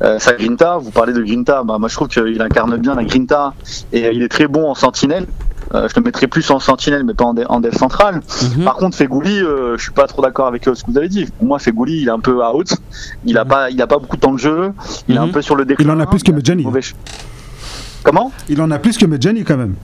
Euh, 0.03 0.19
sa 0.19 0.33
Grinta, 0.33 0.77
vous 0.79 0.91
parlez 0.91 1.13
de 1.13 1.23
Grinta, 1.23 1.63
bah 1.63 1.79
moi 1.79 1.89
je 1.89 1.95
trouve 1.95 2.09
qu'il 2.09 2.43
incarne 2.43 2.77
bien 2.79 2.97
la 2.97 3.05
Grinta 3.05 3.55
et 3.93 4.07
euh, 4.07 4.13
il 4.13 4.23
est 4.23 4.29
très 4.29 4.49
bon 4.49 4.69
en 4.69 4.75
sentinelle. 4.75 5.27
Euh, 5.75 5.89
je 5.89 5.95
le 5.97 6.03
mettrais 6.03 6.27
plus 6.27 6.51
en 6.51 6.59
sentinelle 6.59 7.05
mais 7.05 7.15
pas 7.15 7.25
en, 7.25 7.35
en 7.49 7.61
dev 7.61 7.75
central. 7.77 8.21
Mhm. 8.57 8.65
Par 8.65 8.75
contre, 8.77 8.97
Fegouli, 8.97 9.39
euh, 9.41 9.77
je 9.79 9.83
suis 9.83 9.93
pas 9.93 10.07
trop 10.07 10.21
d'accord 10.23 10.47
avec 10.47 10.67
euh, 10.69 10.75
ce 10.75 10.83
que 10.85 10.91
vous 10.91 10.99
avez 10.99 11.09
dit. 11.09 11.27
Pour 11.39 11.47
moi, 11.47 11.59
Fegouli, 11.59 12.03
il 12.03 12.09
est 12.09 12.11
un 12.11 12.21
peu 12.21 12.45
out. 12.45 12.75
Il 13.25 13.39
a 13.39 13.45
pas, 13.45 13.71
il 13.71 13.81
a 13.81 13.87
pas 13.87 13.99
beaucoup 13.99 14.17
de 14.17 14.21
temps 14.21 14.33
de 14.35 14.39
jeu. 14.39 14.73
Il 15.09 15.15
est 15.15 15.19
un 15.19 15.27
Mhm. 15.27 15.33
peu 15.33 15.43
sur 15.43 15.57
le 15.57 15.65
déclin. 15.65 15.87
Il 15.87 15.91
en 15.91 16.01
a 16.01 16.07
plus 16.07 16.23
que 16.23 16.33
Medjani. 16.33 16.65
mauvais 16.65 16.81
Comment? 18.03 18.33
Il 18.49 18.61
en 18.61 18.71
a 18.71 18.79
plus 18.79 18.99
que 18.99 19.07
Medjani 19.07 19.45
quand 19.45 19.57
même. 19.57 19.75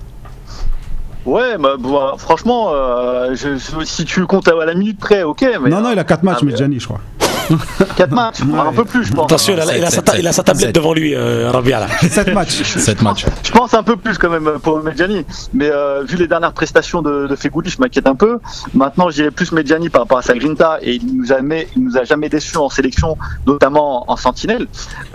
Ouais, 1.25 1.59
bah, 1.59 1.77
bon, 1.79 2.17
franchement, 2.17 2.69
euh, 2.73 3.35
je- 3.35 3.57
je- 3.59 3.85
si 3.85 4.05
tu 4.05 4.25
comptes 4.27 4.49
à 4.49 4.65
la 4.65 4.75
minute 4.75 4.99
près, 4.99 5.23
ok. 5.23 5.45
Mais 5.63 5.69
non, 5.71 5.81
non, 5.83 5.91
il 5.93 5.99
a 5.99 6.05
4 6.05 6.23
matchs, 6.23 6.39
ah, 6.41 6.45
mais- 6.45 6.53
Medjani, 6.53 6.81
je 6.81 6.87
crois. 6.87 7.01
4 7.97 8.11
matchs, 8.13 8.41
Ouais. 8.41 8.59
un 8.59 8.73
peu 8.73 8.85
plus, 8.85 9.05
je 9.05 9.13
pense. 9.13 9.25
Attention, 9.27 9.55
il 9.55 9.61
a, 9.61 9.77
il 9.79 9.85
a 9.85 9.91
sa, 9.91 10.03
ta- 10.03 10.19
il 10.19 10.27
a 10.27 10.33
sa 10.33 10.43
tablette 10.43 10.75
devant 10.75 10.93
lui, 10.95 11.15
euh, 11.15 11.51
Rabia 11.51 11.81
là. 11.81 11.87
7 12.01 12.35
matchs. 12.35 12.63
7 12.63 13.03
matchs. 13.03 13.27
Je 13.43 13.51
pense 13.53 13.75
un 13.75 13.83
peu 13.83 13.97
plus 13.97 14.19
quand 14.19 14.31
même 14.31 14.51
pour 14.63 14.83
Medjani. 14.83 15.25
Mais 15.55 15.71
euh, 15.71 16.03
vu 16.05 16.17
les 16.17 16.27
dernières 16.29 16.53
prestations 16.53 17.03
de, 17.03 17.27
de 17.27 17.37
Fegouli, 17.37 17.71
je 17.71 17.81
m'inquiète 17.81 18.07
un 18.07 18.15
peu. 18.15 18.39
Maintenant, 18.75 19.11
j'irai 19.11 19.31
plus 19.31 19.53
Medjani 19.53 19.89
par 19.89 20.03
rapport 20.03 20.19
à 20.19 20.23
sa 20.23 20.35
Grinta 20.35 20.79
et 20.83 20.95
il 20.97 21.17
nous 21.17 21.33
a, 21.33 21.37
jamais- 21.37 21.69
il 21.77 21.85
nous 21.85 21.97
a 21.97 22.05
jamais 22.05 22.29
déçu 22.29 22.57
en 22.57 22.69
sélection, 22.69 23.17
notamment 23.47 24.11
en 24.11 24.17
sentinelle. 24.17 24.67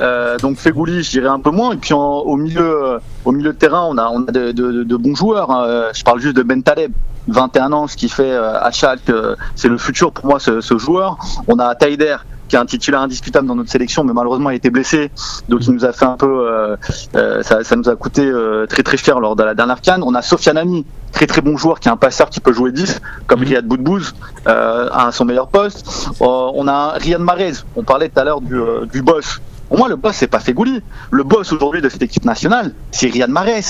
Euh, 0.01 0.37
donc 0.39 0.57
Fegouli, 0.57 1.03
je 1.03 1.09
dirais 1.11 1.27
un 1.29 1.39
peu 1.39 1.51
moins. 1.51 1.73
Et 1.73 1.77
puis 1.77 1.93
en- 1.93 1.99
au 2.19 2.35
milieu, 2.35 2.61
euh, 2.85 2.99
au 3.25 3.31
milieu 3.31 3.53
de 3.53 3.57
terrain, 3.57 3.83
on 3.89 3.97
a, 3.97 4.07
on 4.09 4.23
a 4.27 4.31
de, 4.31 4.51
de- 4.51 4.83
de 4.83 4.95
bons 4.95 5.15
joueurs. 5.15 5.49
hein. 5.51 5.63
Euh, 5.67 5.89
Je 5.93 6.03
parle 6.03 6.19
juste 6.19 6.35
de 6.35 6.43
Ben 6.43 6.61
Taleb. 6.63 6.91
21 7.29 7.71
ans, 7.71 7.87
ce 7.87 7.95
qui 7.95 8.09
fait 8.09 8.31
euh, 8.33 8.59
à 8.59 8.69
Schalke, 8.71 9.09
euh, 9.09 9.37
c'est 9.55 9.69
le 9.69 9.77
futur 9.77 10.11
pour 10.11 10.25
moi 10.25 10.39
ce, 10.41 10.59
ce 10.59 10.77
joueur. 10.77 11.17
On 11.47 11.57
a 11.57 11.73
Taider 11.73 12.17
qui 12.49 12.57
est 12.57 12.59
un 12.59 12.65
titulaire 12.65 12.99
indiscutable 12.99 13.47
dans 13.47 13.55
notre 13.55 13.71
sélection, 13.71 14.03
mais 14.03 14.11
malheureusement 14.11 14.49
il 14.49 14.53
a 14.53 14.55
été 14.57 14.69
blessé, 14.69 15.09
donc 15.47 15.65
il 15.65 15.71
nous 15.71 15.85
a 15.85 15.93
fait 15.93 16.03
un 16.03 16.17
peu, 16.17 16.27
euh, 16.27 16.75
euh, 17.15 17.41
ça, 17.41 17.63
ça 17.63 17.77
nous 17.77 17.87
a 17.87 17.95
coûté 17.95 18.21
euh, 18.25 18.65
très 18.67 18.83
très 18.83 18.97
cher 18.97 19.21
lors 19.21 19.37
de 19.37 19.43
la 19.43 19.55
dernière 19.55 19.79
canne. 19.79 20.03
On 20.05 20.13
a 20.15 20.21
Sofiane 20.21 20.57
Ami, 20.57 20.85
très 21.13 21.25
très 21.25 21.39
bon 21.41 21.55
joueur, 21.55 21.79
qui 21.79 21.87
est 21.87 21.91
un 21.91 21.97
passeur 21.97 22.29
qui 22.29 22.41
peut 22.41 22.51
jouer 22.51 22.73
10, 22.73 22.99
comme 23.25 23.39
Riyad 23.39 23.65
Boudbouz, 23.65 24.13
à 24.45 25.09
son 25.13 25.23
meilleur 25.23 25.47
poste. 25.47 26.09
On 26.19 26.67
a 26.67 26.89
Riyad 26.99 27.21
Mahrez, 27.21 27.53
on 27.77 27.83
parlait 27.83 28.09
tout 28.09 28.19
à 28.19 28.25
l'heure 28.25 28.41
du, 28.41 28.59
du 28.91 29.01
boss. 29.01 29.39
Pour 29.73 29.79
moi, 29.79 29.89
le 29.89 29.95
boss, 29.95 30.15
c'est 30.15 30.27
pas 30.27 30.39
Fegouli. 30.39 30.83
Le 31.09 31.23
boss 31.23 31.51
aujourd'hui 31.51 31.81
de 31.81 31.89
cette 31.89 32.03
équipe 32.03 32.25
nationale, 32.25 32.73
c'est 32.91 33.07
Riyad 33.07 33.31
Mahrez. 33.31 33.63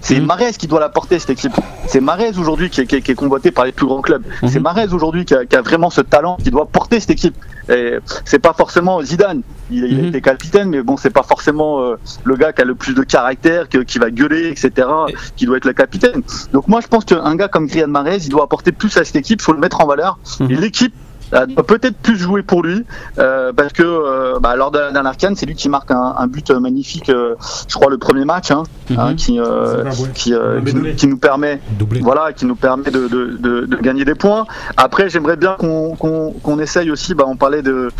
C'est. 0.00 0.20
Mahrez 0.20 0.52
qui 0.52 0.68
doit 0.68 0.78
la 0.78 0.88
porter 0.88 1.18
cette 1.18 1.30
équipe. 1.30 1.52
C'est 1.88 2.00
Mahrez 2.00 2.38
aujourd'hui 2.38 2.70
qui, 2.70 2.82
est- 2.82 2.86
qui 2.86 3.02
qui 3.02 3.10
est 3.10 3.14
convoité 3.16 3.50
par 3.50 3.64
les 3.64 3.72
plus 3.72 3.84
grands 3.84 4.00
clubs. 4.00 4.22
Mhm. 4.40 4.48
C'est 4.50 4.60
Mahrez 4.60 4.92
aujourd'hui 4.92 5.24
qui 5.24 5.34
a, 5.34 5.44
qui 5.46 5.56
a 5.56 5.60
vraiment 5.60 5.90
ce 5.90 6.00
talent 6.00 6.36
qui 6.40 6.52
doit 6.52 6.66
porter 6.66 7.00
cette 7.00 7.10
équipe. 7.10 7.34
Et 7.68 7.94
c'est 8.24 8.38
pas 8.38 8.52
forcément 8.52 9.02
Zidane. 9.02 9.42
Il, 9.72 9.84
il 9.86 10.04
a 10.04 10.08
été 10.10 10.20
capitaine, 10.20 10.68
mais 10.68 10.82
bon, 10.82 10.96
c'est 10.96 11.10
pas 11.10 11.24
forcément 11.24 11.80
euh, 11.80 11.96
le 12.22 12.36
gars 12.36 12.52
qui 12.52 12.62
a 12.62 12.64
le 12.64 12.76
plus 12.76 12.94
de 12.94 13.02
caractère, 13.02 13.68
que- 13.68 13.78
qui 13.78 13.98
va 13.98 14.12
gueuler, 14.12 14.50
etc., 14.50 14.86
qui 15.34 15.44
doit 15.46 15.56
être 15.56 15.64
le 15.64 15.72
capitaine. 15.72 16.22
Donc 16.52 16.68
moi, 16.68 16.80
je 16.80 16.86
pense 16.86 17.04
qu'un 17.04 17.34
gars 17.34 17.48
comme 17.48 17.66
Riyad 17.66 17.90
Mahrez, 17.90 18.18
il 18.18 18.28
doit 18.28 18.44
apporter 18.44 18.70
plus 18.70 18.96
à 18.96 19.04
cette 19.04 19.16
équipe. 19.16 19.40
Il 19.40 19.42
faut 19.42 19.52
le 19.52 19.58
mettre 19.58 19.80
en 19.80 19.86
valeur. 19.88 20.20
Mhm. 20.38 20.52
Et 20.52 20.54
l'équipe 20.54 20.94
doit 21.30 21.66
peut-être 21.66 21.96
plus 21.96 22.16
jouer 22.16 22.42
pour 22.42 22.62
lui 22.62 22.84
euh, 23.18 23.52
parce 23.52 23.72
que 23.72 23.82
euh, 23.82 24.38
bah, 24.40 24.56
lors 24.56 24.70
de 24.70 24.78
la 24.78 24.92
dernière 24.92 25.16
canne, 25.16 25.36
c'est 25.36 25.46
lui 25.46 25.54
qui 25.54 25.68
marque 25.68 25.90
un, 25.90 26.14
un 26.18 26.26
but 26.26 26.50
euh, 26.50 26.58
magnifique, 26.60 27.10
euh, 27.10 27.34
je 27.68 27.74
crois 27.74 27.90
le 27.90 27.98
premier 27.98 28.24
match, 28.24 28.50
hein, 28.50 28.62
hein, 28.96 29.10
Mhm. 29.10 29.16
qui, 29.16 29.38
euh, 29.40 29.84
qui, 30.14 30.34
euh, 30.34 30.60
qui, 30.96 31.06
nous 31.06 31.18
permet 31.18 31.60
Doublé. 31.78 32.00
voilà, 32.00 32.32
qui 32.32 32.46
nous 32.46 32.56
permet 32.56 32.90
de, 32.90 33.08
de, 33.08 33.36
de, 33.38 33.66
de 33.66 33.76
gagner 33.76 34.04
des 34.04 34.14
points. 34.14 34.46
Après, 34.76 35.08
j'aimerais 35.10 35.36
bien 35.36 35.54
qu'on 35.58 35.94
qu'on 35.96 36.32
qu'on 36.32 36.58
essaye 36.58 36.90
aussi, 36.90 37.14
bah, 37.14 37.24
on 37.26 37.36
parlait 37.36 37.62
de, 37.62 37.90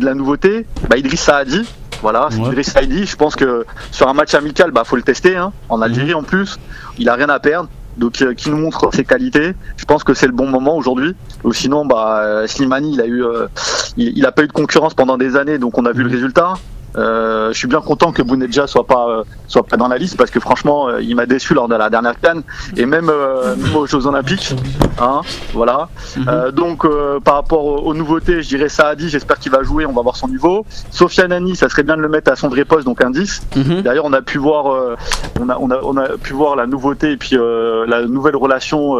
la 0.00 0.14
nouveauté, 0.14 0.66
bah, 0.88 0.96
Idriss 0.96 1.20
Saadi. 1.22 1.62
Voilà, 2.02 2.28
Ouais. 2.28 2.48
Idriss 2.50 2.72
Saadi. 2.72 3.06
Je 3.06 3.16
pense 3.16 3.36
que 3.36 3.64
sur 3.90 4.08
un 4.08 4.12
match 4.12 4.34
amical, 4.34 4.70
bah, 4.70 4.82
faut 4.84 4.96
le 4.96 5.02
tester, 5.02 5.36
hein, 5.36 5.52
en 5.68 5.80
Algérie 5.80 6.14
en 6.14 6.22
plus. 6.22 6.58
Il 6.98 7.08
a 7.08 7.14
rien 7.14 7.28
à 7.28 7.38
perdre. 7.40 7.68
Donc, 7.96 8.20
euh, 8.20 8.34
qui 8.34 8.50
nous 8.50 8.58
montre 8.58 8.90
ses 8.94 9.04
qualités. 9.04 9.54
Je 9.76 9.84
pense 9.84 10.04
que 10.04 10.14
c'est 10.14 10.26
le 10.26 10.32
bon 10.32 10.46
moment 10.46 10.76
aujourd'hui. 10.76 11.14
Ou 11.44 11.52
sinon, 11.52 11.86
bah, 11.86 12.20
euh, 12.22 12.46
Slimani, 12.46 12.94
il 12.94 13.00
a 13.00 13.06
eu, 13.06 13.24
euh, 13.24 13.46
il, 13.96 14.16
il 14.18 14.26
a 14.26 14.32
pas 14.32 14.42
eu 14.42 14.46
de 14.46 14.52
concurrence 14.52 14.94
pendant 14.94 15.16
des 15.16 15.36
années, 15.36 15.58
donc 15.58 15.78
on 15.78 15.86
a 15.86 15.92
vu 15.92 16.02
le 16.02 16.10
résultat. 16.10 16.54
Euh, 16.96 17.52
je 17.52 17.58
suis 17.58 17.68
bien 17.68 17.80
content 17.80 18.12
que 18.12 18.22
Bounedja 18.22 18.66
soit 18.66 18.86
pas 18.86 19.08
euh, 19.08 19.24
soit 19.48 19.64
pas 19.64 19.76
dans 19.76 19.88
la 19.88 19.98
liste 19.98 20.16
parce 20.16 20.30
que 20.30 20.40
franchement, 20.40 20.88
euh, 20.88 21.02
il 21.02 21.14
m'a 21.14 21.26
déçu 21.26 21.54
lors 21.54 21.68
de 21.68 21.74
la 21.74 21.90
dernière 21.90 22.18
canne 22.20 22.42
et 22.76 22.86
même, 22.86 23.06
même 23.06 23.76
aux 23.76 23.86
Jeux 23.86 24.06
Olympiques. 24.06 24.54
Hein, 25.00 25.20
voilà. 25.52 25.88
Euh, 26.28 26.50
donc 26.50 26.86
par 27.24 27.34
rapport 27.34 27.64
aux, 27.64 27.94
nouveautés, 27.94 28.42
je 28.42 28.48
dirais 28.48 28.68
Saadi. 28.68 29.08
J'espère 29.08 29.38
qu'il 29.38 29.52
va 29.52 29.62
jouer. 29.62 29.86
On 29.86 29.92
va 29.92 30.02
voir 30.02 30.16
son 30.16 30.28
niveau. 30.28 30.64
Sofiane 30.90 31.30
Nani, 31.30 31.56
ça 31.56 31.68
serait 31.68 31.82
bien 31.82 31.96
de 31.96 32.02
le 32.02 32.08
mettre 32.08 32.30
à 32.30 32.36
son 32.36 32.48
vrai 32.48 32.64
poste, 32.64 32.86
donc 32.86 33.02
un 33.02 33.10
10. 33.10 33.42
Mhm. 33.56 33.82
D'ailleurs, 33.82 34.04
on 34.04 34.12
a 34.12 34.22
pu 34.22 34.38
voir, 34.38 34.96
on, 35.40 35.48
a, 35.48 35.56
on, 35.58 35.70
a, 35.70 35.80
on 35.82 35.96
a 35.96 36.08
pu 36.16 36.32
voir 36.32 36.56
la 36.56 36.66
nouveauté 36.66 37.12
et 37.12 37.16
puis 37.16 37.36
la 37.36 38.06
nouvelle 38.06 38.36
relation 38.36 38.96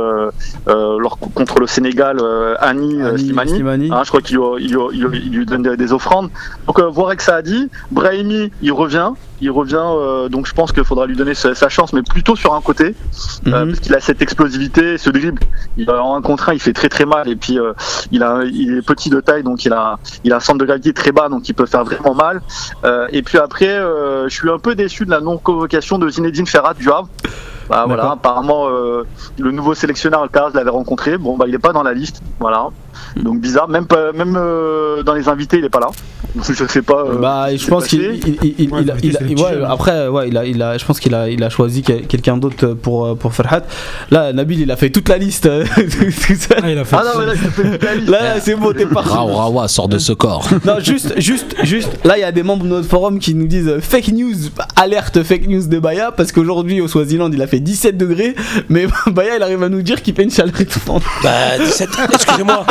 contre 1.35 1.61
le 1.61 1.67
Sénégal, 1.67 2.19
Annie, 2.61 3.03
Annie 3.03 3.19
Slimani. 3.19 3.51
Slimani. 3.51 3.91
Hein, 3.93 4.03
je 4.05 4.09
crois 4.09 4.21
qu'il 4.21 4.39
lui, 4.39 5.47
donne 5.47 5.63
des, 5.63 5.77
des 5.77 5.93
offrandes. 5.93 6.31
Donc 6.67 6.81
voir 6.81 7.09
avec 7.09 7.21
Saadi, 7.21 7.71
Brahimi, 7.91 8.51
il 8.63 8.73
revient. 8.73 9.13
Il 9.43 9.51
revient, 9.51 9.77
euh, 9.79 10.31
donc 10.31 10.47
je 10.47 10.55
pense 10.55 10.73
qu'il 10.73 10.83
faudra 10.85 11.05
lui 11.05 11.15
donner 11.15 11.35
sa, 11.35 11.55
sa 11.55 11.69
chance, 11.69 11.93
mais 11.93 12.01
plutôt 12.03 12.37
sur 12.37 12.55
un 12.55 12.63
côté, 12.63 12.95
euh, 13.47 13.65
Mhm. 13.65 13.69
parce 13.69 13.81
qu'il 13.81 13.95
a 13.95 14.01
cette 14.01 14.23
explosivité, 14.23 14.97
ce 14.97 15.11
dribble. 15.11 15.43
Il, 15.77 15.91
en 15.91 16.17
un 16.17 16.23
contre 16.23 16.49
un, 16.49 16.55
il 16.55 16.59
fait 16.61 16.73
très 16.73 16.89
très 16.89 17.05
mal, 17.05 17.29
et 17.29 17.37
puis 17.37 17.59
euh, 17.59 17.75
il, 18.13 18.23
a, 18.23 18.45
il 18.45 18.79
est 18.79 18.83
petit 18.83 19.11
de 19.11 19.21
taille, 19.21 19.43
donc 19.43 19.67
il 19.67 19.75
a, 19.75 19.99
il 20.25 20.33
a 20.33 20.37
un 20.37 20.41
centre 20.41 20.59
de 20.59 20.65
gravité 20.65 20.95
très 20.95 21.13
bas, 21.13 21.29
donc 21.29 21.49
il 21.51 21.53
peut 21.53 21.67
faire 21.67 21.85
vraiment 21.85 22.15
mal. 22.15 22.41
Euh, 22.85 23.09
et 23.13 23.23
puis 23.23 23.37
après, 23.37 23.69
euh, 23.69 24.27
je 24.29 24.35
suis 24.35 24.51
un 24.51 24.59
peu 24.59 24.75
déçu 24.75 25.05
de 25.05 25.11
la 25.11 25.21
non-convocation 25.21 25.99
de 25.99 26.09
Zinedine 26.09 26.47
Ferrat 26.47 26.73
du 26.73 26.89
Havre. 26.91 27.09
Bah, 27.69 27.85
voilà, 27.87 28.13
apparemment 28.13 28.69
euh, 28.69 29.03
le 29.39 29.51
nouveau 29.51 29.75
sélectionneur 29.75 30.23
Alcaraz 30.23 30.53
l'avait 30.55 30.71
rencontré. 30.71 31.19
Bon 31.19 31.37
bah 31.37 31.47
il 31.49 31.55
est 31.55 31.59
pas 31.59 31.73
dans 31.73 31.83
la 31.83 31.95
liste, 31.95 32.23
voilà. 32.39 32.69
Donc 33.17 33.41
bizarre, 33.41 33.69
même 33.69 33.87
pas, 33.87 34.13
même 34.13 34.37
euh, 34.39 35.03
dans 35.03 35.15
les 35.15 35.29
invités 35.29 35.59
il 35.59 35.65
est 35.65 35.69
pas 35.71 35.81
là. 35.81 35.89
Donc, 36.35 36.45
je 36.53 36.65
sais 36.67 36.83
pas. 36.83 37.05
euh, 37.07 37.19
Bah, 37.19 37.47
je 37.57 37.67
pense 37.67 37.85
passé. 37.85 37.97
qu'il 37.97 38.37
il, 38.45 38.55
il- 38.59 38.69
il- 38.69 39.37
Ouais, 39.39 39.43
ouais, 39.43 39.63
après 39.67 40.09
ouais, 40.09 40.29
il 40.29 40.37
a, 40.37 40.45
il 40.45 40.61
a, 40.63 40.77
je 40.77 40.85
pense 40.85 41.01
qu'il 41.01 41.15
a, 41.15 41.29
il 41.31 41.43
a 41.43 41.49
choisi 41.49 41.83
quel- 41.83 42.07
quelqu'un 42.07 42.37
d'autre 42.37 42.75
pour 42.75 43.07
euh, 43.07 43.15
pour 43.15 43.33
Ferhat. 43.33 43.63
Là, 44.11 44.33
Nabil, 44.35 44.61
il 44.61 44.71
a 44.71 44.77
fait 44.77 44.91
toute 44.91 45.09
la 45.09 45.17
liste. 45.17 45.49
tout 45.75 46.35
ça. 46.39 46.57
Ah, 46.63 46.71
il 46.71 46.77
a 46.79 46.85
fait 46.85 46.97
Ah 46.99 47.05
non 47.07 47.21
mais 47.21 47.27
là 47.27 47.35
je 47.35 47.49
fais 47.49 47.71
toute 47.73 47.83
la 47.83 47.95
liste. 47.95 48.09
Là, 48.11 48.41
c'est 48.41 48.55
bon, 48.55 48.73
t'es 48.75 48.85
parti. 48.87 49.09
Rao 49.09 49.27
Rawa 49.29 49.69
sort 49.69 49.89
de 49.89 49.99
ce 49.99 50.13
corps. 50.13 50.47
Non, 50.67 50.79
juste, 50.81 51.15
juste, 51.19 51.55
juste. 51.63 51.91
Là, 52.05 52.19
il 52.19 52.21
y 52.21 52.25
a 52.25 52.33
des 52.33 52.43
membres 52.43 52.65
de 52.65 52.69
notre 52.71 52.89
forum 52.89 53.19
qui 53.19 53.35
nous 53.35 53.47
disent 53.47 53.79
fake 53.81 54.09
news, 54.09 54.35
alerte 54.75 55.23
fake 55.23 55.47
news 55.49 55.67
de 55.67 55.79
Baya, 55.79 56.11
parce 56.13 56.33
qu'aujourd'hui 56.33 56.81
au 56.81 56.89
Swaziland 56.89 57.31
il 57.33 57.41
a 57.41 57.47
fait 57.47 57.61
17 57.61 57.97
degrés, 57.97 58.35
mais 58.69 58.87
Baya 59.07 59.37
il 59.37 59.43
arrive 59.43 59.63
à 59.63 59.69
nous 59.69 59.81
dire 59.83 60.03
qu'il 60.03 60.15
fait 60.15 60.25
une 60.25 60.31
chaleur 60.31 60.61
étouffante. 60.61 61.03
Bah, 61.23 61.57
17, 61.59 61.89
excusez-moi, 62.13 62.67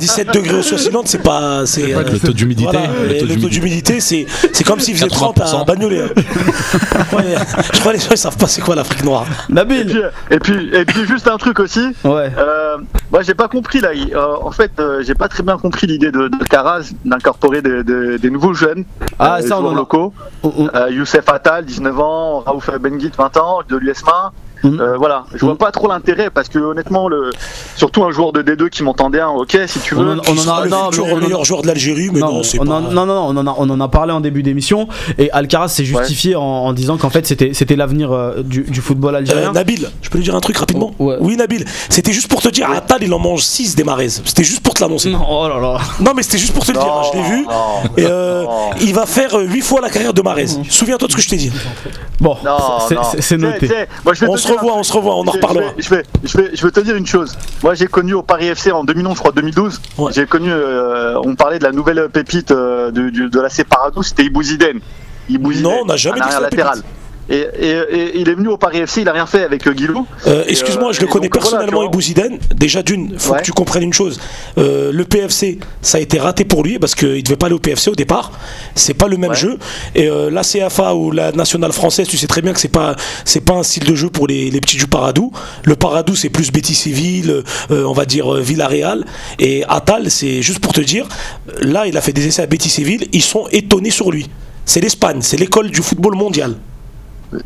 17 0.00 0.32
degrés 0.34 0.58
au 0.58 0.62
Swaziland, 0.62 1.02
c'est 1.04 1.22
pas. 1.22 1.64
C'est, 1.66 1.92
Avec 1.94 2.10
le 2.12 2.18
taux 2.18 2.32
d'humidité, 2.32 2.70
voilà, 2.72 3.20
le 3.22 3.40
taux 3.40 3.48
d'humidité. 3.48 4.00
c'est, 4.00 4.26
c'est 4.52 4.64
comme 4.64 4.80
s'il 4.80 4.94
faisait 4.94 5.08
30 5.08 5.40
à 5.40 5.44
80%. 5.44 5.66
Bagnolet. 5.66 6.02
hein. 6.02 6.08
Ouais, 7.12 7.34
je 7.72 7.80
crois 7.80 7.92
que 7.92 7.96
les 7.98 8.02
gens 8.02 8.10
ils 8.12 8.16
savent 8.18 8.36
pas 8.36 8.46
c'est 8.46 8.62
quoi 8.62 8.74
l'Afrique 8.74 9.04
noire. 9.04 9.26
Et 9.50 9.52
Nabil 9.52 9.86
puis, 9.86 10.00
et 10.30 10.38
puis 10.38 10.70
et 10.74 10.84
puis 10.84 11.06
juste 11.06 11.28
un 11.28 11.36
truc 11.36 11.60
aussi. 11.60 11.84
Ouais. 12.04 12.30
Euh, 12.38 12.76
moi 13.10 13.22
j'ai 13.22 13.34
pas 13.34 13.48
compris 13.48 13.80
là. 13.80 13.90
euh, 13.90 14.36
en 14.42 14.50
fait 14.50 14.70
euh, 14.78 15.02
j'ai 15.04 15.14
pas 15.14 15.28
très 15.28 15.42
bien 15.42 15.58
compris 15.58 15.86
l'idée 15.86 16.10
de, 16.10 16.28
de 16.28 16.44
Caraz 16.44 16.90
d'incorporer 17.04 17.60
des, 17.62 17.84
des- 17.84 18.18
des 18.18 18.30
nouveaux 18.30 18.54
jeunes. 18.54 18.84
Ah, 19.18 19.36
euh, 19.38 19.46
ça, 19.46 19.60
on 19.60 19.66
en 19.66 19.74
locaux. 19.74 20.12
On- 20.42 20.52
on- 20.58 20.68
Euh, 20.74 20.90
Youssef 20.90 21.28
Attal, 21.28 21.64
19 21.66 21.98
ans, 22.00 22.40
Raouf 22.40 22.70
Benguit, 22.80 23.12
20 23.16 23.36
ans, 23.36 23.58
de 23.68 23.76
l'USMA. 23.76 24.32
Mhm. 24.64 24.80
Euh, 24.80 24.96
voilà, 24.96 25.24
je 25.34 25.44
vois 25.44 25.56
pas 25.58 25.70
trop 25.72 25.88
l'intérêt 25.88 26.30
parce 26.30 26.48
que 26.48 26.58
honnêtement, 26.58 27.08
le, 27.08 27.30
surtout 27.76 28.04
un 28.04 28.10
joueur 28.10 28.32
de 28.32 28.42
D2 28.42 28.68
qui 28.68 28.82
m'entendait 28.82 29.20
un, 29.20 29.28
ok, 29.28 29.58
si 29.66 29.80
tu 29.80 29.94
On 29.94 30.02
veux. 30.02 30.12
en- 30.12 30.22
on 30.28 30.48
en 30.48 30.52
a- 30.54 30.64
le 30.64 30.70
non, 30.70 31.16
meilleur 31.20 31.44
joueur 31.44 31.62
de 31.62 31.66
l'Algérie, 31.66 32.10
mais 32.12 32.20
non, 32.20 32.32
non, 32.34 32.42
c'est 32.42 32.58
pas. 32.58 32.64
non, 32.64 32.80
non, 32.80 33.06
non, 33.06 33.26
on 33.28 33.36
en 33.36 33.46
a, 33.46 33.54
on 33.58 33.68
en 33.70 33.80
a 33.80 33.88
parlé 33.88 34.12
en 34.12 34.20
début 34.20 34.42
d'émission 34.42 34.88
et 35.18 35.30
Alcaraz 35.32 35.68
s'est 35.68 35.84
justifié 35.84 36.36
en, 36.36 36.42
en 36.42 36.72
disant 36.72 36.96
qu'en 36.96 37.10
fait 37.10 37.26
c'était, 37.26 37.54
c'était 37.54 37.76
l'avenir 37.76 38.12
euh, 38.12 38.42
du, 38.42 38.62
du 38.62 38.80
football 38.80 39.14
Euh, 39.14 39.18
algérien. 39.18 39.52
Nabil, 39.52 39.88
je 40.00 40.10
peux 40.10 40.18
lui 40.18 40.24
dire 40.24 40.34
un 40.36 40.40
truc 40.40 40.56
rapidement 40.56 40.92
Oh, 40.98 41.06
ouais. 41.06 41.16
Oui, 41.20 41.36
Nabil, 41.36 41.64
c'était 41.88 42.12
juste 42.12 42.28
pour 42.28 42.40
te 42.42 42.48
dire, 42.48 42.70
Attal 42.70 43.02
il 43.02 43.12
en 43.12 43.18
mange 43.18 43.42
6 43.42 43.74
des 43.74 43.84
maraises. 43.84 44.22
C'était 44.24 44.44
juste 44.44 44.60
pour 44.60 44.74
te 44.74 44.80
l'annoncer. 44.82 45.10
Non, 45.10 45.24
oh 45.28 45.48
là 45.48 45.58
là. 45.60 45.78
Non, 46.00 46.12
mais 46.14 46.22
c'était 46.22 46.38
juste 46.38 46.52
pour 46.54 46.64
te 46.64 46.72
le 46.72 46.78
dire, 46.78 46.86
hein, 46.92 47.02
je 47.12 47.18
l'ai 47.18 47.24
vu. 47.24 47.42
Non, 47.44 47.50
Et 47.96 48.04
euh, 48.06 48.44
non. 48.44 48.70
il 48.80 48.94
va 48.94 49.06
faire 49.06 49.34
8 49.38 49.60
fois 49.62 49.80
la 49.80 49.90
carrière 49.90 50.12
de 50.14 50.22
Marez. 50.22 50.46
Souviens-toi 50.68 51.08
de 51.08 51.12
ce 51.12 51.16
que 51.16 51.22
je 51.22 51.28
t'ai 51.28 51.36
dit. 51.36 51.52
Bon, 52.20 52.36
Non, 52.44 52.56
c'est, 52.88 52.94
non. 52.94 53.02
c'est- 53.10 53.20
c'est 53.20 53.36
Tu 53.36 53.40
sais, 53.42 53.50
noté. 53.52 53.68
moi, 54.04 54.14
je 54.14 54.24
revoit, 54.54 54.74
on 54.76 54.82
se 54.82 54.92
revoit, 54.92 55.14
on 55.16 55.26
en 55.26 55.30
reparlera. 55.30 55.70
Je 55.78 55.88
vais, 55.90 56.02
je, 56.24 56.36
vais, 56.38 56.50
je 56.54 56.64
vais 56.64 56.70
te 56.70 56.80
dire 56.80 56.96
une 56.96 57.06
chose. 57.06 57.36
Moi, 57.62 57.74
j'ai 57.74 57.86
connu 57.86 58.14
au 58.14 58.22
Paris 58.22 58.46
FC 58.48 58.72
en 58.72 58.84
2011, 58.84 59.14
je 59.14 59.18
crois 59.20 59.32
2012. 59.32 59.80
Ouais. 59.98 60.12
J'ai 60.14 60.26
connu, 60.26 60.50
euh, 60.50 61.18
on 61.24 61.34
parlait 61.34 61.58
de 61.58 61.64
la 61.64 61.72
nouvelle 61.72 62.08
pépite 62.12 62.50
euh, 62.50 62.90
du- 62.90 63.10
du- 63.10 63.28
de 63.30 63.40
la 63.40 63.48
Paradou, 63.68 64.02
c'était 64.02 64.24
Ibouziden. 64.24 64.80
Ibouziden, 65.28 65.70
Non, 65.70 65.78
on 65.82 65.86
n'a 65.86 65.96
jamais 65.96 66.20
dit 66.20 66.28
la 66.28 66.40
latéral. 66.40 66.80
Et, 67.30 67.36
et, 67.36 67.70
et 67.70 68.18
il 68.18 68.28
est 68.28 68.34
venu 68.34 68.48
au 68.48 68.56
Paris 68.56 68.78
FC, 68.78 69.02
il 69.02 69.08
a 69.08 69.12
rien 69.12 69.26
fait 69.26 69.44
avec 69.44 69.66
euh, 69.66 69.72
Guilou. 69.72 70.06
Euh, 70.26 70.44
Excuse-moi, 70.48 70.90
euh, 70.90 70.92
je 70.92 71.00
le 71.00 71.06
et 71.06 71.10
connais 71.10 71.28
donc, 71.28 71.40
voilà, 71.40 71.50
personnellement, 71.50 71.80
vois. 71.82 71.86
Ibouziden. 71.90 72.38
Déjà 72.54 72.82
d'une, 72.82 73.18
faut 73.18 73.32
Ouais. 73.32 73.38
que 73.38 73.44
tu 73.44 73.52
comprennes 73.52 73.84
une 73.84 73.92
chose. 73.92 74.20
Euh, 74.58 74.90
le 74.92 75.04
PFC, 75.04 75.58
ça 75.80 75.98
a 75.98 76.00
été 76.00 76.18
raté 76.18 76.44
pour 76.44 76.62
lui 76.64 76.78
parce 76.78 76.94
qu'il 76.94 77.22
devait 77.22 77.36
pas 77.36 77.46
aller 77.46 77.54
au 77.54 77.58
PFC 77.60 77.90
au 77.90 77.94
départ. 77.94 78.32
C'est 78.74 78.94
pas 78.94 79.06
le 79.06 79.16
même 79.16 79.30
Ouais. 79.30 79.36
jeu. 79.36 79.58
Et 79.94 80.08
euh, 80.08 80.30
la 80.30 80.42
CFA 80.42 80.94
ou 80.94 81.10
la 81.12 81.32
nationale 81.32 81.72
française, 81.72 82.08
tu 82.08 82.16
sais 82.18 82.26
très 82.26 82.42
bien 82.42 82.52
que 82.52 82.60
c'est 82.60 82.68
pas 82.68 82.96
c'est 83.24 83.40
pas 83.44 83.54
un 83.54 83.62
style 83.62 83.84
de 83.84 83.94
jeu 83.94 84.10
pour 84.10 84.26
les, 84.26 84.50
les 84.50 84.60
petits 84.60 84.76
du 84.76 84.86
Paradou. 84.86 85.32
Le 85.64 85.76
Paradou, 85.76 86.16
c'est 86.16 86.28
plus 86.30 86.50
Betis 86.50 86.74
Civil, 86.74 87.42
euh, 87.70 87.84
on 87.84 87.92
va 87.92 88.04
dire 88.04 88.34
euh, 88.34 88.40
Villarreal. 88.40 89.04
Et 89.38 89.64
Atal, 89.68 90.10
c'est 90.10 90.42
juste 90.42 90.58
pour 90.58 90.72
te 90.72 90.80
dire, 90.80 91.06
là, 91.60 91.86
il 91.86 91.96
a 91.96 92.00
fait 92.00 92.12
des 92.12 92.26
essais 92.26 92.42
à 92.42 92.46
Betis 92.46 92.68
Civil. 92.68 93.06
Ils 93.12 93.22
sont 93.22 93.46
étonnés 93.52 93.90
sur 93.90 94.10
lui. 94.10 94.28
C'est 94.64 94.80
l'Espagne, 94.80 95.18
c'est 95.22 95.36
l'école 95.36 95.70
du 95.70 95.82
football 95.82 96.14
mondial. 96.16 96.54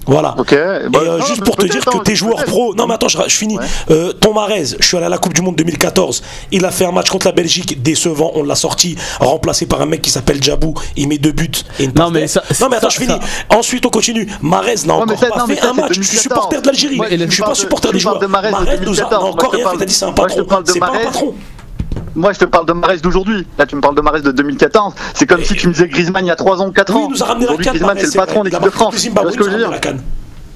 Voilà. 0.06 0.34
Et 0.50 0.54
euh, 0.54 0.88
bah, 0.90 1.00
non, 1.04 1.24
juste 1.24 1.44
pour 1.44 1.56
te 1.56 1.66
dire 1.66 1.84
que 1.84 1.98
tes 2.02 2.14
joueurs 2.16 2.44
pro. 2.44 2.74
Non, 2.74 2.86
mais 2.86 2.94
attends, 2.94 3.08
je, 3.08 3.18
je 3.26 3.34
finis. 3.36 3.58
Ouais. 3.58 3.64
Euh, 3.90 4.12
ton 4.12 4.34
Marez, 4.34 4.64
je 4.78 4.86
suis 4.86 4.96
allé 4.96 5.06
à 5.06 5.08
la 5.08 5.18
Coupe 5.18 5.32
du 5.34 5.42
Monde 5.42 5.56
2014. 5.56 6.22
Il 6.52 6.64
a 6.64 6.70
fait 6.70 6.84
un 6.84 6.92
match 6.92 7.08
contre 7.10 7.26
la 7.26 7.32
Belgique 7.32 7.82
décevant. 7.82 8.32
On 8.34 8.42
l'a 8.42 8.54
sorti, 8.54 8.96
remplacé 9.20 9.66
par 9.66 9.80
un 9.80 9.86
mec 9.86 10.02
qui 10.02 10.10
s'appelle 10.10 10.42
Djabou. 10.42 10.74
Il 10.96 11.08
met 11.08 11.18
deux 11.18 11.32
buts 11.32 11.50
et 11.78 11.88
Non, 11.88 12.10
mais 12.10 12.22
D. 12.22 12.26
ça- 12.28 12.42
non, 12.60 12.68
mais 12.70 12.76
attends, 12.76 12.90
ça- 12.90 12.96
je 13.00 13.04
finis. 13.06 13.18
Ensuite, 13.50 13.86
on 13.86 13.90
continue. 13.90 14.28
Marez 14.42 14.74
n'a 14.74 14.80
mais 14.86 14.92
encore 14.92 15.06
pas 15.06 15.38
non, 15.38 15.46
fait 15.46 15.60
un 15.62 15.72
match. 15.72 15.92
Je 15.92 16.02
suis 16.02 16.16
2014. 16.16 16.22
supporter 16.22 16.60
de 16.62 16.66
l'Algérie. 16.66 17.00
Je 17.10 17.24
tu 17.24 17.30
suis 17.32 17.42
pas 17.42 17.48
de- 17.50 17.54
supporter 17.54 17.88
tu 17.88 17.94
des 17.94 18.00
joueurs. 18.00 18.28
Marez 18.28 18.50
nous 18.50 18.56
a 18.56 18.76
2014. 18.76 19.24
encore 19.24 19.52
rien 19.52 19.68
fait. 19.70 19.76
T'as 19.78 19.84
dit 19.84 19.94
c'est 19.94 20.04
un 20.04 20.12
patron. 20.12 20.46
C'est 20.64 20.78
pas 20.80 20.88
un 20.90 21.04
patron. 21.04 21.34
Moi, 22.16 22.32
je 22.32 22.38
te 22.38 22.44
parle 22.46 22.66
de 22.66 22.72
Marès 22.72 23.00
d'aujourd'hui. 23.02 23.46
Là, 23.58 23.66
tu 23.66 23.76
me 23.76 23.80
parles 23.80 23.94
de 23.94 24.00
Marès 24.00 24.22
de 24.22 24.32
2014. 24.32 24.94
C'est 25.14 25.26
comme 25.26 25.42
si 25.44 25.54
tu 25.54 25.68
me 25.68 25.72
disais 25.72 25.86
Griezmann 25.88 26.24
il 26.24 26.28
y 26.28 26.30
a 26.30 26.36
3 26.36 26.62
ans 26.62 26.68
ou 26.68 26.72
4 26.72 26.92
Oui, 26.94 27.00
ans. 27.02 27.06
il 27.08 27.10
nous 27.12 27.22
a 27.22 27.26
ramené 27.26 27.46
la 27.46 27.52
canne. 27.56 27.64
Griezmann, 27.66 27.98
c'est 27.98 28.06
le 28.06 28.12
patron 28.12 28.40
de 28.40 28.46
l'équipe 28.48 28.62
de 28.64 28.70
France. 28.70 28.96
Tu 28.96 29.10
vois 29.10 29.30
ce 29.30 29.36
que 29.36 29.44
je 29.44 29.50
veux 29.50 29.58
dire. 29.58 29.70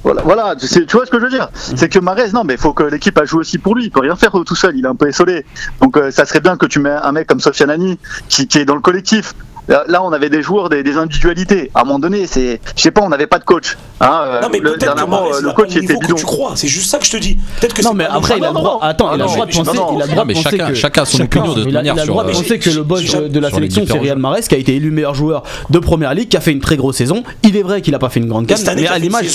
Voilà, 0.03 0.23
voilà 0.23 0.57
tu, 0.57 0.67
sais- 0.67 0.87
tu 0.87 0.97
vois 0.97 1.05
ce 1.05 1.11
que 1.11 1.19
je 1.19 1.25
veux 1.25 1.31
dire 1.31 1.51
C'est 1.55 1.91
que 1.91 1.99
Marès, 1.99 2.33
non, 2.33 2.43
mais 2.43 2.55
il 2.55 2.59
faut 2.59 2.73
que 2.73 2.85
l'équipe 2.85 3.19
a 3.19 3.27
joué 3.27 3.41
aussi 3.41 3.59
pour 3.59 3.75
lui. 3.75 3.85
Il 3.85 3.91
peut 3.91 4.01
rien 4.01 4.17
faire 4.17 4.33
tout 4.47 4.55
seul. 4.55 4.75
Il 4.79 4.85
est 4.87 4.89
un 4.89 4.95
peu 4.95 5.07
essolé. 5.07 5.45
Donc, 5.83 5.99
euh, 5.99 6.11
ça 6.11 6.25
serait 6.25 6.41
bien 6.41 6.57
que 6.57 6.65
tu 6.65 6.79
mets 6.81 6.89
un 6.91 7.13
mec 7.13 7.27
comme 7.27 7.41
Sofiane 7.41 7.69
Ani 7.71 7.99
qui, 8.29 8.47
qui 8.49 8.59
est 8.59 8.65
dans 8.65 8.75
le 8.75 8.81
collectif. 8.81 9.35
Là, 9.69 10.03
on 10.03 10.13
avait 10.13 10.31
des 10.31 10.43
joueurs, 10.43 10.69
des, 10.69 10.83
des 10.83 10.97
individualités. 10.97 11.71
À 11.75 11.83
un 11.83 11.85
moment 11.85 11.99
donné, 12.01 12.27
c'est, 12.27 12.61
je 12.77 12.83
sais 12.83 12.91
pas, 12.91 13.03
on 13.03 13.09
n'avait 13.09 13.27
pas 13.29 13.39
de 13.39 13.45
coach. 13.45 13.77
Hein, 14.01 14.23
euh, 14.27 14.41
Non, 14.41 14.49
mais 14.51 14.59
le- 14.59 14.65
peut-être 14.65 14.75
que 14.81 14.85
dernièrement, 14.87 15.23
Marez, 15.29 15.35
euh, 15.37 15.41
le 15.43 15.53
coach 15.53 15.71
était 15.77 15.81
niveau 15.81 15.99
que 16.01 16.07
bidon. 16.07 16.17
tu 16.17 16.25
crois. 16.25 16.53
C'est 16.57 16.67
juste 16.69 16.91
ça 16.91 16.99
que 16.99 17.05
je 17.05 17.11
te 17.13 17.17
dis. 17.19 17.39
Peut-être 17.61 17.75
que 17.75 17.83
Non 17.83 17.93
mais 17.95 18.07
après 18.07 18.39
il 18.39 18.45
a 18.45 18.49
le 18.49 18.55
droit. 18.55 18.79
Attends, 18.83 19.11
il 19.15 19.21
a 19.21 19.25
le 19.27 19.31
droit 19.31 19.47
de 19.47 19.53
penser. 19.53 19.71
Il 19.95 20.03
a 20.03 20.07
le 20.07 20.11
droit 20.11 20.23
de 20.25 20.29
mais 20.29 20.35
penser 20.35 20.51
chacun, 20.51 20.69
que. 20.69 20.75
chacun 20.75 21.03
a 21.03 21.05
son 21.05 21.21
opinion 21.23 21.53
de 21.55 21.65
manière 21.71 21.83
il 21.83 21.91
a 21.91 21.95
le 21.95 22.01
sur. 22.07 22.13
droit 22.15 22.25
de 22.25 22.31
euh, 22.31 22.33
penser 22.33 22.59
que 22.59 22.71
le 22.71 22.83
boss 22.83 23.01
J'ai- 23.01 23.29
de 23.29 23.39
la 23.41 23.49
sur 23.49 23.57
sélection 23.57 23.85
c'est 23.87 23.99
Riyad 23.99 24.19
Mahrez 24.19 24.41
qui 24.43 24.55
a 24.55 24.59
été 24.59 24.75
élu 24.75 24.91
meilleur 24.91 25.15
joueur 25.15 25.43
de 25.69 25.79
première 25.79 26.15
ligue, 26.15 26.29
qui 26.29 26.37
a 26.37 26.41
fait 26.41 26.53
une 26.53 26.61
très 26.61 26.77
grosse 26.77 26.97
saison. 26.97 27.23
Il 27.43 27.57
est 27.57 27.63
vrai 27.63 27.81
qu'il 27.83 27.95
a 27.95 27.99
pas 27.99 28.09
fait 28.09 28.21
une 28.21 28.29
grande 28.29 28.47
canne, 28.47 28.59
mais 28.75 28.83
il 28.83 28.87
a 28.89 28.93
à 28.93 28.99
l'image. 28.99 29.27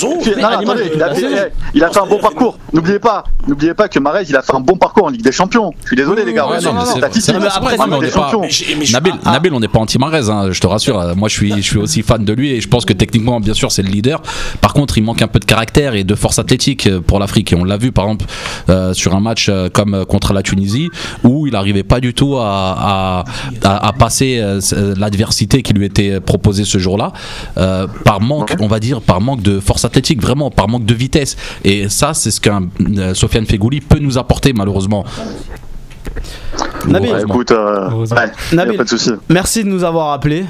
il, 1.74 1.82
a 1.84 1.90
fait- 1.90 1.98
un 2.00 2.06
bon 2.06 2.18
parcours. 2.18 2.58
N'oubliez 2.72 2.98
pas, 2.98 3.24
n'oubliez 3.46 3.72
pas 3.74 3.88
que 3.88 3.98
Marez, 4.00 4.24
il 4.28 4.36
a 4.36 4.42
fait 4.42 4.54
un 4.54 4.60
bon 4.60 4.76
parcours 4.76 5.04
en 5.06 5.10
Ligue 5.10 5.22
des 5.22 5.32
Champions. 5.32 5.72
Je 5.82 5.86
suis 5.88 5.96
désolé, 5.96 6.24
les 6.24 6.34
gars. 6.34 6.46
Nabil, 8.92 9.14
Nabil, 9.24 9.52
on 9.54 9.60
n'est 9.60 9.68
pas 9.68 9.78
hein, 10.16 10.50
je 10.50 10.60
te 10.60 10.66
rassure. 10.66 10.98
Euh, 10.98 11.14
Moi, 11.14 11.28
je 11.28 11.34
suis, 11.34 11.78
aussi 11.78 12.02
fan 12.02 12.24
de 12.24 12.32
lui 12.32 12.52
et 12.52 12.60
je 12.60 12.68
pense 12.68 12.84
que 12.84 12.92
techniquement, 12.92 13.40
bien 13.40 13.54
sûr, 13.54 13.70
c'est 13.72 13.82
le 13.82 13.88
leader. 13.88 14.22
Par 14.60 14.72
contre, 14.72 14.98
il 14.98 15.04
manque 15.04 15.22
un 15.22 15.28
peu 15.28 15.38
de 15.38 15.44
caractère 15.44 15.94
et 15.94 16.04
de 16.04 16.14
force 16.14 16.38
athlétique 16.38 16.86
euh, 16.86 17.00
pour 17.00 17.18
l'Afrique. 17.18 17.52
Et 17.52 17.56
on 17.56 17.64
l'a 17.64 17.76
vu, 17.76 17.92
par 17.92 18.04
exemple, 18.06 18.26
euh, 18.68 18.92
sur 18.94 19.14
un 19.14 19.20
match 19.20 19.50
comme 19.72 20.04
contre 20.06 20.32
la 20.32 20.42
Tunisie, 20.42 20.88
où 21.22 21.46
il 21.46 21.52
n'arrivait 21.52 21.82
pas 21.82 22.00
du 22.00 22.14
tout 22.14 22.36
à, 22.38 23.24
passer 23.98 24.42
l'adversité 24.96 25.62
qui 25.62 25.72
lui 25.72 25.86
était 25.86 26.20
proposée 26.20 26.64
ce 26.64 26.78
jour-là, 26.78 27.12
par 28.04 28.20
manque, 28.20 28.54
on 28.60 28.66
va 28.66 28.80
dire, 28.80 29.00
par 29.00 29.20
manque 29.20 29.42
de 29.42 29.60
force 29.60 29.84
athlétique, 29.84 30.20
vraiment, 30.20 30.50
par 30.50 30.68
manque 30.68 30.84
de 30.84 30.94
vitesse. 30.94 31.36
Et 31.64 31.88
ça, 31.88 32.14
c'est 32.14 32.30
ce 32.30 32.40
qu'un 32.40 32.68
Sofiane 33.14 33.46
Fegouli 33.46 33.80
peut 33.80 33.98
nous 33.98 34.18
apporter, 34.18 34.52
malheureusement. 34.52 35.04
Nabil, 36.86 37.14
écoute, 37.20 37.50
euh, 37.50 37.90
ouais, 37.90 38.06
Nabil. 38.52 38.76
pas 38.76 38.84
de 38.84 38.88
souci. 38.88 39.12
Merci 39.28 39.64
de 39.64 39.68
nous 39.68 39.82
avoir 39.84 40.12
appelés. 40.12 40.46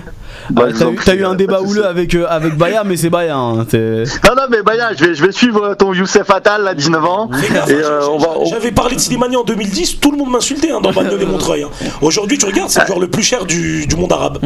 Bah, 0.50 0.64
Euh, 0.66 0.92
T'as 1.04 1.14
eu, 1.14 1.20
eu 1.20 1.24
un 1.24 1.34
débat 1.34 1.60
houleux 1.60 1.86
avec, 1.86 2.14
euh, 2.14 2.26
avec 2.28 2.56
Baya, 2.56 2.82
mais 2.84 2.96
c'est 2.96 3.10
Baya. 3.10 3.36
hein, 3.36 3.66
Non, 3.72 4.34
non, 4.36 4.42
mais 4.50 4.62
Baya, 4.62 4.90
je 4.96 5.04
vais, 5.04 5.14
je 5.14 5.24
vais 5.24 5.32
suivre 5.32 5.74
ton 5.74 5.92
Youssef 5.92 6.30
Attal, 6.30 6.66
à 6.68 6.74
19 6.74 7.04
ans. 7.04 7.30
Euh, 7.70 8.00
on 8.08 8.44
J'avais 8.46 8.72
parlé 8.72 8.96
de 8.96 9.00
Slimani 9.00 9.36
en 9.36 9.44
2010, 9.44 10.00
tout 10.00 10.12
le 10.12 10.18
monde 10.18 10.30
m'insultait 10.30 10.70
hein, 10.70 10.80
dans 10.80 10.92
Bagnoles 10.92 11.22
et 11.22 11.26
Montreuil. 11.26 11.62
hein. 11.64 11.68
Aujourd'hui, 12.00 12.38
tu 12.38 12.46
regardes, 12.46 12.70
c'est 12.70 12.80
le 12.80 12.86
joueur 12.86 13.00
le 13.00 13.08
plus 13.08 13.22
cher 13.22 13.44
du, 13.44 13.86
du 13.86 13.96
monde 13.96 14.12
arabe. 14.12 14.38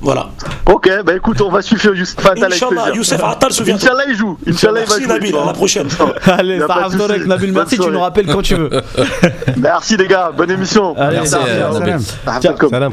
Voilà. 0.00 0.28
Ok, 0.66 0.88
bah 1.04 1.14
écoute, 1.16 1.40
on 1.40 1.50
va 1.50 1.62
suivre 1.62 1.94
Youssef 1.94 2.18
Attal 2.18 2.44
avec 2.44 2.54
Inch'Allah, 2.54 2.82
plaisir. 2.82 2.94
Youssef 2.96 3.22
Attal 3.24 3.52
se 3.52 3.62
vient. 3.62 3.74
Inch'Allah, 3.76 4.02
il 4.08 4.16
joue. 4.16 4.38
Inch'Allah, 4.46 4.80
il 4.80 4.86
va 4.86 4.94
Merci 4.96 5.02
jouer. 5.04 5.12
Nabil, 5.14 5.36
à 5.36 5.46
la 5.46 5.52
prochaine. 5.52 5.88
Allez, 6.26 6.60
avec 6.62 7.26
Nabil, 7.26 7.52
merci, 7.52 7.78
tu 7.78 7.88
nous 7.90 8.00
rappelles 8.00 8.26
quand 8.26 8.42
tu 8.42 8.54
veux. 8.54 8.70
Merci 9.56 9.96
les 9.96 10.06
gars, 10.06 10.30
bonne 10.36 10.50
émission. 10.50 10.94
Allez, 10.96 11.16
Merci, 11.16 11.34
euh. 11.34 11.98
Ah, 12.26 12.40
Salam. 12.40 12.90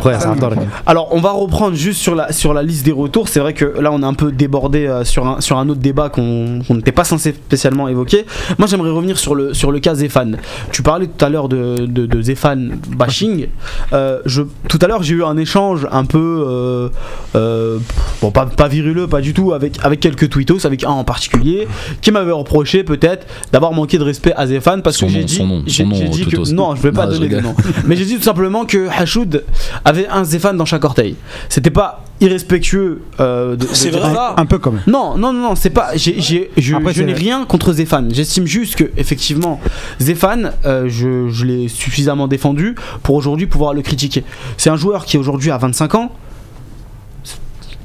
Alors, 0.86 1.10
on 1.12 1.20
va 1.20 1.32
reprendre 1.32 1.76
juste 1.76 2.00
sur 2.02 2.16
la, 2.16 2.23
sur 2.32 2.54
la 2.54 2.64
liste 2.64 2.86
des 2.86 2.92
retours. 2.92 3.28
C'est 3.30 3.40
vrai 3.40 3.54
que 3.54 3.66
là, 3.80 3.92
on 3.92 4.02
a 4.04 4.08
un 4.08 4.14
peu 4.14 4.32
débordé 4.32 4.86
euh, 4.88 5.04
sur, 5.04 5.28
un, 5.28 5.42
sur 5.42 5.58
un 5.58 5.68
autre 5.70 5.82
débat 5.82 6.10
qu'on 6.10 6.62
n'était 6.70 6.92
pas 6.92 7.04
censé 7.04 7.32
spécialement 7.32 7.88
évoquer. 7.88 8.26
Moi, 8.58 8.68
j'aimerais 8.68 8.90
revenir 8.90 9.18
sur 9.18 9.36
le, 9.36 9.54
sur 9.54 9.72
le 9.72 9.80
cas 9.80 9.96
Zéphane. 9.96 10.38
Tu 10.72 10.82
parlais 10.82 11.08
tout 11.08 11.26
à 11.26 11.30
l'heure 11.30 11.50
de, 11.50 11.86
de, 11.86 12.06
de 12.06 12.22
Zéphane 12.22 12.78
bashing. 12.96 13.48
Euh, 13.94 14.20
je, 14.26 14.44
tout 14.70 14.80
à 14.82 14.88
l'heure, 14.88 15.04
j'ai 15.04 15.16
eu 15.16 15.24
un 15.24 15.38
échange 15.38 15.88
un 15.92 16.06
peu. 16.06 16.90
euh, 17.36 17.80
bon, 18.22 18.32
pas, 18.32 18.46
pas 18.46 18.68
viruleux, 18.68 19.08
pas 19.08 19.22
du 19.22 19.34
tout, 19.34 19.54
avec, 19.54 19.78
avec 19.84 20.00
quelques 20.00 20.30
tweetos, 20.30 20.66
avec 20.66 20.84
un 20.84 20.90
en 20.90 21.04
particulier, 21.04 21.68
qui 22.02 22.12
m'avait 22.12 22.32
reproché 22.32 22.84
peut-être 22.84 23.26
d'avoir 23.52 23.74
manqué 23.74 23.98
de 23.98 24.04
respect 24.04 24.34
à 24.36 24.48
Zéphane 24.48 24.82
parce 24.82 24.98
Son 24.98 25.08
que 25.08 25.12
j'ai 25.14 25.24
dit. 25.24 25.36
son 25.36 25.48
nom, 25.48 25.64
son 25.68 25.86
nom, 25.86 26.10
dit 26.10 26.26
que. 26.26 26.54
Non, 26.54 26.76
je 26.76 26.82
vais 26.82 26.92
pas 26.92 27.08
je 27.10 27.18
donner 27.18 27.30
de 27.30 27.40
nom. 27.40 27.56
Mais 27.86 27.96
j'ai 27.96 28.06
dit 28.06 28.16
tout 28.18 28.24
simplement 28.24 28.66
que 28.66 28.88
Hachoud 28.90 29.44
avait 29.86 30.08
un 30.08 30.24
Zéphane 30.24 30.58
dans 30.58 30.66
chaque 30.66 30.84
orteil. 30.86 31.16
C'était 31.50 31.70
pas 31.70 32.04
irrespectueux 32.24 33.02
euh, 33.20 33.52
de, 33.56 33.66
de 33.66 33.74
C'est 33.74 33.90
vrai 33.92 34.14
ça. 34.14 34.34
Un 34.38 34.46
peu 34.46 34.58
quand 34.58 34.72
même. 34.72 34.82
Non, 34.88 35.18
non, 35.18 35.32
non, 35.34 35.50
non, 35.50 35.56
c'est 35.56 35.70
pas. 35.70 35.92
j'ai- 35.96 36.20
j'ai- 36.20 36.50
je 36.58 36.76
Après, 36.76 36.94
je 36.94 37.00
c'est- 37.00 37.06
n'ai 37.06 37.14
rien 37.14 37.46
contre 37.46 37.74
Zéphane. 37.74 38.10
J'estime 38.14 38.46
juste 38.48 38.76
que, 38.76 38.92
effectivement, 38.98 39.60
Zéphane, 40.00 40.54
euh, 40.66 40.86
je, 40.90 41.30
je 41.30 41.46
l'ai 41.46 41.68
suffisamment 41.68 42.28
défendu 42.28 42.76
pour 43.04 43.16
aujourd'hui 43.16 43.46
pouvoir 43.48 43.74
le 43.74 43.82
critiquer. 43.82 44.24
C'est 44.58 44.70
un 44.70 44.78
joueur 44.78 45.06
qui 45.06 45.18
aujourd'hui 45.18 45.52
a 45.52 45.58
25 45.58 45.96
ans 45.96 46.12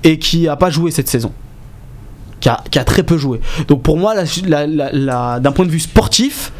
et 0.05 0.19
qui 0.19 0.49
a 0.49 0.57
pas 0.57 0.71
joué 0.71 0.91
cette 0.91 1.09
saison. 1.09 1.33
Qui 2.41 2.49
a, 2.49 2.63
qui 2.71 2.79
a 2.79 2.85
très 2.85 3.03
peu 3.03 3.19
joué. 3.19 3.41
Donc 3.67 3.83
pour 3.83 3.97
moi, 3.99 4.15
la- 4.15 4.25
la- 4.47 4.67
la- 4.67 4.93
la- 4.93 5.41
d'un 5.41 5.51
point 5.51 5.67
de 5.67 5.71
vue 5.73 5.81
sportif, 5.81 6.53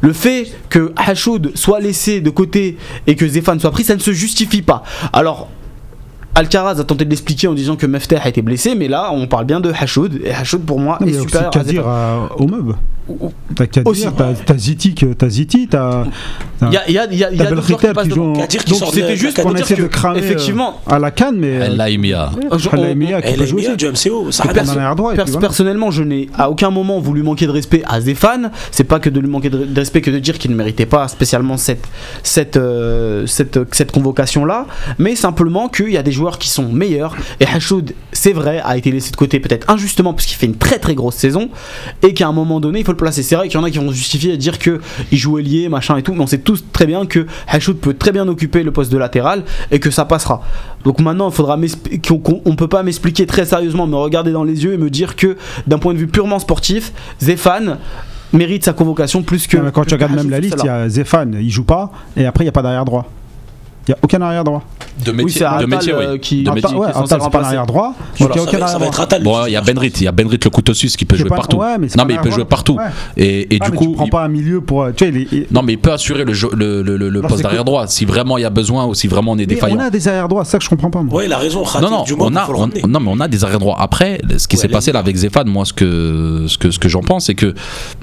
le 0.00 0.12
fait 0.14 0.50
que 0.70 0.92
Hachoud 0.96 1.52
soit 1.54 1.80
laissé 1.80 2.20
de 2.22 2.30
côté 2.30 2.78
et 3.06 3.14
que 3.14 3.28
Zéphane 3.28 3.60
soit 3.60 3.70
pris, 3.72 3.84
ça 3.84 3.94
ne 3.94 4.00
se 4.00 4.12
justifie 4.12 4.62
pas. 4.62 4.84
Alors, 5.12 5.50
Alcaraz 6.34 6.78
a 6.78 6.84
tenté 6.84 7.04
de 7.04 7.10
l'expliquer 7.10 7.48
en 7.48 7.54
disant 7.54 7.74
que 7.76 7.86
Mefteh 7.86 8.16
a 8.16 8.28
été 8.28 8.42
blessé, 8.42 8.74
mais 8.76 8.86
là, 8.86 9.10
on 9.12 9.26
parle 9.26 9.44
bien 9.46 9.58
de 9.60 9.72
Hachoud. 9.72 10.20
Et 10.24 10.32
Hachoud, 10.32 10.62
pour 10.62 10.78
moi, 10.78 10.98
Non, 11.00 11.06
est 11.06 11.10
il 11.10 11.14
y 11.14 11.18
a 11.18 11.20
aussi 11.20 11.26
supérieur 11.28 11.48
à 11.50 11.52
Kadir 11.52 11.72
Zéphane. 11.82 11.88
à- 11.90 12.28
au 12.36 12.46
meuble. 12.46 12.74
T'as 13.56 13.66
Kadir, 13.66 13.90
Aussi. 13.90 14.06
t'as 14.16 14.34
t'as 14.34 14.56
Ziti, 14.58 14.94
t'as 14.94 15.28
Ziti, 15.30 15.66
t'as. 15.66 16.04
Il 16.60 16.72
y 16.72 16.76
a, 16.76 16.90
y 16.90 16.98
a, 16.98 17.04
y 17.06 17.24
a, 17.24 17.30
il 17.32 17.38
y 17.38 17.40
a 17.40 17.44
T'as 17.44 17.50
d'autres 17.50 17.66
joueurs 17.66 17.80
qui 17.80 17.86
passent 17.88 18.08
devant. 18.08 18.32
Donc 18.34 18.46
c'était 18.92 19.16
juste 19.16 19.36
Cannes 19.36 19.42
pour 19.44 19.52
On 19.52 19.54
dire 19.54 19.64
essaie 19.64 19.76
de 19.76 19.86
cramer 19.86 20.18
euh, 20.20 20.22
effectivement, 20.22 20.80
à 20.86 20.98
la 20.98 21.10
canne, 21.10 21.36
mais. 21.38 21.48
El 21.54 21.76
Laimia. 21.78 22.30
je- 22.58 22.68
Khalil 22.68 22.86
on- 22.92 22.94
Mia 22.94 23.22
qui 23.22 23.28
Elle 23.28 23.36
peut 23.36 23.42
est 23.42 23.46
jouer 23.46 23.62
meilleure 23.62 23.76
aussi. 23.94 24.08
du 24.08 24.10
MCO. 24.10 25.38
Personnellement, 25.40 25.90
je 25.90 26.02
n'ai 26.02 26.28
à 26.36 26.50
aucun 26.50 26.70
moment 26.70 27.00
voulu 27.00 27.22
manquer 27.22 27.46
de 27.46 27.52
respect 27.52 27.82
à 27.86 28.00
Zéphane. 28.02 28.50
C'est 28.70 28.84
pas 28.84 29.00
que 29.00 29.08
de 29.08 29.20
lui 29.20 29.28
manquer 29.28 29.48
de, 29.48 29.64
de 29.64 29.80
respect 29.80 30.02
que 30.02 30.10
de 30.10 30.18
dire 30.18 30.38
qu'il 30.38 30.50
ne 30.50 30.56
méritait 30.56 30.86
pas 30.86 31.08
spécialement 31.08 31.56
cette, 31.56 31.84
cette, 32.22 32.58
euh, 32.58 33.26
cette, 33.26 33.58
cette 33.74 33.90
convocation-là, 33.92 34.66
mais 34.98 35.16
simplement 35.16 35.68
qu'il 35.68 35.90
y 35.90 35.96
a 35.96 36.02
des 36.02 36.12
joueurs 36.18 36.38
qui 36.38 36.48
sont 36.48 36.68
meilleurs. 36.68 37.16
Et 37.40 37.46
Hachoud, 37.46 37.94
c'est 38.12 38.32
vrai, 38.32 38.60
a 38.64 38.76
été 38.76 38.90
laissé 38.90 39.10
de 39.10 39.16
côté 39.16 39.40
peut-être 39.40 39.70
injustement 39.70 40.12
parce 40.12 40.26
qu'il 40.26 40.36
fait 40.36 40.46
une 40.46 40.56
très 40.56 40.78
très 40.78 40.94
grosse 40.94 41.14
saison 41.14 41.48
et 42.02 42.12
qu'à 42.12 42.28
un 42.28 42.32
moment 42.32 42.60
donné, 42.60 42.80
il 42.80 42.84
faut 42.84 42.92
le 42.92 42.96
placer. 42.96 43.22
C'est 43.22 43.36
vrai 43.36 43.48
qu'il 43.48 43.58
y 43.58 43.62
en 43.62 43.64
a 43.64 43.70
qui 43.70 43.78
vont 43.78 43.90
justifier 43.92 44.34
et 44.34 44.36
dire 44.36 44.58
que 44.58 44.80
il 45.10 45.18
joue 45.18 45.38
ailier, 45.38 45.68
machin 45.68 45.96
et 45.96 46.02
tout, 46.02 46.12
mais 46.12 46.20
on 46.20 46.26
sait 46.26 46.38
tous 46.38 46.64
très 46.72 46.86
bien 46.86 47.06
que 47.06 47.26
Hachoud 47.46 47.78
peut 47.78 47.94
très 47.94 48.12
bien 48.12 48.28
occuper 48.28 48.62
le 48.62 48.72
poste 48.72 48.92
de 48.92 48.98
latéral 48.98 49.44
et 49.70 49.78
que 49.78 49.90
ça 49.90 50.04
passera. 50.04 50.42
Donc 50.84 51.00
maintenant, 51.00 51.30
il 51.30 51.34
faudra 51.34 51.58
qu'on 52.06 52.42
on 52.44 52.56
peut 52.56 52.68
pas 52.68 52.82
m'expliquer 52.82 53.26
très 53.26 53.44
sérieusement, 53.44 53.86
me 53.86 53.96
regarder 53.96 54.32
dans 54.32 54.44
les 54.44 54.64
yeux 54.64 54.74
et 54.74 54.78
me 54.78 54.90
dire 54.90 55.16
que 55.16 55.36
d'un 55.66 55.78
point 55.78 55.94
de 55.94 55.98
vue 55.98 56.06
purement 56.06 56.38
sportif, 56.38 56.92
Zéphane 57.20 57.78
mérite 58.32 58.64
sa 58.64 58.72
convocation 58.72 59.22
plus 59.22 59.46
que. 59.46 59.56
Non, 59.56 59.64
mais 59.64 59.72
quand 59.72 59.84
tu 59.84 59.94
regardes 59.94 60.14
même 60.14 60.30
la 60.30 60.40
liste, 60.40 60.56
il 60.62 60.66
y 60.66 60.70
a 60.70 60.88
Zéphane, 60.88 61.36
il 61.40 61.50
joue 61.50 61.64
pas, 61.64 61.90
et 62.16 62.26
après 62.26 62.44
il 62.44 62.46
n'y 62.46 62.50
a 62.50 62.52
pas 62.52 62.62
d'arrière 62.62 62.84
droit. 62.84 63.10
Il 63.88 63.92
n'y 63.92 63.94
a 63.94 63.98
aucun 64.02 64.20
arrière 64.20 64.44
droit. 64.44 64.62
De 65.04 65.12
Oui, 65.12 65.16
métier, 65.24 65.46
c'est 65.48 65.60
de 65.62 65.66
métier, 65.66 65.92
euh, 65.92 66.12
oui. 66.14 66.20
qui, 66.20 66.42
De 66.42 66.48
qui 66.50 66.54
métier. 66.56 66.76
ouais, 66.76 66.88
Attal, 66.88 67.20
c'est 67.22 67.30
pas 67.30 67.40
l'arrière 67.40 67.64
droit. 67.66 67.94
Voilà, 68.18 68.34
donc 68.34 68.52
il 68.52 68.56
n'y 68.58 68.62
a 68.62 68.66
ça 68.66 68.76
aucun 68.76 68.88
va- 68.90 69.20
droit. 69.20 69.42
Bon, 69.42 69.46
il 69.46 69.52
y 69.52 69.56
a 69.56 69.60
Benrit, 69.62 69.92
il 69.96 70.02
y 70.02 70.08
a 70.08 70.12
Benrit 70.12 70.38
le 70.44 70.50
couteau 70.50 70.74
suisse 70.74 70.96
qui 70.96 71.04
peut 71.04 71.16
jouer 71.16 71.28
pas- 71.28 71.36
partout. 71.36 71.56
ouais, 71.58 71.78
mais 71.78 71.88
c'est 71.88 71.96
non, 71.96 72.04
mais 72.04 72.14
il 72.14 72.20
peut 72.20 72.30
jouer 72.30 72.38
droit. 72.42 72.48
partout. 72.48 72.74
Ouais. 72.74 72.84
Et, 73.16 73.54
et 73.54 73.58
Ah, 73.60 73.66
du 73.66 73.70
mais 73.70 73.76
coup, 73.76 73.86
tu 73.86 73.92
prends 73.94 74.04
il- 74.06 74.10
pas 74.10 74.24
un 74.24 74.28
milieu 74.28 74.60
pour. 74.60 74.86
Tu 74.94 75.04
sais, 75.06 75.28
il- 75.32 75.46
non, 75.52 75.62
mais 75.62 75.74
il 75.74 75.78
peut 75.78 75.92
assurer 75.92 76.24
le, 76.24 76.32
jeu- 76.34 76.50
le, 76.54 76.82
le, 76.82 76.96
le, 76.96 77.08
le 77.08 77.18
Alors, 77.20 77.30
poste 77.30 77.42
d'arrière 77.42 77.64
droit 77.64 77.86
si 77.86 78.04
vraiment 78.04 78.36
il 78.38 78.42
y 78.42 78.44
a 78.44 78.50
besoin 78.50 78.86
ou 78.86 78.94
si 78.94 79.06
vraiment 79.06 79.32
on 79.32 79.36
est 79.36 79.38
Mais 79.38 79.46
défaillant. 79.46 79.76
on 79.76 79.80
a 79.80 79.90
des 79.90 80.08
arrière 80.08 80.28
droits, 80.28 80.44
c'est 80.44 80.50
ça 80.52 80.58
que 80.58 80.64
je 80.64 80.68
comprends 80.70 80.90
pas. 80.90 81.02
Moi. 81.02 81.14
Ouais, 81.14 81.26
il 81.26 81.32
a 81.32 81.38
raison. 81.38 81.62
Non, 81.80 81.90
non, 81.90 82.04
on 82.18 82.34
a, 82.36 82.48
on- 82.50 82.88
non, 82.88 83.00
mais 83.00 83.10
on 83.10 83.20
a 83.20 83.28
des 83.28 83.44
arrière 83.44 83.60
droits. 83.60 83.76
Après, 83.80 84.20
ce 84.36 84.48
qui 84.48 84.56
s'est 84.56 84.68
passé 84.68 84.90
là 84.92 84.98
avec 84.98 85.14
Zéphane, 85.16 85.48
moi, 85.48 85.64
ce 85.64 85.72
que, 85.72 86.44
ce 86.48 86.58
que, 86.58 86.70
ce 86.72 86.78
que 86.80 86.88
j'en 86.88 87.02
pense, 87.02 87.26
c'est 87.26 87.34
que 87.36 87.54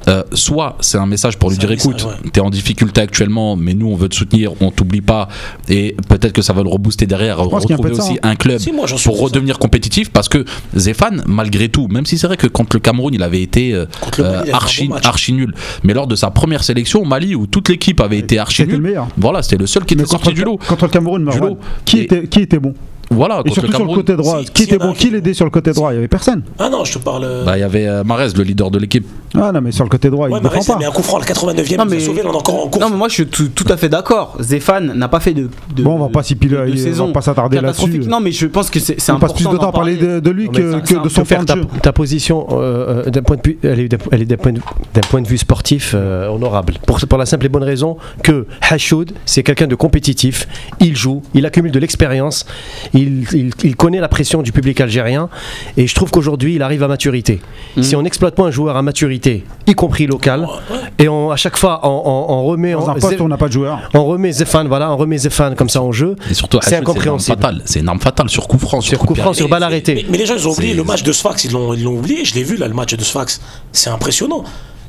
euh, 0.07 0.23
soit 0.33 0.77
c'est 0.79 0.97
un 0.97 1.05
message 1.05 1.37
pour 1.37 1.49
lui 1.49 1.57
dire 1.57 1.71
écoute, 1.71 2.03
ouais. 2.05 2.29
t'es 2.31 2.39
en 2.41 2.49
difficulté 2.49 3.01
actuellement, 3.01 3.55
mais 3.57 3.73
nous 3.73 3.87
on 3.89 3.95
veut 3.95 4.07
te 4.09 4.15
soutenir, 4.15 4.51
on 4.61 4.71
t'oublie 4.71 5.01
pas, 5.01 5.27
et 5.75 5.95
peut-être 6.07 6.31
que 6.31 6.41
ça 6.41 6.53
va 6.53 6.63
le 6.63 6.69
rebooster 6.69 7.05
derrière, 7.05 7.37
retrouver 7.37 7.91
aussi 7.91 8.13
hein. 8.23 8.29
un 8.31 8.35
club 8.35 8.59
Si, 8.59 8.71
moi, 8.71 8.85
pour 9.03 9.19
redevenir 9.19 9.59
compétitif, 9.59 10.09
parce 10.09 10.29
que 10.29 10.45
Zéphane, 10.75 11.21
malgré 11.27 11.67
tout, 11.69 11.87
même 11.89 12.05
si 12.05 12.17
c'est 12.17 12.27
vrai 12.27 12.37
que 12.37 12.47
contre 12.47 12.77
le 12.77 12.79
Cameroun, 12.79 13.13
il 13.13 13.21
avait 13.23 13.41
été 13.41 13.73
euh, 13.73 13.85
Mali, 14.19 14.51
archi, 14.51 14.87
bon 14.87 14.95
match. 14.95 15.05
archi 15.05 15.33
nul, 15.33 15.53
mais 15.83 15.93
lors 15.93 16.07
de 16.07 16.15
sa 16.15 16.29
première 16.31 16.63
sélection 16.63 17.01
au 17.01 17.05
Mali, 17.05 17.35
où 17.35 17.45
toute 17.47 17.67
l'équipe 17.69 17.99
avait 17.99 18.19
été 18.19 18.39
archi 18.39 18.57
C'était 18.63 18.71
le 18.71 18.77
nulle, 18.77 18.87
meilleur. 18.87 19.07
voilà, 19.17 19.41
c'était 19.41 19.57
le 19.57 19.67
seul 19.67 19.83
qui 19.85 19.95
Mais 19.95 20.03
était 20.03 20.11
sorti 20.11 20.25
contre, 20.27 20.35
du 20.35 20.41
le- 20.41 20.45
lot. 20.51 20.59
contre 20.67 20.85
le 20.85 20.91
Cameroun, 20.91 21.23
Marwan, 21.23 21.49
lot. 21.49 21.59
qui, 21.83 21.97
Et- 21.99 22.03
était, 22.03 22.27
qui 22.27 22.39
était 22.39 22.59
bon? 22.59 22.73
Voilà, 23.11 23.41
Et 23.45 23.51
surtout 23.51 23.67
le 23.71 23.75
sur 23.75 23.85
le 23.85 23.93
côté 23.93 24.15
droit. 24.15 24.39
si- 24.39 24.51
qui 24.51 24.63
si 24.63 24.69
était 24.69 24.77
bon 24.77 24.93
Qui 24.93 25.09
l'aidait 25.11 25.33
sur 25.33 25.45
le 25.45 25.51
côté 25.51 25.71
droit? 25.71 25.91
Il 25.93 25.95
y 25.95 25.97
avait 25.99 26.07
personne. 26.07 26.41
Ah 26.59 26.69
non, 26.69 26.83
je 26.83 26.93
te 26.97 26.99
parle. 27.03 27.23
euh, 27.23 27.45
Bah, 27.45 27.57
il 27.57 27.61
y 27.61 27.63
avait 27.63 27.87
euh, 27.87 28.03
Marez, 28.03 28.29
le 28.35 28.43
leader 28.43 28.71
de 28.71 28.79
l'équipe. 28.79 29.05
Ah 29.35 29.51
non, 29.51 29.61
mais 29.61 29.71
sur 29.71 29.83
le 29.83 29.89
côté 29.89 30.09
droit, 30.09 30.27
Ouais, 30.27 30.39
il 30.39 30.41
défend 30.43 30.55
reste, 30.55 30.67
pas. 30.69 30.77
mais 30.79 30.85
un 30.85 30.91
coup 30.91 31.03
franc 31.03 31.19
la 31.19 31.25
89e, 31.25 31.77
Non, 31.77 31.83
il 31.85 31.89
mais- 31.91 31.97
a 31.97 31.99
sauvé, 31.99 32.21
on 32.25 32.31
est 32.31 32.35
encore 32.35 32.65
en 32.65 32.67
course. 32.69 32.79
Non, 32.83 32.89
mais 32.89 32.97
moi 32.97 33.07
je 33.09 33.13
suis 33.15 33.27
tout, 33.27 33.49
tout 33.49 33.65
à 33.71 33.77
fait 33.77 33.89
d'accord. 33.89 34.37
Zéphane 34.39 34.93
n'a 34.95 35.07
pas 35.07 35.19
fait 35.19 35.33
de. 35.33 35.49
de 35.75 35.83
Bon, 35.83 35.95
on 35.95 35.99
va 35.99 36.09
pas 36.09 36.23
s'y 36.23 36.35
piler, 36.35 36.55
de 36.57 37.01
on 37.01 37.07
va 37.07 37.13
pas 37.13 37.21
s'attarder 37.21 37.59
là-dessus. 37.61 37.99
Non, 38.07 38.19
mais 38.19 38.31
je 38.31 38.47
pense 38.47 38.69
que 38.69 38.79
c'est 38.79 38.99
c'est 38.99 39.11
On 39.11 39.19
passe 39.19 39.31
important. 39.31 39.49
plus 39.49 39.55
de 39.57 39.61
temps 39.61 39.69
à 39.69 39.71
parler 39.73 39.97
de, 39.97 40.19
de 40.19 40.29
lui 40.31 40.49
que, 40.49 40.71
ça- 40.73 40.79
que 40.81 40.87
ça- 40.87 40.99
de 40.99 41.09
son 41.09 41.25
faire 41.25 41.43
ta, 41.45 41.93
position 41.93 42.47
euh, 42.51 43.05
euh, 43.07 43.09
d'un 43.09 43.21
point 43.21 43.35
de 43.37 43.41
vue, 43.45 43.57
elle 43.63 43.79
est 43.81 43.87
d'un 43.89 43.97
elle 44.11 44.21
est 44.21 44.25
d'un 44.25 44.37
point, 44.37 44.51
de- 45.21 45.27
vue 45.27 45.37
sportif 45.37 45.93
euh, 45.95 46.27
honorable. 46.29 46.73
Pour, 46.85 46.97
pour 46.99 47.17
la 47.17 47.25
simple 47.25 47.45
et 47.45 47.49
bonne 47.49 47.63
raison 47.63 47.97
que 48.23 48.45
Hachoud, 48.69 49.11
c'est 49.25 49.43
quelqu'un 49.43 49.67
de 49.67 49.75
compétitif. 49.75 50.47
Il 50.79 50.95
joue, 50.95 51.21
il 51.33 51.45
accumule 51.45 51.71
de 51.71 51.79
l'expérience, 51.79 52.45
il, 52.95 53.27
il- 53.33 53.51
il 53.63 53.75
connaît 53.75 53.99
la 53.99 54.07
pression 54.07 54.41
du 54.41 54.51
public 54.51 54.81
algérien, 54.81 55.29
et 55.77 55.85
je 55.85 55.93
trouve 55.93 56.09
qu'aujourd'hui 56.09 56.55
il 56.55 56.61
arrive 56.63 56.81
à 56.81 56.87
maturité. 56.87 57.41
Mhm. 57.77 57.83
Si 57.83 57.95
on 57.95 58.01
n'exploite 58.01 58.33
pas 58.35 58.43
un 58.43 58.51
joueur 58.51 58.75
à 58.77 58.81
maturité, 58.81 59.43
y 59.67 59.73
compris 59.75 60.07
local, 60.07 60.47
et 60.97 61.07
on, 61.07 61.29
à 61.31 61.35
chaque 61.35 61.57
fois 61.57 61.81
on, 61.83 61.89
on- 62.05 62.33
on 62.33 62.43
remet, 62.45 62.71
Dans 62.73 62.85
on, 62.85 62.89
un 62.89 62.93
poste 62.95 63.19
où 63.19 63.23
on 63.23 63.27
n'a 63.27 63.37
pas 63.37 63.47
de 63.47 63.53
joueur. 63.53 63.89
on 63.93 64.05
remet 64.05 64.31
Zéphane, 64.31 64.67
voilà, 64.67 64.91
on 64.91 64.97
remet 64.97 65.17
Zéphane 65.17 65.55
comme 65.55 65.69
ça 65.69 65.81
en 65.83 65.91
jeu. 65.91 66.15
Et 66.31 66.33
surtout, 66.33 66.57
C'est 66.61 66.77
incompréhensible. 66.77 67.37
C'est 67.65 67.81
une 67.81 67.89
arme 67.89 67.99
fatale 67.99 68.29
sur 68.29 68.47
coup 68.47 68.57
franc. 68.57 68.81
Sur 68.81 68.99
coup 68.99 69.13
franc, 69.15 69.33
sur 69.33 69.47
balle 69.49 69.59
Mais, 69.59 69.65
arrêtée. 69.65 70.05
mais 70.09 70.17
les 70.17 70.25
gens, 70.25 70.35
ils 70.37 70.47
ont 70.47 70.51
oublié 70.51 70.73
le 70.73 70.83
match 70.83 71.03
de 71.03 71.11
Sfax, 71.11 71.43
ils 71.45 71.51
l'ont 71.51 71.73
ils 71.73 71.83
l'ont 71.83 71.97
oublié. 71.97 72.23
Je 72.25 72.33
l'ai 72.35 72.43
vu, 72.43 72.55
là, 72.57 72.67
le 72.67 72.73
match 72.73 72.95
de 72.95 73.03
Sfax. 73.03 73.41
C'est 73.71 73.89
impressionnant. 73.89 74.43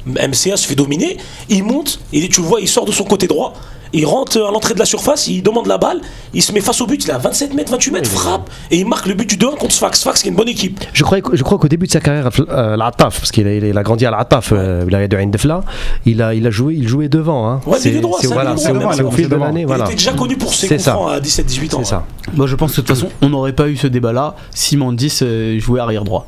MCA 0.06 0.56
se 0.56 0.66
fait 0.66 0.74
dominer, 0.74 1.16
il 1.48 1.64
monte, 1.64 2.00
et 2.12 2.28
tu 2.28 2.40
le 2.40 2.46
vois, 2.46 2.60
il 2.60 2.68
sort 2.68 2.84
de 2.84 2.92
son 2.92 3.04
côté 3.04 3.26
droit, 3.26 3.52
il 3.92 4.04
rentre 4.04 4.36
à 4.42 4.50
l'entrée 4.50 4.74
de 4.74 4.78
la 4.78 4.84
surface, 4.84 5.28
il 5.28 5.42
demande 5.42 5.66
la 5.68 5.78
balle, 5.78 6.00
il 6.34 6.42
se 6.42 6.52
met 6.52 6.60
face 6.60 6.80
au 6.80 6.86
but, 6.86 7.02
il 7.04 7.10
à 7.12 7.18
27 7.18 7.54
mètres, 7.54 7.70
28 7.70 7.90
mètres, 7.92 8.10
frappe, 8.10 8.50
et 8.70 8.78
il 8.78 8.86
marque 8.86 9.06
le 9.06 9.14
but 9.14 9.28
du 9.28 9.36
2-1 9.36 9.56
contre 9.56 9.72
Sfax. 9.72 10.00
Sfax 10.00 10.22
qui 10.22 10.28
est 10.28 10.30
une 10.30 10.36
bonne 10.36 10.48
équipe. 10.48 10.84
Je 10.92 11.02
crois, 11.04 11.18
je 11.32 11.42
crois 11.42 11.56
qu'au 11.58 11.68
début 11.68 11.86
de 11.86 11.92
sa 11.92 12.00
carrière, 12.00 12.28
euh, 12.50 12.76
l'Ataf, 12.76 13.20
parce 13.20 13.30
qu'il 13.30 13.46
a, 13.46 13.54
il 13.54 13.78
a 13.78 13.82
grandi 13.82 14.04
à 14.04 14.10
l'Ataf, 14.10 14.50
euh, 14.52 14.84
wilaya 14.84 15.06
de 15.08 15.16
Ain 15.16 15.28
Defla, 15.28 15.62
il 16.04 16.20
a, 16.20 16.34
il 16.34 16.46
a 16.46 16.50
joué, 16.50 16.74
il 16.74 16.86
jouait 16.88 17.08
devant. 17.08 17.48
Hein. 17.48 17.60
Ouais, 17.66 17.78
c'est 17.80 17.92
droit, 17.92 18.18
c'est- 18.20 18.26
voilà, 18.26 18.54
au- 18.54 19.10
fil 19.12 19.28
de 19.28 19.36
l'année, 19.36 19.64
Il 19.68 19.80
était 19.82 19.92
déjà 19.94 20.12
connu 20.12 20.36
pour 20.36 20.52
ses 20.52 20.66
coups 20.68 20.88
à 20.88 21.20
17-18 21.20 21.74
ans. 21.74 21.78
C'est 21.78 21.90
ça. 21.90 22.04
Moi 22.34 22.46
je 22.48 22.56
pense 22.56 22.72
que 22.72 22.80
de 22.80 22.86
toute 22.86 22.94
façon, 22.96 23.08
on 23.22 23.28
n'aurait 23.28 23.52
pas 23.54 23.68
eu 23.68 23.76
ce 23.76 23.86
débat-là 23.86 24.34
si 24.52 24.76
Mandis 24.76 25.20
jouait 25.58 25.80
arrière 25.80 26.02
droit. 26.04 26.26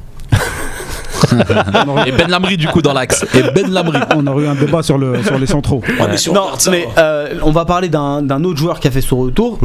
Et 2.07 2.13
Ben 2.13 2.29
Lamri, 2.29 2.57
du 2.57 2.69
coup, 2.69 2.83
dans 2.83 2.93
l'axe. 2.93 3.25
Et 3.35 3.43
Ben. 3.43 3.69
On 4.17 4.27
aurait 4.27 4.45
eu 4.45 4.49
un 4.49 4.55
débat 4.55 4.83
sur, 4.83 4.99
le, 4.99 5.23
sur 5.23 5.39
les 5.39 5.47
centraux. 5.47 5.83
Ouais, 5.87 6.07
mais 6.11 6.17
si 6.17 6.31
on 6.31 6.35
non, 6.35 6.47
ça, 6.59 6.71
mais 6.71 6.89
euh, 6.99 7.35
on 7.43 7.51
va 7.51 7.65
parler 7.65 7.89
d'un 7.89 8.45
autre 8.45 8.59
joueur 8.59 8.81
qui 8.81 8.89
a 8.89 8.91
fait 8.91 9.01
son 9.01 9.19
retour. 9.19 9.59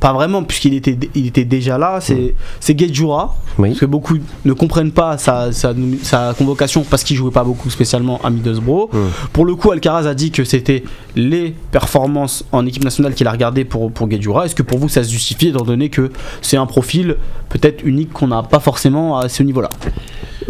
pas 0.00 0.12
vraiment, 0.12 0.42
puisqu'il 0.44 0.74
était, 0.74 0.96
il 1.14 1.26
était 1.26 1.44
déjà 1.44 1.76
là, 1.76 1.98
c'est 2.00 2.34
c'est 2.60 2.74
Guedjura. 2.74 3.36
Oui. 3.58 3.70
Parce 3.70 3.80
que 3.80 3.86
beaucoup 3.86 4.16
ne 4.44 4.52
comprennent 4.52 4.92
pas 4.92 5.18
sa, 5.18 5.50
sa, 5.50 5.74
sa 6.02 6.34
convocation 6.38 6.84
parce 6.88 7.02
qu'il 7.02 7.16
jouait 7.16 7.32
pas 7.32 7.42
beaucoup 7.42 7.70
spécialement 7.70 8.20
à 8.22 8.30
Middlesbrough. 8.30 8.92
Mm. 8.92 8.98
Pour 9.32 9.44
le 9.44 9.56
coup, 9.56 9.72
Alcaraz 9.72 10.06
a 10.06 10.14
dit 10.14 10.30
que 10.30 10.44
c'était 10.44 10.84
les 11.16 11.54
performances 11.72 12.44
en 12.52 12.64
équipe 12.66 12.84
nationale 12.84 13.14
qu'il 13.14 13.26
a 13.26 13.32
regardé 13.32 13.64
pour, 13.64 13.90
pour 13.90 14.06
Guedjura. 14.06 14.46
Est-ce 14.46 14.54
que 14.54 14.62
pour 14.62 14.78
vous 14.78 14.88
ça 14.88 15.02
se 15.02 15.10
justifie 15.10 15.48
étant 15.48 15.64
donné 15.64 15.88
que 15.88 16.12
c'est 16.42 16.56
un 16.56 16.66
profil 16.66 17.16
peut-être 17.48 17.84
unique 17.84 18.12
qu'on 18.12 18.28
n'a 18.28 18.44
pas 18.44 18.60
forcément 18.60 19.18
à 19.18 19.28
ce 19.28 19.42
niveau-là? 19.42 19.70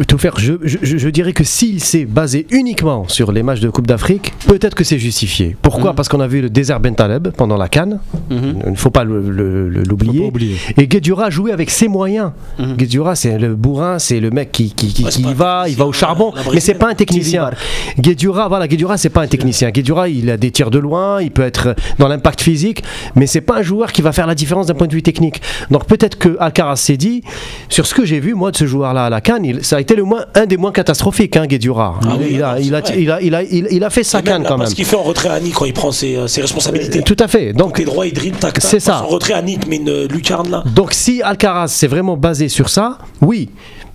Tout 0.07 0.19
faire, 0.19 0.39
je, 0.39 0.55
je, 0.63 0.79
je 0.83 1.09
dirais 1.09 1.33
que 1.33 1.43
s'il 1.45 1.83
s'est 1.83 2.05
basé 2.05 2.47
uniquement 2.51 3.07
sur 3.09 3.33
les 3.33 3.43
matchs 3.43 3.61
de 3.61 3.69
Coupe 3.69 3.87
d'Afrique, 3.87 4.33
peut-être 4.47 4.75
que 4.75 4.85
c'est 4.85 4.99
justifié. 4.99 5.57
Pourquoi? 5.61 5.91
Mhm. 5.91 5.97
Parce 5.97 6.09
qu'on 6.09 6.21
a 6.21 6.27
vu 6.29 6.41
le 6.41 6.51
désert 6.51 6.79
Bentaleb 6.81 7.29
pendant 7.37 7.57
la 7.57 7.69
Cannes, 7.69 7.99
Mhm. 8.31 8.61
il 8.67 8.71
ne 8.73 8.77
faut 8.77 8.91
pas 8.91 9.05
l'oublier. 9.05 10.33
Et 10.77 10.87
Guedjura 10.87 11.27
a 11.27 11.31
joué 11.31 11.53
avec 11.53 11.71
ses 11.71 11.89
moyens. 11.89 12.31
Mhm. 12.59 12.77
Guedjura, 12.77 13.15
c'est 13.17 13.39
le 13.39 13.55
bourrin, 13.55 13.99
c'est 13.99 14.21
le 14.21 14.31
mec 14.31 14.53
qui, 14.53 14.73
qui, 14.73 14.93
qui- 14.93 15.05
Ouais, 15.05 15.11
qui 15.11 15.23
y 15.23 15.35
va, 15.35 15.65
il 15.69 15.77
va 15.77 15.87
au 15.87 15.93
charbon, 15.93 16.33
mais 16.53 16.61
c'est 16.61 16.75
pas 16.75 16.89
un 16.91 16.95
technicien. 16.95 17.51
Guedjura, 17.99 18.49
voilà, 18.49 18.69
Guedjura, 18.69 18.97
c'est 18.99 19.09
pas 19.11 19.23
un 19.23 19.27
technicien. 19.27 19.71
Guedjura, 19.71 20.09
il 20.09 20.31
a 20.31 20.37
des 20.37 20.51
tirs 20.51 20.71
de 20.71 20.79
loin, 20.79 21.21
il 21.21 21.31
peut 21.31 21.43
être 21.43 21.75
dans 21.99 22.09
l'impact 22.09 22.41
physique, 22.41 22.83
mais 23.17 23.27
c'est 23.27 23.41
pas 23.41 23.59
un 23.59 23.63
joueur 23.63 23.93
qui 23.93 24.03
va 24.03 24.13
faire 24.13 24.27
la 24.27 24.35
différence 24.35 24.67
d'un 24.67 24.75
point 24.75 24.87
de 24.87 24.95
vue 24.95 25.03
technique. 25.03 25.41
Donc 25.71 25.87
peut-être 25.87 26.19
que 26.19 26.37
Alcaraz 26.41 26.77
s'est 26.77 26.97
dit, 26.97 27.23
sur 27.69 27.87
ce 27.87 27.95
que 27.95 28.05
j'ai 28.05 28.21
vu 28.21 28.35
moi 28.35 28.51
de 28.51 28.57
ce 28.57 28.67
joueur-là 28.67 29.07
à 29.07 29.11
la 29.11 29.21
Cannes, 29.21 29.45
il- 29.45 29.65
ça 29.65 29.77
a 29.77 29.81
été 29.81 29.88
le 29.97 30.05
moins, 30.05 30.25
un 30.35 30.47
des 30.47 30.57
moins 30.57 30.73
catastrophiques, 30.73 31.37
hein, 31.37 31.47
Guedjura. 31.47 31.99
Ah 32.05 32.15
oui, 32.19 32.27
il, 32.33 32.43
a, 32.43 32.59
il, 32.61 32.75
a, 32.75 32.81
il, 32.97 33.11
a, 33.11 33.21
il, 33.23 33.35
a, 33.35 33.43
il- 33.43 33.69
il 33.71 33.85
a 33.85 33.91
fait 33.91 34.03
sa 34.05 34.19
là, 34.23 34.33
quand 34.37 34.39
même. 34.51 34.59
Parce 34.59 34.75
qu'il 34.75 34.85
fait 34.85 34.97
en 34.97 35.03
retrait 35.03 35.29
à 35.29 35.41
Nice 35.41 35.55
quand 35.55 35.65
il 35.65 35.73
prend 35.73 35.93
ses, 35.93 36.17
euh, 36.17 36.27
ses 36.27 36.41
responsabilités. 36.41 37.03
Tout 37.03 37.17
à 37.19 37.29
fait. 37.29 37.53
Donc 37.53 37.73
Côté 37.73 37.85
droit, 37.85 38.07
il 38.07 38.13
dribble, 38.13 38.37
tac, 38.39 38.55
tac. 38.55 38.63
C'est 38.63 38.81
ça. 38.81 39.03
En 39.03 39.07
retrait 39.07 39.35
à 39.35 39.43
Nice, 39.43 39.59
mais 39.69 39.77
une 39.77 40.05
lucarne 40.07 40.51
là. 40.51 40.63
Donc 40.75 40.93
si 40.93 41.23
Alcaraz 41.23 41.69
s'est 41.69 41.87
vraiment 41.87 42.17
basé 42.17 42.49
sur 42.49 42.69
ça, 42.69 42.99
oui. 43.21 43.51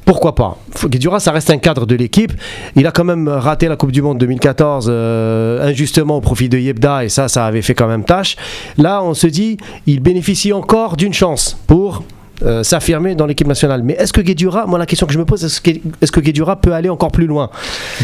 Pourquoi 0.05 0.35
pas 0.35 0.57
Guedjura, 0.85 1.21
ça 1.21 1.31
reste 1.31 1.49
un 1.49 1.57
cadre 1.59 1.85
de 1.85 1.95
l'équipe. 1.95 2.33
Il 2.75 2.85
a 2.85 2.91
quand 2.91 3.05
même 3.05 3.29
raté 3.29 3.69
la 3.69 3.77
Coupe 3.77 3.93
du 3.93 4.01
Monde 4.01 4.17
2014 4.17 4.87
euh, 4.89 5.65
injustement 5.65 6.17
au 6.17 6.21
profit 6.21 6.49
de 6.49 6.57
Yebda 6.57 7.05
et 7.05 7.09
ça, 7.09 7.29
ça 7.29 7.45
avait 7.45 7.61
fait 7.61 7.73
quand 7.73 7.87
même 7.87 8.03
tâche. 8.03 8.35
Là, 8.77 9.01
on 9.01 9.13
se 9.13 9.27
dit, 9.27 9.55
il 9.87 10.01
bénéficie 10.01 10.51
encore 10.51 10.97
d'une 10.97 11.13
chance 11.13 11.57
pour 11.67 12.03
euh, 12.45 12.63
s'affirmer 12.63 13.15
dans 13.15 13.25
l'équipe 13.25 13.47
nationale. 13.47 13.81
Mais 13.83 13.93
est-ce 13.93 14.13
que 14.13 14.21
Guedjura, 14.21 14.65
moi 14.65 14.77
la 14.79 14.85
question 14.85 15.07
que 15.07 15.13
je 15.13 15.19
me 15.19 15.25
pose, 15.25 15.43
est-ce 15.43 15.61
que, 15.61 15.71
est-ce 16.01 16.11
que 16.11 16.19
Guedjura 16.19 16.55
peut 16.57 16.73
aller 16.73 16.89
encore 16.89 17.11
plus 17.11 17.25
loin? 17.27 17.49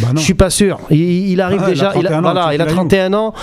Bah. 0.01 0.09
Je 0.15 0.19
suis 0.21 0.33
pas 0.33 0.49
sûr. 0.49 0.79
Il, 0.89 1.29
il 1.31 1.41
arrive 1.41 1.59
Ah, 1.61 1.67
il 1.67 1.71
a 1.71 1.73
déjà, 1.73 1.93
il 1.99 2.07
a, 2.07 2.09
31 2.09 2.17
ans, 2.17 2.21
voilà, 2.21 2.53
il 2.53 2.61
a 2.61 2.65
l'as 2.65 2.71
eu. 2.71 2.75
31 2.75 3.13
ans. 3.13 3.33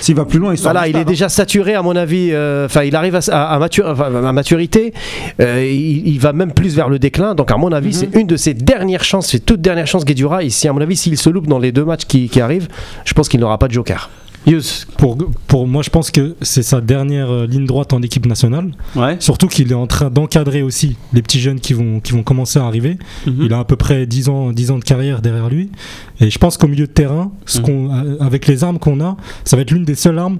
S'il 0.00 0.14
va 0.14 0.24
plus 0.24 0.38
loin, 0.38 0.52
il 0.52 0.58
sort 0.58 0.72
Voilà, 0.72 0.86
il 0.88 0.94
est 0.96 1.00
stade, 1.00 1.08
déjà 1.08 1.28
saturé 1.28 1.74
à 1.74 1.82
mon 1.82 1.96
avis. 1.96 2.30
euh, 2.32 2.66
Enfin, 2.66 2.82
il 2.84 2.94
arrive 2.94 3.16
à, 3.16 3.20
à- 3.32 3.54
à 3.54 3.58
matur- 3.58 3.90
enfin, 3.90 4.12
à 4.24 4.32
maturité. 4.32 4.92
euh, 5.40 5.64
il, 5.68 6.06
il 6.06 6.18
va 6.20 6.32
même 6.32 6.52
plus 6.52 6.74
vers 6.76 6.88
le 6.88 6.98
déclin. 6.98 7.34
Donc, 7.34 7.50
à 7.50 7.56
mon 7.56 7.72
avis, 7.72 7.92
c'est 7.94 8.14
une 8.14 8.26
de 8.26 8.36
ses 8.36 8.54
dernières 8.54 9.04
chances, 9.04 9.28
ses 9.28 9.40
toutes 9.40 9.60
dernières 9.60 9.86
chances, 9.86 10.04
Guedjura. 10.04 10.42
Ici, 10.42 10.68
à 10.68 10.72
mon 10.72 10.80
avis, 10.80 10.96
s'il 10.96 11.16
se 11.18 11.28
loupe 11.30 11.46
dans 11.48 11.58
les 11.58 11.72
deux 11.72 11.84
matchs 11.84 12.04
qui, 12.06 12.28
qui 12.28 12.40
arrivent, 12.40 12.68
je 13.04 13.12
pense 13.14 13.28
qu'il 13.28 13.40
n'aura 13.40 13.58
pas 13.58 13.68
de 13.68 13.72
joker. 13.72 14.10
Yus, 14.46 14.86
Pour, 14.96 15.18
pour 15.48 15.66
moi, 15.66 15.82
je 15.82 15.90
pense 15.90 16.10
que 16.10 16.36
c'est 16.40 16.62
sa 16.62 16.80
dernière 16.80 17.30
euh, 17.30 17.46
ligne 17.46 17.66
droite 17.66 17.92
en 17.92 18.00
équipe 18.02 18.26
nationale. 18.26 18.70
ouais. 18.94 19.16
Surtout 19.18 19.48
qu'il 19.48 19.70
est 19.70 19.74
en 19.74 19.86
train 19.86 20.08
d'encadrer 20.10 20.62
aussi 20.62 20.96
les 21.12 21.20
petits 21.22 21.40
jeunes 21.40 21.58
qui 21.60 21.72
vont, 21.72 22.00
qui 22.00 22.12
vont 22.12 22.22
commencer 22.22 22.58
à 22.58 22.64
arriver. 22.64 22.96
Mhm. 23.26 23.36
Il 23.42 23.52
a 23.52 23.58
à 23.60 23.64
peu 23.64 23.76
près 23.76 24.06
10 24.06 24.28
ans, 24.28 24.52
10 24.52 24.70
ans 24.70 24.78
de 24.78 24.84
carrière 24.84 25.20
derrière 25.20 25.48
lui. 25.48 25.70
Et 26.20 26.30
je 26.30 26.38
pense 26.38 26.56
qu'au 26.58 26.68
milieu 26.68 26.86
de 26.86 26.92
terrain, 26.92 27.32
ce 27.44 27.60
Mhm. 27.60 27.66
euh, 27.90 28.16
avec 28.20 28.46
les 28.46 28.62
armes 28.62 28.78
qu'on 28.78 29.00
a, 29.00 29.16
ça 29.44 29.56
va 29.56 29.62
être 29.62 29.70
l'une 29.72 29.84
des 29.84 29.94
seules 29.96 30.18
armes 30.18 30.38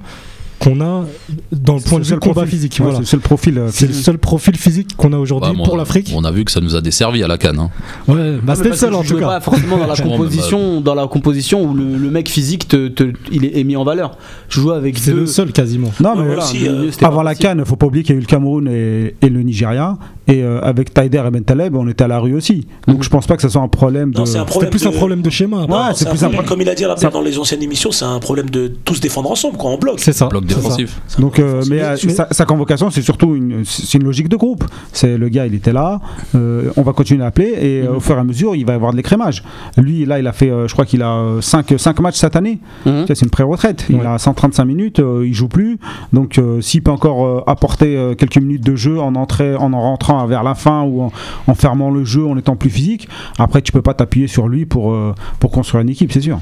qu'on 0.58 0.80
a 0.80 1.04
dans 1.52 1.74
le 1.74 1.80
C'est 1.80 1.88
point 1.88 1.98
le 1.98 2.04
de 2.04 2.04
vue 2.04 2.10
seul 2.10 2.18
combat 2.18 2.34
profil. 2.34 2.50
physique. 2.50 2.76
Voilà. 2.80 2.94
C'est 2.94 3.00
le 3.00 3.06
seul 3.06 3.20
profil. 3.20 3.58
euh, 3.58 3.68
C'est 3.72 3.86
le 3.86 3.92
seul 3.92 4.18
profil 4.18 4.56
physique 4.56 4.96
qu'on 4.96 5.12
a 5.12 5.18
aujourd'hui 5.18 5.54
pour 5.54 5.74
on- 5.74 5.76
l'Afrique. 5.76 6.12
On 6.14 6.24
a 6.24 6.30
vu 6.30 6.44
que 6.44 6.50
ça 6.50 6.60
nous 6.60 6.74
a 6.76 6.80
desservi 6.80 7.22
à 7.22 7.28
la 7.28 7.38
canne. 7.38 7.58
hein. 7.58 7.70
Ouais, 8.08 8.38
bah, 8.42 8.54
c'était 8.56 8.70
le 8.70 8.74
seul 8.76 8.94
en 8.94 9.02
tout 9.02 9.08
jouais 9.08 9.20
cas. 9.20 9.26
pas 9.26 9.40
forcément 9.40 9.76
dans 9.78 9.86
la 9.86 9.96
composition, 10.02 10.80
dans 10.80 10.94
la 10.94 11.06
composition 11.06 11.62
où 11.64 11.74
le, 11.74 11.96
le 11.96 12.10
mec 12.10 12.28
physique 12.28 12.68
te, 12.68 12.88
te- 12.88 13.12
il 13.30 13.44
est, 13.44 13.58
est 13.60 13.64
mis 13.64 13.76
en 13.76 13.84
valeur. 13.84 14.16
Je 14.48 14.60
joue 14.60 14.72
avec 14.72 14.98
C'est 14.98 15.10
deux. 15.12 15.20
le 15.20 15.26
seul 15.26 15.52
quasiment. 15.52 15.90
Non, 16.00 16.10
Ouais, 16.10 16.16
mais 16.20 16.26
voilà. 16.26 16.42
aussi, 16.44 16.66
euh, 16.66 16.90
avant 17.02 17.22
la 17.22 17.34
il 17.34 17.64
faut 17.64 17.76
pas 17.76 17.86
oublier 17.86 18.02
qu'il 18.02 18.14
y 18.14 18.16
a 18.16 18.18
eu 18.18 18.22
le 18.22 18.26
Cameroun 18.26 18.68
et, 18.68 19.14
et 19.22 19.28
le 19.28 19.42
Nigeria. 19.42 19.96
Et 20.28 20.42
euh, 20.42 20.60
avec 20.62 20.92
Taider 20.92 21.22
et 21.24 21.30
Bentaleb, 21.30 21.76
on 21.76 21.86
était 21.88 22.02
à 22.02 22.08
la 22.08 22.18
rue 22.18 22.34
aussi. 22.34 22.66
Donc 22.88 23.04
je 23.04 23.08
pense 23.08 23.26
pas 23.28 23.36
que 23.36 23.42
ce 23.42 23.48
soit 23.48 23.62
un 23.62 23.68
problème 23.68 24.10
de. 24.10 24.18
Non, 24.18 24.26
c'est 24.26 24.38
un 24.38 24.40
C'était 24.40 24.50
problème. 24.50 24.70
plus 24.70 24.82
de- 24.82 24.88
un 24.88 24.92
problème 24.92 25.22
de 25.22 25.30
schéma. 25.30 25.66
Non, 25.68 25.76
Ouais, 25.76 25.82
c'est 25.92 25.98
c'est 26.00 26.06
un 26.06 26.10
plus 26.10 26.18
un 26.24 26.26
problème, 26.28 26.44
pro- 26.44 26.48
comme 26.54 26.62
il 26.62 26.68
a 26.68 26.74
dit 26.74 26.82
là, 26.82 26.96
ça- 26.96 27.10
dans 27.10 27.20
les 27.20 27.38
anciennes 27.38 27.62
émissions, 27.62 27.92
c'est 27.92 28.04
un 28.06 28.18
problème 28.18 28.50
de 28.50 28.66
tous 28.84 28.98
défendre 29.00 29.30
ensemble, 29.30 29.56
quoi, 29.56 29.70
en 29.70 29.78
bloc. 29.78 30.00
C'est 30.00 30.12
ça. 30.12 30.28
Ça. 30.48 30.56
défensif. 30.60 31.00
Donc, 31.18 31.38
euh, 31.38 31.62
mais 31.70 31.82
euh, 31.82 31.96
Mais- 32.04 32.12
sa, 32.12 32.28
sa 32.30 32.44
convocation, 32.44 32.90
c'est 32.90 33.02
surtout 33.02 33.34
une, 33.36 33.64
c'est 33.64 33.98
une 33.98 34.04
logique 34.04 34.28
de 34.28 34.36
groupe. 34.36 34.64
C'est 34.92 35.16
le 35.18 35.28
gars, 35.28 35.46
il 35.46 35.54
était 35.54 35.72
là. 35.72 36.00
euh, 36.34 36.70
on 36.76 36.82
va 36.82 36.92
continuer 36.92 37.22
à 37.24 37.26
appeler 37.26 37.54
et 37.60 37.88
au 37.88 38.00
fur 38.00 38.16
et 38.16 38.20
à 38.20 38.24
mesure, 38.24 38.54
il 38.56 38.64
va 38.66 38.72
y 38.72 38.76
avoir 38.76 38.92
de 38.92 38.96
l'écrémage. 38.96 39.42
Lui, 39.76 40.04
là, 40.04 40.18
il 40.18 40.26
a 40.26 40.32
fait, 40.32 40.50
euh, 40.50 40.68
je 40.68 40.72
crois 40.72 40.84
qu'il 40.86 41.02
a 41.02 41.22
5 41.40 41.74
cinq, 41.78 42.00
matchs 42.00 42.16
cette 42.16 42.36
année. 42.36 42.58
Mhm. 42.84 43.04
C'est 43.08 43.22
une 43.22 43.30
pré-retraite. 43.30 43.86
Il 43.88 43.96
Ouais. 43.96 44.06
a 44.06 44.18
135 44.18 44.64
minutes, 44.64 45.00
euh, 45.00 45.24
il 45.26 45.34
joue 45.34 45.48
plus. 45.48 45.78
Donc, 46.12 46.38
euh, 46.38 46.60
s'il 46.60 46.82
peut 46.82 46.90
encore 46.90 47.24
euh, 47.26 47.42
apporter 47.46 47.96
euh, 47.96 48.14
quelques 48.14 48.38
minutes 48.38 48.64
de 48.64 48.76
jeu 48.76 49.00
en 49.00 49.14
entrée, 49.14 49.54
en 49.56 49.72
en 49.72 49.80
rentrant 49.80 50.24
vers 50.26 50.42
la 50.42 50.54
fin 50.54 50.82
ou 50.82 51.02
en, 51.02 51.12
en 51.46 51.54
fermant 51.54 51.90
le 51.90 52.04
jeu, 52.04 52.24
en 52.26 52.36
étant 52.36 52.56
plus 52.56 52.70
physique, 52.70 53.08
après, 53.38 53.62
tu 53.62 53.72
peux 53.72 53.82
pas 53.82 53.94
t'appuyer 53.94 54.26
sur 54.26 54.48
lui 54.48 54.66
pour, 54.66 54.92
euh, 54.92 55.14
pour 55.40 55.50
construire 55.50 55.82
une 55.82 55.88
équipe, 55.90 56.12
c'est 56.12 56.20
sûr. 56.20 56.38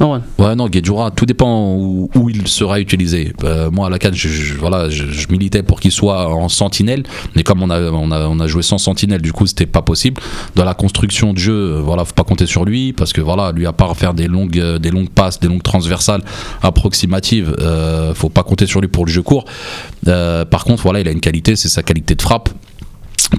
Ouais. 0.00 0.56
Non, 0.56 0.68
Guedjura, 0.68 1.10
tout 1.10 1.26
dépend 1.26 1.74
où, 1.74 2.08
il 2.30 2.48
sera 2.48 2.80
utilisé. 2.80 3.34
Euh, 3.44 3.70
moi, 3.70 3.88
à 3.88 3.90
la 3.90 3.98
canne, 3.98 4.14
je, 4.14 4.54
voilà, 4.54 4.88
je, 4.88 5.04
militais 5.28 5.62
pour 5.62 5.78
qu'il 5.78 5.92
soit 5.92 6.26
en 6.34 6.48
sentinelle, 6.48 7.02
mais 7.36 7.42
comme 7.42 7.62
on 7.62 7.68
a, 7.68 7.82
on 7.90 8.10
a, 8.10 8.26
on 8.26 8.40
a 8.40 8.46
joué 8.46 8.62
sans 8.62 8.78
sentinelle, 8.78 9.20
du 9.20 9.32
coup, 9.32 9.46
c'était 9.46 9.66
pas 9.66 9.82
possible. 9.82 10.20
Dans 10.56 10.64
la 10.64 10.72
construction 10.72 11.34
de 11.34 11.38
jeu, 11.38 11.52
euh, 11.52 11.80
voilà, 11.82 12.06
faut 12.06 12.14
pas 12.14 12.24
compter 12.24 12.46
sur 12.46 12.64
lui, 12.64 12.94
parce 12.94 13.12
que 13.12 13.20
voilà, 13.20 13.52
lui, 13.52 13.66
à 13.66 13.72
part 13.72 13.94
faire 13.94 14.14
des 14.14 14.26
longues, 14.26 14.58
euh, 14.58 14.78
des 14.78 14.90
longues 14.90 15.10
passes, 15.10 15.38
des 15.38 15.48
longues 15.48 15.62
transversales 15.62 16.22
approximatives, 16.62 17.54
euh, 17.60 18.14
faut 18.14 18.30
pas 18.30 18.42
compter 18.42 18.66
sur 18.66 18.80
lui 18.80 18.88
pour 18.88 19.04
le 19.04 19.12
jeu 19.12 19.22
court. 19.22 19.44
Par 20.04 20.64
contre, 20.64 20.82
voilà, 20.82 21.00
il 21.00 21.08
a 21.08 21.10
une 21.10 21.20
qualité, 21.20 21.56
c'est 21.56 21.68
sa 21.68 21.82
qualité 21.82 22.14
de 22.14 22.22
frappe. 22.22 22.48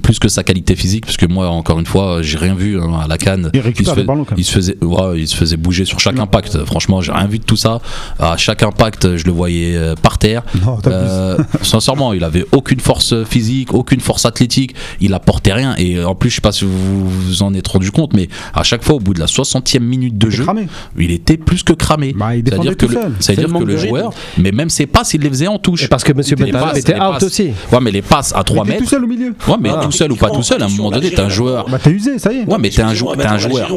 Plus 0.02 0.18
que 0.18 0.28
sa 0.28 0.42
qualité 0.42 0.74
physique, 0.76 1.04
parce 1.06 1.16
que 1.16 1.26
moi, 1.26 1.48
encore 1.48 1.78
une 1.78 1.86
fois, 1.86 2.22
j'ai 2.22 2.38
rien 2.38 2.54
vu 2.54 2.80
hein, 2.80 3.00
à 3.04 3.08
la 3.08 3.18
canne. 3.18 3.50
Il 3.54 3.60
récupère 3.60 3.94
se 3.94 4.00
le 4.00 4.06
ballon, 4.06 4.24
quand 4.24 4.32
même. 4.32 4.38
il 4.40 4.44
se 4.44 4.52
faisait, 4.52 4.76
ouais, 4.82 5.20
il 5.20 5.28
se 5.28 5.36
faisait 5.36 5.56
bouger 5.56 5.84
sur 5.84 6.00
chaque 6.00 6.18
impact. 6.18 6.64
Franchement, 6.64 7.00
j'ai 7.00 7.12
rien 7.12 7.26
vu 7.26 7.38
de 7.38 7.44
tout 7.44 7.56
ça. 7.56 7.80
À 8.18 8.36
chaque 8.36 8.62
impact, 8.62 9.16
je 9.16 9.24
le 9.24 9.32
voyais 9.32 9.76
euh, 9.76 9.94
par 9.94 10.18
terre. 10.18 10.42
Non, 10.64 10.78
Euh, 10.86 11.38
sincèrement, 11.62 12.12
il 12.12 12.24
avait 12.24 12.44
aucune 12.52 12.80
force 12.80 13.14
physique, 13.24 13.72
aucune 13.74 14.00
force 14.00 14.24
athlétique. 14.26 14.74
Il 15.00 15.14
apportait 15.14 15.52
rien. 15.52 15.74
Et 15.78 15.96
euh, 15.96 16.06
en 16.08 16.14
plus, 16.14 16.30
je 16.30 16.36
sais 16.36 16.40
pas 16.40 16.52
si 16.52 16.64
vous 16.64 17.08
vous 17.08 17.42
en 17.42 17.54
êtes 17.54 17.66
rendu 17.68 17.90
compte, 17.90 18.12
mais 18.14 18.28
à 18.54 18.62
chaque 18.62 18.82
fois, 18.84 18.96
au 18.96 19.00
bout 19.00 19.14
de 19.14 19.20
la 19.20 19.26
60e 19.26 19.80
minute 19.80 20.16
de 20.18 20.26
Il 20.28 20.32
jeu, 20.32 20.44
cramé. 20.44 20.68
il 20.98 21.10
était 21.10 21.36
plus 21.36 21.62
que 21.62 21.72
cramé. 21.72 22.12
Bah, 22.16 22.34
il 22.36 22.42
C'est-à-dire 22.44 22.76
que, 22.76 22.86
le, 22.86 22.92
seul. 22.94 23.12
c'est-à-dire 23.20 23.48
C'est 23.48 23.52
le 23.58 23.64
que 23.64 23.64
le 23.70 23.76
joueur, 23.76 24.12
mais 24.38 24.52
même 24.52 24.70
ses 24.70 24.86
passes, 24.86 25.14
il 25.14 25.20
les 25.22 25.28
faisait 25.28 25.46
en 25.48 25.58
touche. 25.58 25.84
Et 25.84 25.88
parce 25.88 26.04
que 26.04 26.12
Monsieur 26.12 26.36
Bentaleb 26.36 26.76
était 26.76 26.94
out 26.94 27.12
passes. 27.14 27.22
aussi. 27.24 27.50
Ouais, 27.72 27.80
mais 27.80 27.90
les 27.90 28.02
passes 28.02 28.32
à 28.34 28.44
3 28.44 28.58
Il 28.58 28.60
était 28.62 28.70
mètres. 28.72 28.84
tout 28.84 28.90
seul 28.90 29.04
au 29.04 29.08
milieu. 29.08 29.34
Ouais, 29.48 29.56
mais 29.60 29.70
Voilà. 29.72 29.86
tout 29.86 29.92
seul 29.92 30.12
ou 30.12 30.16
pas 30.16 30.30
tout 30.30 30.42
seul, 30.42 30.62
à 30.62 30.66
un 30.66 30.68
moment 30.68 30.90
donné, 30.90 31.10
t'es 31.10 31.20
un 31.20 31.28
joueur. 31.28 31.66
Bah, 31.68 31.78
t'es 31.82 31.90
usé, 31.90 32.18
ça 32.18 32.32
y 32.32 32.38
est. 32.38 32.44
Ouais, 32.46 32.58
mais 32.58 32.70
t'es 32.70 32.82
un, 32.82 32.94
jou- 32.94 33.14
t'es 33.16 33.26
un 33.26 33.38
joueur. 33.38 33.68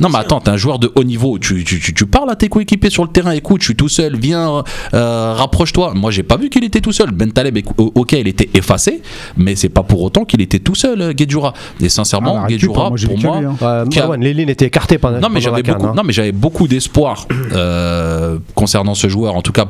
Non 0.00 0.08
mais 0.08 0.18
attends, 0.18 0.40
t'es 0.40 0.50
un 0.50 0.56
joueur 0.56 0.78
de 0.78 0.90
haut 0.94 1.04
niveau, 1.04 1.38
tu, 1.38 1.64
tu, 1.64 1.80
tu, 1.80 1.94
tu 1.94 2.06
parles 2.06 2.30
à 2.30 2.36
tes 2.36 2.48
coéquipiers 2.48 2.90
sur 2.90 3.04
le 3.04 3.10
terrain, 3.10 3.32
écoute, 3.32 3.60
je 3.62 3.66
suis 3.66 3.76
tout 3.76 3.88
seul, 3.88 4.16
viens, 4.16 4.62
euh, 4.94 5.34
rapproche-toi. 5.36 5.92
Moi 5.94 6.10
j'ai 6.10 6.22
pas 6.22 6.36
vu 6.36 6.48
qu'il 6.50 6.64
était 6.64 6.80
tout 6.80 6.92
seul. 6.92 7.10
Ben 7.10 7.30
Taleb, 7.32 7.58
ok, 7.78 8.12
il 8.12 8.28
était 8.28 8.48
effacé, 8.54 9.02
mais 9.36 9.56
c'est 9.56 9.68
pas 9.68 9.82
pour 9.82 10.02
autant 10.02 10.24
qu'il 10.24 10.40
était 10.40 10.58
tout 10.58 10.74
seul, 10.74 11.00
euh, 11.00 11.12
Guedjura. 11.12 11.52
Et 11.80 11.88
sincèrement, 11.88 12.40
Ah, 12.44 12.46
Guedjura, 12.48 12.90
moi, 12.90 12.98
pour 13.06 13.18
moi, 13.18 13.40
lui, 13.40 13.46
hein. 13.46 13.84
Ouais, 14.08 14.18
les 14.18 14.34
lignes 14.34 14.48
étaient 14.48 14.66
écartées 14.66 14.98
pendant, 14.98 15.18
non 15.20 15.28
mais 15.30 15.40
pendant 15.40 15.50
la 15.56 15.56
j'avais 15.56 15.62
CAN, 15.62 15.72
beaucoup, 15.74 15.86
hein. 15.88 15.92
non 15.96 16.02
mais 16.04 16.12
j'avais 16.12 16.32
beaucoup 16.32 16.68
d'espoir 16.68 17.26
euh, 17.52 18.38
concernant 18.54 18.94
ce 18.94 19.08
joueur, 19.08 19.34
en 19.36 19.42
tout 19.42 19.52
cas 19.52 19.66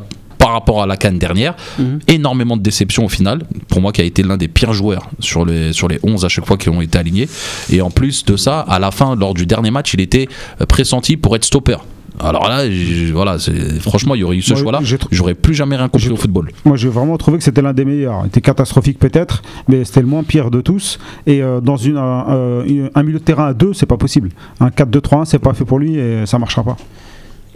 par 0.47 0.53
rapport 0.53 0.81
à 0.81 0.87
la 0.87 0.97
canne 0.97 1.19
dernière. 1.19 1.55
Mhm. 1.77 1.99
Énormément 2.07 2.57
de 2.57 2.63
déception 2.63 3.05
au 3.05 3.09
final, 3.09 3.43
pour 3.67 3.81
moi 3.81 3.91
qui 3.91 4.01
a 4.01 4.05
été 4.05 4.23
l'un 4.23 4.37
des 4.37 4.47
pires 4.47 4.73
joueurs 4.73 5.09
sur 5.19 5.45
les, 5.45 5.73
sur 5.73 5.89
les 5.89 5.99
11 6.05 6.25
à 6.25 6.29
chaque 6.29 6.47
fois 6.47 6.57
qui 6.57 6.69
ont 6.69 6.81
été 6.81 6.97
alignés. 6.99 7.29
Et 7.69 7.81
en 7.83 7.91
plus 7.91 8.25
de 8.25 8.37
ça, 8.37 8.61
à 8.61 8.79
la 8.79 8.93
fin, 8.93 9.17
lors 9.17 9.35
du 9.35 9.45
dernier 9.45 9.73
match, 9.73 9.93
il 9.95 10.01
était 10.01 10.29
euh, 10.61 10.67
pressenti 10.67 11.17
pour 11.17 11.35
être 11.35 11.45
stopper. 11.45 11.79
Alors 12.21 12.49
là, 12.49 12.63
voilà, 13.13 13.39
c'est- 13.41 13.81
franchement, 13.81 14.15
il 14.15 14.21
y 14.21 14.25
aurait 14.25 14.37
eu 14.37 14.43
ce 14.43 14.55
choix-là. 14.55 14.79
J'aurais 15.11 15.35
plus 15.35 15.53
jamais 15.55 15.75
rien 15.77 15.89
compris 15.89 16.09
au 16.11 16.17
football. 16.17 16.51
Moi, 16.65 16.77
j'ai 16.77 16.89
vraiment 16.89 17.17
trouvé 17.19 17.39
que 17.39 17.45
c'était 17.45 17.61
l'un 17.61 17.73
des 17.75 17.85
meilleurs. 17.85 18.21
Il 18.25 18.29
était 18.29 18.41
catastrophique 18.41 18.99
peut-être, 19.01 19.43
mais 19.69 19.85
c'était 19.85 20.01
le 20.01 20.07
moins 20.07 20.23
pire 20.23 20.51
de 20.53 20.61
tous. 20.61 20.99
Et 21.27 21.43
euh, 21.43 21.61
dans 21.61 21.77
une, 21.77 21.97
un, 21.99 22.25
euh, 22.31 22.65
une- 22.67 22.91
un 22.95 23.03
milieu 23.03 23.19
de 23.19 23.25
terrain 23.25 23.49
à 23.49 23.53
deux, 23.53 23.75
c'est 23.75 23.85
pas 23.87 23.97
possible. 23.99 24.31
Un 24.61 24.69
4-2-3-1, 24.69 25.25
c'est 25.25 25.41
pas 25.41 25.53
fait 25.55 25.65
pour 25.65 25.79
lui 25.81 25.97
et 25.99 26.25
ça 26.25 26.39
marchera 26.39 26.63
pas. 26.63 26.77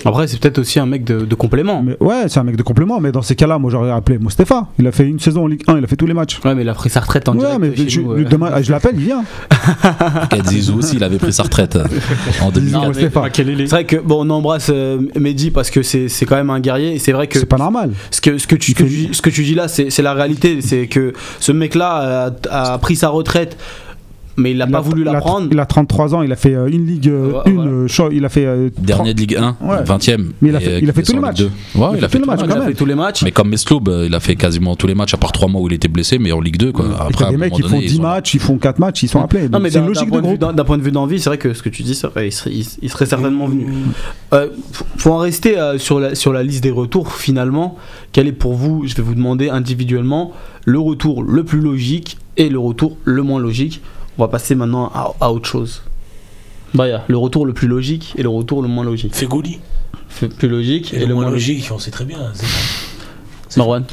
Après, 0.05 0.27
c'est 0.27 0.41
peut-être 0.41 0.59
aussi 0.59 0.79
un 0.81 0.87
mec 0.87 1.05
de, 1.05 1.21
de 1.25 1.35
complément. 1.35 1.83
Mais 1.83 1.97
ouais, 2.01 2.25
c'est 2.29 2.41
un 2.41 2.45
mec 2.45 2.57
de 2.57 2.63
complément, 2.63 3.01
mais 3.01 3.13
dans 3.13 3.23
ces 3.23 3.37
cas-là, 3.37 3.59
moi 3.59 3.71
j'aurais 3.71 3.91
appelé 3.91 4.19
Mostefa. 4.19 4.67
Il 4.79 4.87
a 4.87 4.93
fait 4.93 5.05
une 5.07 5.19
saison 5.21 5.45
en 5.45 5.47
Ligue 5.47 5.63
1, 5.67 5.79
il 5.79 5.85
a 5.85 5.87
fait 5.87 5.97
tous 5.97 6.07
les 6.07 6.15
matchs. 6.15 6.41
Ouais, 6.45 6.55
mais 6.55 6.63
il 6.63 6.69
a 6.69 6.75
pris 6.75 6.91
sa 6.91 7.01
retraite 7.01 7.29
en 7.29 7.37
Ouais, 7.37 7.59
mais 7.59 7.75
chez 7.77 7.89
je, 7.89 8.01
nous, 8.01 8.13
euh. 8.13 8.25
demain, 8.25 8.61
je 8.63 8.71
l'appelle, 8.71 8.95
il 8.97 9.05
vient. 9.05 9.25
Zizou 10.47 10.79
aussi, 10.79 10.97
il 10.97 11.05
avait 11.05 11.19
pris 11.19 11.33
sa 11.33 11.43
retraite 11.45 11.77
euh, 11.77 11.85
en 12.43 12.51
2004. 12.51 12.73
Non, 12.73 12.81
mais- 12.81 12.87
Mostefa. 12.89 13.23
C'est 13.35 13.67
vrai 13.71 13.85
que 13.85 13.97
bon, 13.97 14.27
on 14.27 14.31
embrasse 14.31 14.71
euh, 14.73 14.99
Mehdi 15.19 15.51
parce 15.51 15.71
que 15.71 15.83
c'est 15.83 16.09
c'est 16.09 16.27
quand 16.27 16.37
même 16.37 16.51
un 16.51 16.61
guerrier 16.61 16.95
et 16.95 16.99
c'est 16.99 17.13
vrai 17.13 17.27
que 17.27 17.39
C'est 17.39 17.47
pas 17.47 17.57
normal. 17.59 17.91
ce 18.11 18.21
que, 18.21 18.39
ce 18.39 18.47
que, 18.47 18.57
tu, 18.57 18.73
ce 18.73 18.77
que 18.77 18.85
tu- 18.85 19.15
ce 19.15 19.23
que 19.23 19.31
tu 19.31 19.43
dis 19.45 19.55
là, 19.55 19.69
c'est 19.69 19.91
c'est 19.91 20.03
la 20.03 20.15
réalité. 20.15 20.61
C'est 20.63 20.87
que 20.87 21.13
ce 21.41 21.53
mec-là 21.53 22.31
a, 22.51 22.73
a 22.75 22.79
pris 22.79 22.97
sa 22.97 23.09
retraite, 23.09 23.57
mais 24.37 24.53
il 24.53 24.57
n'a 24.59 24.67
pas 24.67 24.81
voulu 24.81 25.05
la 25.05 25.15
prendre. 25.15 25.49
Il 25.51 25.59
a 25.59 25.67
33 25.67 26.15
ans, 26.15 26.23
il 26.23 26.33
a 26.33 26.37
fait 26.37 26.55
euh, 26.55 26.67
une 26.69 26.87
Ligue, 26.87 27.09
euh, 27.09 27.33
Ouais, 27.33 27.41
une, 27.47 27.55
voilà. 27.57 27.71
euh, 27.71 28.09
il 28.13 28.25
a 28.25 28.29
fait. 28.29 28.47
euh, 28.47 28.71
Dernier 28.79 29.13
de 29.15 29.21
Ligue 29.21 29.37
1, 29.37 29.57
Ouais. 29.61 29.83
20ème. 29.85 30.31
Mais 30.41 30.49
il 30.51 30.57
a 30.57 30.61
fait- 30.61 30.79
il 30.81 30.89
a 30.89 30.93
fait 30.93 31.03
qui 31.03 31.11
tous 31.11 31.17
les 31.17 31.21
matchs. 31.23 31.39
Ligue 31.41 31.51
2. 31.75 31.81
Ouais, 31.81 31.89
il 31.99 32.05
a 32.05 32.09
fait 32.09 32.19
tous 32.19 32.23
les 32.23 32.27
matchs. 32.27 32.41
il 32.43 32.47
quand 32.49 32.55
a 32.55 32.59
même. 32.59 32.69
fait 32.69 32.75
tous 32.75 32.87
les 32.87 32.95
matchs. 32.95 33.23
Mais 33.23 33.33
comme 33.33 33.49
Mesloub, 33.51 33.83
il 34.07 34.15
a 34.15 34.21
fait 34.21 34.37
quasiment 34.37 34.77
tous 34.77 34.87
les 34.87 34.95
matchs, 34.95 35.15
à 35.15 35.17
part 35.17 35.33
trois 35.33 35.49
mois 35.49 35.61
où 35.61 35.67
il 35.69 35.75
était 35.75 35.89
blessé, 35.89 36.19
mais 36.19 36.33
en 36.33 36.41
Ligue 36.41 36.57
2. 36.57 36.73
Quoi. 36.73 36.87
Après, 36.99 37.31
des 37.31 37.37
mecs 37.37 37.53
qui 37.53 37.63
font 37.63 37.69
donné, 37.69 37.81
10 37.81 37.87
ils 37.93 37.97
sont 37.97 38.03
là. 38.03 38.09
matchs, 38.15 38.35
ils 38.35 38.41
font 38.41 38.59
4 38.59 38.79
matchs, 38.79 39.03
ils 39.03 39.09
sont 39.09 39.21
appelés. 39.23 39.43
Non, 39.45 39.49
Donc 39.51 39.63
mais 39.63 39.71
c'est 39.71 39.79
une 39.79 39.87
logique 39.87 40.05
de 40.07 40.11
point, 40.11 40.23
de 40.23 40.27
vue- 40.29 40.39
groupe. 40.39 40.55
d'un- 40.57 40.65
point 40.65 40.79
de 40.79 40.83
vue 40.83 40.93
d'envie, 40.93 41.21
c'est 41.21 41.31
vrai 41.31 41.39
que 41.39 41.53
ce 41.55 41.63
que 41.63 41.69
tu 41.69 41.83
dis, 41.83 41.91
il, 41.93 42.89
serait, 42.91 43.07
certainement 43.07 43.47
venu. 43.47 43.67
Faut- 44.97 45.11
en 45.11 45.19
rester 45.19 45.57
sur, 45.79 45.99
la, 46.01 46.15
sur 46.15 46.33
la 46.33 46.43
liste 46.43 46.63
des 46.63 46.71
retours 46.71 47.13
finalement. 47.13 47.77
Quel 48.13 48.27
est 48.29 48.33
pour 48.33 48.55
vous, 48.55 48.85
je 48.87 48.95
vais 48.95 49.03
vous 49.03 49.15
demander 49.15 49.49
individuellement, 49.51 50.33
le 50.65 50.79
retour 50.79 51.23
le 51.23 51.45
plus 51.45 51.61
logique 51.61 52.17
et 52.37 52.49
le 52.49 52.59
retour 52.59 52.97
le 53.05 53.23
moins 53.23 53.41
logique 53.41 53.83
On 54.19 54.23
va 54.23 54.29
passer 54.29 54.55
maintenant 54.55 54.91
à, 54.95 55.13
à 55.21 55.31
autre 55.33 55.49
chose. 55.49 55.83
Baya, 56.75 57.05
le 57.09 57.17
retour 57.17 57.47
le 57.47 57.53
plus 57.53 57.69
logique 57.69 58.15
et 58.17 58.23
le 58.23 58.29
retour 58.29 58.63
le 58.63 58.69
moins 58.69 58.85
logique. 58.85 59.15
Fegouli. 59.15 59.59
Fait 60.09 60.29
plus 60.29 60.49
logique 60.49 60.93
Et, 60.95 61.07
le 61.07 61.15
moins 61.15 61.29
logique, 61.31 61.69
on 61.73 61.79
sait 61.79 61.91
très 61.91 62.05
bien. 62.05 62.19
c'est- 62.35 63.57
Marwan 63.59 63.85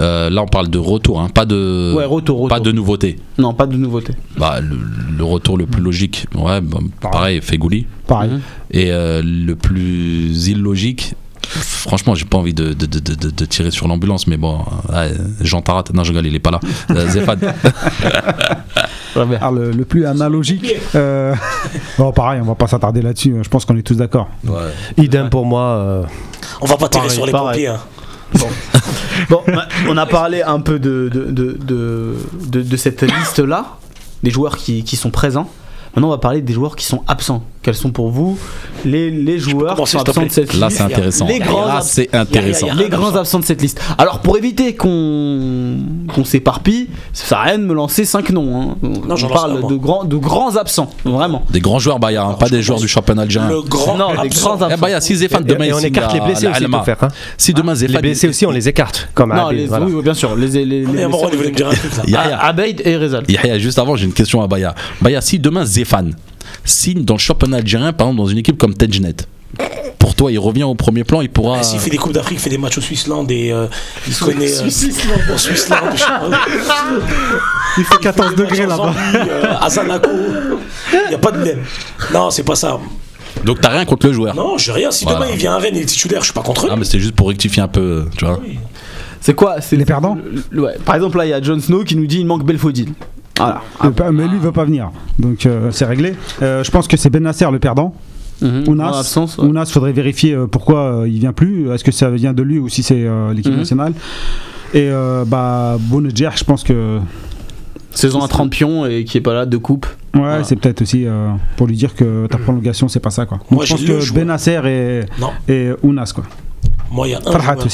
Euh, 0.00 0.28
là, 0.28 0.42
on 0.42 0.46
parle 0.46 0.68
de 0.68 0.78
retour, 0.78 1.20
hein, 1.20 1.28
pas 1.28 1.44
de, 1.46 1.94
Ouais, 1.96 2.04
retour, 2.04 2.40
retour. 2.40 2.48
pas 2.48 2.60
de 2.60 2.72
nouveauté. 2.72 3.16
Non, 3.38 3.54
pas 3.54 3.66
de 3.66 3.76
nouveauté. 3.76 4.12
Bah, 4.36 4.60
le, 4.60 4.76
le 5.16 5.24
retour 5.24 5.56
le 5.56 5.66
plus 5.66 5.80
logique, 5.80 6.26
ouais, 6.34 6.60
bah, 6.60 6.78
pareil, 7.00 7.40
Fegouli. 7.40 7.86
Pareil. 8.06 8.30
Et 8.70 8.90
euh, 8.92 9.22
le 9.24 9.54
plus 9.54 10.48
illogique, 10.48 11.14
franchement, 11.60 12.14
j'ai 12.14 12.24
pas 12.24 12.38
envie 12.38 12.54
de, 12.54 12.72
de, 12.72 12.86
de, 12.86 12.98
de- 12.98 13.30
de 13.30 13.44
tirer 13.44 13.70
sur 13.70 13.86
l'ambulance, 13.88 14.26
mais 14.26 14.36
bon, 14.36 14.64
euh, 14.92 15.12
Jean 15.40 15.60
Tarat, 15.62 15.84
non, 15.92 16.04
je 16.04 16.10
rigole, 16.10 16.26
il 16.26 16.34
est 16.34 16.38
pas 16.40 16.50
là. 16.50 16.60
Euh, 16.90 17.08
Zéphane. 17.08 17.38
Alors, 19.14 19.52
le, 19.52 19.70
le 19.72 19.84
plus 19.84 20.06
analogique. 20.06 20.74
euh, 20.94 21.34
bon, 21.98 22.12
pareil, 22.12 22.40
on 22.42 22.46
va 22.46 22.54
pas 22.54 22.66
s'attarder 22.66 23.02
là-dessus. 23.02 23.34
Je 23.42 23.48
pense 23.48 23.64
qu'on 23.64 23.76
est 23.76 23.82
tous 23.82 23.96
d'accord. 23.96 24.28
Idem 24.96 25.28
pour 25.28 25.44
moi. 25.44 25.62
euh, 25.62 26.02
On 26.60 26.66
va 26.66 26.76
pas 26.76 26.88
tirer 26.88 27.04
Pareil, 27.04 27.16
sur 27.16 27.26
les 27.26 27.32
pareil. 27.32 27.66
pompiers. 27.66 27.68
hein. 27.68 27.80
Bon, 29.28 29.42
bah, 29.46 29.68
on 29.88 29.96
a 29.98 30.06
parlé 30.06 30.42
un 30.42 30.60
peu 30.60 30.78
de, 30.78 31.10
de, 31.12 31.24
de, 31.30 31.58
de, 31.62 32.16
de- 32.46 32.62
de 32.62 32.76
cette 32.78 33.02
liste-là, 33.02 33.76
des 34.22 34.30
joueurs 34.30 34.56
qui, 34.56 34.82
qui 34.84 34.96
sont 34.96 35.10
présents. 35.10 35.50
Maintenant, 35.94 36.08
on 36.08 36.12
va 36.12 36.18
parler 36.18 36.40
des 36.40 36.54
joueurs 36.54 36.74
qui 36.74 36.86
sont 36.86 37.02
absents. 37.06 37.44
Quels 37.62 37.74
sont 37.76 37.90
pour 37.90 38.10
vous 38.10 38.36
les, 38.84 39.10
les 39.10 39.38
joueurs 39.38 39.76
qui 39.76 39.86
sont 39.90 40.00
absents 40.00 40.22
de 40.26 40.28
cette 40.30 40.54
Là, 40.54 40.66
liste 40.66 40.78
c'est 40.78 40.84
intéressant. 40.84 41.26
Les 41.26 41.38
grands 41.38 41.66
Là, 41.66 41.80
c'est 41.80 42.12
intéressant. 42.14 42.66
Les 42.76 42.88
grands 42.88 43.14
absents 43.14 43.38
de 43.38 43.44
cette 43.44 43.62
liste. 43.62 43.80
Alors 43.98 44.18
pour 44.18 44.36
éviter 44.36 44.74
qu'on 44.74 45.78
qu'on 46.12 46.24
s'éparpille, 46.24 46.88
ça 47.12 47.24
sert 47.26 47.38
à 47.38 47.42
rien 47.44 47.58
de 47.58 47.64
me 47.64 47.74
lancer 47.74 48.04
5 48.04 48.30
noms. 48.30 48.60
hein. 48.60 48.76
Non, 48.82 49.14
on 49.22 49.28
parle 49.28 49.68
de 49.68 49.76
grands, 49.76 50.02
de 50.04 50.16
grands 50.16 50.56
absents, 50.56 50.90
vraiment. 51.04 51.44
Des 51.50 51.60
grands 51.60 51.78
joueurs 51.78 52.00
Bayard, 52.00 52.30
hein, 52.30 52.34
pas 52.38 52.48
des 52.48 52.62
joueurs 52.62 52.80
du 52.80 52.88
championnat 52.88 53.22
algérien. 53.22 53.48
Le 53.48 53.62
grand 53.62 53.96
Non, 53.96 54.10
des 54.12 54.18
absent. 54.28 54.56
grands 54.56 54.58
Eh, 54.60 54.64
absents. 54.72 54.78
Bayard, 54.82 55.02
si 55.02 55.14
Zéphane 55.16 55.44
demain 55.44 55.64
et 55.66 55.72
on 55.72 55.78
écarte 55.78 56.14
les 56.14 56.20
blessés 56.20 56.48
aussi, 56.48 56.64
faut 56.64 56.82
faire. 56.82 56.96
hein. 57.02 57.08
Si 57.38 57.54
demain 57.54 57.72
Les 57.74 57.78
Zéphane. 57.78 58.00
blessés 58.02 58.28
aussi, 58.28 58.44
on 58.46 58.50
les 58.50 58.68
écarte. 58.68 59.08
Comme 59.14 59.32
Non, 59.34 59.50
les, 59.50 59.66
voilà. 59.66 59.86
oui, 59.86 60.02
bien 60.02 60.14
sûr. 60.14 60.34
Les, 60.34 60.48
les, 60.48 60.64
les, 60.64 60.86
Mais 60.86 61.06
les- 61.06 62.12
là. 62.12 62.38
Ah, 62.40 62.48
Abeid 62.48 62.82
et 62.84 62.96
Rezal. 62.96 63.24
Yahya, 63.28 63.58
juste 63.58 63.78
avant, 63.78 63.94
j'ai 63.96 64.06
une 64.06 64.12
question 64.12 64.42
à 64.42 64.46
Baya. 64.48 64.74
Baya, 65.00 65.20
si 65.20 65.38
demain 65.38 65.64
Zéphane 65.64 66.14
signe 66.64 67.04
dans 67.04 67.14
le 67.14 67.18
championnat 67.20 67.58
algérien, 67.58 67.92
par 67.92 68.08
exemple 68.08 68.22
dans 68.22 68.28
une 68.30 68.38
équipe 68.38 68.58
comme 68.58 68.74
Tejnet, 68.74 69.14
pour 69.98 70.14
toi, 70.14 70.32
il 70.32 70.38
revient 70.38 70.64
au 70.64 70.74
premier 70.74 71.04
plan, 71.04 71.20
il 71.20 71.28
pourra. 71.30 71.58
Ah, 71.60 71.62
S'il 71.62 71.78
fait 71.78 71.90
des 71.90 71.96
Coupes 71.96 72.12
d'Afrique, 72.12 72.38
il 72.38 72.42
fait 72.42 72.50
des 72.50 72.58
matchs 72.58 72.78
au 72.78 72.80
Swissland 72.80 73.26
et 73.30 73.52
euh, 73.52 73.66
il 74.08 74.16
connaît. 74.16 74.50
euh, 74.52 74.66
au 74.66 75.38
Swissland, 75.38 75.78
je 75.94 75.98
sais 76.00 76.06
pas. 76.06 76.22
Il 77.78 77.84
fait 77.84 77.98
14 78.00 78.34
degrés 78.34 78.66
là-bas. 78.66 78.94
Euh, 79.14 79.54
à 79.60 79.70
Zanaco. 79.70 80.10
Il 80.92 81.08
n'y 81.08 81.14
a 81.14 81.18
pas 81.18 81.30
de 81.30 81.38
même. 81.38 81.60
Non, 82.12 82.30
c'est 82.30 82.42
pas 82.42 82.54
ça. 82.54 82.78
Donc 83.44 83.60
t'as 83.62 83.70
rien 83.70 83.84
contre 83.86 84.06
le 84.08 84.12
joueur. 84.12 84.34
Non, 84.34 84.58
j'ai 84.58 84.72
rien. 84.72 84.90
Si 84.90 85.04
Voilà. 85.04 85.20
demain 85.20 85.30
il 85.32 85.38
vient 85.38 85.54
à 85.54 85.58
Rennes, 85.58 85.74
il 85.76 85.82
est 85.82 85.86
titulaire, 85.86 86.20
je 86.20 86.26
suis 86.26 86.34
pas 86.34 86.42
contre 86.42 86.66
eux. 86.66 86.68
Ah, 86.70 86.76
mais 86.76 86.84
c'était 86.84 86.98
juste 87.00 87.14
pour 87.14 87.28
rectifier 87.28 87.62
un 87.62 87.68
peu, 87.68 88.06
tu 88.18 88.24
vois. 88.26 88.40
C'est 89.20 89.34
quoi 89.34 89.60
C'est 89.62 89.76
Les 89.76 89.84
perdants 89.86 90.16
le- 90.16 90.42
le- 90.50 90.62
ouais. 90.62 90.74
Par 90.84 90.96
exemple, 90.96 91.16
là, 91.16 91.24
il 91.24 91.30
y 91.30 91.32
a 91.32 91.40
Jon 91.40 91.58
Snow 91.60 91.84
qui 91.84 91.96
nous 91.96 92.06
dit 92.06 92.18
il 92.18 92.26
manque 92.26 92.44
Belfodil. 92.44 92.92
Voilà. 93.38 93.62
Mais 93.82 93.90
pas- 93.90 94.12
Mais 94.12 94.24
lui, 94.28 94.36
il 94.36 94.40
veut 94.40 94.52
pas 94.52 94.64
venir. 94.64 94.90
Donc 95.18 95.46
euh, 95.46 95.70
c'est 95.72 95.84
réglé. 95.86 96.14
Euh, 96.42 96.62
je 96.64 96.70
pense 96.70 96.86
que 96.88 96.96
c'est 96.96 97.10
Ben 97.10 97.22
Nasser 97.22 97.50
le 97.50 97.58
perdant. 97.58 97.94
Mhm. 98.40 98.64
Ounas, 98.66 99.16
ouais. 99.16 99.44
Ounas, 99.44 99.66
faudrait 99.66 99.92
vérifier 99.92 100.34
euh, 100.34 100.46
pourquoi 100.46 101.04
il 101.06 101.18
vient 101.20 101.32
plus. 101.32 101.70
Est-ce 101.70 101.84
que 101.84 101.92
ça 101.92 102.10
vient 102.10 102.32
de 102.32 102.42
lui 102.42 102.58
ou 102.58 102.68
si 102.68 102.82
c'est 102.82 103.04
euh, 103.06 103.32
l'équipe 103.32 103.52
Mhm. 103.52 103.58
nationale? 103.58 103.92
Et 104.74 104.88
euh, 104.90 105.24
bah, 105.24 105.76
je 105.78 106.44
pense 106.44 106.64
que 106.64 106.98
Saison 107.94 108.22
à 108.22 108.28
30 108.28 108.50
pions 108.50 108.86
et 108.86 109.04
qui 109.04 109.18
est 109.18 109.20
pas 109.20 109.34
là, 109.34 109.44
de 109.46 109.56
coupe. 109.58 109.86
ouais, 110.14 110.44
c'est 110.44 110.56
peut-être 110.56 110.80
aussi 110.82 111.06
euh, 111.06 111.28
pour 111.56 111.66
lui 111.66 111.76
dire 111.76 111.94
que 111.94 112.26
ta 112.26 112.38
prolongation, 112.38 112.88
c'est 112.88 113.00
pas 113.00 113.10
ça 113.10 113.26
quoi. 113.26 113.38
Donc, 113.38 113.50
Moi, 113.50 113.64
je 113.66 113.72
pense 113.74 113.82
que 113.84 114.00
joueur. 114.00 114.14
Ben 114.20 114.26
Nasser 114.28 114.60
et, 114.66 115.00
et 115.52 115.70
Ounas 115.82 116.12
quoi. 116.14 116.24
Moi, 116.90 117.08
il 117.08 117.10
y 117.12 117.14
a 117.14 117.18
un 117.18 117.32
Farhat 117.32 117.54
joueur. 117.56 117.68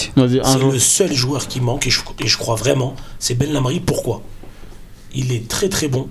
C'est 0.45 0.59
le 0.73 0.79
seul 0.79 1.13
joueur 1.13 1.47
qui 1.47 1.61
manque 1.61 1.87
et 1.87 1.91
je, 1.91 2.01
et 2.21 2.27
je 2.27 2.37
crois 2.37 2.57
vraiment, 2.57 2.95
c'est 3.19 3.37
Ben 3.39 3.53
Lamry. 3.53 3.81
Pourquoi? 3.81 4.23
Il 5.21 5.33
est 5.33 5.49
très 5.49 5.69
très 5.69 5.89
bon. 5.89 6.09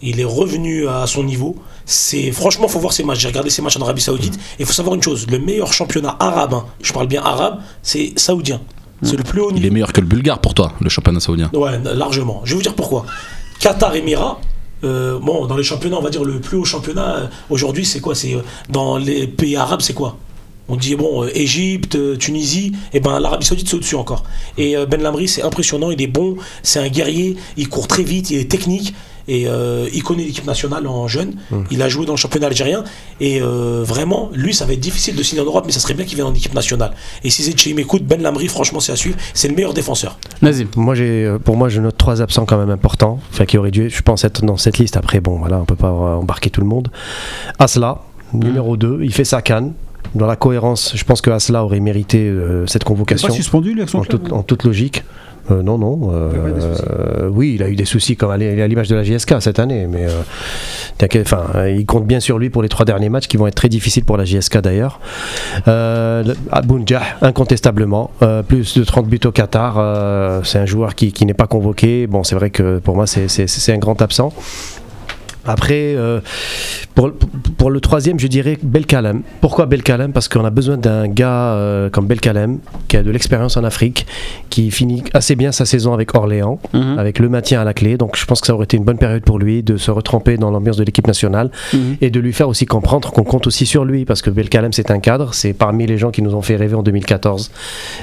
Il 0.00 0.20
est 0.20 0.24
revenu 0.40 0.88
à 0.88 1.06
son 1.06 1.22
niveau. 1.22 1.56
C'est 1.84 2.30
franchement, 2.32 2.66
faut 2.68 2.78
voir 2.78 2.92
ses 2.92 3.04
matchs. 3.04 3.20
J'ai 3.20 3.28
regardé 3.28 3.50
ses 3.50 3.62
matchs 3.62 3.76
en 3.76 3.82
Arabie 3.82 4.00
Saoudite 4.00 4.34
et 4.34 4.60
il 4.62 4.66
faut 4.66 4.72
savoir 4.72 4.94
une 4.94 5.02
chose 5.02 5.26
le 5.28 5.38
meilleur 5.38 5.72
championnat 5.72 6.16
arabe, 6.20 6.54
hein, 6.54 6.64
je 6.82 6.92
parle 6.92 7.08
bien 7.08 7.22
arabe, 7.22 7.60
c'est 7.82 8.12
saoudien. 8.16 8.60
C'est 9.02 9.16
le 9.16 9.22
plus 9.22 9.40
haut 9.40 9.50
Il 9.50 9.54
niveau. 9.56 9.66
est 9.68 9.70
meilleur 9.70 9.92
que 9.92 10.00
le 10.00 10.06
Bulgare 10.06 10.40
pour 10.40 10.54
toi, 10.54 10.72
le 10.80 10.88
championnat 10.88 11.20
saoudien. 11.20 11.50
Ouais, 11.52 11.78
largement. 12.04 12.40
Je 12.44 12.50
vais 12.50 12.56
vous 12.56 12.62
dire 12.62 12.74
pourquoi. 12.74 13.04
Qatar 13.60 13.94
Émirats, 13.94 14.40
euh, 14.84 15.18
bon, 15.20 15.46
dans 15.46 15.56
les 15.56 15.62
championnats, 15.64 15.98
on 15.98 16.02
va 16.02 16.10
dire 16.10 16.24
le 16.24 16.40
plus 16.40 16.56
haut 16.58 16.64
championnat 16.64 17.16
euh, 17.16 17.26
aujourd'hui, 17.50 17.84
c'est 17.84 18.00
quoi? 18.00 18.14
C'est 18.14 18.34
euh, 18.34 18.40
dans 18.68 18.96
les 18.96 19.26
pays 19.26 19.56
arabes, 19.56 19.82
c'est 19.82 19.94
quoi? 19.94 20.16
On 20.68 20.76
dit 20.76 20.94
bon, 20.94 21.24
euh, 21.24 21.30
Égypte, 21.34 21.96
euh, 21.96 22.16
Tunisie, 22.16 22.72
et 22.92 23.00
ben 23.00 23.18
l'Arabie 23.18 23.46
Saoudite 23.46 23.68
c'est 23.68 23.76
au-dessus 23.76 23.96
encore. 23.96 24.24
Et 24.56 24.76
euh, 24.76 24.86
Ben 24.86 25.00
Lamri, 25.00 25.28
c'est 25.28 25.42
impressionnant, 25.42 25.90
il 25.90 26.00
est 26.02 26.06
bon, 26.06 26.36
c'est 26.62 26.78
un 26.78 26.88
guerrier, 26.88 27.36
il 27.56 27.68
court 27.68 27.88
très 27.88 28.02
vite, 28.02 28.30
il 28.30 28.38
est 28.38 28.50
technique. 28.50 28.94
Et 29.30 29.46
euh, 29.46 29.86
il 29.92 30.02
connaît 30.02 30.24
l'équipe 30.24 30.46
nationale 30.46 30.86
en 30.86 31.06
jeune. 31.06 31.34
Il 31.70 31.82
a 31.82 31.88
joué 31.90 32.06
dans 32.06 32.14
le 32.14 32.18
championnat 32.18 32.46
algérien. 32.46 32.82
Et 33.20 33.42
euh, 33.42 33.84
vraiment, 33.86 34.30
lui, 34.32 34.54
ça 34.54 34.64
va 34.64 34.72
être 34.72 34.80
difficile 34.80 35.16
de 35.16 35.22
signer 35.22 35.42
en 35.42 35.44
Europe, 35.44 35.64
mais 35.66 35.72
ça 35.72 35.80
serait 35.80 35.92
bien 35.92 36.06
qu'il 36.06 36.16
vienne 36.16 36.28
en 36.28 36.34
équipe 36.34 36.54
nationale. 36.54 36.92
Et 37.22 37.28
si 37.28 37.42
Zetchi 37.42 37.74
m'écoute, 37.74 38.04
Ben 38.04 38.22
Lamri, 38.22 38.48
franchement, 38.48 38.80
c'est 38.80 38.92
à 38.92 38.96
suivre. 38.96 39.18
C'est 39.34 39.48
le 39.48 39.54
meilleur 39.54 39.74
défenseur. 39.74 40.18
Vas-y. 40.40 40.66
Moi, 40.76 40.94
j'ai, 40.94 41.30
pour 41.44 41.58
moi, 41.58 41.68
je 41.68 41.78
note 41.82 41.98
trois 41.98 42.22
absents 42.22 42.46
quand 42.46 42.56
même 42.56 42.70
importants, 42.70 43.20
enfin 43.30 43.44
qui 43.44 43.58
auraient 43.58 43.70
dû, 43.70 43.90
je 43.90 44.00
pense, 44.00 44.24
être 44.24 44.46
dans 44.46 44.56
cette 44.56 44.78
liste. 44.78 44.96
Après, 44.96 45.20
bon, 45.20 45.38
voilà, 45.38 45.58
on 45.58 45.66
peut 45.66 45.76
pas 45.76 45.90
embarquer 45.90 46.48
tout 46.48 46.62
le 46.62 46.66
monde. 46.66 46.88
Asla, 47.58 48.00
numéro 48.32 48.78
2, 48.78 49.00
il 49.02 49.12
fait 49.12 49.24
sa 49.24 49.42
canne. 49.42 49.74
Dans 50.14 50.26
la 50.26 50.36
cohérence, 50.36 50.92
je 50.96 51.04
pense 51.04 51.20
que 51.20 51.30
Asla 51.30 51.64
aurait 51.64 51.80
mérité 51.80 52.26
euh, 52.28 52.66
cette 52.66 52.82
Il 52.82 52.86
convocation 52.86 53.28
pas 53.28 53.34
suspendu 53.34 53.74
lui 53.74 53.82
en, 53.82 53.86
toute- 54.04 54.32
en 54.32 54.42
toute 54.42 54.64
logique. 54.64 55.04
Euh, 55.50 55.62
non, 55.62 55.78
non. 55.78 56.10
euh, 56.12 56.30
Il 56.34 56.38
a 56.38 56.42
pas 56.42 56.50
eu 56.50 56.52
des 56.52 56.60
soucis 56.60 56.82
oui, 57.30 57.52
il 57.54 57.62
a 57.62 57.68
eu 57.70 57.76
des 57.76 57.84
soucis 57.86 58.16
comme 58.16 58.30
à 58.30 58.36
l'image 58.36 58.88
de 58.88 58.96
la 58.96 59.02
JSK 59.02 59.36
cette 59.40 59.58
année, 59.58 59.86
mais 59.86 60.06
euh, 60.06 61.22
enfin, 61.22 61.66
il 61.68 61.86
compte 61.86 62.06
bien 62.06 62.20
sur 62.20 62.38
lui 62.38 62.50
pour 62.50 62.62
les 62.62 62.68
trois 62.68 62.84
derniers 62.84 63.08
matchs 63.08 63.28
qui 63.28 63.38
vont 63.38 63.46
être 63.46 63.54
très 63.54 63.70
difficiles 63.70 64.04
pour 64.04 64.18
la 64.18 64.24
JSK 64.26 64.58
d'ailleurs. 64.60 65.00
Euh, 65.66 66.22
le- 66.22 66.36
Abounjah, 66.52 67.00
incontestablement, 67.22 68.10
euh, 68.22 68.42
plus 68.42 68.76
de 68.76 68.84
30 68.84 69.06
buts 69.06 69.20
au 69.24 69.30
Qatar, 69.32 69.76
euh, 69.78 70.42
c'est 70.44 70.58
un 70.58 70.66
joueur 70.66 70.94
qui, 70.94 71.12
qui 71.12 71.24
n'est 71.24 71.32
pas 71.34 71.46
convoqué. 71.46 72.06
Bon, 72.06 72.24
c'est 72.24 72.34
vrai 72.34 72.50
que 72.50 72.78
pour 72.78 72.94
moi, 72.94 73.06
c'est 73.06 73.72
un 73.72 73.78
grand 73.78 74.02
absent. 74.02 74.32
Après, 75.48 75.94
euh, 75.96 76.20
pour, 76.94 77.10
pour 77.56 77.70
le 77.70 77.80
troisième, 77.80 78.18
je 78.20 78.26
dirais 78.26 78.58
Belkalem. 78.62 79.22
Pourquoi 79.40 79.66
Belkalem? 79.66 80.12
Parce 80.12 80.28
qu'on 80.28 80.44
a 80.44 80.50
besoin 80.50 80.76
d'un 80.76 81.08
gars 81.08 81.52
euh, 81.54 81.90
comme 81.90 82.06
Belkalem, 82.06 82.58
qui 82.88 82.96
a 82.96 83.02
de 83.02 83.10
l'expérience 83.10 83.56
en 83.56 83.64
Afrique, 83.64 84.06
qui 84.50 84.70
finit 84.70 85.02
assez 85.14 85.36
bien 85.36 85.52
sa 85.52 85.64
saison 85.64 85.92
avec 85.94 86.14
Orléans, 86.14 86.58
Mhm. 86.74 86.98
avec 86.98 87.18
le 87.18 87.28
maintien 87.28 87.60
à 87.60 87.64
la 87.64 87.74
clé. 87.74 87.96
Donc 87.96 88.16
je 88.16 88.24
pense 88.24 88.40
que 88.40 88.46
ça 88.46 88.54
aurait 88.54 88.64
été 88.64 88.76
une 88.76 88.84
bonne 88.84 88.98
période 88.98 89.22
pour 89.22 89.38
lui 89.38 89.62
de 89.62 89.76
se 89.76 89.90
retremper 89.90 90.36
dans 90.36 90.50
l'ambiance 90.50 90.76
de 90.76 90.84
l'équipe 90.84 91.06
nationale 91.06 91.50
Mhm. 91.72 91.96
et 92.00 92.10
de 92.10 92.20
lui 92.20 92.32
faire 92.32 92.48
aussi 92.48 92.66
comprendre 92.66 93.10
qu'on 93.12 93.24
compte 93.24 93.46
aussi 93.46 93.66
sur 93.66 93.84
lui, 93.84 94.04
parce 94.04 94.22
que 94.22 94.30
Belkalem 94.30 94.72
c'est 94.72 94.90
un 94.90 94.98
cadre, 95.00 95.34
c'est 95.34 95.52
parmi 95.52 95.86
les 95.86 95.98
gens 95.98 96.10
qui 96.10 96.22
nous 96.22 96.34
ont 96.34 96.42
fait 96.42 96.56
rêver 96.56 96.74
en 96.74 96.82
2014. 96.82 97.50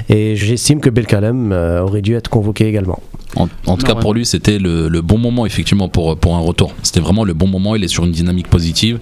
Et 0.09 0.35
j'estime 0.35 0.79
que 0.79 0.89
Belkalem 0.89 1.51
euh, 1.51 1.81
aurait 1.81 2.01
dû 2.01 2.15
être 2.15 2.29
convoqué 2.29 2.67
également. 2.67 2.99
En, 3.35 3.43
en 3.43 3.47
tout 3.47 3.51
Non, 3.67 3.75
cas, 3.75 3.93
ouais. 3.95 3.99
pour 3.99 4.13
lui, 4.13 4.25
c'était 4.25 4.59
le, 4.59 4.87
le 4.87 5.01
bon 5.01 5.17
moment, 5.17 5.45
effectivement, 5.45 5.89
pour, 5.89 6.15
pour 6.17 6.35
un 6.35 6.39
retour. 6.39 6.73
C'était 6.83 7.01
vraiment 7.01 7.25
le 7.25 7.33
bon 7.35 7.47
moment, 7.47 7.75
il 7.75 7.83
est 7.83 7.87
sur 7.87 8.05
une 8.05 8.11
dynamique 8.11 8.47
positive. 8.47 8.99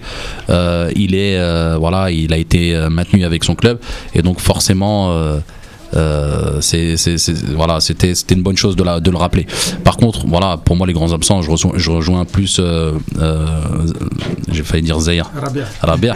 Euh, 0.50 0.90
il 0.94 1.14
est 1.14 1.38
euh, 1.38 1.76
voilà, 1.78 2.10
il 2.10 2.32
a 2.32 2.36
été 2.36 2.74
euh, 2.74 2.90
maintenu 2.90 3.24
avec 3.24 3.44
son 3.44 3.54
club 3.54 3.78
et 4.14 4.22
donc 4.22 4.40
forcément. 4.40 5.14
Euh, 5.94 6.60
c'est, 6.60 6.94
voilà, 7.54 7.80
c'était, 7.80 8.14
c'était 8.14 8.34
une 8.34 8.42
bonne 8.42 8.56
chose 8.56 8.76
de, 8.76 8.82
la, 8.82 9.00
de 9.00 9.10
le 9.10 9.16
rappeler. 9.16 9.46
Par 9.84 9.96
contre, 9.96 10.26
voilà, 10.26 10.56
pour 10.56 10.76
moi, 10.76 10.86
les 10.86 10.92
grands 10.92 11.12
absents, 11.12 11.42
je 11.42 11.50
rejoins, 11.50 11.72
je 11.76 11.90
rejoins 11.90 12.24
plus. 12.24 12.56
euh, 12.58 12.92
euh, 13.18 13.46
j'ai 14.50 14.62
failli 14.62 14.82
dire 14.82 14.98
Zahir. 15.00 15.30
Rabia. 15.82 16.14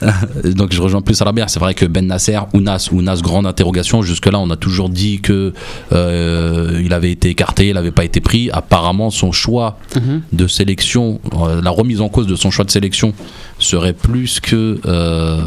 Donc 0.44 0.72
je 0.72 0.80
rejoins 0.82 1.02
plus 1.02 1.20
Rabia. 1.22 1.48
C'est 1.48 1.60
vrai 1.60 1.74
que 1.74 1.86
Ben 1.86 2.06
Nasser, 2.06 2.38
Ounas, 2.54 2.88
Ounas, 2.92 3.20
grande 3.22 3.46
interrogation. 3.46 4.02
Jusque-là, 4.02 4.38
on 4.38 4.50
a 4.50 4.56
toujours 4.56 4.88
dit 4.88 5.20
que 5.20 5.52
il 5.92 6.92
avait 6.92 7.10
été 7.12 7.30
écarté, 7.30 7.68
il 7.68 7.74
n'avait 7.74 7.90
pas 7.92 8.04
été 8.04 8.20
pris. 8.20 8.50
Apparemment, 8.52 9.10
son 9.10 9.32
choix 9.32 9.78
Mhm. 9.96 10.22
de 10.32 10.46
sélection, 10.46 11.20
la 11.62 11.70
remise 11.70 12.00
en 12.00 12.08
cause 12.08 12.26
de 12.26 12.36
son 12.36 12.50
choix 12.50 12.64
de 12.64 12.70
sélection 12.70 13.12
serait 13.58 13.92
plus 13.94 14.40
que 14.40 14.78
euh, 14.86 15.40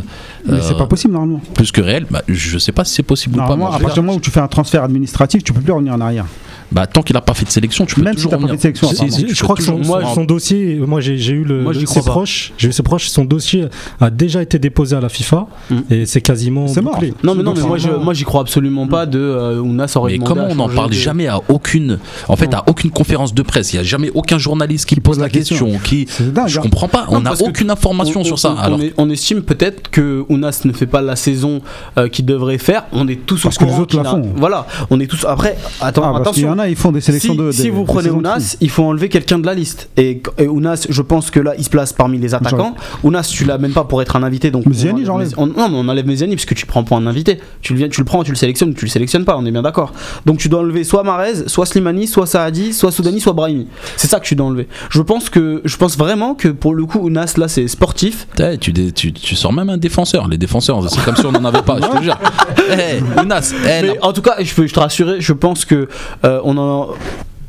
Mais 0.47 0.57
c'est 0.61 0.73
euh, 0.73 0.77
pas 0.77 0.87
possible 0.87 1.13
normalement. 1.13 1.41
plus 1.53 1.71
que 1.71 1.81
réel. 1.81 2.05
Bah, 2.09 2.21
je 2.27 2.57
sais 2.57 2.71
pas 2.71 2.83
si 2.85 2.93
c'est 2.95 3.03
possible 3.03 3.35
ou 3.35 3.37
pas. 3.39 3.47
Normalement, 3.49 3.71
à 3.73 3.79
partir 3.79 4.01
du 4.01 4.07
moment 4.07 4.17
où 4.17 4.21
tu 4.21 4.31
fais 4.31 4.39
un 4.39 4.47
transfert 4.47 4.83
administratif, 4.83 5.43
tu 5.43 5.53
peux 5.53 5.61
plus 5.61 5.71
revenir 5.73 5.93
en 5.93 6.01
arrière. 6.01 6.25
bah, 6.71 6.85
tant 6.85 7.01
qu'il 7.01 7.17
a 7.17 7.21
pas 7.21 7.33
fait 7.33 7.45
de 7.45 7.49
sélection, 7.51 7.85
tu 7.87 7.95
peux 7.95 8.01
Même 8.03 8.13
si 8.13 8.25
toujours 8.25 8.31
t'as 8.31 8.37
pas 8.37 8.47
fait 8.47 8.55
de 8.57 8.61
sélection, 8.77 8.89
Si, 8.89 9.11
si, 9.11 9.25
je 9.33 9.43
crois 9.43 9.55
que 9.55 9.63
son, 9.63 9.77
toujours- 9.77 9.99
moi, 10.01 10.13
son 10.13 10.23
dossier, 10.23 10.75
moi 10.85 11.01
j'ai 11.01 11.17
j'ai 11.17 11.33
eu 11.33 11.43
le, 11.43 11.63
Moi, 11.63 11.73
le- 11.73 11.85
ses 11.85 12.01
proches, 12.01 12.53
j'ai 12.59 12.67
eu 12.69 12.71
ses 12.71 12.83
proches, 12.83 13.09
son 13.09 13.25
dossier 13.25 13.65
a 13.99 14.09
déjà 14.11 14.41
été 14.43 14.59
déposé 14.59 14.95
à 14.95 15.01
la 15.01 15.09
FIFA 15.09 15.47
Mm. 15.71 15.75
et 15.89 16.05
c'est 16.05 16.21
quasiment 16.21 16.67
C'est 16.67 16.81
mort. 16.81 16.93
bouclé. 16.93 17.13
Non 17.23 17.33
mais 17.35 17.41
non 17.43 17.53
mais 17.55 17.63
moi 17.63 17.77
je 17.79 17.89
moi 17.89 18.13
j'y 18.13 18.23
crois 18.23 18.41
absolument 18.41 18.85
pas 18.87 19.05
de 19.07 19.17
euh, 19.19 19.59
Ounas 19.59 19.91
aurait 19.95 20.11
Mais 20.13 20.19
comment 20.19 20.45
on 20.49 20.55
n'en 20.55 20.69
parle 20.69 20.89
de- 20.91 20.95
jamais 20.95 21.27
à 21.27 21.39
aucune, 21.49 21.97
en 22.27 22.35
fait, 22.35 22.47
Non. 22.51 22.59
à 22.59 22.63
aucune 22.69 22.91
conférence 22.91 23.33
de 23.33 23.41
presse? 23.41 23.73
Il 23.73 23.77
n'y 23.77 23.81
a 23.81 23.83
jamais 23.83 24.11
aucun 24.13 24.37
journaliste 24.37 24.85
qui, 24.87 24.95
pose 24.99 25.17
la 25.19 25.29
question, 25.29 25.71
qui, 25.83 26.05
C'est 26.09 26.31
dingue. 26.33 26.47
je 26.49 26.59
hein. 26.59 26.61
comprends 26.61 26.87
pas. 26.87 27.05
On 27.09 27.21
n'a 27.21 27.33
aucune 27.41 27.69
information 27.71 27.98
on, 28.07 28.23
sur 28.23 28.33
on- 28.33 28.37
ça. 28.37 28.53
on- 28.57 28.57
Alors, 28.61 28.81
est- 28.81 28.93
on 28.97 29.09
estime 29.09 29.41
peut-être 29.41 29.89
que 29.89 30.23
Ounas 30.29 30.61
ne 30.65 30.73
fait 30.73 30.85
pas 30.87 31.01
la 31.01 31.15
saison 31.15 31.61
euh, 31.97 32.07
qu'il 32.07 32.25
devrait 32.25 32.57
faire. 32.57 32.85
On 32.91 33.07
est 33.07 33.25
tous 33.25 33.41
Parce 33.43 33.57
au 33.57 33.59
que 33.59 33.65
les 33.65 33.79
autres 33.79 33.97
la 33.97 34.03
font. 34.03 34.21
Voilà, 34.35 34.67
on 34.89 34.99
est 34.99 35.07
tous. 35.07 35.25
Après, 35.27 35.57
attends, 35.81 36.03
Ah, 36.05 36.19
parce 36.21 36.35
qu'il 36.35 36.43
y 36.43 36.45
attention. 36.45 36.49
en 36.49 36.63
a, 36.63 36.69
ils 36.69 36.75
font 36.75 36.91
des 36.91 37.01
sélections 37.01 37.33
si, 37.33 37.39
de. 37.39 37.51
si 37.51 37.63
des- 37.63 37.69
vous 37.69 37.83
prenez 37.85 38.09
Ounas, 38.09 38.57
il 38.61 38.69
faut 38.69 38.83
enlever 38.83 39.09
quelqu'un 39.09 39.39
de 39.39 39.45
la 39.45 39.53
liste. 39.53 39.89
Et, 39.97 40.21
et 40.37 40.47
Ounas, 40.47 40.87
je 40.89 41.01
pense 41.01 41.31
que 41.31 41.39
là, 41.39 41.53
il 41.57 41.63
se 41.63 41.69
place 41.69 41.93
parmi 41.93 42.17
les 42.19 42.33
attaquants. 42.33 42.75
Ounas, 43.03 43.29
tu 43.31 43.45
l'amènes 43.45 43.73
pas 43.73 43.83
pour 43.83 44.01
être 44.01 44.15
un 44.15 44.23
invité. 44.23 44.51
Donc 44.51 44.63
j'enlève. 44.71 45.33
Non, 45.37 45.69
mais 45.69 45.75
on 45.77 45.87
enlève 45.87 46.05
Mesiani 46.07 46.35
parce 46.35 46.45
que 46.45 46.53
tu 46.53 46.65
le 46.65 46.69
prends 46.69 46.83
pour 46.83 46.97
un 46.97 47.05
invité. 47.07 47.39
Tu 47.61 47.73
le, 47.73 47.79
viens, 47.79 47.89
tu 47.89 48.01
le 48.01 48.05
prends, 48.05 48.23
tu 48.23 48.31
le 48.31 48.37
sélectionnes, 48.37 48.73
tu 48.73 48.85
le 48.85 48.89
sélectionnes 48.91 49.25
pas. 49.25 49.37
On 49.37 49.45
est 49.45 49.51
bien 49.51 49.61
d'accord. 49.61 49.93
Donc 50.25 50.37
tu 50.37 50.49
dois 50.49 50.59
enlever 50.61 50.83
soit 50.83 51.03
Marez, 51.03 51.47
soit 51.47 51.65
Slimani, 51.65 52.07
soit 52.07 52.25
Saadi, 52.27 52.73
soit 52.73 52.91
Soudani, 52.91 53.19
soit 53.19 53.33
Brahimi. 53.33 53.67
C'est 53.97 54.07
ça 54.07 54.19
que 54.19 54.25
tu 54.25 54.35
dois 54.35 54.47
enlever. 54.47 54.67
Je 54.89 55.01
pense 55.01 55.29
que, 55.29 55.61
je 55.65 55.77
pense 55.77 55.97
vraiment 55.97 56.35
que 56.35 56.47
pour 56.49 56.73
le 56.75 56.85
coup, 56.85 56.99
Ounas 56.99 57.33
là, 57.37 57.47
c'est 57.47 57.67
sportif. 57.89 58.27
Tu, 58.61 58.71
dé- 58.71 58.91
tu, 58.91 59.11
tu 59.13 59.35
sors 59.35 59.51
même 59.53 59.69
un 59.69 59.77
défenseur. 59.77 60.27
Les 60.27 60.37
défenseurs, 60.37 60.87
c'est 60.89 61.03
comme 61.03 61.15
si 61.15 61.25
on 61.25 61.31
n'en 61.31 61.45
avait 61.45 61.61
pas. 61.63 61.77
je 61.81 61.97
te 61.97 62.03
jure. 62.03 62.17
Eh, 62.71 63.01
Ounas, 63.19 63.51
eh, 63.65 63.81
Mais 63.81 63.99
en 64.01 64.13
tout 64.13 64.21
cas, 64.21 64.35
je 64.39 64.53
peux 64.53 64.67
je 64.67 64.73
te 64.73 64.79
rassurer, 64.79 65.19
je 65.21 65.33
pense 65.33 65.65
que 65.65 65.87
euh, 66.23 66.39
on 66.43 66.55
en 66.57 66.89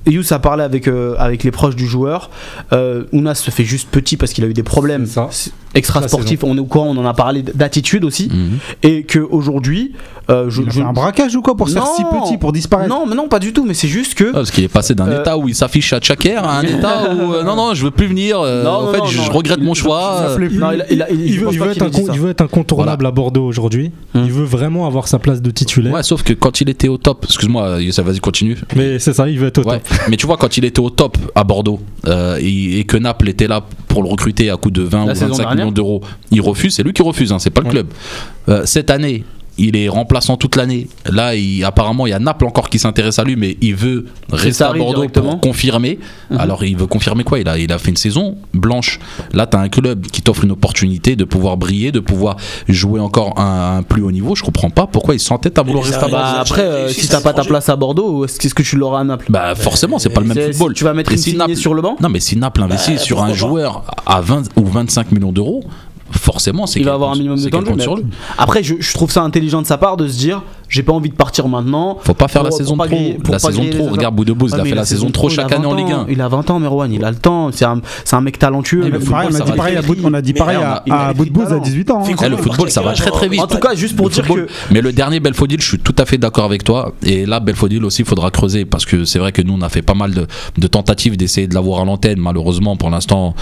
Yous 0.07 0.33
a 0.33 0.39
parlé 0.39 0.65
avec, 0.65 0.89
euh, 0.89 1.15
avec 1.19 1.45
les 1.45 1.51
proches 1.51 1.77
du 1.77 1.87
joueur. 1.87 2.31
Euh, 2.73 3.05
Ounas 3.13 3.35
se 3.35 3.51
fait 3.51 3.65
juste 3.65 3.91
petit 3.91 4.17
parce 4.17 4.33
qu'il 4.33 4.45
a 4.45 4.47
eu 4.47 4.55
des 4.55 4.63
problèmes 4.63 5.05
C'est 5.05 5.13
ça. 5.13 5.29
Extra 5.75 6.07
sportifs. 6.09 6.43
On 6.45 6.57
est 6.57 6.61
au 6.61 6.65
courant, 6.65 6.89
on 6.89 6.97
en 6.97 7.07
a 7.07 7.15
parlé 7.15 7.43
d'attitude 7.43 8.05
aussi. 8.05 8.29
Mhm. 8.33 8.59
Et 8.83 9.03
qu'aujourd'hui, 9.05 9.93
euh, 10.31 10.49
je, 10.51 10.63
je- 10.69 10.81
un 10.83 10.93
braquage 10.93 11.35
ou 11.37 11.43
quoi 11.43 11.57
pour 11.57 11.69
Non. 11.69 11.83
si 11.97 12.03
petit 12.05 12.39
pour 12.39 12.53
disparaître 12.53 12.89
Non, 12.89 13.05
mais 13.07 13.15
non, 13.15 13.29
pas 13.29 13.39
du 13.39 13.53
tout. 13.53 13.65
Mais 13.65 13.75
c'est 13.75 13.89
juste 13.89 14.15
que. 14.15 14.25
Ah, 14.31 14.33
parce 14.35 14.51
qu'il 14.51 14.65
est 14.65 14.69
passé 14.69 14.95
d'un 14.95 15.09
Euh, 15.09 15.21
état 15.21 15.37
où 15.39 15.49
il 15.49 15.55
s'affiche 15.55 15.93
à 15.93 16.01
Tchaker 16.01 16.37
à 16.45 16.59
un 16.59 16.63
état 16.79 17.13
où 17.15 17.33
euh, 17.35 17.43
non 17.43 17.57
non 17.57 17.75
je 17.75 17.85
veux 17.85 17.91
plus 17.91 18.07
venir 18.07 18.41
euh, 18.41 18.65
Non, 18.65 18.71
en 18.71 18.83
non, 18.87 18.93
fait 18.93 18.99
non, 18.99 19.07
je, 19.07 19.19
non. 19.19 19.25
je 19.25 19.31
regrette 19.31 19.59
Il- 19.61 19.65
mon 19.65 19.75
choix 19.75 20.01
ça 20.29 20.37
il, 20.41 21.39
veut, 21.39 21.71
être, 22.31 22.39
ça. 22.39 22.45
incontournable 22.45 23.07
à 23.07 23.11
Bordeaux 23.11 23.45
aujourd'hui. 23.47 23.91
Hum. 24.15 24.23
Il 24.25 24.33
veut 24.33 24.45
vraiment 24.45 24.87
avoir 24.87 25.09
sa 25.09 25.19
place 25.19 25.43
de 25.43 25.51
titulaire. 25.51 25.93
ouais 25.93 26.03
sauf 26.03 26.23
que 26.23 26.33
quand 26.33 26.61
il 26.61 26.69
était 26.69 26.89
au 26.89 26.97
top 26.97 27.25
excuse-moi 27.25 27.81
Youssef 27.81 28.05
vas-y 28.05 28.21
continue 28.21 28.57
Mais 28.77 28.99
c'est 28.99 29.13
ça, 29.13 29.29
il 29.29 29.39
veut 29.39 29.49
être 29.49 29.59
au 29.59 29.69
Ouais, 29.69 29.79
top. 29.81 29.99
mais 30.09 30.17
tu 30.17 30.27
vois, 30.27 30.37
quand 30.37 30.57
il 30.57 30.65
était 30.65 30.81
au 30.81 30.91
top 30.91 31.17
à 31.35 31.45
Bordeaux 31.45 31.81
et, 32.41 32.79
et 32.81 32.85
que 32.85 32.97
Naples 32.97 33.29
était 33.29 33.47
là 33.49 33.63
pour 33.89 34.03
le 34.03 34.09
recruter 34.09 34.51
à 34.51 34.57
coût 34.57 34.71
de 34.71 34.83
20 34.83 35.07
La 35.07 35.13
ou 35.13 35.15
saison 35.15 35.27
25 35.29 35.43
dernière. 35.45 35.60
Millions 35.61 35.73
d'euros, 35.73 36.03
il 36.31 36.41
refuse. 36.41 36.75
C'est 36.75 36.83
lui 36.83 36.93
qui 36.93 37.03
refuse, 37.03 37.33
hein, 37.33 37.39
c'est 37.39 37.51
pas 37.51 37.61
le 37.63 37.71
club. 37.71 37.87
Euh, 38.49 38.67
cette 38.67 38.91
année, 38.91 39.25
il 39.61 39.77
est 39.77 39.89
remplaçant 39.89 40.37
toute 40.37 40.57
l'année. 40.57 40.89
Là, 41.11 41.35
il- 41.35 41.63
apparemment, 41.65 42.07
il 42.07 42.11
y 42.11 42.13
a 42.13 42.19
Naples 42.19 42.47
encore 42.47 42.69
qui 42.71 42.79
s'intéresse 42.79 43.19
à 43.19 43.25
lui, 43.25 43.37
mais 43.37 43.57
il 43.61 43.75
veut 43.75 44.07
rester 44.33 44.65
à 44.65 44.73
Bordeaux 44.73 45.09
pour 45.09 45.41
confirmer. 45.41 45.99
Mhm. 46.31 46.41
Alors, 46.41 46.65
il 46.65 46.77
veut 46.77 46.87
confirmer 46.87 47.25
quoi? 47.25 47.39
Il 47.39 47.49
a, 47.49 47.59
il 47.59 47.71
a 47.73 47.79
fait 47.79 47.91
une 47.91 47.97
saison 47.97 48.37
blanche. 48.55 48.99
Là, 49.33 49.47
tu 49.47 49.57
as 49.57 49.61
un 49.61 49.69
club 49.69 50.07
qui 50.07 50.23
t'offre 50.23 50.45
une 50.45 50.53
opportunité 50.53 51.15
de 51.17 51.25
pouvoir 51.25 51.57
briller, 51.57 51.93
de 51.93 52.01
pouvoir 52.01 52.37
jouer 52.69 53.01
encore 53.01 53.35
à 53.39 53.43
un, 53.43 53.79
un 53.79 53.83
plus 53.83 54.03
haut 54.03 54.11
niveau. 54.13 54.35
Je 54.35 54.43
comprends 54.43 54.71
pas 54.71 54.87
pourquoi 54.87 55.15
il 55.15 55.21
s'entête 55.21 55.59
à 55.59 55.63
vouloir 55.63 55.85
rester 55.85 56.05
à 56.05 56.09
Bordeaux. 56.09 56.17
Bah, 56.17 56.41
après, 56.41 56.63
euh, 56.63 56.89
si 56.89 57.07
à 57.07 57.11
t'as 57.11 57.21
pas 57.21 57.33
ta 57.33 57.45
place 57.45 57.69
à 57.69 57.77
Bordeaux, 57.77 58.25
est-ce 58.25 58.39
qu'est-ce 58.41 58.55
que 58.55 58.63
tu 58.63 58.77
l'auras 58.77 59.01
à 59.01 59.05
Naples? 59.05 59.27
Bah, 59.29 59.55
forcément, 59.55 59.99
c'est 59.99 60.09
pas 60.11 60.21
le 60.21 60.27
même 60.27 60.39
football. 60.53 60.75
Tu 60.75 60.85
vas 60.85 60.95
mettre 60.95 61.11
Et 61.13 61.17
une 61.17 61.21
si 61.21 61.37
Naples- 61.37 61.57
sur 61.57 61.75
le 61.75 61.83
banc? 61.83 61.97
Non, 62.01 62.09
mais 62.09 62.21
si 62.21 62.37
Naples 62.37 62.63
investit 62.63 62.93
Bah, 62.93 62.99
sur 62.99 63.23
un 63.23 63.33
joueur 63.35 63.85
à 64.07 64.21
20 64.21 64.45
ou 64.57 64.65
25 64.65 65.13
millions 65.13 65.33
d'euros, 65.33 65.65
forcément, 66.11 66.67
c'est 66.67 66.81
il 66.81 66.87
va 66.87 66.95
avoir 66.95 67.11
un 67.13 67.17
minimum 67.17 67.41
de 67.41 67.49
temps 67.49 67.63
de 67.63 67.81
jeu. 67.81 67.91
Après, 68.39 68.63
je, 68.63 68.77
je 68.79 68.93
trouve 68.95 69.11
ça 69.11 69.23
intelligent 69.23 69.63
de 69.63 69.67
sa 69.67 69.79
part 69.79 69.97
de 69.97 70.09
se 70.09 70.19
dire 70.19 70.43
j'ai 70.71 70.83
pas 70.83 70.93
envie 70.93 71.11
de 71.11 71.15
partir 71.15 71.47
maintenant. 71.49 71.99
Faut 72.03 72.15
pas 72.15 72.29
faire 72.29 72.43
la 72.43 72.51
saison 72.51 72.77
trop. 72.77 72.87
La 73.31 73.39
saison 73.39 73.65
trop. 73.71 73.89
Regarde 73.91 74.15
Boudebouz, 74.15 74.53
il 74.55 74.61
a 74.61 74.63
mais 74.63 74.71
fait 74.71 74.75
la 74.77 74.85
saison 74.87 75.11
trop 75.11 75.29
chaque 75.29 75.53
année 75.53 75.67
en 75.67 75.73
20 75.73 75.77
Ligue 75.77 75.93
ans, 75.93 76.07
1. 76.09 76.11
Il 76.11 76.21
a 76.23 76.29
20 76.29 76.51
ans, 76.51 76.59
Merwan, 76.61 76.91
il 76.93 77.05
a 77.05 77.11
le 77.11 77.17
temps. 77.17 77.51
C'est 77.53 77.65
un, 77.67 77.81
c'est 78.05 78.17
un 78.17 78.21
mec 78.23 78.39
talentueux. 78.39 78.83
On 78.85 78.95
a 78.95 78.99
dit 78.99 79.53
pareil 79.57 79.77
à 79.77 79.83
Boud- 79.83 79.99
on 80.05 80.15
a 80.15 80.23
dit 80.23 80.33
Mais 80.33 80.39
pareil 80.39 80.59
il 80.61 80.65
a- 80.65 80.73
à, 80.77 80.83
il 80.87 80.93
a 80.93 81.01
à 81.09 81.13
des 81.13 81.19
Boudbouz 81.19 81.45
à 81.45 81.49
talents. 81.51 81.61
18 81.63 81.91
ans. 81.91 82.03
hein. 82.07 82.15
Eh, 82.25 82.29
le 82.29 82.37
football, 82.37 82.71
ça 82.71 82.81
va 82.83 82.93
très 82.95 83.11
très 83.11 83.29
vite. 83.29 83.41
En 83.41 83.47
tout 83.47 83.59
cas, 83.59 83.75
juste 83.75 83.97
pour 83.97 84.07
Le 84.09 84.15
dire 84.15 84.25
football. 84.25 84.47
que. 84.47 84.53
Mais 84.73 84.81
le 84.81 84.93
dernier 84.93 85.21
Belfodil, 85.21 85.61
je 85.61 85.67
suis 85.67 85.79
tout 85.79 85.95
à 85.99 86.07
fait 86.07 86.19
d'accord 86.19 86.45
avec 86.45 86.63
toi. 86.65 86.93
Et 87.05 87.27
là, 87.27 87.41
Belfodil 87.41 87.85
aussi, 87.85 88.03
il 88.03 88.09
faudra 88.09 88.31
creuser 88.31 88.65
parce 88.65 88.87
que 88.87 89.05
c'est 89.05 89.19
vrai 89.19 89.33
que 89.33 89.43
nous, 89.43 89.55
on 89.55 89.63
a 89.63 89.69
fait 89.69 89.83
pas 89.83 89.95
mal 89.95 90.15
de, 90.15 90.27
de 90.57 90.67
tentatives 90.69 91.17
d'essayer 91.17 91.47
de 91.49 91.55
l'avoir 91.55 91.81
à 91.81 91.85
l'antenne. 91.85 92.19
Malheureusement, 92.21 92.77
pour 92.77 92.91
l'instant, 92.91 93.35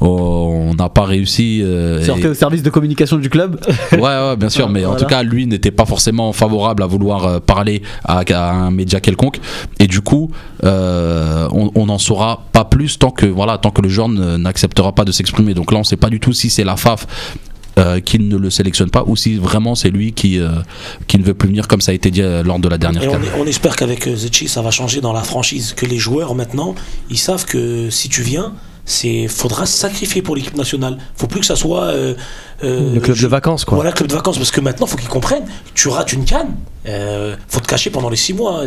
oh, 0.00 0.48
on 0.70 0.74
n'a 0.74 0.88
pas 0.88 1.04
réussi. 1.04 1.60
euh, 1.62 2.00
et- 2.00 2.04
Sortez 2.04 2.28
au 2.28 2.34
service 2.34 2.62
de 2.62 2.70
communication 2.70 3.16
du 3.16 3.30
club? 3.30 3.58
Ouais, 3.92 3.98
ouais, 4.00 4.36
bien 4.36 4.50
sûr, 4.50 4.68
mais 4.74 4.84
en 4.84 4.96
tout 4.96 5.06
cas, 5.06 5.22
lui 5.22 5.46
n'était 5.46 5.70
pas 5.70 5.84
forcément 5.86 6.32
favorable 6.32 6.73
à 6.82 6.86
vouloir 6.86 7.24
euh, 7.26 7.40
parler 7.40 7.82
à, 8.04 8.20
à 8.28 8.52
un 8.52 8.70
média 8.70 9.00
quelconque, 9.00 9.40
et 9.78 9.86
du 9.86 10.00
coup, 10.00 10.30
euh, 10.64 11.48
on 11.52 11.86
n'en 11.86 11.98
saura 11.98 12.44
pas 12.52 12.64
plus 12.64 12.98
tant 12.98 13.10
que 13.10 13.26
voilà, 13.26 13.58
tant 13.58 13.70
que 13.70 13.82
le 13.82 13.88
joueur 13.88 14.08
ne- 14.08 14.36
n'acceptera 14.36 14.92
pas 14.92 15.04
de 15.04 15.12
s'exprimer. 15.12 15.54
Donc 15.54 15.72
là, 15.72 15.78
on 15.78 15.84
sait 15.84 15.96
pas 15.96 16.10
du 16.10 16.20
tout 16.20 16.32
si 16.32 16.50
c'est 16.50 16.64
la 16.64 16.76
FAF. 16.76 17.06
euh, 17.76 17.98
qui 17.98 18.20
ne 18.20 18.36
le 18.36 18.50
sélectionne 18.50 18.88
pas 18.88 19.02
ou 19.04 19.16
si 19.16 19.34
vraiment 19.36 19.74
c'est 19.74 19.90
lui 19.90 20.12
qui, 20.12 20.38
euh, 20.38 20.50
qui 21.08 21.18
ne 21.18 21.24
veut 21.24 21.34
plus 21.34 21.48
venir 21.48 21.66
comme 21.66 21.80
ça 21.80 21.90
a 21.90 21.94
été 21.96 22.08
dit 22.12 22.22
euh, 22.22 22.44
lors 22.44 22.60
de 22.60 22.68
la 22.68 22.78
dernière 22.78 23.02
on, 23.36 23.40
on 23.42 23.46
espère 23.46 23.74
qu'avec 23.74 24.08
Zetchi, 24.08 24.46
ça 24.46 24.62
va 24.62 24.70
changer 24.70 25.00
dans 25.00 25.12
la 25.12 25.22
franchise. 25.24 25.74
Que 25.76 25.84
les 25.84 25.98
joueurs 25.98 26.36
maintenant, 26.36 26.76
ils 27.10 27.18
savent 27.18 27.44
que 27.46 27.90
si 27.90 28.08
tu 28.08 28.22
viens, 28.22 28.52
c'est 28.84 29.28
faudra 29.28 29.66
se 29.66 29.76
sacrifier 29.76 30.22
pour 30.22 30.36
l'équipe 30.36 30.56
nationale. 30.56 30.98
Faut 31.16 31.26
plus 31.26 31.40
que 31.40 31.46
ça 31.46 31.56
soit 31.56 31.84
euh, 31.84 32.14
euh, 32.62 32.94
Le 32.94 33.00
club 33.00 33.16
de 33.18 33.26
vacances, 33.26 33.64
quoi. 33.64 33.76
Voilà, 33.76 33.92
club 33.92 34.08
de 34.08 34.14
vacances. 34.14 34.36
Parce 34.36 34.50
que 34.50 34.60
maintenant, 34.60 34.86
faut 34.86 34.96
qu'ils 34.96 35.08
comprennent. 35.08 35.46
Tu 35.74 35.88
rates 35.88 36.12
une 36.12 36.24
canne, 36.24 36.54
euh, 36.86 37.36
faut 37.48 37.60
te 37.60 37.66
cacher 37.66 37.90
pendant 37.90 38.10
les 38.10 38.16
six 38.16 38.34
mois. 38.34 38.62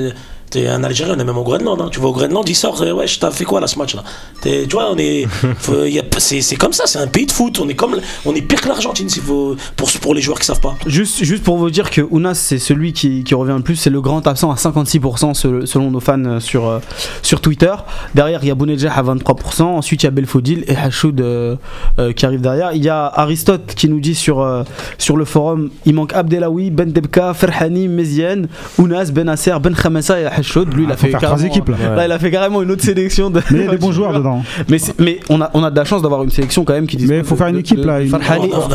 T'es 0.50 0.66
un 0.68 0.82
Algérien, 0.84 1.16
on 1.18 1.20
est 1.20 1.26
même 1.26 1.38
au 1.38 1.44
Groenland. 1.44 1.82
hein. 1.82 1.90
Tu 1.92 2.00
vas 2.00 2.08
au 2.08 2.14
Groenland, 2.14 2.48
il 2.48 2.56
sort. 2.56 2.80
ouais, 2.82 3.06
je 3.06 3.20
t'as 3.20 3.32
fait 3.32 3.44
quoi 3.44 3.60
là 3.60 3.68
ce 3.68 3.78
match-là? 3.78 4.04
Tu 4.42 4.66
vois, 4.72 4.90
on 4.92 4.98
est, 4.98 5.28
c'est 6.20 6.56
comme 6.56 6.74
ça. 6.74 6.84
C'est 6.88 7.00
un 7.00 7.08
pays 7.08 7.26
de 7.26 7.32
foot. 7.32 7.60
On 7.60 7.68
est 7.68 7.74
comme, 7.76 7.98
on 8.26 8.34
est 8.34 8.42
pire 8.42 8.62
que 8.62 8.68
l'Argentine, 8.70 9.10
faut 9.10 9.56
pour 9.76 9.90
pour 10.02 10.14
les 10.14 10.22
joueurs 10.22 10.40
qui 10.40 10.46
savent 10.46 10.62
pas. 10.62 10.76
Juste, 10.86 11.24
juste 11.24 11.44
pour 11.44 11.58
vous 11.58 11.70
dire 11.70 11.90
que 11.90 12.02
Ounas, 12.02 12.36
c'est 12.36 12.60
celui 12.60 12.94
qui, 12.94 13.24
qui 13.24 13.36
revient 13.36 13.56
le 13.58 13.64
plus. 13.64 13.76
C'est 13.76 13.90
le 13.90 14.00
grand 14.02 14.26
absent 14.26 14.52
à 14.52 14.56
56% 14.56 15.34
se- 15.34 15.66
selon 15.66 15.92
nos 15.92 16.00
fans 16.00 16.24
euh, 16.26 16.40
sur, 16.40 16.66
euh, 16.68 16.80
sur 17.24 17.42
Twitter. 17.42 17.74
Derrière, 18.16 18.40
il 18.44 18.48
y 18.48 18.52
a 18.52 18.56
Bounedjah 18.56 18.94
à 18.94 19.04
23%. 19.04 19.64
Ensuite, 19.64 20.04
il 20.04 20.06
y 20.06 20.08
a 20.08 20.12
Belfodil 20.12 20.64
et 20.68 20.76
Hachoud 20.78 21.20
euh, 21.20 21.56
euh, 22.00 22.14
qui 22.14 22.26
arrive 22.26 22.42
derrière. 22.42 22.72
Il 22.74 22.84
y 22.84 22.90
a 22.90 23.06
Aristote 23.06 23.74
qui 23.76 23.90
nous 23.90 24.00
dit 24.00 24.16
sur, 24.16 24.40
euh, 24.42 24.64
sur 24.98 25.18
le 25.18 25.26
forum 25.26 25.70
il 25.86 25.94
manque 25.94 26.14
Abdelawi, 26.14 26.70
Ben 26.72 26.92
Debka, 26.92 27.34
Ferhani, 27.34 27.88
Meziane, 27.88 28.48
Ounas, 28.78 29.12
Ben 29.12 29.26
Nasser, 29.26 29.56
Ben 29.62 29.76
Khamessa 29.76 30.20
et 30.20 30.26
Hachoud. 30.38 30.74
Lui, 30.74 30.84
il 30.86 30.92
a 30.92 30.98
fait 30.98 31.10
faire 31.10 31.20
trois 31.20 31.32
carrément- 31.36 31.48
équipes, 31.48 31.70
là. 31.70 31.96
Là, 31.96 32.06
il 32.06 32.12
a 32.12 32.20
fait 32.20 32.32
carrément 32.32 32.62
une 32.62 32.72
autre 32.72 32.84
sélection. 32.84 33.30
De... 33.30 33.42
Mais 33.52 33.60
il 33.60 33.66
y 33.66 33.68
a 33.68 33.72
des 33.72 33.78
bons 33.78 33.92
joueurs 33.92 34.14
dedans. 34.18 34.44
Mais, 34.70 34.78
mais 35.00 35.20
on, 35.30 35.42
a, 35.42 35.50
on 35.54 35.64
a 35.64 35.72
de 35.72 35.76
la 35.76 35.86
chance 35.86 36.02
d'avoir 36.02 36.24
une 36.24 36.30
sélection 36.30 36.64
quand 36.66 36.74
même 36.74 36.88
qui 36.88 36.98
Mais 37.06 37.20
il 37.20 37.24
faut 37.24 37.36
faire 37.36 37.48
une 37.48 37.58
équipe 37.58 37.84
là. 37.84 38.00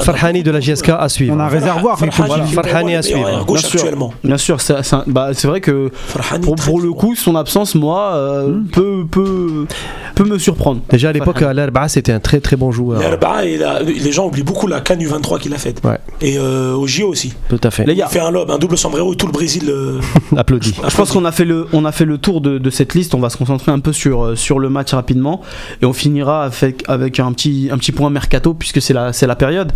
Farhani, 0.04 0.40
a- 0.40 0.42
de 0.42 0.50
la 0.50 0.60
GSK 0.60 0.90
à 0.90 1.08
suivre. 1.08 1.34
On 1.36 1.40
a 1.40 1.44
un 1.44 1.48
réservoir. 1.48 1.98
Farhani, 1.98 2.94
à 2.94 3.02
suivre. 3.02 3.44
Bien 3.46 3.56
sûr. 3.56 3.80
Bien 4.24 4.38
sûr, 4.38 4.60
c'est 4.60 4.82
c'est 4.82 4.96
un- 4.96 5.04
bah, 5.06 5.30
c'est 5.32 5.48
vrai 5.48 5.60
que 5.60 5.90
Farhani, 5.92 6.46
pour, 6.64 6.80
le 6.80 6.92
coup, 6.92 7.14
son 7.14 7.36
absence, 7.36 7.74
moi, 7.74 8.12
euh, 8.14 8.58
peut, 8.72 9.04
peut, 9.10 9.66
peut 10.14 10.24
me 10.24 10.38
surprendre. 10.38 10.80
Déjà 10.90 11.10
à 11.10 11.12
l'époque, 11.12 11.42
à 11.42 11.52
l'Arba, 11.52 11.88
c'était 11.88 12.12
un 12.12 12.20
très 12.20 12.40
très 12.40 12.56
bon 12.56 12.70
joueur. 12.72 13.00
L'Arba'a, 13.00 13.44
il 13.44 13.62
a- 13.62 13.82
les 13.82 14.12
gens 14.12 14.26
oublient 14.26 14.42
beaucoup 14.42 14.66
la 14.66 14.80
Cannes 14.80 15.00
U23 15.02 15.38
qu'il 15.38 15.52
a 15.54 15.58
faite. 15.58 15.80
Ouais. 15.84 15.98
Et 16.20 16.38
euh, 16.38 16.74
au 16.74 16.86
JO 16.86 17.08
aussi. 17.08 17.32
Tout 17.48 17.60
à 17.62 17.70
fait. 17.70 17.84
Les 17.84 17.92
Il 17.92 17.98
gars, 17.98 18.06
fait 18.08 18.20
un 18.20 18.30
lob, 18.30 18.50
un 18.50 18.58
double 18.58 18.76
sombrero 18.76 19.12
et 19.12 19.16
tout 19.16 19.26
le 19.26 19.32
Brésil. 19.32 19.64
euh, 19.68 20.00
Applaudis. 20.36 20.74
je 20.88 20.96
pense 20.96 21.10
qu'on 21.12 21.24
a 21.24 21.32
fait 21.32 21.44
le 21.44 21.51
on 21.72 21.84
a 21.84 21.92
fait 21.92 22.04
le 22.04 22.18
tour 22.18 22.40
de, 22.40 22.70
cette 22.70 22.94
liste. 22.94 23.14
On 23.14 23.20
va 23.20 23.30
se 23.30 23.36
concentrer 23.36 23.72
un 23.72 23.80
peu 23.80 23.92
sur, 23.92 24.24
euh, 24.24 24.58
le 24.58 24.68
match 24.68 24.92
rapidement. 24.92 25.42
Et 25.80 25.86
on 25.86 25.92
finira 25.92 26.44
avec, 26.44 27.20
un, 27.20 27.32
petit, 27.32 27.92
point 27.94 28.10
mercato, 28.10 28.54
puisque 28.54 28.80
c'est 28.80 28.94
la, 28.94 29.36
période. 29.36 29.72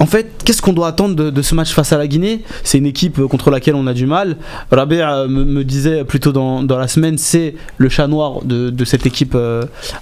En 0.00 0.06
fait, 0.06 0.42
qu'est-ce 0.44 0.60
qu'on 0.60 0.72
doit 0.72 0.88
attendre 0.88 1.30
de, 1.30 1.42
ce 1.42 1.54
match 1.54 1.72
face 1.72 1.92
à 1.92 1.98
la 1.98 2.06
Guinée? 2.06 2.42
C'est 2.62 2.78
une 2.78 2.86
équipe 2.86 3.18
euh, 3.18 3.28
contre 3.28 3.50
laquelle 3.50 3.74
on 3.74 3.86
a 3.86 3.94
du 3.94 4.06
mal. 4.06 4.36
Rabé 4.70 5.00
euh, 5.00 5.28
me, 5.28 5.62
disait 5.62 6.04
plutôt 6.04 6.32
dans, 6.32 6.62
dans 6.62 6.78
la 6.78 6.88
semaine, 6.88 7.16
c'est 7.18 7.54
le 7.78 7.88
chat 7.88 8.06
noir 8.06 8.42
de, 8.44 8.84
cette 8.84 9.06
équipe 9.06 9.36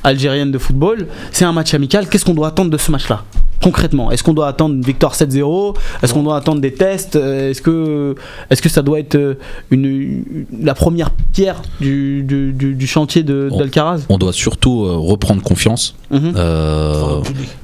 algérienne 0.02 0.50
de 0.50 0.58
football. 0.58 1.06
C'est 1.30 1.44
un 1.44 1.52
match 1.52 1.74
amical. 1.74 2.08
Qu'est-ce 2.08 2.24
qu'on 2.24 2.34
doit 2.34 2.48
attendre 2.48 2.70
de 2.70 2.78
ce 2.78 2.90
match-là? 2.90 3.24
Concrètement, 3.62 4.10
est-ce 4.10 4.22
qu'on 4.22 4.34
doit 4.34 4.48
attendre 4.48 4.74
une 4.74 4.82
victoire 4.82 5.14
7-0 5.14 5.76
Est-ce 6.02 6.12
qu'on 6.12 6.22
doit 6.22 6.36
attendre 6.36 6.60
des 6.60 6.72
tests? 6.72 7.16
Euh, 7.16 7.50
Est-ce 7.50 7.62
que, 7.62 8.14
est 8.50 8.60
que 8.60 8.68
ça 8.68 8.82
doit 8.82 8.98
être 8.98 9.14
euh, 9.14 9.34
une, 9.70 9.84
une- 9.84 10.46
la 10.62 10.74
première 10.74 11.10
pierre 11.32 11.62
du, 11.80 12.22
du, 12.22 12.52
du- 12.52 12.74
du 12.74 12.86
chantier 12.86 13.22
de- 13.22 13.48
On- 13.52 13.58
d'Alcaraz? 13.58 14.02
On 14.08 14.18
doit 14.18 14.32
surtout 14.32 14.84
euh, 14.84 14.96
reprendre 14.96 15.42
confiance, 15.42 15.94
Mhm. 16.10 16.32
euh, 16.36 17.20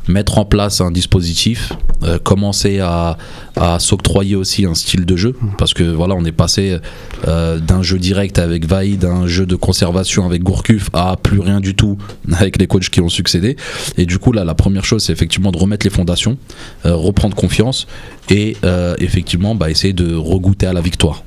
mettre 0.08 0.38
en 0.38 0.44
place 0.44 0.80
un 0.80 0.90
dispositif, 0.90 1.72
euh, 2.04 2.18
commencer 2.18 2.78
à, 2.80 3.18
à 3.56 3.78
s'octroyer 3.78 4.36
aussi 4.36 4.64
un 4.64 4.74
style 4.74 5.04
de 5.04 5.16
jeu, 5.16 5.34
parce 5.58 5.74
que 5.74 5.82
voilà, 5.82 6.14
on 6.14 6.24
est 6.24 6.32
passé 6.32 6.78
euh, 7.26 7.58
d'un 7.58 7.82
jeu 7.82 7.98
direct 7.98 8.38
avec 8.38 8.66
Vaïd, 8.66 9.00
d'un 9.00 9.26
jeu 9.26 9.46
de 9.46 9.56
conservation 9.56 10.24
avec 10.26 10.42
Gourcuff, 10.42 10.88
à 10.92 11.16
plus 11.20 11.40
rien 11.40 11.60
du 11.60 11.74
tout 11.74 11.98
avec 12.32 12.58
les 12.58 12.66
coachs 12.66 12.88
qui 12.88 13.00
ont 13.00 13.08
succédé. 13.08 13.56
Et 13.96 14.06
du 14.06 14.18
coup, 14.18 14.32
là, 14.32 14.44
la 14.44 14.54
première 14.54 14.84
chose, 14.84 15.02
c'est 15.04 15.12
effectivement 15.12 15.50
de 15.52 15.58
remettre 15.58 15.84
les 15.84 15.87
fondations, 15.90 16.38
euh, 16.86 16.94
reprendre 16.94 17.36
confiance 17.36 17.86
et 18.30 18.56
euh, 18.64 18.94
effectivement 18.98 19.54
bah, 19.54 19.70
essayer 19.70 19.92
de 19.92 20.14
regoûter 20.14 20.66
à 20.66 20.72
la 20.72 20.80
victoire. 20.80 21.22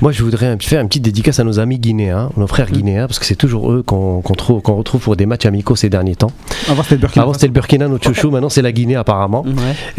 Moi, 0.00 0.12
je 0.12 0.22
voudrais 0.22 0.56
faire 0.60 0.80
une 0.80 0.88
petite 0.88 1.02
dédicace 1.02 1.40
à 1.40 1.44
nos 1.44 1.58
amis 1.58 1.78
guinéens, 1.78 2.30
nos 2.36 2.46
frères 2.46 2.70
guinéens, 2.70 3.06
parce 3.06 3.18
que 3.18 3.24
c'est 3.26 3.34
toujours 3.34 3.72
eux 3.72 3.82
qu'on 3.82 4.20
qu'on 4.20 4.34
trouve- 4.34 4.62
qu'on 4.62 4.76
retrouve 4.76 5.00
pour 5.02 5.16
des 5.16 5.26
matchs 5.26 5.46
amicaux 5.46 5.74
ces 5.76 5.88
derniers 5.88 6.14
temps. 6.16 6.30
Avant, 6.68 6.82
c'était 6.82 6.94
le 6.96 7.00
Burkina 7.00 7.22
Avant, 7.22 7.32
c'était 7.32 7.46
le 7.48 7.52
Burkina, 7.52 7.88
notre 7.88 8.04
chouchou, 8.04 8.30
maintenant, 8.30 8.48
c'est 8.48 8.62
la 8.62 8.72
Guinée, 8.72 8.94
apparemment. 8.96 9.42
Ouais. 9.42 9.52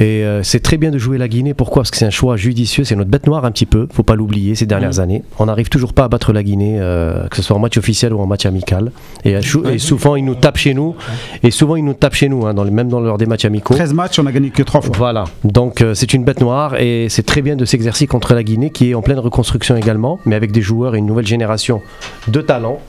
Et 0.03 0.23
euh, 0.23 0.41
c'est 0.43 0.61
très 0.61 0.77
bien 0.77 0.91
de 0.91 0.97
jouer 0.97 1.17
la 1.17 1.27
Guinée. 1.27 1.53
Pourquoi? 1.53 1.81
Parce 1.83 1.91
que 1.91 1.97
c'est 1.97 2.05
un 2.05 2.09
choix 2.09 2.37
judicieux. 2.37 2.83
C'est 2.85 2.95
notre 2.95 3.09
bête 3.09 3.27
noire 3.27 3.43
un 3.45 3.51
petit 3.51 3.65
peu. 3.65 3.87
Faut 3.91 4.03
pas 4.03 4.15
l'oublier 4.15 4.55
ces 4.55 4.65
dernières 4.65 4.99
années. 4.99 5.23
On 5.39 5.45
n'arrive 5.47 5.69
toujours 5.69 5.93
pas 5.93 6.05
à 6.05 6.07
battre 6.07 6.31
la 6.33 6.43
Guinée, 6.43 6.77
euh, 6.79 7.27
que 7.27 7.35
ce 7.35 7.41
soit 7.41 7.55
en 7.55 7.59
match 7.59 7.77
officiel 7.77 8.13
ou 8.13 8.19
en 8.19 8.25
match 8.25 8.45
amical. 8.45 8.91
Et, 9.25 9.35
souvent 9.77 10.15
ils 10.15 10.23
nous 10.25 10.35
tapent 10.35 10.57
chez 10.57 10.73
nous. 10.73 10.95
Et 11.43 11.51
souvent 11.51 11.75
ils 11.75 11.83
nous 11.83 11.93
tapent 11.93 12.15
chez 12.15 12.29
nous, 12.29 12.45
hein, 12.45 12.53
dans 12.53 12.63
les- 12.63 12.71
même 12.71 12.87
dans 12.89 12.99
leurs 12.99 13.17
des 13.17 13.25
matchs 13.25 13.45
amicaux. 13.45 13.73
13 13.73 13.93
matchs, 13.93 14.17
on 14.19 14.25
a 14.25 14.31
gagné 14.31 14.49
que 14.49 14.63
3 14.63 14.81
fois. 14.81 14.95
Voilà, 14.97 15.25
donc 15.43 15.81
euh, 15.81 15.93
c'est 15.93 16.13
une 16.13 16.23
bête 16.23 16.41
noire 16.41 16.75
et 16.79 17.07
c'est 17.09 17.25
très 17.25 17.41
bien 17.41 17.55
de 17.55 17.65
s'exercer 17.65 18.07
contre 18.07 18.33
la 18.33 18.43
Guinée 18.43 18.69
qui 18.69 18.91
est 18.91 18.93
en 18.93 19.01
pleine 19.01 19.19
reconstruction 19.27 19.75
également, 19.75 20.19
mais 20.25 20.35
avec 20.35 20.51
des 20.51 20.61
joueurs 20.61 20.95
et 20.95 20.99
une 20.99 21.05
nouvelle 21.05 21.27
génération 21.27 21.81
de 22.27 22.41
talents. 22.41 22.81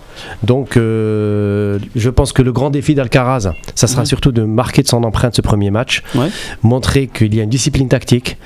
Donc 0.43 0.77
euh, 0.77 1.78
je 1.97 2.11
pense 2.11 2.32
que 2.32 2.43
le 2.43 2.53
grand 2.53 2.70
défi 2.70 2.95
d'Alcaraz, 2.95 3.53
ça 3.74 3.86
sera 3.86 4.03
Mhm. 4.03 4.07
surtout 4.07 4.32
de 4.32 4.43
marquer 4.43 4.82
de 4.82 4.89
son 4.89 5.03
empreinte 5.05 5.35
ce 5.35 5.43
premier 5.43 5.70
match, 5.70 6.03
Ouais. 6.15 6.28
montrer 6.62 7.07
qu'il 7.07 7.35
y 7.35 7.40
a 7.40 7.45
une 7.45 7.51
discipline 7.51 7.89
tactique, 7.89 8.36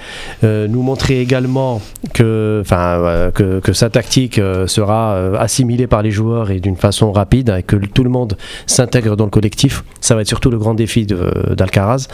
euh, 0.44 0.68
nous 0.68 0.82
montrer 0.82 1.20
également 1.20 1.80
que, 2.14 2.60
enfin, 2.64 2.98
euh, 3.00 3.30
que, 3.30 3.60
que 3.60 3.72
sa 3.72 3.90
tactique 3.90 4.40
sera 4.66 5.16
assimilée 5.38 5.86
par 5.86 6.02
les 6.02 6.10
joueurs 6.10 6.50
et 6.50 6.60
d'une 6.60 6.76
façon 6.76 7.12
rapide 7.12 7.54
et 7.58 7.62
que 7.62 7.76
tout 7.76 8.04
le 8.04 8.10
monde 8.10 8.36
s'intègre 8.66 9.16
dans 9.16 9.24
le 9.24 9.30
collectif. 9.30 9.84
Ça 10.00 10.14
va 10.14 10.22
être 10.22 10.28
surtout 10.28 10.50
le 10.50 10.58
grand 10.58 10.74
défi 10.74 11.06
d'Alcaraz. 11.06 12.08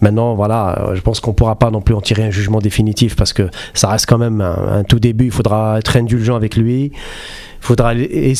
Maintenant, 0.00 0.34
voilà, 0.34 0.90
je 0.94 1.00
pense 1.02 1.20
qu'on 1.20 1.34
pourra 1.34 1.56
pas 1.56 1.70
non 1.70 1.82
plus 1.82 1.94
en 1.94 2.00
tirer 2.00 2.22
un 2.24 2.30
jugement 2.30 2.58
définitif 2.60 3.16
parce 3.16 3.32
que 3.34 3.48
ça 3.74 3.88
reste 3.88 4.06
quand 4.06 4.16
même 4.18 4.40
un, 4.40 4.78
un 4.78 4.84
tout 4.84 4.98
début. 4.98 5.26
Il 5.26 5.30
faudra 5.30 5.78
être 5.78 5.96
indulgent 5.96 6.36
avec 6.36 6.56
lui. 6.56 6.92
Il 7.62 7.66
faudra, 7.66 7.94
et- 7.94 8.34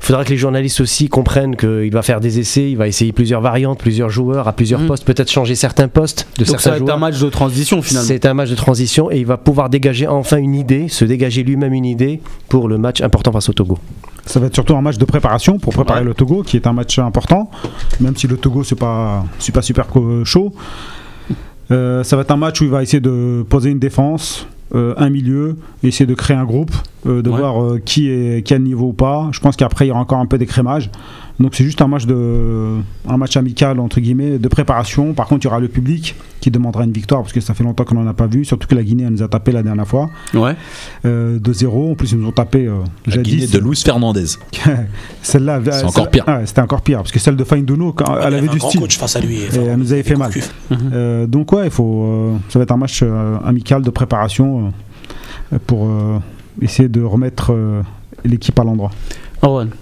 faudra 0.00 0.24
que 0.24 0.30
les 0.30 0.36
journalistes 0.36 0.80
aussi 0.80 1.08
comprennent 1.08 1.56
qu'il 1.56 1.90
va 1.92 2.02
faire 2.02 2.20
des 2.20 2.38
essais, 2.38 2.70
il 2.70 2.76
va 2.76 2.86
essayer 2.88 3.12
plusieurs 3.12 3.40
variantes, 3.40 3.78
plusieurs 3.78 4.08
joueurs 4.08 4.48
à 4.48 4.52
plusieurs 4.52 4.80
Mhm. 4.80 4.86
postes, 4.86 5.04
peut-être 5.04 5.30
changer 5.30 5.54
certains 5.54 5.88
postes 5.88 6.26
de 6.38 6.44
Donc 6.44 6.56
ça 6.56 6.58
certains 6.58 6.78
va 6.78 6.84
être 6.84 6.94
un 6.94 6.98
match 6.98 7.18
de 7.20 7.28
transition 7.28 7.82
finalement. 7.82 8.06
C'est 8.08 8.24
un 8.26 8.34
match 8.34 8.50
de 8.50 8.54
transition 8.54 9.10
et 9.10 9.18
il 9.18 9.26
va 9.26 9.36
pouvoir 9.36 9.68
dégager 9.68 10.06
enfin 10.06 10.38
une 10.38 10.54
idée, 10.54 10.88
se 10.88 11.04
dégager 11.04 11.42
lui-même 11.42 11.72
une 11.74 11.84
idée 11.84 12.20
pour 12.48 12.68
le 12.68 12.78
match 12.78 13.00
important 13.02 13.32
face 13.32 13.48
au 13.48 13.52
Togo. 13.52 13.78
Ça 14.24 14.40
va 14.40 14.46
être 14.46 14.54
surtout 14.54 14.74
un 14.76 14.82
match 14.82 14.98
de 14.98 15.04
préparation 15.04 15.58
pour 15.58 15.72
préparer 15.72 16.00
Ouais. 16.00 16.06
le 16.06 16.14
Togo, 16.14 16.42
qui 16.42 16.56
est 16.56 16.66
un 16.66 16.72
match 16.72 16.98
important, 16.98 17.50
même 18.00 18.16
si 18.16 18.26
le 18.26 18.36
Togo 18.36 18.64
c'est 18.64 18.74
pas, 18.74 19.24
c'est 19.38 19.52
pas 19.52 19.62
super 19.62 19.86
co- 19.86 20.24
chaud. 20.24 20.52
Euh, 21.70 22.04
ça 22.04 22.16
va 22.16 22.22
être 22.22 22.30
un 22.30 22.36
match 22.36 22.60
où 22.60 22.64
il 22.64 22.70
va 22.70 22.82
essayer 22.82 23.00
de 23.00 23.44
poser 23.48 23.70
une 23.70 23.78
défense, 23.80 24.46
euh, 24.74 24.94
un 24.96 25.10
milieu, 25.10 25.56
essayer 25.82 26.06
de 26.06 26.14
créer 26.14 26.36
un 26.36 26.44
groupe, 26.44 26.72
euh, 27.06 27.22
de 27.22 27.30
Ouais. 27.30 27.38
voir 27.38 27.62
euh, 27.62 27.78
qui 27.84 28.08
est 28.10 28.44
qui 28.44 28.52
a 28.54 28.58
le 28.58 28.64
niveau 28.64 28.88
ou 28.88 28.92
pas. 28.92 29.28
Je 29.32 29.40
pense 29.40 29.56
qu'après 29.56 29.86
il 29.86 29.88
y 29.88 29.90
aura 29.92 30.00
encore 30.00 30.18
un 30.18 30.26
peu 30.26 30.38
d'écrémage. 30.38 30.90
Donc 31.38 31.54
c'est 31.54 31.64
juste 31.64 31.82
un 31.82 31.86
match 31.86 32.06
de 32.06 32.78
un 33.08 33.16
match 33.18 33.36
amical 33.36 33.78
entre 33.80 34.00
guillemets 34.00 34.38
de 34.38 34.48
préparation. 34.48 35.12
Par 35.12 35.26
contre 35.26 35.42
il 35.44 35.44
y 35.44 35.48
aura 35.48 35.60
le 35.60 35.68
public 35.68 36.14
qui 36.40 36.50
demandera 36.50 36.84
une 36.84 36.92
victoire 36.92 37.20
parce 37.22 37.32
que 37.34 37.40
ça 37.40 37.52
fait 37.52 37.62
longtemps 37.64 37.84
qu'on 37.84 37.96
n'en 37.96 38.06
a 38.08 38.14
pas 38.14 38.26
vu. 38.26 38.44
Surtout 38.46 38.66
que 38.66 38.74
la 38.74 38.82
Guinée 38.82 39.04
elle 39.04 39.10
nous 39.12 39.22
a 39.22 39.28
tapé 39.28 39.52
la 39.52 39.62
dernière 39.62 39.86
fois 39.86 40.08
Ouais. 40.32 40.54
euh, 41.04 41.38
2-0. 41.38 41.92
En 41.92 41.94
plus 41.94 42.12
ils 42.12 42.18
nous 42.18 42.28
ont 42.28 42.32
tapé 42.32 42.66
euh, 42.66 42.76
La 43.06 43.16
jadis. 43.16 43.34
Guinée 43.34 43.46
de 43.48 43.58
Luis 43.58 43.76
Fernandez. 43.84 44.24
Celle-là, 45.22 45.60
C'est 45.70 45.84
encore 45.84 46.08
pire. 46.10 46.24
c'était 46.44 46.60
encore 46.62 46.80
pire 46.82 46.98
parce 46.98 47.12
que 47.12 47.18
celle 47.18 47.36
de 47.36 47.44
Fainduno, 47.44 47.92
quand 47.92 48.16
elle 48.18 48.34
avait 48.34 48.48
du 48.48 48.58
style. 48.60 48.80
coach 48.80 48.96
face 48.98 49.16
à 49.16 49.20
lui. 49.20 49.36
Et 49.36 49.48
elle 49.56 49.76
nous 49.78 49.92
avait 49.92 50.02
fait 50.02 50.16
mal. 50.16 50.30
Euh, 50.92 51.26
donc 51.26 51.52
ouais, 51.52 51.64
il 51.66 51.70
faut, 51.70 52.02
euh, 52.04 52.36
ça 52.48 52.58
va 52.58 52.62
être 52.62 52.72
un 52.72 52.76
match 52.76 53.00
euh, 53.02 53.36
amical 53.44 53.82
de 53.82 53.90
préparation 53.90 54.72
euh, 55.52 55.58
pour 55.66 55.86
euh, 55.86 56.18
essayer 56.62 56.88
de 56.88 57.02
remettre 57.02 57.52
euh, 57.52 57.82
l'équipe 58.24 58.58
à 58.58 58.64
l'endroit. 58.64 58.90
Orwan, 59.42 59.68
Ouais, 59.68 59.72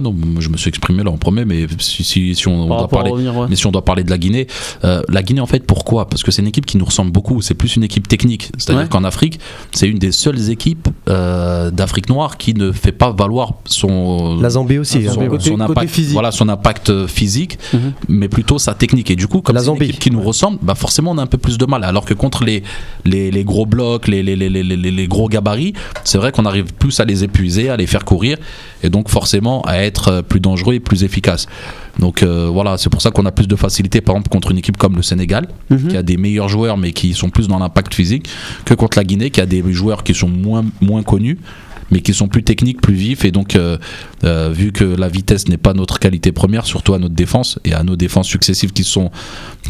non, 0.00 0.12
moi, 0.12 0.40
je 0.40 0.48
me 0.48 0.56
suis 0.56 0.68
exprimé 0.68 1.02
là 1.02 1.10
en 1.10 1.16
premier, 1.16 1.44
mais 1.44 1.66
si, 1.78 2.04
si, 2.04 2.34
si 2.34 2.48
on, 2.48 2.66
doit 2.66 2.88
parler. 2.88 3.10
revenir, 3.10 3.36
ouais. 3.36 3.46
Mais 3.48 3.56
si 3.56 3.66
on 3.66 3.72
doit 3.72 3.84
parler 3.84 4.04
de 4.04 4.10
la 4.10 4.18
Guinée, 4.18 4.46
euh, 4.84 5.02
la 5.08 5.22
Guinée 5.22 5.40
en 5.40 5.46
fait 5.46 5.60
pourquoi? 5.66 6.08
Parce 6.08 6.22
que 6.22 6.30
c'est 6.30 6.42
une 6.42 6.48
équipe 6.48 6.66
qui 6.66 6.76
nous 6.76 6.84
ressemble 6.84 7.10
beaucoup, 7.12 7.40
c'est 7.42 7.54
plus 7.54 7.76
une 7.76 7.84
équipe 7.84 8.08
technique. 8.08 8.50
C'est-à-dire 8.58 8.82
Ouais. 8.82 8.88
qu'en 8.88 9.04
Afrique, 9.04 9.38
c'est 9.72 9.88
une 9.88 9.98
des 9.98 10.12
seules 10.12 10.50
équipes 10.50 10.88
euh, 11.08 11.70
d'Afrique 11.70 12.08
noire 12.08 12.36
qui 12.36 12.54
ne 12.54 12.72
fait 12.72 12.92
pas 12.92 13.12
valoir 13.12 13.54
son, 13.64 14.38
La 14.40 14.50
Zambie 14.50 14.78
aussi. 14.78 14.98
Hein. 14.98 15.02
son, 15.08 15.14
Zambie, 15.14 15.28
côté- 15.28 15.44
son 15.50 15.56
côté 15.56 15.70
impact, 15.72 15.90
physique. 15.90 16.12
voilà, 16.12 16.30
son 16.32 16.48
impact 16.48 16.90
euh, 16.90 17.06
physique, 17.06 17.58
Mhm. 17.72 17.92
mais 18.08 18.28
plutôt 18.28 18.58
sa 18.58 18.74
technique. 18.74 19.10
Et 19.10 19.16
du 19.16 19.26
coup, 19.28 19.40
comme 19.40 19.54
La 19.54 19.60
c'est 19.60 19.68
une 19.68 19.74
Zambie. 19.74 19.86
équipe 19.86 20.00
qui 20.00 20.10
nous 20.10 20.22
ressemble, 20.22 20.58
bah 20.62 20.74
forcément 20.74 21.12
on 21.12 21.18
a 21.18 21.22
un 21.22 21.26
peu 21.26 21.38
plus 21.38 21.58
de 21.58 21.66
mal. 21.66 21.84
Alors 21.84 22.04
que 22.04 22.14
contre 22.14 22.44
les, 22.44 22.62
les, 23.04 23.30
les 23.30 23.44
gros 23.44 23.66
blocs, 23.66 24.08
les, 24.08 24.22
les, 24.22 24.36
les, 24.36 24.48
les, 24.48 24.62
les- 24.62 24.76
les 24.90 25.08
gros 25.08 25.28
gabarits, 25.28 25.74
c'est 26.04 26.18
vrai 26.18 26.32
qu'on 26.32 26.46
arrive 26.46 26.72
plus 26.74 26.98
à 27.00 27.04
les 27.04 27.24
épuiser, 27.24 27.68
à 27.70 27.76
les 27.76 27.86
faire 27.86 28.04
courir, 28.04 28.38
et 28.82 28.90
donc 28.90 29.08
forcément 29.08 29.62
à 29.62 29.75
être 29.82 30.08
euh, 30.08 30.22
plus 30.22 30.40
dangereux 30.40 30.74
et 30.74 30.80
plus 30.80 31.04
efficace. 31.04 31.46
Donc 31.98 32.22
euh, 32.22 32.48
voilà, 32.52 32.76
c'est 32.78 32.90
pour 32.90 33.00
ça 33.02 33.10
qu'on 33.10 33.26
a 33.26 33.32
plus 33.32 33.48
de 33.48 33.56
facilité, 33.56 34.00
par 34.00 34.14
exemple, 34.14 34.28
contre 34.28 34.50
une 34.50 34.58
équipe 34.58 34.76
comme 34.76 34.96
le 34.96 35.02
Sénégal, 35.02 35.48
Mhm. 35.70 35.88
qui 35.88 35.96
a 35.96 36.02
des 36.02 36.16
meilleurs 36.16 36.48
joueurs 36.48 36.76
mais 36.76 36.92
qui 36.92 37.14
sont 37.14 37.30
plus 37.30 37.48
dans 37.48 37.58
l'impact 37.58 37.94
physique, 37.94 38.28
que 38.64 38.74
contre 38.74 38.98
la 38.98 39.04
Guinée, 39.04 39.30
qui 39.30 39.40
a 39.40 39.46
des 39.46 39.62
joueurs 39.72 40.02
qui 40.04 40.14
sont 40.14 40.28
moins, 40.28 40.64
moins 40.80 41.02
connus 41.02 41.38
mais 41.92 42.00
qui 42.00 42.12
sont 42.12 42.26
plus 42.26 42.42
techniques, 42.42 42.80
plus 42.80 42.94
vifs. 42.94 43.24
Et 43.24 43.30
donc, 43.30 43.54
euh, 43.54 43.78
euh, 44.24 44.50
vu 44.52 44.72
que 44.72 44.82
la 44.82 45.06
vitesse 45.08 45.46
n'est 45.46 45.56
pas 45.56 45.72
notre 45.72 46.00
qualité 46.00 46.32
première, 46.32 46.66
surtout 46.66 46.94
à 46.94 46.98
notre 46.98 47.14
défense 47.14 47.60
et 47.64 47.74
à 47.74 47.84
nos 47.84 47.94
défenses 47.94 48.26
successives 48.26 48.72
qui 48.72 48.82
sont, 48.82 49.12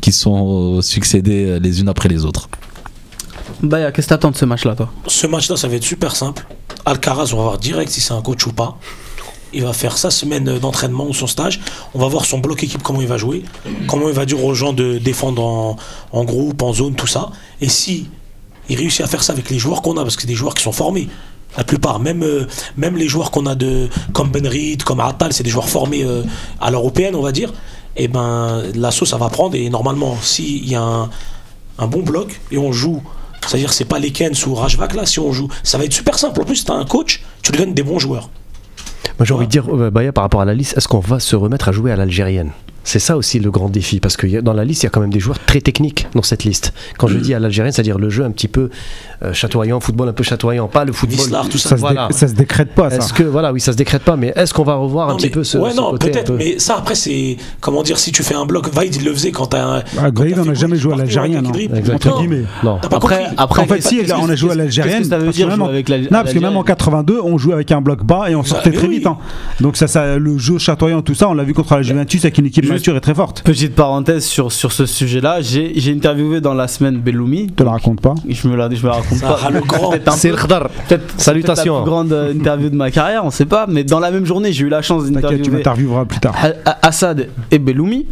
qui 0.00 0.12
sont 0.12 0.80
succédées 0.80 1.60
les 1.60 1.80
unes 1.82 1.90
après 1.90 2.08
les 2.08 2.24
autres. 2.24 2.48
Baya, 3.62 3.92
qu'est-ce 3.92 4.06
que 4.06 4.14
t'attends 4.14 4.30
de 4.30 4.36
ce 4.36 4.46
match-là, 4.46 4.74
toi? 4.74 4.90
Ce 5.06 5.26
match-là, 5.26 5.56
ça 5.58 5.68
va 5.68 5.74
être 5.74 5.84
super 5.84 6.16
simple. 6.16 6.46
Alcaraz, 6.86 7.34
on 7.34 7.36
va 7.36 7.42
voir 7.42 7.58
direct 7.58 7.90
si 7.90 8.00
c'est 8.00 8.14
un 8.14 8.22
coach 8.22 8.46
ou 8.46 8.52
pas. 8.52 8.78
Il 9.56 9.62
va 9.62 9.72
faire 9.72 9.96
sa 9.96 10.10
semaine 10.10 10.58
d'entraînement 10.58 11.06
ou 11.06 11.14
son 11.14 11.26
stage. 11.26 11.60
On 11.94 11.98
va 11.98 12.08
voir 12.08 12.26
son 12.26 12.40
bloc 12.40 12.62
équipe, 12.62 12.82
comment 12.82 13.00
il 13.00 13.06
va 13.06 13.16
jouer. 13.16 13.42
Comment 13.88 14.06
il 14.10 14.14
va 14.14 14.26
dire 14.26 14.44
aux 14.44 14.52
gens 14.52 14.74
de 14.74 14.98
défendre 14.98 15.78
en, 16.12 16.24
groupe, 16.24 16.60
en 16.60 16.74
zone, 16.74 16.94
tout 16.94 17.06
ça. 17.06 17.30
Et 17.62 17.70
si 17.70 18.06
il 18.68 18.76
réussit 18.76 19.00
à 19.00 19.06
faire 19.06 19.24
ça 19.24 19.32
avec 19.32 19.48
les 19.48 19.58
joueurs 19.58 19.80
qu'on 19.80 19.96
a, 19.96 20.02
parce 20.02 20.14
que 20.14 20.20
c'est 20.20 20.28
des 20.28 20.34
joueurs 20.34 20.52
qui 20.52 20.62
sont 20.62 20.72
formés. 20.72 21.08
La 21.56 21.64
plupart, 21.64 22.00
même, 22.00 22.22
euh, 22.22 22.46
les 22.76 23.08
joueurs 23.08 23.30
qu'on 23.30 23.46
a 23.46 23.54
de, 23.54 23.88
comme 24.12 24.28
Ben 24.28 24.46
Reed, 24.46 24.82
comme 24.82 25.00
Atal, 25.00 25.32
c'est 25.32 25.42
des 25.42 25.48
joueurs 25.48 25.70
formés 25.70 26.04
euh, 26.04 26.22
à 26.60 26.70
l'européenne, 26.70 27.14
on 27.14 27.22
va 27.22 27.32
dire. 27.32 27.50
Et 27.96 28.08
ben, 28.08 28.62
la 28.74 28.90
sauce, 28.90 29.08
ça 29.08 29.16
va 29.16 29.30
prendre. 29.30 29.54
Et 29.54 29.70
normalement, 29.70 30.18
s'il 30.20 30.68
y 30.68 30.74
a 30.74 31.08
un, 31.78 31.86
bon 31.86 32.02
bloc 32.02 32.38
et 32.50 32.58
on 32.58 32.72
joue, 32.72 33.02
c'est-à-dire 33.46 33.72
c'est 33.72 33.86
pas 33.86 33.98
les 33.98 34.12
Kens 34.12 34.44
ou 34.44 34.54
Rajvak 34.54 34.94
là, 34.94 35.06
si 35.06 35.18
on 35.18 35.32
joue, 35.32 35.48
ça 35.62 35.78
va 35.78 35.84
être 35.84 35.94
super 35.94 36.18
simple. 36.18 36.42
En 36.42 36.44
plus, 36.44 36.62
t'as 36.62 36.74
un 36.74 36.84
coach, 36.84 37.22
tu 37.40 37.52
lui 37.52 37.72
des 37.72 37.82
bons 37.82 37.98
joueurs. 37.98 38.28
Moi 39.18 39.24
j'ai 39.26 39.34
envie 39.34 39.46
de 39.46 39.50
dire, 39.50 39.64
euh, 39.74 39.90
Baya, 39.90 40.12
par 40.12 40.22
rapport 40.22 40.40
à 40.40 40.44
la 40.44 40.54
liste, 40.54 40.76
est-ce 40.76 40.88
qu'on 40.88 41.00
va 41.00 41.20
se 41.20 41.36
remettre 41.36 41.68
à 41.68 41.72
jouer 41.72 41.92
à 41.92 41.96
l'algérienne? 41.96 42.52
C'est 42.88 43.00
ça 43.00 43.16
aussi 43.16 43.40
le 43.40 43.50
grand 43.50 43.68
défi, 43.68 43.98
parce 43.98 44.16
que 44.16 44.40
dans 44.40 44.52
la 44.52 44.64
liste, 44.64 44.84
il 44.84 44.86
y 44.86 44.88
a 44.88 44.90
quand 44.90 45.00
même 45.00 45.12
des 45.12 45.18
joueurs 45.18 45.40
très 45.44 45.60
techniques 45.60 46.06
dans 46.14 46.22
cette 46.22 46.44
liste. 46.44 46.72
Quand 46.98 47.08
je 47.08 47.18
dis 47.18 47.34
à 47.34 47.40
l'algérienne, 47.40 47.72
c'est-à-dire 47.72 47.98
le 47.98 48.10
jeu 48.10 48.24
un 48.24 48.30
petit 48.30 48.46
peu 48.46 48.70
euh, 49.24 49.32
chatoyant, 49.32 49.80
football 49.80 50.08
un 50.08 50.12
peu 50.12 50.22
chatoyant, 50.22 50.68
pas 50.68 50.84
le 50.84 50.92
football. 50.92 51.18
Vislar, 51.18 51.48
tout 51.48 51.58
ça. 51.58 51.70
Ça, 51.70 51.76
se 51.76 51.80
Voilà. 51.80 52.06
ça 52.12 52.28
se 52.28 52.34
décrète 52.34 52.74
pas, 52.74 52.90
ça. 52.90 52.98
Est-ce 52.98 53.12
que, 53.12 53.24
voilà, 53.24 53.52
oui, 53.52 53.60
ça 53.60 53.72
se 53.72 53.76
décrète 53.76 54.02
pas, 54.02 54.14
mais 54.16 54.32
est-ce 54.36 54.54
qu'on 54.54 54.62
va 54.62 54.76
revoir 54.76 55.10
un 55.10 55.16
petit 55.16 55.30
peu 55.30 55.42
ce, 55.42 55.58
ouais, 55.58 55.72
ce 55.72 55.76
non, 55.76 55.96
peut-être, 55.98 56.26
peu- 56.32 56.36
mais 56.38 56.60
ça 56.60 56.76
après 56.76 56.94
c'est 56.94 57.36
comment 57.60 57.82
dire 57.82 57.98
si 57.98 58.12
tu 58.12 58.22
fais 58.22 58.34
un 58.36 58.46
bloc, 58.46 58.72
Vaid 58.72 58.94
il 58.94 59.04
le 59.04 59.12
faisait 59.12 59.32
quand 59.32 59.46
t'as 59.46 59.78
un. 59.78 59.82
Ah, 59.98 60.10
Graïd, 60.12 60.36
quand 60.36 60.42
on 60.42 60.44
n'a 60.44 60.54
jamais 60.54 60.76
joué 60.76 60.92
à 60.92 60.96
l'algérien. 60.96 61.42
Entre 61.44 62.18
guillemets. 62.18 62.44
Non. 62.62 62.78
Après, 62.92 63.26
après, 63.36 63.62
En 63.62 63.66
fait, 63.66 63.80
si, 63.82 64.00
on 64.16 64.28
a 64.28 64.36
joué 64.36 64.52
à 64.52 64.54
l'algérienne. 64.54 65.02
Ça 65.02 65.18
veut 65.18 65.30
dire 65.32 65.50
avec 65.50 65.88
Non, 65.88 66.06
parce 66.22 66.32
que 66.34 66.38
même 66.38 66.56
en 66.56 66.62
82, 66.62 67.20
on 67.20 67.36
jouait 67.36 67.54
avec 67.54 67.72
un 67.72 67.80
bloc 67.80 68.04
bas 68.04 68.30
et 68.30 68.36
on 68.36 68.44
sortait 68.44 68.70
très 68.70 68.86
vite. 68.86 69.06
hein. 69.08 69.18
Donc 69.60 69.76
ça, 69.76 69.88
ça, 69.88 70.18
le 70.18 70.38
jeu 70.38 70.58
chatoyant, 70.58 71.02
tout 71.02 71.14
ça, 71.14 71.28
on 71.28 71.34
l'a 71.34 71.42
vu 71.42 71.52
contre 71.54 71.74
la 71.74 71.82
Juventus 71.82 72.24
avec 72.24 72.38
une 72.38 72.46
équipe 72.46 72.64
Très 73.01 73.15
forte. 73.15 73.43
Petite 73.43 73.74
parenthèse 73.74 74.24
sur, 74.24 74.51
sur 74.53 74.73
ce 74.73 74.86
sujet-là, 74.86 75.40
j'ai 75.40 75.73
j'ai 75.77 75.93
interviewé 75.93 76.40
dans 76.40 76.55
la 76.55 76.69
semaine 76.69 76.98
Belloumi. 76.98 77.47
Je 77.48 77.53
te 77.55 77.62
la 77.62 77.73
raconte 77.73 78.01
pas? 78.01 78.15
Je 78.28 78.48
me 78.48 78.57
la, 78.57 78.69
je 78.73 78.82
me 78.82 78.89
la 78.89 78.94
raconte 78.97 79.19
Ça, 79.19 79.27
pas. 79.28 79.40
ah, 79.47 79.51
le 79.51 79.61
grand. 79.61 79.93
C'est 80.16 80.31
le 80.31 80.36
khadar. 80.36 80.69
peut-être- 80.89 81.15
Salutations. 81.20 81.62
peut-être 81.65 81.74
la 81.77 81.82
plus 81.82 81.90
grande 81.90 82.36
interview 82.36 82.69
de 82.70 82.77
ma 82.77 82.90
carrière, 82.90 83.24
on 83.24 83.31
sait 83.31 83.44
pas. 83.47 83.66
Mais 83.69 83.85
dans 83.85 84.01
la 84.01 84.11
même 84.11 84.24
journée, 84.27 84.53
j'ai 84.53 84.65
eu 84.65 84.69
la 84.69 84.82
chance 84.82 85.05
T'inquiète, 85.05 85.20
tu 85.20 85.51
d'interviewer 85.51 85.57
m'intervieweras 85.59 86.05
plus 86.05 86.20
tard. 86.20 86.35
Assad 86.82 87.28
et 87.51 87.59
Belloumi. 87.59 88.07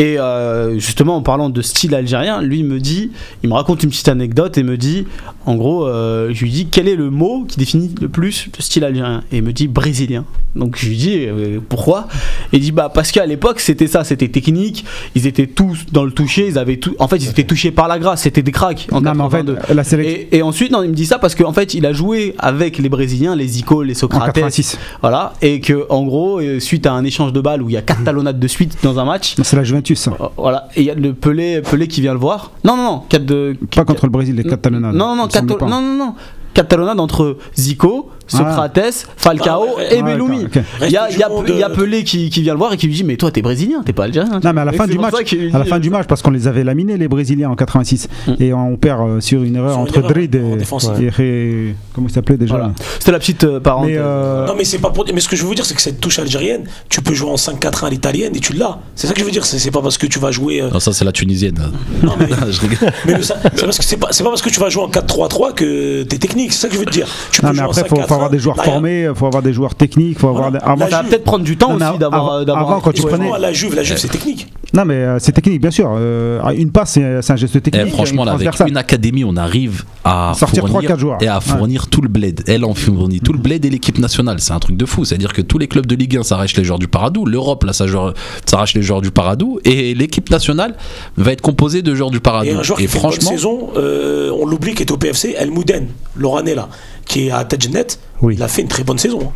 Et 0.00 0.18
euh, 0.18 0.78
justement, 0.78 1.16
en 1.16 1.20
parlant 1.20 1.50
de 1.50 1.60
style 1.60 1.94
algérien, 1.94 2.40
lui 2.40 2.62
me 2.62 2.80
dit, 2.80 3.10
il 3.42 3.50
me 3.50 3.54
raconte 3.54 3.82
une 3.82 3.90
petite 3.90 4.08
anecdote 4.08 4.56
et 4.56 4.62
me 4.62 4.78
dit, 4.78 5.04
en 5.44 5.56
gros, 5.56 5.86
euh, 5.86 6.30
je 6.32 6.42
lui 6.42 6.50
dis 6.50 6.68
quel 6.70 6.88
est 6.88 6.96
le 6.96 7.10
mot 7.10 7.44
qui 7.46 7.58
définit 7.58 7.94
le 8.00 8.08
plus 8.08 8.48
le 8.56 8.62
style 8.62 8.84
algérien? 8.84 9.22
Et 9.30 9.38
il 9.38 9.42
me 9.42 9.52
dit 9.52 9.68
brésilien. 9.68 10.24
Donc 10.56 10.76
je 10.76 10.88
lui 10.88 10.96
dis 10.96 11.26
euh, 11.26 11.60
pourquoi? 11.66 12.08
Et 12.52 12.56
il 12.56 12.60
dit 12.60 12.72
bah 12.72 12.90
parce 12.92 13.12
qu'à 13.12 13.24
l'époque 13.24 13.60
c'était 13.60 13.86
ça, 13.86 14.02
c'était 14.02 14.28
technique, 14.28 14.84
ils 15.14 15.26
étaient 15.26 15.46
tous 15.46 15.86
dans 15.92 16.04
le 16.04 16.10
toucher, 16.10 16.48
ils 16.48 16.58
avaient 16.58 16.76
tout, 16.76 16.96
en 16.98 17.06
fait 17.06 17.18
ils 17.18 17.28
étaient 17.28 17.44
touchés 17.44 17.70
par 17.70 17.86
la 17.86 17.98
grâce, 17.98 18.22
c'était 18.22 18.42
des 18.42 18.50
cracks 18.52 18.88
en 18.90 19.00
Non, 19.00 19.14
mais 19.14 19.22
en 19.22 19.30
fait, 19.30 19.44
82. 19.44 19.74
la. 19.74 20.04
Et, 20.04 20.28
et 20.32 20.42
ensuite, 20.42 20.72
non, 20.72 20.82
il 20.82 20.90
me 20.90 20.94
dit 20.94 21.06
ça 21.06 21.18
parce 21.18 21.34
qu'en 21.34 21.52
fait, 21.52 21.74
il 21.74 21.86
a 21.86 21.92
joué 21.92 22.34
avec 22.38 22.78
les 22.78 22.88
Brésiliens, 22.88 23.36
les 23.36 23.46
Zico, 23.46 23.82
les 23.82 23.96
En 23.96 24.00
Socrates, 24.00 24.34
86. 24.34 24.78
voilà, 25.00 25.34
et 25.40 25.60
que 25.60 25.86
en 25.88 26.02
gros, 26.04 26.40
suite 26.58 26.86
à 26.86 26.92
un 26.92 27.04
échange 27.04 27.32
de 27.32 27.40
balles 27.40 27.62
où 27.62 27.68
il 27.70 27.74
y 27.74 27.78
a 27.78 27.82
quatre 27.82 28.04
talonnades 28.04 28.40
de 28.40 28.48
suite 28.48 28.78
dans 28.82 28.98
un 28.98 29.04
match, 29.04 29.34
C'est 29.42 29.56
la 29.56 29.64
Juventus. 29.64 29.89
Ça. 29.96 30.12
euh, 30.20 30.26
voilà, 30.36 30.68
et 30.76 30.80
il 30.80 30.86
y 30.86 30.90
a 30.90 30.94
le 30.94 31.12
Pelé, 31.14 31.62
Pelé 31.62 31.88
qui 31.88 32.00
vient 32.00 32.12
le 32.12 32.18
voir. 32.18 32.52
Non, 32.64 32.76
non, 32.76 32.82
non, 32.82 33.02
quatre 33.08 33.24
de. 33.24 33.56
Pas 33.74 33.84
contre 33.84 34.06
le 34.06 34.10
Brésil, 34.10 34.36
les 34.36 34.44
quatre 34.44 34.62
talonnades. 34.62 34.94
Non, 34.94 35.14
non, 35.16 35.26
non, 35.26 35.68
non, 35.68 35.80
non, 35.80 36.14
non. 36.50 36.54
Quatre 36.54 36.68
talonnades 36.68 37.00
entre 37.00 37.36
Zico, 37.58 38.10
Socrates, 38.26 39.06
Falcao 39.16 39.66
Ah, 39.72 39.76
ouais, 39.76 39.94
et 39.94 39.96
ouais, 39.96 40.02
Belloumi. 40.12 40.44
d'accord, 40.44 40.62
ok. 40.80 40.86
Il 40.86 40.90
y 40.92 40.96
a, 40.96 41.10
y 41.10 41.14
y 41.18 41.76
Pelé 41.76 42.04
qui, 42.04 42.30
qui 42.30 42.42
vient 42.42 42.52
le 42.52 42.58
voir 42.58 42.72
et 42.72 42.76
qui 42.76 42.86
lui 42.86 42.94
dit 42.94 43.04
Mais 43.04 43.16
toi, 43.16 43.30
t'es 43.30 43.42
brésilien, 43.42 43.82
t'es 43.84 43.92
pas 43.92 44.04
algérien. 44.04 44.40
Non, 44.42 44.52
mais 44.52 44.60
à 44.60 44.64
la 44.64 44.72
Et 44.72 44.76
fin 44.76 44.86
du 44.86 44.98
match, 44.98 45.14
à 45.52 45.58
la 45.58 45.64
fin 45.64 45.78
du 45.78 45.90
match, 45.90 46.06
parce 46.06 46.22
qu'on 46.22 46.30
les 46.30 46.46
avait 46.46 46.62
laminés 46.64 46.96
les 46.96 47.08
Brésiliens 47.08 47.50
en 47.50 47.56
86, 47.56 48.08
Mm. 48.26 48.32
et 48.40 48.52
on 48.52 48.76
perd 48.76 49.00
euh, 49.00 49.20
sur 49.20 49.42
une 49.42 49.56
erreur 49.56 49.72
Sur 49.72 49.80
une 49.80 49.88
entre 49.88 49.98
erreur 49.98 50.10
Drid 50.12 50.36
en 50.36 50.98
et, 51.00 51.22
et 51.22 51.74
comment 51.92 52.06
il 52.08 52.12
s'appelait 52.12 52.36
déjà? 52.36 52.54
Voilà. 52.56 52.72
C'était 52.98 53.12
la 53.12 53.18
petite 53.18 53.44
euh, 53.44 53.60
parenthèse. 53.60 53.92
Mais 53.94 53.98
euh, 54.00 54.46
Non 54.46 54.54
mais 54.56 54.64
c'est 54.64 54.78
pas 54.78 54.90
pour. 54.90 55.04
Mais 55.12 55.20
ce 55.20 55.28
que 55.28 55.36
je 55.36 55.42
veux 55.42 55.48
vous 55.48 55.54
dire 55.54 55.64
c'est 55.66 55.74
que 55.74 55.82
cette 55.82 56.00
touche 56.00 56.18
algérienne, 56.18 56.64
tu 56.88 57.00
peux 57.02 57.14
jouer 57.14 57.30
en 57.30 57.36
5-4-1 57.36 57.86
à 57.86 57.90
l'italienne 57.90 58.34
et 58.36 58.40
tu 58.40 58.52
l'as. 58.52 58.78
C'est 58.94 59.06
ça 59.06 59.12
que 59.14 59.20
je 59.20 59.24
veux 59.24 59.30
dire. 59.30 59.44
C'est 59.44 59.70
pas 59.70 59.82
parce 59.82 59.98
que 59.98 60.06
tu 60.06 60.18
vas 60.18 60.30
jouer. 60.30 60.60
euh, 60.62 60.70
Non, 60.70 60.80
ça 60.80 60.92
c'est 60.92 61.04
la 61.04 61.12
tunisienne. 61.12 61.58
Non, 62.02 62.12
mais- 62.18 62.26
Je 62.50 62.60
rigole. 62.60 62.78
Mais 63.06 63.14
pas, 63.14 64.08
c'est 64.12 64.22
pas 64.24 64.30
parce 64.30 64.42
que 64.42 64.50
tu 64.50 64.60
vas 64.60 64.68
jouer 64.68 64.82
en 64.84 64.88
4-3-3 64.88 65.54
que 65.54 66.02
t'es 66.04 66.18
technique, 66.18 66.39
c'est 66.50 66.58
ça 66.60 66.68
que 66.68 66.74
je 66.74 66.78
veux 66.80 66.84
te 66.86 66.90
dire. 66.90 67.06
Tu 67.32 67.42
non, 67.44 67.50
peux 67.50 67.56
mais 67.56 67.62
après, 67.62 67.82
il 67.82 67.88
faut, 67.88 67.96
5-4-1, 67.96 68.06
faut 68.06 68.14
avoir 68.14 68.30
des 68.30 68.38
joueurs 68.38 68.64
formés, 68.64 69.02
il 69.08 69.14
faut 69.14 69.26
avoir 69.26 69.42
des 69.42 69.52
joueurs 69.52 69.74
techniques, 69.74 70.18
faut 70.18 70.28
avoir. 70.28 70.50
Voilà. 70.50 70.58
des- 70.58 70.64
avant- 70.84 70.90
ça 70.90 71.02
va 71.02 71.08
peut-être 71.08 71.24
prendre 71.24 71.44
du 71.44 71.56
temps 71.56 71.76
Non, 71.76 71.88
aussi 71.90 71.98
d'avoir. 71.98 72.20
avant- 72.24 72.34
euh, 72.40 72.44
d'avoir 72.44 72.70
avant, 72.70 72.80
quand 72.80 72.92
tu 72.92 73.02
Ouais. 73.02 73.08
prenais- 73.10 73.24
Franchement, 73.26 73.42
la 73.46 73.52
Juve, 73.52 73.74
la 73.74 73.82
Juve, 73.82 73.96
c'est 73.98 74.08
technique. 74.08 74.48
Non, 74.72 74.84
mais 74.84 74.94
euh, 74.94 75.18
c'est 75.18 75.32
technique, 75.32 75.60
bien 75.60 75.70
sûr. 75.70 75.90
Euh, 75.94 76.40
une 76.50 76.70
passe, 76.70 76.92
c'est 76.92 77.30
un 77.32 77.36
geste 77.36 77.56
Eh, 77.56 77.60
technique. 77.60 77.92
franchement, 77.92 78.22
une 78.22 78.28
là, 78.28 78.34
avec 78.34 78.60
une 78.68 78.76
académie, 78.76 79.24
on 79.24 79.36
arrive 79.36 79.84
à 80.04 80.32
Sortir 80.36 80.60
fournir, 80.60 80.78
trois, 80.78 80.82
quatre 80.88 81.00
joueurs. 81.00 81.18
et 81.20 81.28
à 81.28 81.40
fournir 81.40 81.88
tout 81.88 82.00
le 82.00 82.08
bled. 82.08 82.42
Elle 82.46 82.64
en 82.64 82.74
fournit 82.74 83.20
tout 83.20 83.32
le 83.32 83.38
bled 83.38 83.64
et 83.64 83.70
l'équipe 83.70 83.98
nationale. 83.98 84.36
C'est 84.40 84.52
un 84.52 84.58
truc 84.60 84.76
de 84.76 84.86
fou. 84.86 85.04
C'est-à-dire 85.04 85.32
que 85.32 85.42
tous 85.42 85.58
les 85.58 85.66
clubs 85.68 85.86
de 85.86 85.94
Ligue 85.96 86.16
1 86.16 86.22
s'arrachent 86.22 86.56
les 86.56 86.64
joueurs 86.64 86.78
du 86.78 86.88
Paradou. 86.88 87.26
L'Europe, 87.26 87.64
là, 87.64 87.72
s'arrache 87.72 88.74
les 88.74 88.82
joueurs 88.82 89.00
du 89.02 89.10
Paradou. 89.10 89.58
Et 89.64 89.94
l'équipe 89.94 90.30
nationale 90.30 90.74
va 91.16 91.32
être 91.32 91.40
composée 91.40 91.82
de 91.82 91.94
joueurs 91.94 92.10
du 92.10 92.20
Paradou. 92.20 92.48
Et 92.50 92.52
un 92.54 92.62
joueur 92.62 92.78
qui 92.78 92.86
fait 92.86 92.96
une 92.98 93.02
bonne 93.02 93.12
franchement, 93.12 93.30
saison, 93.30 93.68
euh, 93.76 94.30
on 94.40 94.46
l'oublie, 94.46 94.74
qui 94.74 94.82
est 94.82 94.90
au 94.92 94.96
PFC, 94.96 95.34
El 95.36 95.50
Mouden, 95.50 95.86
l'Oranais 96.30 96.54
là, 96.54 96.68
qui 97.06 97.26
est 97.26 97.30
à 97.30 97.44
Tedjenet, 97.44 97.86
Oui. 98.22 98.34
il 98.36 98.42
a 98.42 98.48
fait 98.48 98.62
une 98.62 98.68
très 98.68 98.84
bonne 98.84 98.98
saison. 98.98 99.32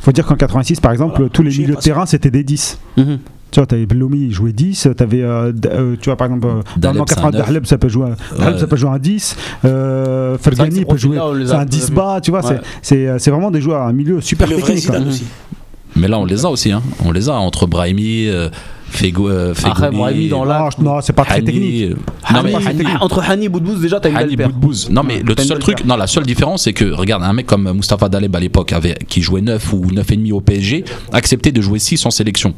faut 0.00 0.12
dire 0.12 0.24
qu'en 0.26 0.36
86, 0.36 0.78
par 0.80 0.92
exemple, 0.92 1.14
Voilà. 1.16 1.30
tous 1.30 1.42
les 1.42 1.50
milieux 1.50 1.74
de 1.74 1.80
terrain, 1.80 2.06
c'était 2.06 2.30
des 2.30 2.44
10. 2.44 2.78
Mhm. 2.96 3.18
Tu 3.50 3.60
vois, 3.60 3.66
t'avais 3.66 3.86
Bellomi, 3.86 4.18
il 4.24 4.32
jouait 4.32 4.52
10. 4.52 4.88
T'avais, 4.96 5.22
euh, 5.22 5.50
D- 5.52 5.68
euh, 5.72 5.96
tu 6.00 6.06
vois, 6.10 6.16
par 6.16 6.26
exemple, 6.26 6.46
euh, 6.46 6.62
Daleb, 6.76 6.98
dans 6.98 7.06
c'est 7.06 7.12
un 7.18 7.22
80, 7.22 7.30
neuf. 7.38 7.46
Dahleb, 7.46 7.66
ça 7.66 7.78
peut 7.78 7.88
jouer, 7.88 8.06
un- 8.10 8.36
Dahleb, 8.38 8.54
Ouais. 8.54 8.60
ça 8.60 8.66
peut 8.66 8.76
jouer 8.76 8.90
un 8.90 8.98
10. 8.98 9.36
Euh, 9.64 10.36
Fergani 10.38 10.84
peut 10.84 10.96
jouer, 10.96 11.16
c'est 11.46 11.52
un 11.54 11.60
peu 11.60 11.64
10 11.66 11.88
vus. 11.90 11.94
bas, 11.96 12.20
tu 12.22 12.30
vois, 12.32 12.42
c'est- 12.42 12.48
Ouais. 12.54 12.60
c'est, 12.82 13.06
euh, 13.08 13.18
c'est 13.18 13.30
vraiment 13.30 13.50
des 13.50 13.60
joueurs, 13.60 13.82
un 13.82 13.92
milieu 13.92 14.20
super 14.20 14.48
technique. 14.48 14.78
Zidane 14.78 15.08
aussi. 15.08 15.24
mais 15.94 16.08
là, 16.08 16.18
on 16.18 16.24
les 16.26 16.44
a 16.44 16.50
aussi. 16.50 16.70
Hein. 16.72 16.82
On 17.04 17.10
les 17.12 17.28
a 17.28 17.32
entre 17.34 17.66
Brahimi, 17.66 18.26
euh, 18.28 18.50
Fego, 18.88 19.28
euh, 19.28 19.52
Après, 19.64 19.86
Fegouli, 19.86 19.96
Brahimi 19.98 20.28
dans 20.28 20.44
la- 20.44 20.68
Non, 20.78 21.00
c'est 21.02 21.12
pas 21.12 21.24
très 21.24 21.36
Hani, 21.36 21.44
technique. 21.44 21.82
euh, 21.90 21.94
Non, 22.32 22.42
mais 22.42 22.52
Hani- 22.54 22.64
Hani- 22.82 22.96
entre 23.00 23.20
Hani 23.28 23.44
et 23.46 23.48
Boudbouz, 23.48 23.80
déjà, 23.80 24.00
t'as 24.00 24.08
une 24.10 24.16
Hani 24.16 24.28
belle 24.36 24.36
paire. 24.36 24.48
Boudbouz. 24.50 24.88
Non, 24.90 25.02
mais 25.02 25.20
le 25.22 25.34
T'as 25.34 25.42
une 25.42 25.48
seul 25.48 25.56
belle 25.58 25.62
truc, 25.62 25.76
paire. 25.78 25.86
non, 25.86 25.96
la 25.96 26.06
seule 26.06 26.24
différence, 26.24 26.62
c'est 26.64 26.72
que, 26.72 26.84
regarde, 26.92 27.22
un 27.22 27.32
mec 27.32 27.46
comme 27.46 27.70
Mustapha 27.72 28.08
Daleb 28.08 28.34
à 28.34 28.40
l'époque, 28.40 28.72
avait, 28.72 28.96
qui 29.08 29.20
jouait 29.22 29.42
9 29.42 29.72
ou 29.72 29.86
9,5 29.92 30.32
au 30.32 30.40
PSG, 30.40 30.84
acceptait 31.12 31.52
de 31.52 31.60
jouer 31.60 31.78
6 31.78 32.04
en 32.06 32.10
sélection. 32.10 32.54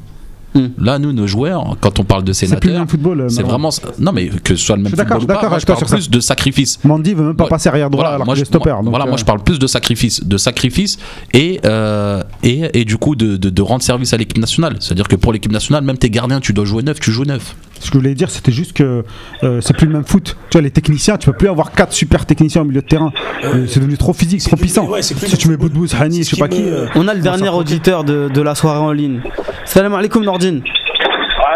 Hmm. 0.54 0.68
Là, 0.78 0.98
nous, 0.98 1.12
nos 1.12 1.26
joueurs, 1.26 1.76
quand 1.80 2.00
on 2.00 2.04
parle 2.04 2.24
de 2.24 2.32
C'est 2.32 2.46
plus 2.46 2.54
le 2.54 2.60
sénateurs, 2.60 2.78
même 2.80 2.88
football. 2.88 3.26
c'est 3.30 3.42
vraiment. 3.42 3.68
Non, 3.98 4.12
mais 4.12 4.28
que 4.28 4.56
ce 4.56 4.64
soit 4.64 4.76
le 4.76 4.82
même 4.82 4.90
Je 4.90 4.96
suis 4.96 4.96
d'accord, 4.96 5.18
football 5.20 5.24
ou 5.24 5.26
pas, 5.26 5.34
d'accord 5.42 5.50
moi, 5.50 5.58
je 5.58 5.66
parle 5.66 5.78
sur 5.78 5.86
plus 5.88 6.08
de 6.10 6.20
sacrifice. 6.20 6.78
Mandy 6.84 7.12
veut 7.14 7.24
même 7.26 7.36
pas 7.36 7.44
Ouais. 7.44 7.50
passer 7.50 7.68
arrière 7.68 7.90
droit 7.90 8.02
Voilà, 8.04 8.14
alors 8.14 8.26
moi, 8.26 8.34
je, 8.34 8.44
stopper. 8.44 8.70
moi- 8.70 8.80
donc, 8.82 8.88
voilà, 8.90 9.04
moi, 9.04 9.14
euh, 9.14 9.18
je 9.18 9.24
parle 9.24 9.42
plus 9.42 9.58
de 9.58 9.66
sacrifice, 9.66 10.24
de 10.24 10.36
sacrifice 10.38 10.98
et, 11.34 11.60
euh, 11.66 12.22
et, 12.42 12.80
et 12.80 12.84
du 12.86 12.96
coup 12.96 13.14
de, 13.14 13.36
de, 13.36 13.50
de 13.50 13.62
rendre 13.62 13.82
service 13.82 14.12
à 14.14 14.16
l'équipe 14.16 14.38
nationale. 14.38 14.76
C'est-à-dire 14.80 15.06
que 15.08 15.16
pour 15.16 15.32
l'équipe 15.34 15.52
nationale, 15.52 15.84
même 15.84 15.98
tes 15.98 16.08
gardiens, 16.10 16.40
tu 16.40 16.52
dois 16.54 16.64
jouer 16.64 16.82
neuf, 16.82 16.98
tu 16.98 17.12
joues 17.12 17.24
neuf. 17.24 17.54
Ce 17.80 17.90
que 17.90 17.94
je 17.94 17.98
voulais 17.98 18.14
dire, 18.14 18.28
c'était 18.30 18.52
juste 18.52 18.72
que 18.76 19.04
euh, 19.44 19.60
c'est 19.60 19.76
plus 19.76 19.86
le 19.86 19.92
même 19.92 20.04
foot. 20.04 20.36
Tu 20.50 20.58
vois, 20.58 20.62
les 20.62 20.70
techniciens, 20.70 21.16
tu 21.16 21.30
peux 21.30 21.36
plus 21.36 21.48
avoir 21.48 21.72
4 21.72 21.92
super 21.92 22.26
techniciens 22.26 22.62
au 22.62 22.64
milieu 22.64 22.80
de 22.82 22.86
terrain. 22.86 23.12
Euh, 23.44 23.66
c'est 23.68 23.80
devenu 23.80 23.96
trop 23.96 24.12
physique, 24.12 24.40
C'est 24.42 24.50
trop 24.50 24.56
puissant. 24.56 24.86
ouais, 24.88 25.02
si 25.02 25.14
tu 25.14 25.48
mets. 25.48 25.56
Boudbouz, 25.56 25.94
Hani, 26.00 26.22
je 26.22 26.30
sais 26.34 26.36
pas 26.36 26.48
qui 26.48 26.62
me- 26.62 26.72
euh, 26.72 26.86
On 26.94 27.06
a 27.08 27.14
le 27.14 27.20
dernier 27.20 27.48
auditeur 27.48 28.04
de, 28.04 28.28
de 28.28 28.42
la 28.42 28.54
soirée 28.54 28.78
en 28.80 28.92
ligne. 28.92 29.20
Salam 29.64 29.94
alaikum 29.94 30.24
Nordine. 30.24 30.62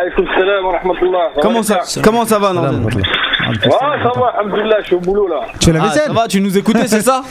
Alaykoum 0.01 0.27
salam 0.37 0.65
wa 0.65 0.73
rahmatullah. 0.79 1.31
Comment 1.41 1.63
ça, 1.63 1.81
comment 2.03 2.25
ça 2.25 2.39
va 2.39 2.53
Nordine? 2.53 3.03
Ouais, 3.49 3.59
ça 4.03 4.21
va, 4.21 4.27
alhamdoulilah, 4.39 4.77
je 4.81 4.87
suis 4.87 4.95
au 4.95 5.01
boulot 5.01 5.27
là. 5.29 5.41
Tu 5.59 5.67
fais 5.67 5.73
la 5.73 5.81
Ah, 5.83 5.87
vaisselle 5.89 6.07
Ça 6.07 6.13
va, 6.13 6.29
tu 6.29 6.41
nous 6.41 6.57
écoutais, 6.57 6.87
c'est 6.87 7.01
ça 7.01 7.23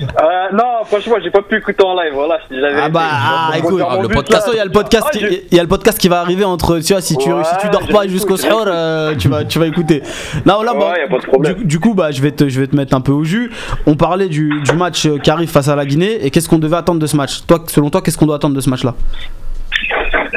Euh, 0.00 0.04
non, 0.52 0.84
franchement, 0.84 1.16
j'ai 1.22 1.30
pas 1.30 1.42
pu 1.42 1.56
écouter 1.56 1.84
en 1.84 1.94
live, 2.00 2.12
voilà, 2.14 2.38
Ah 2.84 2.88
bah, 2.88 3.00
ah, 3.10 3.50
écoute, 3.58 3.80
mon 3.80 4.02
le 4.02 4.08
là. 4.08 4.42
il 4.52 4.56
y 4.56 4.60
a 4.60 4.64
le 4.64 4.70
podcast, 4.70 5.04
Ah, 5.08 5.10
qui, 5.10 5.20
je- 5.20 5.56
y 5.56 5.58
a 5.58 5.62
le 5.62 5.68
podcast 5.68 5.98
qui 5.98 6.08
va 6.08 6.20
arriver 6.20 6.44
entre, 6.44 6.78
tu 6.78 6.92
vois, 6.92 7.00
si 7.02 7.16
tu, 7.16 7.32
Ouais, 7.32 7.42
si 7.44 7.56
tu 7.58 7.68
dors 7.70 7.86
pas 7.88 8.06
jusqu'au 8.06 8.36
soir, 8.36 8.64
euh, 8.66 9.14
tu 9.16 9.28
vas, 9.28 9.44
tu 9.44 9.58
vas 9.58 9.66
écouter. 9.66 10.02
Là, 10.46 10.58
là, 10.64 10.72
Ouais, 10.74 10.78
bah, 10.78 10.94
y 10.98 11.02
a 11.02 11.08
pas 11.08 11.18
de 11.18 11.26
problème. 11.26 11.54
Du, 11.54 11.64
du 11.64 11.80
coup, 11.80 11.94
bah, 11.94 12.10
je 12.12 12.22
vais 12.22 12.30
te, 12.30 12.48
je 12.48 12.60
vais 12.60 12.66
te 12.68 12.76
mettre 12.76 12.94
un 12.94 13.00
peu 13.00 13.10
au 13.12 13.24
jus. 13.24 13.50
On 13.86 13.96
parlait 13.96 14.28
du, 14.28 14.60
du 14.62 14.72
match 14.76 15.06
euh, 15.06 15.18
qui 15.18 15.30
arrive 15.30 15.50
face 15.50 15.68
à 15.68 15.74
la 15.74 15.84
Guinée 15.84 16.24
et 16.24 16.30
qu'est-ce 16.30 16.48
qu'on 16.48 16.58
devait 16.58 16.76
attendre 16.76 17.00
de 17.00 17.06
ce 17.06 17.16
match? 17.16 17.44
Toi, 17.46 17.60
selon 17.66 17.90
toi, 17.90 18.00
qu'est-ce 18.02 18.18
qu'on 18.18 18.26
doit 18.26 18.36
attendre 18.36 18.54
de 18.54 18.60
ce 18.60 18.70
match-là? 18.70 18.94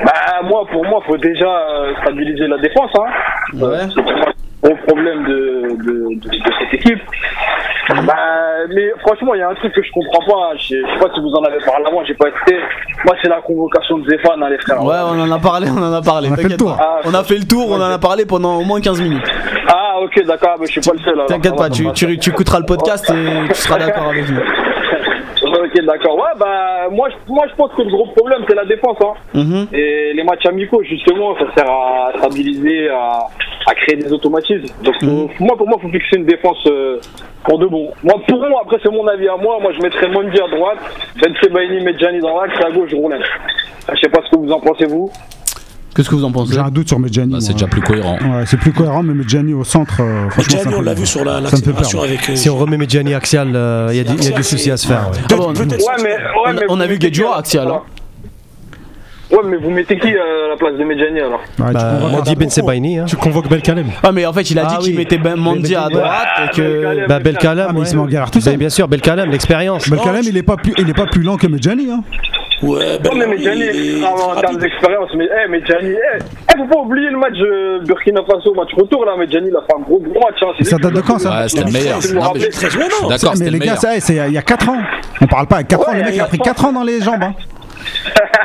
Bah, 0.03 0.11
moi, 0.43 0.65
pour 0.71 0.83
moi, 0.85 1.01
faut 1.05 1.17
déjà 1.17 1.45
euh, 1.45 1.93
stabiliser 2.01 2.47
la 2.47 2.57
défense, 2.57 2.89
hein. 2.95 3.11
Ouais. 3.53 3.63
Euh, 3.63 4.31
gros 4.63 4.75
problème 4.87 5.23
de, 5.25 5.75
de, 5.83 5.93
de, 6.15 6.29
de 6.29 6.51
cette 6.59 6.73
équipe. 6.73 6.99
Bah, 8.05 8.13
mais 8.73 8.89
franchement, 9.05 9.33
il 9.33 9.39
y 9.39 9.41
a 9.41 9.49
un 9.49 9.55
truc 9.55 9.73
que 9.73 9.81
je 9.83 9.91
comprends 9.91 10.23
pas. 10.25 10.55
Je, 10.55 10.67
sais- 10.67 10.75
je 10.87 10.93
sais 10.93 10.99
pas 11.07 11.13
si 11.13 11.19
vous 11.19 11.33
en 11.33 11.43
avez 11.43 11.57
parlé 11.65 11.83
avant, 11.85 12.05
j'ai 12.05 12.13
pas 12.13 12.29
été. 12.29 12.55
Moi, 13.05 13.15
c'est 13.21 13.27
la 13.27 13.41
convocation 13.41 13.97
de 13.97 14.09
Zéphane, 14.09 14.41
hein, 14.41 14.49
les 14.49 14.59
frères. 14.59 14.83
Ouais, 14.83 14.95
on 15.03 15.19
en 15.19 15.31
a 15.31 15.39
parlé, 15.39 15.67
on 15.69 15.81
en 15.81 15.91
a 15.93 16.01
parlé. 16.01 16.29
On 16.29 16.33
a 16.33 16.37
fait 16.37 16.47
le 16.49 16.57
tour. 16.57 16.77
Ah, 16.79 16.99
On 17.05 17.13
a 17.13 17.23
fait 17.23 17.37
le 17.37 17.43
tour, 17.45 17.69
on 17.71 17.75
en 17.81 17.91
a 17.91 17.97
parlé 17.99 18.25
pendant 18.25 18.55
au 18.57 18.63
moins 18.63 18.79
15 18.79 19.01
minutes. 19.01 19.27
Ah, 19.67 19.95
ok, 20.01 20.23
d'accord, 20.25 20.55
mais 20.59 20.67
je 20.67 20.71
suis 20.73 20.81
pas 20.81 20.91
le 20.93 20.99
seul. 20.99 21.19
T'inquiète 21.27 21.55
pas, 21.55 21.69
tu, 21.69 21.91
tu, 21.93 22.17
tu 22.17 22.29
écouteras 22.29 22.59
le 22.59 22.65
podcast 22.65 23.09
et 23.09 23.47
tu 23.49 23.55
seras 23.55 23.77
d'accord 23.85 24.09
avec 24.09 24.29
nous. 24.29 24.39
Ok, 25.63 25.79
d'accord. 25.85 26.15
Ouais, 26.17 26.31
bah, 26.39 26.87
moi, 26.89 27.09
je, 27.09 27.31
moi, 27.33 27.45
je 27.49 27.55
pense 27.55 27.71
que 27.73 27.81
le 27.83 27.89
gros 27.91 28.07
problème, 28.15 28.43
c'est 28.47 28.55
la 28.55 28.65
défense. 28.65 28.97
Hein. 29.03 29.13
Mhm. 29.33 29.67
Et 29.73 30.13
les 30.13 30.23
matchs 30.23 30.45
amicaux, 30.47 30.81
justement, 30.83 31.35
ça 31.37 31.45
sert 31.55 31.69
à 31.69 32.11
stabiliser, 32.17 32.89
à, 32.89 33.19
à 33.67 33.75
créer 33.75 33.97
des 33.97 34.11
automatismes. 34.11 34.73
Donc, 34.83 34.95
faut- 35.03 35.29
moi, 35.43 35.55
pour 35.57 35.67
moi, 35.67 35.77
il 35.79 35.87
faut 35.87 35.91
fixer 35.97 36.17
une 36.17 36.25
défense 36.25 36.65
euh, 36.67 36.99
pour 37.43 37.59
de 37.59 37.67
bon. 37.67 37.91
Moi, 38.03 38.15
pour 38.27 38.39
moi, 38.39 38.61
après, 38.63 38.77
c'est 38.83 38.91
mon 38.91 39.05
avis 39.07 39.27
à 39.27 39.35
moi. 39.37 39.57
Moi, 39.61 39.71
je 39.73 39.81
mettrais 39.81 40.07
Mondi 40.09 40.39
à 40.41 40.47
droite, 40.47 40.77
Ben 41.21 41.33
Sebaini, 41.41 41.83
Medjani 41.83 42.19
dans 42.19 42.41
l'axe, 42.41 42.57
à 42.65 42.71
gauche, 42.71 42.93
Roulin. 42.93 43.19
Je 43.93 43.99
sais 43.99 44.09
pas 44.09 44.21
ce 44.25 44.31
que 44.31 44.37
vous 44.37 44.51
en 44.51 44.59
pensez, 44.59 44.85
vous. 44.85 45.09
Qu'est-ce 45.95 46.09
que 46.09 46.15
vous 46.15 46.23
en 46.23 46.31
pensez 46.31 46.53
J'ai 46.53 46.59
un 46.59 46.69
doute 46.69 46.87
sur 46.87 46.99
Medjani. 46.99 47.33
Bah, 47.33 47.37
c'est 47.41 47.53
déjà 47.53 47.67
plus 47.67 47.81
cohérent. 47.81 48.17
Ouais, 48.21 48.43
c'est 48.45 48.57
plus 48.57 48.71
cohérent, 48.71 49.03
mais 49.03 49.13
Medjani 49.13 49.53
au 49.53 49.63
centre, 49.65 49.97
euh. 50.01 50.27
Medjani, 50.37 50.73
on 50.75 50.81
l'a 50.81 50.93
vu 50.93 51.05
sur 51.05 51.25
la- 51.25 51.41
l'accélération 51.41 52.01
avec. 52.01 52.29
euh, 52.29 52.35
Si 52.35 52.49
on 52.49 52.57
remet 52.57 52.77
Medjani 52.77 53.13
axial, 53.13 53.49
euh, 53.53 53.89
il 53.91 53.97
y, 53.97 53.99
a 53.99 54.03
du- 54.03 54.13
il 54.17 54.29
y 54.29 54.33
a 54.33 54.37
du 54.37 54.43
souci 54.43 54.71
à 54.71 54.77
se 54.77 54.87
faire. 54.87 55.09
ouais. 55.11 55.17
Ah 55.31 55.35
bon, 55.35 55.53
Peut-être 55.53 55.79
Ouais, 55.85 55.93
mais, 56.03 56.09
ouais, 56.11 56.17
On 56.45 56.49
a- 56.49 56.53
mais 56.53 56.59
on 56.69 56.73
a 56.79 56.83
vous 56.83 56.87
vu 56.89 56.93
mettez 56.95 57.07
Guedjura 57.07 57.33
qui, 57.33 57.39
axial, 57.39 57.67
hein. 57.67 57.81
Ouais, 59.31 59.37
mais 59.45 59.57
vous 59.57 59.69
mettez 59.69 59.97
qui 59.97 60.07
à 60.09 60.49
la 60.49 60.57
place 60.57 60.77
de 60.77 60.83
Medjani 60.83 61.19
alors? 61.21 61.39
Tu 61.55 61.61
Bah, 61.61 61.71
convoques 61.73 62.11
Mandi 62.11 62.35
Ben 62.35 62.49
Sebaini. 62.49 62.99
Hein. 62.99 63.05
Tu 63.07 63.15
convoques 63.15 63.49
Belkalem. 63.49 63.87
Ah, 64.03 64.11
mais 64.11 64.25
en 64.25 64.33
fait, 64.33 64.49
il 64.51 64.59
a 64.59 64.63
dit 64.65 64.75
Ah 64.77 64.81
qu'il 64.81 64.91
oui. 64.91 64.97
mettait 64.97 65.17
ben 65.17 65.35
Mandi 65.37 65.73
à 65.75 65.87
droite 65.89 66.27
et 66.45 66.55
que. 66.55 66.61
Belkalem, 66.61 67.05
Bah, 67.07 67.19
Belkalem, 67.19 67.67
Ah, 67.69 67.73
il 67.77 67.85
se 67.87 67.95
met 67.95 68.17
en 68.19 68.25
tout 68.27 68.41
seul. 68.41 68.57
Bien 68.57 68.69
sûr, 68.69 68.87
Belkalem, 68.89 69.29
l'expérience. 69.29 69.89
Belkalem, 69.89 70.23
il 70.25 70.35
est 70.37 70.43
pas 70.43 70.57
plus, 70.57 70.73
il 70.77 70.89
est 70.89 70.93
pas 70.93 71.05
plus 71.05 71.21
lent 71.23 71.37
que 71.37 71.47
Medjani. 71.47 71.89
Hein. 71.91 72.03
Ouais, 72.63 72.99
ben, 72.99 73.09
Non, 73.11 73.17
mais 73.17 73.27
Medjani, 73.27 73.61
est 73.63 74.03
en, 74.05 74.39
termes 74.39 74.57
d'expérience, 74.57 75.09
mais 75.15 75.27
eh, 75.27 75.49
Medjani, 75.49 75.89
eh, 75.91 76.17
eh, 76.19 76.57
faut 76.57 76.67
pas 76.67 76.79
oublier 76.79 77.09
le 77.09 77.17
match 77.17 77.33
euh, 77.39 77.79
Burkina 77.85 78.21
Faso, 78.23 78.53
match 78.53 78.69
retour 78.77 79.03
là, 79.05 79.15
Medjani, 79.17 79.47
il 79.49 79.55
a 79.55 79.61
fait 79.61 79.75
un 79.75 79.81
gros 79.81 79.99
gros 79.99 80.19
match. 80.19 80.37
Hein, 80.41 80.53
c'est 80.59 80.65
Ça 80.65 80.77
date 80.77 80.93
de 80.93 81.01
quand, 81.01 81.17
ça 81.19 81.31
Ouais, 81.41 81.49
c'était 81.49 81.63
le 81.65 81.71
meilleur. 81.71 81.99
Non, 82.13 82.31
mais 82.35 82.49
Très 82.49 82.67
non. 82.77 83.07
d'accord, 83.09 83.33
mais 83.39 83.45
les 83.45 83.51
le 83.51 83.65
gars, 83.65 83.75
ça, 83.77 83.99
c'est 83.99 84.15
il 84.15 84.33
y 84.33 84.37
a 84.37 84.41
4 84.41 84.69
ans. 84.69 84.77
On 85.21 85.27
parle 85.27 85.47
pas 85.47 85.57
à 85.57 85.63
4 85.63 85.89
ans, 85.89 85.93
le 85.93 86.03
mec 86.03 86.19
a 86.19 86.25
pris 86.25 86.37
trois 86.37 86.53
4 86.53 86.65
ans 86.65 86.73
dans 86.73 86.83
les 86.83 87.01
jambes. 87.01 87.23
hein. 87.23 87.33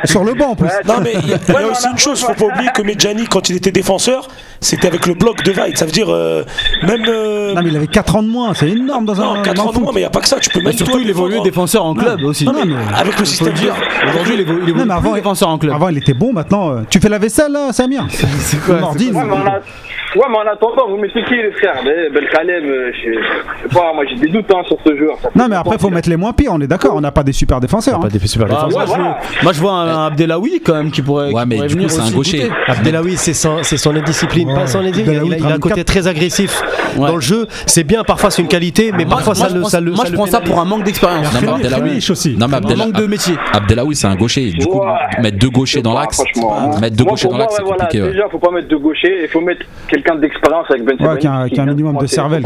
Sur 0.05 0.23
le 0.23 0.33
banc 0.33 0.49
en 0.51 0.55
plus. 0.55 0.69
Non 0.87 0.95
mais 1.03 1.13
il 1.21 1.29
y 1.29 1.33
a, 1.33 1.67
aussi 1.67 1.87
une 1.91 1.97
chose, 1.97 2.23
faut 2.23 2.33
pas 2.33 2.53
oublier 2.53 2.69
que 2.73 2.81
Medjani 2.81 3.25
quand 3.27 3.49
il 3.49 3.57
était 3.57 3.71
défenseur, 3.71 4.27
c'était 4.59 4.87
avec 4.87 5.05
le 5.07 5.13
bloc 5.13 5.43
de 5.43 5.51
Vaid. 5.51 5.77
Ça 5.77 5.85
veut 5.85 5.91
dire 5.91 6.07
euh, 6.09 6.43
même 6.83 7.03
euh, 7.07 7.53
Non, 7.53 7.61
mais 7.63 7.69
il 7.69 7.75
avait 7.77 7.87
4 7.87 8.15
ans 8.17 8.23
de 8.23 8.27
moins, 8.29 8.53
c'est 8.53 8.69
énorme 8.69 9.05
dans 9.05 9.19
un 9.21 9.35
non, 9.37 9.41
4 9.43 9.55
dans 9.55 9.63
ans 9.67 9.71
de 9.73 9.79
moins, 9.79 9.91
mais 9.93 9.99
il 10.01 10.03
n'y 10.03 10.07
a 10.07 10.09
pas 10.09 10.21
que 10.21 10.27
ça. 10.27 10.39
Tu 10.39 10.49
peux 10.49 10.59
même 10.59 10.67
Mais 10.67 10.73
surtout, 10.73 10.99
il 10.99 11.09
évoluait 11.09 11.31
défendre. 11.35 11.45
défenseur 11.49 11.85
en 11.85 11.93
club 11.93 12.23
aussi. 12.23 12.45
Non, 12.45 12.53
mais 12.53 12.65
mais- 12.65 12.75
avec 12.97 13.19
le 13.19 13.25
système 13.25 13.53
dire. 13.53 13.73
Aujourd'hui, 14.09 14.33
il 14.35 14.41
évolue, 14.41 14.59
il 14.63 14.69
évolue 14.69 14.85
Non, 14.85 14.95
mais 14.95 14.99
plus 14.99 15.07
avant, 15.07 15.15
défenseur 15.15 15.49
en 15.49 15.57
club. 15.57 15.73
Avant, 15.75 15.89
il 15.89 15.97
était 15.97 16.13
bon, 16.13 16.33
maintenant. 16.33 16.71
euh, 16.71 16.81
Tu 16.89 16.99
fais 16.99 17.09
la 17.09 17.19
vaisselle 17.19 17.51
là, 17.51 17.71
Samir 17.71 18.05
C'est 18.09 18.61
quoi 18.63 18.79
Nordine. 18.79 19.15
Ouais, 19.15 19.23
mais 19.25 19.33
en, 19.33 19.45
a- 19.45 19.59
ouais, 19.59 20.25
mais 20.29 20.37
en 20.37 20.51
attendant, 20.53 20.89
vous 20.89 20.97
mettez 20.97 21.23
qui 21.23 21.35
les 21.35 21.51
frères 21.51 21.81
Ben- 21.83 22.11
Belkalem, 22.13 22.65
euh, 22.65 22.91
je 22.93 23.67
sais 23.69 23.73
pas, 23.73 23.93
moi 23.93 24.03
j'ai 24.09 24.15
des 24.15 24.29
doutes 24.29 24.51
hein, 24.53 24.61
sur 24.67 24.77
ce 24.85 24.95
joueur. 24.97 25.17
Non, 25.35 25.47
mais 25.49 25.55
après, 25.55 25.77
faut 25.77 25.89
mettre 25.89 26.09
les 26.09 26.17
moins 26.17 26.33
pires, 26.33 26.51
on 26.53 26.61
est 26.61 26.67
d'accord, 26.67 26.95
on 26.95 27.01
n'a 27.01 27.11
pas 27.11 27.23
des 27.23 27.33
super 27.33 27.59
défenseurs. 27.59 27.99
Pas 27.99 28.07
hein. 28.07 28.09
des 28.11 28.19
super 28.27 28.47
Bah, 28.47 28.67
défenseurs. 28.67 28.77
moi, 28.77 28.85
je 28.85 28.89
voilà. 28.89 29.03
veux, 29.03 29.43
moi, 29.43 29.53
je 29.53 29.59
vois 29.61 29.71
un 29.73 30.07
Abdelawi 30.07 30.61
quand 30.65 30.73
même 30.75 30.91
qui 30.91 31.01
pourrait, 31.01 31.31
Ouais, 31.31 31.41
qui 31.43 31.47
mais 31.49 31.55
pourrait 31.57 31.67
du 31.67 31.77
coup, 31.77 31.89
c'est 31.89 32.01
un 32.01 32.11
gaucher. 32.11 32.49
Abdelawi, 32.67 33.17
c'est 33.17 33.33
son, 33.33 33.63
c'est 33.63 33.77
son 33.77 33.95
indiscipline. 33.95 34.46
Il, 34.51 35.09
a- 35.09 35.13
il 35.23 35.33
a, 35.33 35.37
il 35.37 35.45
a 35.45 35.53
un 35.55 35.59
côté 35.59 35.83
très 35.83 36.07
agressif 36.07 36.61
Ouais. 36.97 37.07
dans 37.07 37.15
le 37.15 37.21
jeu. 37.21 37.47
C'est 37.65 37.83
bien, 37.83 38.03
parfois 38.03 38.31
c'est 38.31 38.41
une 38.41 38.47
qualité, 38.47 38.91
mais 38.91 39.05
Moi, 39.05 39.15
parfois 39.15 39.33
moi, 39.35 39.43
ça 39.43 39.49
je 39.49 39.55
le. 39.55 39.61
pense- 39.61 39.71
ça 39.71 39.81
le- 39.81 39.91
moi, 39.91 39.97
ça 39.99 40.05
je 40.07 40.11
le 40.11 40.17
prends 40.17 40.25
ça 40.25 40.41
pour 40.41 40.59
un 40.59 40.65
manque 40.65 40.83
d'expérience. 40.83 41.25
Non, 41.33 41.39
mais 41.41 41.47
Très 41.63 41.73
Abdelawi- 41.75 41.89
riche 41.95 42.09
aussi. 42.09 42.35
Non, 42.37 42.47
mais 42.47 42.55
Un 42.55 42.57
Abdel- 42.57 42.77
manque 42.77 42.93
de 42.93 43.05
métier. 43.05 43.35
Abdelawi, 43.53 43.95
c'est 43.95 44.07
un 44.07 44.15
gaucher. 44.15 44.51
Du 44.51 44.65
coup, 44.65 44.79
Ouais. 44.79 45.21
mettre 45.21 45.37
deux 45.37 45.49
gauchers 45.49 45.81
dans 45.81 45.93
l'axe, 45.93 46.17
franchement. 46.23 46.79
mettre 46.79 46.95
deux 46.95 47.03
gauchers 47.03 47.27
dans 47.27 47.37
l'axe, 47.37 47.53
c'est 47.57 47.63
compliqué. 47.63 47.99
Déjà, 48.01 48.23
faut 48.31 48.39
pas 48.39 48.51
mettre 48.51 48.67
de 48.67 48.75
gaucher, 48.77 49.13
il 49.23 49.27
faut 49.27 49.41
mettre 49.41 49.61
quelqu'un 49.89 50.15
d'expérience 50.15 50.65
avec 50.69 50.83
Ben 50.85 51.17
qui 51.17 51.27
a 51.27 51.33
un- 51.61 51.65
minimum 51.65 51.97
de 51.97 52.07
cervelle. 52.07 52.41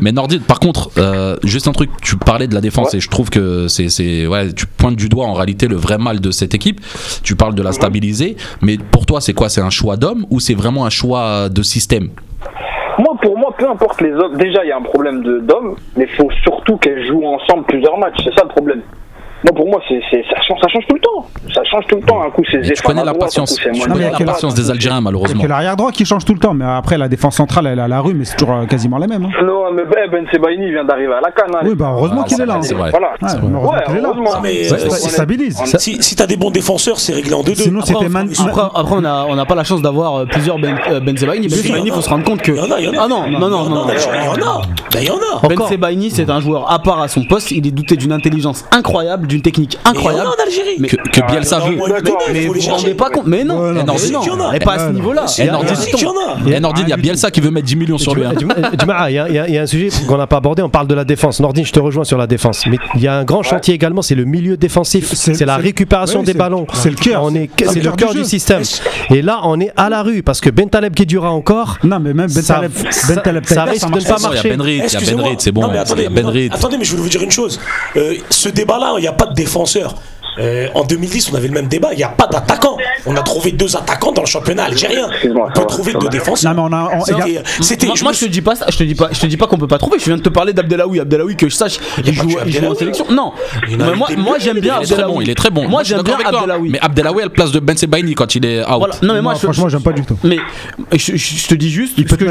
Mais 0.00 0.12
Nordine, 0.12 0.40
par 0.40 0.60
contre, 0.60 0.90
euh, 0.98 1.36
juste 1.44 1.68
un 1.68 1.72
truc, 1.72 1.90
tu 2.02 2.16
parlais 2.16 2.46
de 2.46 2.54
la 2.54 2.60
défense 2.60 2.94
et 2.94 3.00
je 3.00 3.08
trouve 3.08 3.30
que 3.30 3.68
c'est, 3.68 3.88
c'est, 3.88 4.26
ouais, 4.26 4.52
tu 4.52 4.66
pointes 4.66 4.96
du 4.96 5.08
doigt 5.08 5.26
en 5.26 5.32
réalité 5.34 5.68
le 5.68 5.76
vrai 5.76 5.98
mal 5.98 6.20
de 6.20 6.30
cette 6.30 6.54
équipe. 6.54 6.80
Tu 7.22 7.36
parles 7.36 7.54
de 7.54 7.62
la 7.62 7.72
stabiliser, 7.72 8.36
mais 8.60 8.78
pour 8.78 9.06
toi, 9.06 9.20
c'est 9.20 9.32
quoi? 9.34 9.48
C'est 9.48 9.60
un 9.60 9.70
choix 9.70 9.96
d'homme 9.96 10.24
ou 10.30 10.40
c'est 10.40 10.54
vraiment 10.54 10.84
un 10.86 10.90
choix 10.90 11.22
de 11.48 11.62
système 11.62 12.08
Moi, 12.98 13.14
pour 13.22 13.38
moi, 13.38 13.54
peu 13.58 13.68
importe 13.68 14.00
les 14.00 14.12
hommes, 14.12 14.36
déjà, 14.36 14.64
il 14.64 14.68
y 14.68 14.72
a 14.72 14.76
un 14.76 14.82
problème 14.82 15.22
d'hommes, 15.22 15.76
mais 15.96 16.04
il 16.04 16.16
faut 16.16 16.30
surtout 16.42 16.76
qu'elles 16.76 17.06
jouent 17.06 17.26
ensemble 17.26 17.64
plusieurs 17.64 17.98
matchs. 17.98 18.20
C'est 18.24 18.34
ça 18.34 18.44
le 18.44 18.48
problème. 18.48 18.82
Moi, 19.44 19.52
pour 19.54 19.68
moi, 19.68 19.80
c'est, 19.88 20.00
c'est- 20.10 20.22
ça, 20.30 20.36
change, 20.46 20.58
ça 20.60 20.68
change 20.68 20.84
tout 20.88 20.94
le 20.94 21.00
temps. 21.00 21.26
Ça 21.54 21.62
change 21.70 21.84
tout 21.88 21.96
le 21.96 22.02
temps. 22.02 22.22
Un 22.22 22.30
coup, 22.30 22.42
c'est 22.50 22.62
Zéphane 22.62 22.86
connais 22.94 23.04
la 23.04 23.12
droite, 23.12 23.20
patience, 23.28 23.50
coup, 23.50 23.60
c'est 23.64 23.76
Moine 23.78 23.90
mais 23.98 24.04
il 24.04 24.06
a 24.14 24.18
la 24.18 24.24
patience 24.32 24.54
des 24.54 24.70
Algériens 24.70 24.98
C'est 24.98 25.02
malheureusement. 25.04 25.42
que 25.42 25.48
l'arrière 25.48 25.76
droit 25.76 25.90
qui 25.90 26.04
change 26.04 26.24
tout 26.24 26.34
le 26.34 26.38
temps, 26.38 26.54
mais 26.54 26.64
après, 26.64 26.96
la 26.98 27.08
défense 27.08 27.36
centrale, 27.36 27.66
elle 27.66 27.78
est 27.78 27.82
à 27.82 27.88
la 27.88 28.00
rue, 28.00 28.14
mais 28.14 28.24
c'est 28.24 28.36
toujours 28.36 28.54
euh, 28.56 28.66
quasiment 28.66 28.98
la 28.98 29.06
même. 29.06 29.24
hein. 29.24 29.30
Non, 29.44 29.72
mais 29.72 29.82
Ben, 29.84 30.08
ben 30.10 30.24
Sebaini 30.32 30.70
vient 30.70 30.84
d'arriver 30.84 31.12
à 31.12 31.20
la 31.20 31.30
canne. 31.32 31.54
hein. 31.54 31.60
Oui, 31.64 31.74
bah 31.74 31.90
heureusement 31.94 32.22
Ah, 32.22 32.28
qu'il 32.28 32.36
c'est 32.36 32.42
est 32.42 32.46
là. 32.46 32.52
vrai, 32.54 32.62
c'est 32.62 32.74
hein. 32.74 32.78
vrai. 32.78 32.90
Voilà. 32.90 33.08
Ouais, 33.08 33.28
heureusement 33.32 33.62
Ouais, 33.72 33.78
qu'il 33.86 33.96
est 33.96 34.00
là. 34.00 34.08
heureusement. 34.08 34.30
Non, 34.34 34.40
mais, 34.42 34.70
Ouais, 34.72 34.84
euh, 34.84 34.88
stabilise. 34.90 35.60
Si, 35.78 36.02
si 36.02 36.16
t'as 36.16 36.26
des 36.26 36.36
bons 36.36 36.50
défenseurs, 36.50 36.98
c'est 37.00 37.12
réglé 37.14 37.34
en 37.34 37.42
2-2. 37.42 37.54
Sinon, 37.56 37.80
Après, 37.80 37.94
c'était 37.94 38.42
après, 38.42 38.62
après, 38.74 38.94
on 38.96 39.34
n'a 39.36 39.44
pas 39.44 39.54
la 39.54 39.64
chance 39.64 39.82
d'avoir 39.82 40.20
euh, 40.20 40.24
plusieurs 40.26 40.58
Ben, 40.58 40.76
ben 41.04 41.16
Sebaini. 41.16 41.48
Ben 41.48 41.56
Sebaini, 41.56 41.80
il 41.80 41.84
y 41.84 41.86
il 41.88 41.90
en 41.90 41.94
faut 41.94 42.00
a. 42.00 42.02
se 42.02 42.08
rendre 42.10 42.24
compte 42.24 42.42
que. 42.42 42.52
Il 42.52 42.58
y 42.58 42.60
en 42.60 42.70
a, 42.70 42.78
il 42.80 42.84
y 42.86 42.88
en 42.88 42.92
a. 42.92 43.04
Ah 43.04 43.08
non, 43.08 43.28
non, 43.28 43.38
non, 43.40 43.68
non. 43.68 43.68
non. 43.68 43.86
Il 43.90 44.36
y 44.36 44.40
en 44.40 44.46
a. 44.46 44.62
Ben, 44.92 45.00
il 45.02 45.08
a. 45.10 45.48
Ben. 45.48 45.56
Sebaini, 45.68 46.10
c'est 46.10 46.30
un 46.30 46.40
joueur 46.40 46.70
à 46.70 46.78
part 46.78 47.00
à 47.00 47.08
son 47.08 47.24
poste. 47.24 47.50
Il 47.50 47.66
est 47.66 47.70
doté 47.72 47.96
d'une 47.96 48.12
intelligence 48.12 48.64
incroyable, 48.72 49.26
d'une 49.32 49.42
technique 49.42 49.78
Mais 49.84 49.90
il 49.90 49.94
y 49.94 49.96
en 49.96 49.98
incroyable. 49.98 50.26
a 50.26 50.30
en 50.30 50.46
Algérie. 50.46 50.76
Mais- 50.78 50.88
Que, 50.88 50.96
que 50.96 51.26
Bielsa 51.30 51.58
non, 51.58 51.66
veut. 51.66 51.76
Mais, 51.76 52.12
mais 52.32 52.46
vous 52.46 52.54
vous 52.54 52.60
rendez 52.70 52.94
pas 52.94 53.10
compte 53.10 53.26
Mais 53.26 53.44
non, 53.44 53.54
Ouais, 53.60 53.68
non, 53.68 53.74
mais 53.74 53.82
mais 53.84 54.10
non, 54.36 54.50
elle 54.50 54.56
est 54.56 54.64
pas 54.64 54.72
à 54.74 54.78
ce 54.88 54.92
niveau-là. 54.92 55.24
Et 55.38 55.42
Il 55.42 55.46
y 55.46 55.48
a- 55.48 55.52
Nordine, 55.52 55.68
il 55.68 55.70
y 55.70 55.72
a- 55.72 55.76
C'est 55.82 55.90
qu'il 55.92 56.04
y 56.04 56.06
en 56.06 56.12
a. 56.12 56.56
Et 56.56 56.60
Nordine, 56.60 56.84
il 56.86 56.90
y 56.90 56.92
a 56.92 56.96
Bielsa 56.96 57.30
qui 57.30 57.40
veut 57.40 57.50
mettre 57.50 57.66
10 57.66 57.76
millions 57.76 57.98
sur 57.98 58.14
lui. 58.14 58.24
hein. 58.24 58.32
Il 58.38 59.14
y, 59.14 59.58
a- 59.58 59.62
un 59.62 59.66
sujet 59.66 59.88
qu'on 60.06 60.16
n'a 60.18 60.26
pas 60.26 60.36
abordé, 60.38 60.62
on 60.62 60.68
parle 60.68 60.86
de 60.86 60.94
la 60.94 61.04
défense. 61.04 61.40
Nordine, 61.40 61.64
je 61.64 61.72
te 61.72 61.80
rejoins 61.80 62.04
sur 62.04 62.18
la 62.18 62.26
défense. 62.26 62.62
Mais 62.66 62.76
il 62.94 63.00
y 63.02 63.08
a 63.08 63.14
un 63.16 63.24
grand 63.24 63.42
chantier 63.42 63.74
également, 63.74 64.02
c'est 64.02 64.14
le 64.14 64.24
milieu 64.24 64.56
défensif. 64.56 65.12
C'est- 65.14 65.44
la 65.44 65.56
récupération 65.56 66.22
des 66.22 66.34
ballons. 66.34 66.66
c'est 66.74 66.90
le 66.90 66.96
cœur. 66.96 67.22
On 67.24 67.34
est- 67.34 67.50
C'est 67.66 67.82
le 67.82 67.92
cœur 67.92 68.14
du 68.14 68.24
système. 68.24 68.62
Et 69.10 69.22
là, 69.22 69.40
on 69.44 69.58
est 69.60 69.72
à 69.76 69.88
la 69.88 70.02
rue 70.02 70.22
parce 70.22 70.40
que 70.40 70.50
Bentaleb 70.50 70.94
qui 70.94 71.06
durera 71.06 71.30
encore. 71.30 71.78
Non, 71.82 71.98
mais 72.00 72.12
même 72.14 72.26
Ben 72.32 72.42
Ça- 72.42 72.54
Taleb, 72.54 72.72
ça- 72.90 73.64
Ben 73.64 73.70
risque 73.72 73.90
de 73.90 73.98
ne 73.98 74.04
pas 74.04 74.18
marcher. 74.18 74.48
Ben 74.56 74.60
il 74.64 74.70
y 74.70 74.74
a 74.74 74.78
Ben 74.78 74.84
Excusez-moi. 74.84 75.28
Reed, 75.28 75.40
c'est 75.40 75.52
bon. 75.52 75.62
Non, 75.62 75.68
mais 75.68 75.74
Il 75.74 75.78
y 75.78 75.80
attendez, 75.80 76.06
a 76.06 76.08
Ben 76.10 76.22
non, 76.24 76.54
attendez, 76.54 76.78
mais 76.78 76.84
je 76.84 76.90
voulais 76.90 77.02
vous 77.02 77.08
dire 77.08 77.22
une 77.22 77.30
chose. 77.30 77.60
Euh, 77.96 78.14
ce 78.30 78.48
débat-là, 78.48 78.94
il 78.98 79.02
n'y 79.02 79.06
a 79.08 79.12
pas 79.26 79.32
défenseur. 79.32 79.94
Euh, 80.38 80.68
en 80.74 80.84
2010, 80.84 81.30
on 81.32 81.36
avait 81.36 81.48
le 81.48 81.54
même 81.54 81.66
débat. 81.68 81.88
Il 81.92 81.98
n'y 81.98 82.04
a 82.04 82.08
pas 82.08 82.26
d'attaquant. 82.26 82.76
On 83.06 83.16
a 83.16 83.22
trouvé 83.22 83.52
deux 83.52 83.76
attaquants 83.76 84.12
dans 84.12 84.22
le 84.22 84.26
championnat 84.26 84.64
algérien. 84.64 85.08
On 85.24 85.50
peut 85.50 85.66
trouver 85.66 85.92
deux 85.92 86.00
va. 86.06 86.08
défenseurs. 86.08 86.54
Non, 86.54 86.68
mais 86.68 86.74
on 86.74 86.78
a. 86.78 86.90
on- 86.96 87.04
C'était- 87.04 87.42
C'était. 87.60 87.86
Moi, 87.86 87.96
je 87.96 88.02
moi, 88.02 88.12
me 88.12 88.16
je 88.16 88.24
te 88.24 88.30
dis 88.30 88.40
pas 88.42 88.54
ça, 88.54 88.66
je 88.70 88.76
te 88.78 88.82
dis 88.84 88.94
pas, 88.94 89.08
je 89.12 89.20
te 89.20 89.26
dis 89.26 89.36
pas 89.36 89.46
qu'on 89.46 89.58
peut 89.58 89.66
pas 89.68 89.78
trouver. 89.78 89.98
Je 89.98 90.04
viens 90.06 90.16
de 90.16 90.22
te 90.22 90.28
parler 90.28 90.52
d'Abdelaoui, 90.52 91.00
Abdelaoui 91.00 91.36
que 91.36 91.48
je 91.48 91.54
sache, 91.54 91.78
il 92.04 92.12
joue, 92.14 92.28
il 92.28 92.30
joue 92.30 92.38
en 92.38 92.42
Abdelaoui. 92.42 92.76
sélection. 92.76 93.06
Non, 93.10 93.32
mais 93.68 93.94
moi, 93.94 94.08
moi 94.16 94.36
j'aime 94.38 94.60
bien 94.60 94.78
Il 94.80 94.84
est 94.84 94.86
très 94.86 94.96
bon, 94.96 95.02
Abdelaoui. 95.02 95.24
il 95.24 95.30
est 95.30 95.34
très 95.34 95.50
bon. 95.50 95.68
Moi 95.68 95.82
j'aime 95.82 96.02
bien. 96.02 96.16
Abdelaoui. 96.24 96.70
Mais 96.70 96.80
Abdelawi 96.80 97.20
à 97.20 97.24
la 97.24 97.30
place 97.30 97.52
de 97.52 97.60
Ben 97.60 97.76
Sebaini 97.76 98.14
quand 98.14 98.34
il 98.34 98.46
est 98.46 98.60
out. 98.62 98.78
Voilà. 98.78 98.94
Non 99.02 99.14
mais 99.14 99.22
moi, 99.22 99.34
franchement, 99.34 99.68
j'aime 99.68 99.82
pas 99.82 99.92
du 99.92 100.02
tout. 100.02 100.16
Mais 100.24 100.38
je, 100.92 101.16
je- 101.16 101.46
te 101.48 101.54
dis 101.54 101.70
juste, 101.70 101.94
Il 101.98 102.04
peut 102.06 102.16
que 102.16 102.24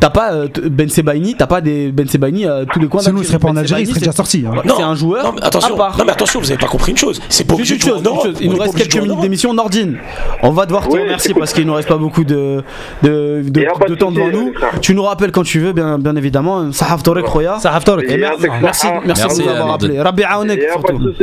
t'as 0.00 0.10
pas, 0.10 0.32
euh, 0.32 0.48
Ben 0.64 0.88
Sebaini, 0.88 1.34
t'as 1.36 1.46
pas 1.46 1.60
des 1.60 1.92
Ben 1.92 2.08
Sebaini 2.08 2.46
à 2.46 2.64
tous 2.72 2.80
les 2.80 2.88
coins. 2.88 3.02
Sinon, 3.02 3.20
il 3.20 3.26
serait 3.26 3.38
pas 3.38 3.48
en 3.48 3.52
Ben 3.52 3.60
Algérie, 3.60 3.82
il 3.82 3.86
serait 3.88 4.00
déjà 4.00 4.12
sorti. 4.12 4.44
hein. 4.46 4.52
c'est- 4.76 4.82
un 4.86 4.94
joueur 4.94 5.24
Non, 5.24 5.32
mais 5.34 5.42
attention, 5.44 5.76
non, 5.76 6.04
mais 6.06 6.12
attention, 6.12 6.40
vous 6.40 6.52
avez 6.56 6.64
pas 6.66 6.70
compris 6.70 6.92
une 6.92 6.96
chose. 6.98 7.20
C'est 7.28 7.44
pas 7.46 7.56
Juste 7.56 7.72
obligé 7.72 7.74
une 7.74 7.78
de 7.78 7.82
jouer 7.82 7.92
en 7.92 7.96
chose, 7.96 8.02
une 8.04 8.06
Europe. 8.12 8.26
chose. 8.26 8.36
Il 8.40 8.48
On 8.48 8.52
nous 8.52 8.58
reste 8.60 8.76
quelques 8.76 8.96
minutes 9.02 9.20
d'émission. 9.20 9.54
Nordine, 9.54 9.98
on 10.42 10.50
va 10.50 10.66
devoir 10.66 10.88
te 10.88 10.92
remercier 10.96 11.34
parce 11.34 11.52
qu'il 11.52 11.66
nous 11.66 11.74
reste 11.74 11.88
pas 11.88 11.96
beaucoup 11.96 12.24
de, 12.24 12.62
de, 13.02 13.94
temps 13.94 14.10
devant 14.10 14.28
nous. 14.30 14.52
frères. 14.54 14.80
Tu 14.80 14.94
nous 14.94 15.02
rappelles 15.02 15.32
quand 15.32 15.42
tu 15.44 15.60
veux, 15.60 15.72
bien, 15.72 15.98
bien 15.98 16.16
évidemment. 16.16 16.72
Sahaf 16.72 17.02
Torek 17.02 17.24
Khoya. 17.26 17.58
Ça 17.58 17.72
Haftar. 17.74 18.00
Et 18.00 18.16
merci, 18.16 18.46
Merci. 18.62 18.86
Merci, 19.06 19.38
de 19.38 19.42
nous 19.44 19.48
avoir 19.50 19.70
euh, 19.70 19.74
appelé. 19.74 20.00
Rabbi 20.00 20.22
Aounek 20.24 20.60
surtout. 20.72 20.98
fik, 21.18 21.20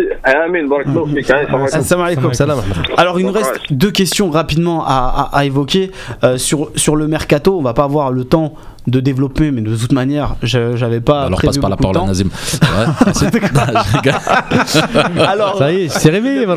hein. 1.32 2.56
Alors 2.98 3.20
il 3.20 3.26
nous 3.26 3.32
reste 3.32 3.54
deux 3.72 3.92
questions 3.92 4.30
rapidement 4.30 4.84
à, 4.86 5.30
à- 5.34 5.38
à 5.40 5.46
évoquer 5.46 5.92
Euh, 6.24 6.38
sur, 6.38 6.70
sur 6.76 6.96
le 6.96 7.08
mercato. 7.08 7.58
On 7.58 7.62
va 7.62 7.74
pas 7.74 7.84
avoir 7.84 8.12
le 8.12 8.24
temps 8.24 8.54
de 8.88 9.00
développer, 9.00 9.52
mais 9.52 9.62
de 9.62 9.76
toute 9.76 9.92
manière, 9.94 10.36
je- 10.44 10.76
j'avais 10.76 11.02
pas. 11.02 11.24
Alors 11.24 11.40
prévu 11.40 11.48
passe 11.50 11.58
par 11.58 11.70
la 11.70 11.78
parole 11.78 11.98
à. 11.98 12.06
Nazim. 12.08 12.28
Ouais. 12.28 13.24
Alors, 15.28 15.58
Ça 15.58 15.72
y 15.72 15.84
est, 15.84 15.90
c'est 15.90 16.10
réveillé, 16.10 16.46
hein. 16.46 16.56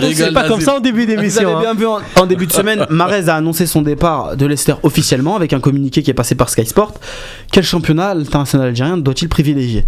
rigole, 0.00 0.14
c'est 0.14 0.32
pas 0.32 0.48
comme 0.48 0.60
ça 0.60 0.76
en 0.76 0.80
début 0.80 1.04
Vous 1.04 1.10
avez 1.12 1.16
d'émission. 1.16 1.60
bien 1.60 1.70
hein. 1.70 1.74
vu 1.76 1.86
en, 1.86 1.98
en 2.20 2.26
début 2.26 2.46
de 2.46 2.52
semaine, 2.52 2.86
Marez 2.90 3.28
a 3.28 3.36
annoncé 3.36 3.66
son 3.66 3.82
départ 3.82 4.36
de 4.36 4.46
Leicester 4.46 4.74
officiellement 4.82 5.36
avec 5.36 5.52
un 5.52 5.60
communiqué 5.60 6.02
qui 6.02 6.10
est 6.10 6.14
passé 6.14 6.34
par 6.34 6.48
Sky 6.48 6.66
Sport. 6.66 6.94
Quel 7.50 7.64
championnat 7.64 8.14
l'international 8.14 8.68
algérien 8.68 8.96
doit-il 8.96 9.28
privilégier 9.28 9.84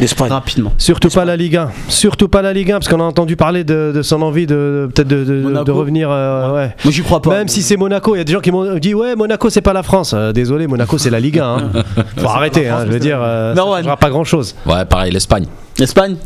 L'Espagne. 0.00 0.30
Rapidement. 0.30 0.72
Surtout 0.78 1.08
pas 1.08 1.24
la 1.24 1.36
Ligue 1.36 1.56
1. 1.56 1.70
Surtout 1.88 2.28
pas 2.28 2.42
la 2.42 2.52
Ligue 2.52 2.72
1, 2.72 2.78
parce 2.78 2.88
qu'on 2.88 3.00
a 3.00 3.04
entendu 3.04 3.36
parler 3.36 3.64
de, 3.64 3.92
de 3.94 4.02
son 4.02 4.22
envie 4.22 4.46
de 4.46 4.88
peut-être 4.94 5.08
de, 5.08 5.24
de- 5.24 5.42
Monaco. 5.42 5.64
de 5.64 5.70
revenir. 5.72 6.08
euh, 6.10 6.54
ouais. 6.54 6.74
Moi 6.84 6.92
j'y 6.92 7.02
crois 7.02 7.22
pas. 7.22 7.30
Même 7.30 7.48
si 7.48 7.62
c'est 7.62 7.76
Monaco, 7.76 8.14
il 8.14 8.18
y 8.18 8.20
a 8.20 8.24
des 8.24 8.32
gens 8.32 8.40
qui 8.40 8.50
m'ont 8.50 8.78
dit 8.78 8.94
ouais 8.94 9.16
Monaco 9.16 9.50
c'est 9.50 9.60
pas 9.60 9.72
la 9.72 9.82
France. 9.82 10.12
Euh, 10.14 10.32
désolé, 10.32 10.66
Monaco 10.66 10.98
c'est 10.98 11.10
la 11.10 11.17
Ligue 11.20 11.38
1. 11.38 11.44
hein. 11.44 11.70
Faut 12.16 12.28
arrêter, 12.28 12.68
hein, 12.68 12.84
je 12.86 12.92
veux 12.92 12.98
dire, 13.00 13.18
euh, 13.22 13.54
ça 13.54 13.60
changera 13.62 13.96
pas 13.96 14.10
grand 14.10 14.24
chose. 14.24 14.54
Ouais, 14.66 14.84
pareil, 14.84 15.12
l'Espagne. 15.12 15.46
Espagne 15.80 16.16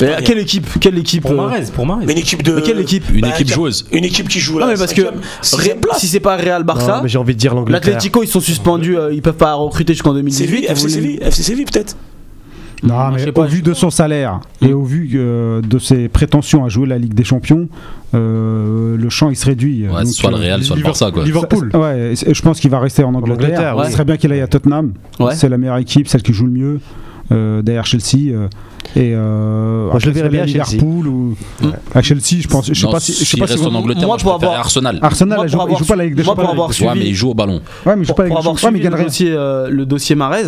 Mais 0.00 0.06
Espagne. 0.06 0.24
Quelle 0.24 0.38
équipe 0.38 0.66
Quelle 0.80 0.98
équipe 0.98 1.22
Pour 1.22 1.32
euh, 1.32 1.36
Marez, 1.48 1.64
pour 1.74 1.84
une 1.84 2.10
équipe 2.10 2.42
de. 2.44 2.52
Mais 2.54 2.62
quelle 2.62 2.78
équipe 2.80 3.04
Une 3.12 3.22
Bah, 3.22 3.28
équipe 3.30 3.46
tiens, 3.48 3.56
joueuse. 3.56 3.86
Une 3.90 4.04
équipe 4.04 4.28
qui 4.28 4.38
joue 4.38 4.54
Non 4.54 4.66
là. 4.66 4.72
mais 4.72 4.78
parce 4.78 4.94
que 4.94 5.02
Ré- 5.02 5.76
si 5.98 6.06
c'est 6.06 6.20
pas 6.20 6.36
Real 6.36 6.62
Barça, 6.62 6.96
Non, 6.96 7.02
mais 7.02 7.08
j'ai 7.08 7.18
envie 7.18 7.34
de 7.34 7.40
dire 7.40 7.54
l'Angleterre. 7.54 7.80
l'Atlético 7.92 8.22
ils 8.22 8.28
sont 8.28 8.40
suspendus, 8.40 8.96
euh, 8.96 9.12
ils 9.12 9.20
peuvent 9.22 9.34
pas 9.34 9.54
recruter 9.54 9.92
jusqu'en 9.94 10.14
2018. 10.14 10.46
Séville, 10.46 10.64
et 10.64 10.68
vous 10.74 10.86
FC 10.86 10.88
Séville, 10.90 11.18
FC 11.22 11.42
Séville 11.42 11.64
peut-être. 11.64 11.96
Non, 12.82 13.10
mais 13.12 13.30
pas, 13.32 13.42
au 13.42 13.46
vu 13.46 13.62
de 13.62 13.74
son 13.74 13.90
salaire 13.90 14.40
et 14.62 14.72
au 14.72 14.82
vu 14.84 15.10
euh, 15.14 15.60
de 15.60 15.78
ses 15.78 16.08
prétentions 16.08 16.64
à 16.64 16.68
jouer 16.68 16.86
la 16.86 16.98
Ligue 16.98 17.14
des 17.14 17.24
Champions, 17.24 17.68
euh, 18.14 18.96
le 18.96 19.08
champ 19.10 19.30
il 19.30 19.36
se 19.36 19.46
réduit. 19.46 19.86
Ouais, 19.88 20.04
Donc, 20.04 20.12
soit 20.12 20.30
le 20.30 20.36
euh, 20.36 20.40
Real, 20.40 20.62
soit 20.64 20.76
le 20.76 20.80
Liverpool- 20.82 20.84
Barça, 20.84 21.10
quoi. 21.10 21.24
Liverpool. 21.24 21.70
Ouais, 21.74 22.12
et 22.26 22.34
je 22.34 22.42
pense 22.42 22.58
qu'il 22.60 22.70
va 22.70 22.80
rester 22.80 23.04
en 23.04 23.14
Angleterre. 23.14 23.74
Angleterre, 23.74 23.84
Ce 23.86 23.92
serait 23.92 24.04
bien 24.04 24.16
qu'il 24.16 24.32
aille 24.32 24.40
à 24.40 24.46
Tottenham. 24.48 24.92
Ouais. 25.18 25.34
C'est 25.34 25.48
la 25.48 25.58
meilleure 25.58 25.78
équipe, 25.78 26.08
celle 26.08 26.22
qui 26.22 26.32
joue 26.32 26.46
le 26.46 26.52
mieux. 26.52 26.80
euh, 27.32 27.62
derrière 27.62 27.86
Chelsea. 27.86 28.32
euh. 28.32 28.48
Et 28.96 29.12
euh, 29.14 29.88
Moi, 29.90 29.98
je 29.98 30.06
le 30.06 30.12
verrais 30.12 30.28
bien 30.28 30.42
à. 30.42 30.46
Liverpool 30.46 31.06
ou 31.06 31.34
à 31.94 32.02
Chelsea, 32.02 32.40
je 32.40 32.48
pense. 32.48 32.66
Je 32.68 32.74
sais 32.74 32.86
Non, 32.86 32.92
pas 32.92 33.00
si. 33.00 33.12
Je 33.12 33.24
sais 33.24 33.36
pas 33.36 33.46
si 33.46 33.52
reste 33.54 33.64
en 33.66 33.74
Angleterre, 33.74 34.02
moi, 34.02 34.08
moi, 34.08 34.18
je 34.18 34.22
pour 34.24 34.34
avoir- 34.34 34.54
Arsenal. 34.58 34.98
Arsenal, 35.02 35.36
Moi, 35.38 35.46
pour 35.46 35.46
il 35.46 35.50
joue 35.52 35.60
avoir 35.62 35.84
pas 35.86 35.96
la 35.96 36.04
Ligue 36.04 36.14
des 36.16 36.22
moi, 36.24 36.34
pour 36.34 36.42
Champions. 36.44 36.52
avoir 36.52 36.68
Ouais, 36.68 36.74
suivi- 36.74 36.90
mais 36.98 37.06
il 37.06 37.14
joue 37.14 37.30
au 37.30 37.34
ballon. 37.34 37.60
Ouais, 37.86 37.94
mais 37.96 38.02
il 38.02 38.06
joue 38.06 38.14
pas 38.14 38.24
Pour 38.24 38.38
avoir 38.38 38.56
Champions. 38.58 38.66
Ouais, 38.68 38.72
mais 38.72 38.78
suivi 38.80 38.96
le 38.96 39.04
dossier, 39.04 39.30
euh, 39.32 39.68
le 39.70 39.86
dossier 39.86 40.14
Marez, 40.16 40.42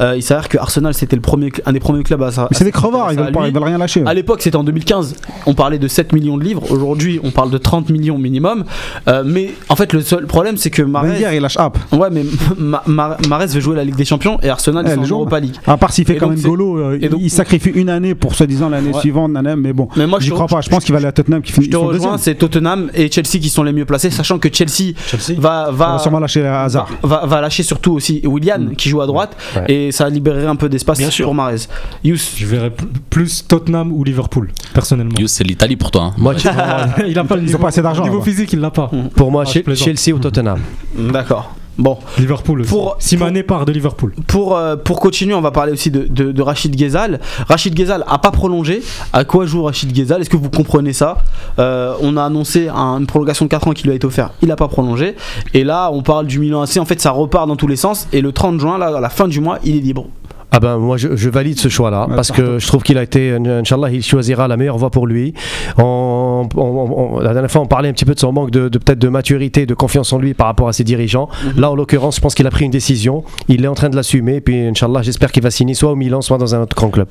euh, 0.00 0.14
il 0.16 0.22
s'avère 0.22 0.48
que 0.48 0.58
Arsenal 0.58 0.94
c'était 0.94 1.16
le 1.16 1.22
premier, 1.22 1.50
un 1.66 1.72
des 1.72 1.80
premiers 1.80 2.02
clubs 2.02 2.22
à 2.22 2.30
ça. 2.32 2.48
Mais 2.50 2.56
c'est 2.56 2.64
des 2.64 2.72
crevards, 2.72 3.12
ils 3.12 3.18
veulent 3.18 3.32
pas, 3.32 3.46
ils 3.48 3.54
veulent 3.54 3.62
rien 3.62 3.78
lâcher. 3.78 4.02
À 4.06 4.14
l'époque, 4.14 4.42
c'était 4.42 4.56
en 4.56 4.64
2015. 4.64 5.14
On 5.46 5.54
parlait 5.54 5.78
de 5.78 5.88
7 5.88 6.12
millions 6.12 6.36
de 6.36 6.44
livres. 6.44 6.70
Aujourd'hui, 6.70 7.18
on 7.22 7.30
parle 7.30 7.50
de 7.50 7.58
30 7.58 7.88
millions 7.90 8.18
minimum. 8.18 8.64
Euh, 9.08 9.22
mais 9.24 9.52
en 9.68 9.76
fait, 9.76 9.92
le 9.92 10.00
seul 10.02 10.26
problème, 10.26 10.56
c'est 10.56 10.70
que 10.70 10.82
Marez. 10.82 11.08
Wenger, 11.10 11.30
il 11.36 11.40
lâche 11.40 11.56
app. 11.58 11.78
Ouais, 11.92 12.08
mais 12.12 12.24
Ma- 12.58 12.82
Ma- 12.86 13.16
Marez 13.28 13.46
veut 13.46 13.60
jouer 13.60 13.76
la 13.76 13.84
Ligue 13.84 13.96
des 13.96 14.04
Champions 14.04 14.38
et 14.42 14.48
Arsenal 14.48 14.84
Eh, 14.86 14.90
ils 14.90 14.94
sont 14.94 15.00
le 15.00 15.06
en 15.06 15.18
Europa 15.20 15.40
League. 15.40 15.54
À 15.66 15.76
part 15.76 15.92
s'il 15.92 16.04
fait 16.04 16.16
quand 16.16 16.28
même 16.28 16.40
Golo, 16.40 16.78
euh, 16.78 16.98
il 17.18 17.30
sacrifie 17.30 17.69
une 17.74 17.88
année 17.88 18.14
pour 18.14 18.34
soi-disant 18.34 18.68
l'année 18.68 18.90
Ouais. 18.92 19.00
suivante, 19.00 19.30
mais 19.58 19.72
bon. 19.72 19.88
Mais 19.96 20.06
moi, 20.06 20.18
je 20.20 20.26
J'y 20.26 20.30
crois 20.30 20.46
pas. 20.46 20.60
Je 20.60 20.68
pense 20.68 20.84
qu'il 20.84 20.92
va 20.92 20.98
aller 20.98 21.06
à 21.06 21.12
Tottenham 21.12 21.42
qui 21.42 21.52
finit 21.52 21.66
Je 21.66 21.70
te 21.70 21.76
rejoins, 21.76 21.92
deuxième. 21.94 22.18
c'est 22.18 22.34
Tottenham 22.34 22.90
et 22.94 23.10
Chelsea 23.10 23.38
qui 23.40 23.48
sont 23.48 23.62
les 23.62 23.72
mieux 23.72 23.84
placés, 23.84 24.10
sachant 24.10 24.38
que 24.38 24.48
Chelsea, 24.52 24.94
Chelsea 25.06 25.38
va, 25.40 25.70
va 25.70 25.92
va, 25.92 25.98
sûrement 25.98 26.18
lâcher 26.20 26.44
Hazard. 26.46 26.88
va, 27.02 27.24
va 27.26 27.40
lâcher 27.40 27.62
surtout 27.62 27.92
aussi 27.92 28.20
Willian 28.24 28.58
Mm. 28.60 28.76
qui 28.76 28.88
joue 28.88 29.00
à 29.00 29.06
droite 29.06 29.36
Ouais. 29.56 29.64
et 29.72 29.92
ça 29.92 30.08
libérerait 30.08 30.46
un 30.46 30.56
peu 30.56 30.68
d'espace 30.68 31.00
pour 31.20 31.34
Marez. 31.34 31.56
Yous, 32.04 32.16
Je 32.36 32.46
verrais 32.46 32.70
pl- 32.70 32.88
plus 33.08 33.46
Tottenham 33.46 33.92
ou 33.92 34.04
Liverpool, 34.04 34.50
personnellement. 34.74 35.18
You, 35.18 35.26
c'est 35.28 35.44
l'Italie 35.44 35.76
pour 35.76 35.90
toi. 35.90 36.02
hein. 36.04 36.14
Moi, 36.18 36.34
il 37.06 37.18
a 37.18 37.24
pas 37.24 37.36
Ils 37.36 37.44
niveau, 37.44 37.58
pas 37.58 37.68
assez 37.68 37.82
d'argent, 37.82 38.02
niveau 38.04 38.20
physique, 38.22 38.52
il 38.52 38.60
l'a 38.60 38.70
pas. 38.70 38.90
pour 39.14 39.30
moi, 39.30 39.44
Ah, 39.46 39.50
Che- 39.50 39.62
plaisante. 39.62 39.84
Chelsea 39.96 40.14
ou 40.14 40.18
Tottenham. 40.18 40.58
d'accord. 40.96 41.54
Bon, 41.80 41.96
Liverpool 42.18 42.60
aussi. 42.60 42.70
Pour- 42.70 42.96
si 42.98 43.16
Mané 43.16 43.42
part 43.42 43.64
de 43.64 43.72
Liverpool. 43.72 44.14
pour, 44.26 44.54
euh, 44.54 44.76
pour 44.76 45.00
continuer, 45.00 45.32
on 45.34 45.40
va 45.40 45.50
parler 45.50 45.72
aussi 45.72 45.90
de, 45.90 46.02
de, 46.08 46.30
de 46.30 46.42
Rachid 46.42 46.76
Ghezal. 46.76 47.20
Rachid 47.48 47.74
Ghezal 47.74 48.04
a 48.06 48.18
pas 48.18 48.30
prolongé. 48.30 48.82
À 49.14 49.24
quoi 49.24 49.46
joue 49.46 49.62
Rachid 49.64 49.90
Ghezal? 49.90 50.20
Est-ce 50.20 50.28
que 50.30 50.36
vous 50.36 50.50
comprenez 50.50 50.92
ça? 50.92 51.18
Euh, 51.58 51.94
On 52.02 52.16
a 52.18 52.24
annoncé 52.24 52.68
un- 52.68 52.98
une 52.98 53.06
prolongation 53.06 53.46
de 53.46 53.50
4 53.50 53.66
ans 53.68 53.72
qui 53.72 53.84
lui 53.84 53.92
a 53.92 53.94
été 53.94 54.06
offerte. 54.06 54.34
Il 54.42 54.50
a 54.52 54.56
pas 54.56 54.68
prolongé. 54.68 55.16
Et 55.54 55.64
là, 55.64 55.90
on 55.90 56.02
parle 56.02 56.26
du 56.26 56.38
Milan 56.38 56.60
AC. 56.62 56.76
En 56.78 56.84
fait, 56.84 57.00
ça 57.00 57.10
repart 57.12 57.48
dans 57.48 57.56
tous 57.56 57.66
les 57.66 57.76
sens. 57.76 58.06
Et 58.12 58.20
le 58.20 58.32
30 58.32 58.60
juin, 58.60 58.76
là, 58.76 58.94
à 58.98 59.00
la 59.00 59.08
fin 59.08 59.26
du 59.26 59.40
mois, 59.40 59.58
il 59.64 59.76
est 59.76 59.80
libre. 59.80 60.06
Ah 60.52 60.58
ben 60.60 60.78
moi 60.78 60.96
je, 60.96 61.14
je 61.16 61.28
valide 61.30 61.58
ce 61.60 61.68
choix-là 61.68 62.06
Ouais, 62.08 62.14
parce 62.16 62.32
que 62.32 62.58
je 62.58 62.66
trouve 62.66 62.82
qu'il 62.82 62.98
a 62.98 63.02
été, 63.02 63.30
Inch'Allah, 63.32 63.88
il 63.90 64.02
choisira 64.04 64.48
la 64.48 64.56
meilleure 64.56 64.78
voie 64.78 64.90
pour 64.90 65.06
lui. 65.06 65.32
On- 65.78 66.48
on- 66.56 66.60
on- 66.60 67.18
la 67.20 67.32
dernière 67.32 67.50
fois 67.50 67.60
on 67.62 67.66
parlait 67.66 67.88
un 67.88 67.92
petit 67.92 68.04
peu 68.04 68.14
de 68.14 68.18
son 68.20 68.32
manque 68.32 68.50
de, 68.50 68.68
de- 68.68 68.78
peut-être 68.78 68.98
de 68.98 69.08
maturité, 69.08 69.66
de 69.66 69.74
confiance 69.74 70.12
en 70.12 70.18
lui 70.18 70.34
par 70.34 70.46
rapport 70.48 70.68
à 70.68 70.72
ses 70.72 70.84
dirigeants. 70.84 71.28
Là 71.56 71.70
en 71.70 71.74
l'occurrence 71.74 72.16
je 72.16 72.20
pense 72.20 72.34
qu'il 72.34 72.46
a 72.46 72.50
pris 72.50 72.64
une 72.64 72.70
décision, 72.70 73.22
il 73.48 73.64
est 73.64 73.68
en 73.68 73.74
train 73.74 73.90
de 73.90 73.96
l'assumer 73.96 74.36
et 74.36 74.40
puis 74.40 74.58
Inch'Allah 74.66 75.02
j'espère 75.02 75.30
qu'il 75.32 75.42
va 75.42 75.50
signer 75.50 75.74
soit 75.74 75.92
au 75.92 75.96
Milan 75.96 76.20
soit 76.20 76.38
dans 76.38 76.54
un 76.54 76.62
autre 76.62 76.74
grand 76.76 76.90
club. 76.90 77.08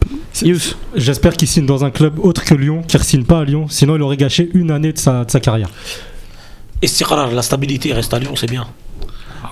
J'espère 0.95 1.33
qu'il 1.37 1.47
signe 1.47 1.65
dans 1.65 1.85
un 1.85 1.91
club 1.91 2.19
autre 2.19 2.43
que 2.43 2.55
Lyon, 2.55 2.81
qu'il 2.87 2.99
ne 2.99 3.03
signe 3.05 3.23
pas 3.23 3.39
à 3.39 3.43
Lyon, 3.45 3.65
sinon 3.69 3.95
il 3.95 4.01
aurait 4.01 4.17
gâché 4.17 4.49
une 4.53 4.71
année 4.71 4.91
de 4.93 4.97
sa, 4.97 5.23
de 5.25 5.31
sa 5.31 5.39
carrière. 5.39 5.69
Istiqrar, 6.81 7.31
la 7.31 7.41
stabilité 7.41 7.91
reste 7.93 8.13
à 8.13 8.19
Lyon, 8.19 8.31
c'est 8.35 8.49
bien. 8.49 8.65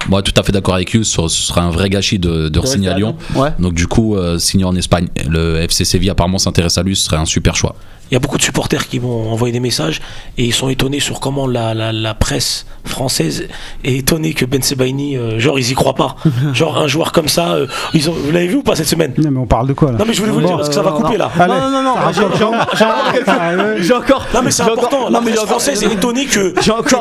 Moi, 0.07 0.21
tout 0.21 0.34
à 0.38 0.43
fait 0.43 0.51
d'accord 0.51 0.75
avec 0.75 0.93
you. 0.93 1.03
Ce 1.03 1.27
serait 1.27 1.61
un 1.61 1.69
vrai 1.69 1.89
gâchis 1.89 2.19
de, 2.19 2.49
de 2.49 2.59
re-signer 2.59 2.89
à 2.89 2.93
Lyon. 2.97 3.15
Ouais. 3.35 3.49
Donc, 3.59 3.73
du 3.73 3.88
coup, 3.88 4.15
euh, 4.15 4.38
signer 4.39 4.65
en 4.65 4.75
Espagne. 4.75 5.07
Le 5.27 5.57
FC 5.57 5.85
Séville 5.85 6.09
apparemment 6.09 6.38
s'intéresse 6.38 6.77
à 6.77 6.84
lui. 6.84 6.95
Ce 6.95 7.03
serait 7.05 7.17
un 7.17 7.25
super 7.25 7.55
choix. 7.55 7.75
Il 8.11 8.13
y 8.13 8.17
a 8.17 8.19
beaucoup 8.19 8.38
de 8.38 8.41
supporters 8.43 8.88
qui 8.88 8.99
m'ont 8.99 9.31
envoyé 9.31 9.51
des 9.51 9.59
messages 9.59 10.01
et 10.38 10.45
ils 10.45 10.53
sont 10.53 10.69
étonnés 10.69 10.99
sur 10.99 11.19
comment 11.19 11.45
la, 11.47 11.73
la, 11.73 11.91
la 11.91 12.13
presse 12.13 12.65
française 12.85 13.47
est 13.84 13.97
étonnée 13.97 14.34
que 14.34 14.45
Ben 14.45 14.61
Sebaini, 14.61 15.17
euh, 15.17 15.39
genre 15.39 15.59
ils 15.59 15.71
y 15.71 15.73
croient 15.73 15.93
pas. 15.95 16.15
genre 16.53 16.77
un 16.77 16.88
joueur 16.88 17.11
comme 17.11 17.27
ça, 17.27 17.53
euh, 17.55 17.67
ils 17.93 18.09
ont, 18.09 18.13
vous 18.13 18.31
l'avez 18.31 18.47
vu 18.47 18.55
ou 18.55 18.63
pas 18.63 18.75
cette 18.75 18.88
semaine? 18.88 19.13
Non, 19.17 19.29
mais 19.31 19.39
on 19.39 19.45
parle 19.45 19.67
de 19.67 19.73
quoi 19.73 19.91
là? 19.91 19.97
Non 19.97 20.05
mais 20.07 20.13
je 20.13 20.19
voulais 20.21 20.31
vous 20.31 20.39
le 20.39 20.45
dire 20.47 20.55
parce 20.55 20.69
que 20.69 20.75
ça 20.75 20.81
va 20.81 20.91
non, 20.91 21.01
couper 21.01 21.17
là. 21.17 21.29
Allez. 21.38 21.53
Non, 21.53 21.59
non, 21.59 21.69
non, 21.69 21.84
non, 21.84 21.95
j'ai- 22.13 22.23
encore- 22.23 22.67
j'ai 22.77 22.85
encore 22.85 23.11
quelque- 23.11 23.29
Ah, 23.29 23.51
j'ai 23.81 23.93
encore. 23.93 24.25
Non 24.34 24.41
mais 24.43 24.51
c'est 24.51 24.63
important, 24.63 24.99
non, 25.05 25.09
la 25.09 25.19
mais 25.19 25.25
presse 25.25 25.34
j'ai 25.35 25.39
encore- 25.39 25.49
française 25.61 25.84
est 25.84 25.93
étonnée 25.93 26.25
que, 26.25 26.53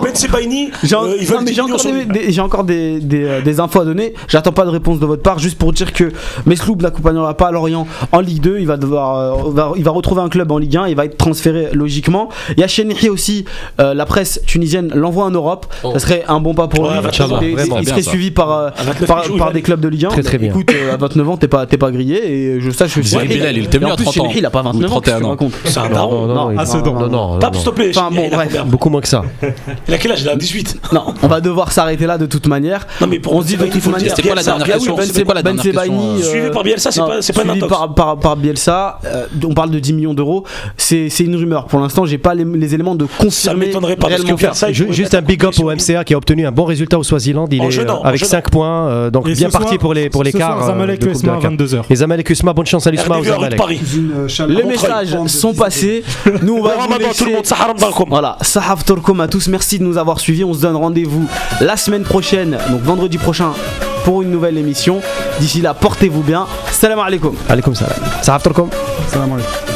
Ben 0.03 0.15
Sebaini, 0.15 0.71
J'ai 0.83 0.97
en- 0.97 1.05
euh, 1.05 1.17
ils 1.21 1.29
non, 1.29 1.37
veulent 1.37 1.45
mais 1.45 1.51
10 1.53 1.55
j'ai 1.57 1.63
millions 1.63 1.75
encore, 1.75 1.85
des, 1.85 1.93
lui. 1.93 2.07
des- 2.07 2.33
j'ai 2.33 2.41
encore 2.41 2.65
des, 2.65 3.01
des, 3.01 3.25
euh, 3.25 3.41
des 3.43 3.61
infos 3.61 3.81
à 3.81 3.85
donner. 3.85 4.15
J'attends 4.29 4.53
pas 4.53 4.65
de 4.65 4.71
réponse 4.71 4.99
de 4.99 5.07
votre 5.07 5.23
part, 5.23 5.39
juste 5.39 5.57
pour 5.59 5.73
dire 5.73 5.93
que 5.93 6.13
Mesloub 6.47 6.83
n'accompagnera 6.83 7.35
pas 7.37 7.51
Lorient 7.53 7.87
en 8.13 8.21
Ligue 8.21 8.41
2. 8.41 8.59
Il 8.59 8.67
va 8.67 8.77
devoir, 8.77 9.17
euh, 9.47 9.51
va- 9.53 9.73
il 9.77 9.85
va 9.85 9.91
retrouver 9.93 10.23
un 10.23 10.29
club 10.29 10.51
en 10.51 10.59
Ligue 10.59 10.77
1. 10.77 10.87
Il 10.97 10.99
va 10.99 11.05
être 11.05 11.19
transféré 11.19 11.69
logiquement. 11.75 12.31
Il 12.57 12.61
y 12.61 12.65
a 12.65 12.69
Chenichi 12.69 13.11
aussi. 13.11 13.45
euh, 13.81 13.93
la 13.93 14.07
presse 14.07 14.41
tunisienne 14.47 14.91
l'envoie 14.95 15.25
en 15.27 15.31
Europe. 15.31 15.67
Ça 15.93 15.99
serait 15.99 16.25
un 16.27 16.41
bon 16.41 16.55
pas 16.55 16.69
pour 16.69 16.85
Ouais, 16.85 16.95
lui. 16.95 17.53
Vraiment 17.55 17.79
il 17.81 17.87
serait 17.87 18.01
ça. 18.03 18.09
suivi 18.11 18.31
par, 18.31 18.51
euh, 18.51 18.69
À 18.79 18.83
29 18.85 19.07
par, 19.07 19.25
il 19.29 19.37
il 19.49 19.53
des 19.53 19.61
clubs 19.63 19.81
de 19.81 19.89
Ligue 19.89 20.07
1. 20.07 20.09
Très, 20.09 20.23
très 20.23 20.39
bien. 20.39 20.51
Écoute, 20.53 20.71
euh, 20.75 20.95
à 20.95 20.97
29 20.97 21.29
ans, 21.29 21.37
t'es 21.37 21.49
pas, 21.49 21.67
t'es 21.67 21.77
pas 21.77 21.91
grillé. 21.91 22.17
Et 22.57 22.61
je 22.63 22.71
sache 22.71 22.95
que 22.95 23.01
Bilal, 23.27 23.59
il 23.59 23.65
était 23.65 23.77
venu 23.77 23.89
Et 23.89 23.93
en 23.93 23.95
à 23.95 23.97
plus, 23.97 24.05
30 24.07 24.21
ans. 24.21 24.31
Il 24.35 24.47
a 24.47 24.51
pas 24.51 24.63
29 24.63 24.91
Ou 24.91 24.95
ans. 24.95 25.01
qu'est-ce 25.01 25.17
que 25.17 25.21
31 25.21 25.21
tu 25.21 25.25
ans. 25.27 25.29
racontes 25.29 25.53
C'est 25.65 25.79
un 25.79 25.89
Non, 25.89 25.95
daron. 25.95 26.27
non, 26.27 26.27
non, 26.29 26.35
non, 26.35 26.51
il- 26.53 27.39
Tape 27.41 27.55
s'il 27.57 27.65
te 27.65 27.71
plaît. 27.71 27.91
Enfin, 27.95 28.09
bon, 28.11 28.25
il, 28.29 28.33
a 28.33 28.37
bref. 28.37 28.49
combien 28.49 28.65
Beaucoup 28.65 28.89
moins 28.91 29.01
que 29.03 29.09
ça. 29.09 29.23
il 29.89 29.93
a 29.95 29.99
quel 29.99 30.13
âge? 30.13 30.23
Il 30.23 30.29
a 30.31 30.37
18. 30.37 30.81
Non, 30.93 31.15
on 31.23 31.27
va 31.29 31.41
devoir 31.43 31.73
s'arrêter 31.73 32.07
là 32.07 32.17
de 32.17 32.27
toute 32.27 32.47
manière. 32.47 32.87
Non 33.01 33.07
mais 33.07 33.19
pour 33.19 33.35
On 33.35 33.43
se 33.43 33.49
dit 33.49 33.57
de 33.57 33.67
toute 33.67 33.87
manière. 33.87 34.09
C'était 34.17 34.23
quoi 34.23 34.35
la 34.35 34.43
Bielsa, 34.43 34.51
dernière 34.53 34.67
Bielsa, 34.67 34.79
question 34.79 34.97
Ben 34.97 35.07
C'était 35.07 35.25
quoi 35.25 35.35
la 35.35 35.43
Ben 35.43 35.55
dernière 35.57 35.73
question 35.75 35.95
Sebaini, 36.01 36.23
euh, 36.23 36.31
Suivi 36.31 36.51
par 36.51 36.63
Bielsa, 36.65 36.91
c'est 36.91 37.01
pas, 37.01 37.23
c'est 37.23 37.33
pas 37.33 37.41
un 37.43 37.45
suivi 37.45 37.59
intox. 37.59 37.71
par, 37.79 37.95
par, 37.95 38.19
par 38.19 38.37
Bielsa, 38.37 38.99
on 39.45 39.55
parle 39.55 39.71
de 39.71 39.79
10 39.79 39.93
millions 39.93 40.15
d'euros. 40.15 40.45
C'est 40.89 41.09
c'est 41.11 41.25
une 41.25 41.35
rumeur. 41.35 41.67
Pour 41.67 41.81
l'instant, 41.81 42.07
j'ai 42.07 42.17
pas 42.19 42.33
les, 42.33 42.45
les 42.45 42.73
éléments 42.75 42.95
de 42.95 43.07
Ça 43.07 43.25
confirmer. 43.25 43.67
m'étonnerait 43.67 43.97
pas 43.97 44.09
parce 44.09 44.23
que 44.23 44.27
réellement 44.35 44.55
ça. 44.55 44.71
Juste 44.71 45.15
un 45.15 45.21
big 45.23 45.45
up 45.45 45.55
au 45.59 45.69
MCA 45.71 46.05
qui 46.05 46.15
a 46.15 46.17
obtenu 46.17 46.47
un 46.47 46.53
bon 46.53 46.65
résultat 46.65 46.97
au 46.97 47.03
Swaziland. 47.03 47.49
Il 47.51 47.61
En 47.61 47.65
est 47.65 47.79
avec 48.05 48.21
jeûnant. 48.21 48.31
5 48.31 48.51
points, 48.51 48.87
euh, 48.89 49.11
donc 49.11 49.27
Et 49.29 49.35
bien 49.35 49.51
parti 49.51 49.69
soir- 49.71 49.79
pour 49.79 49.95
les 49.95 50.11
pour 50.11 50.23
l'écart. 50.23 50.59
soir, 50.59 50.63
euh, 50.63 50.67
Zamalek 50.73 51.05
USMA 51.05 51.33
à 51.33 51.37
Dakar. 51.37 51.51
22h. 51.51 51.83
Et 51.91 51.97
Zamalek 51.97 52.31
Usma, 52.31 52.53
bonne 52.53 52.67
chance 52.67 52.87
à 52.87 52.93
l'Usma 52.93 53.19
aux 53.19 53.25
Zamalek. 53.25 53.61
Les 54.49 54.63
messages 54.63 55.17
sont 55.27 55.55
passés. 55.55 56.05
Nous, 56.43 56.55
on 56.55 56.63
va 56.63 56.75
tout 57.19 57.25
le 57.25 57.33
monde. 57.33 58.07
Voilà, 58.09 58.39
Sahaf 58.43 58.85
Torkom 58.85 59.21
à 59.21 59.27
tous, 59.27 59.49
merci 59.49 59.81
de 59.81 59.85
nous 59.85 59.99
avoir 59.99 60.21
suivis. 60.21 60.45
On 60.45 60.55
se 60.55 60.61
donne 60.61 60.77
rendez-vous 60.77 61.27
la 61.61 61.77
semaine 61.77 62.05
prochaine, 62.05 62.57
donc 62.71 62.83
vendredi 62.83 63.19
prochain, 63.19 63.51
pour 64.05 64.23
une 64.23 64.31
nouvelle 64.31 64.57
émission. 64.57 65.01
D'ici 65.41 65.61
là, 65.63 65.75
portez-vous 65.75 66.23
bien. 66.23 66.47
Salam 66.71 67.01
alaikum. 67.01 67.35
Allez 67.49 67.63
comme 67.63 67.75
ça. 67.75 67.87
Ça 68.23 68.33
va, 68.33 68.39
Torkom 68.39 68.69
Salam 69.09 69.33
alaikum. 69.33 69.67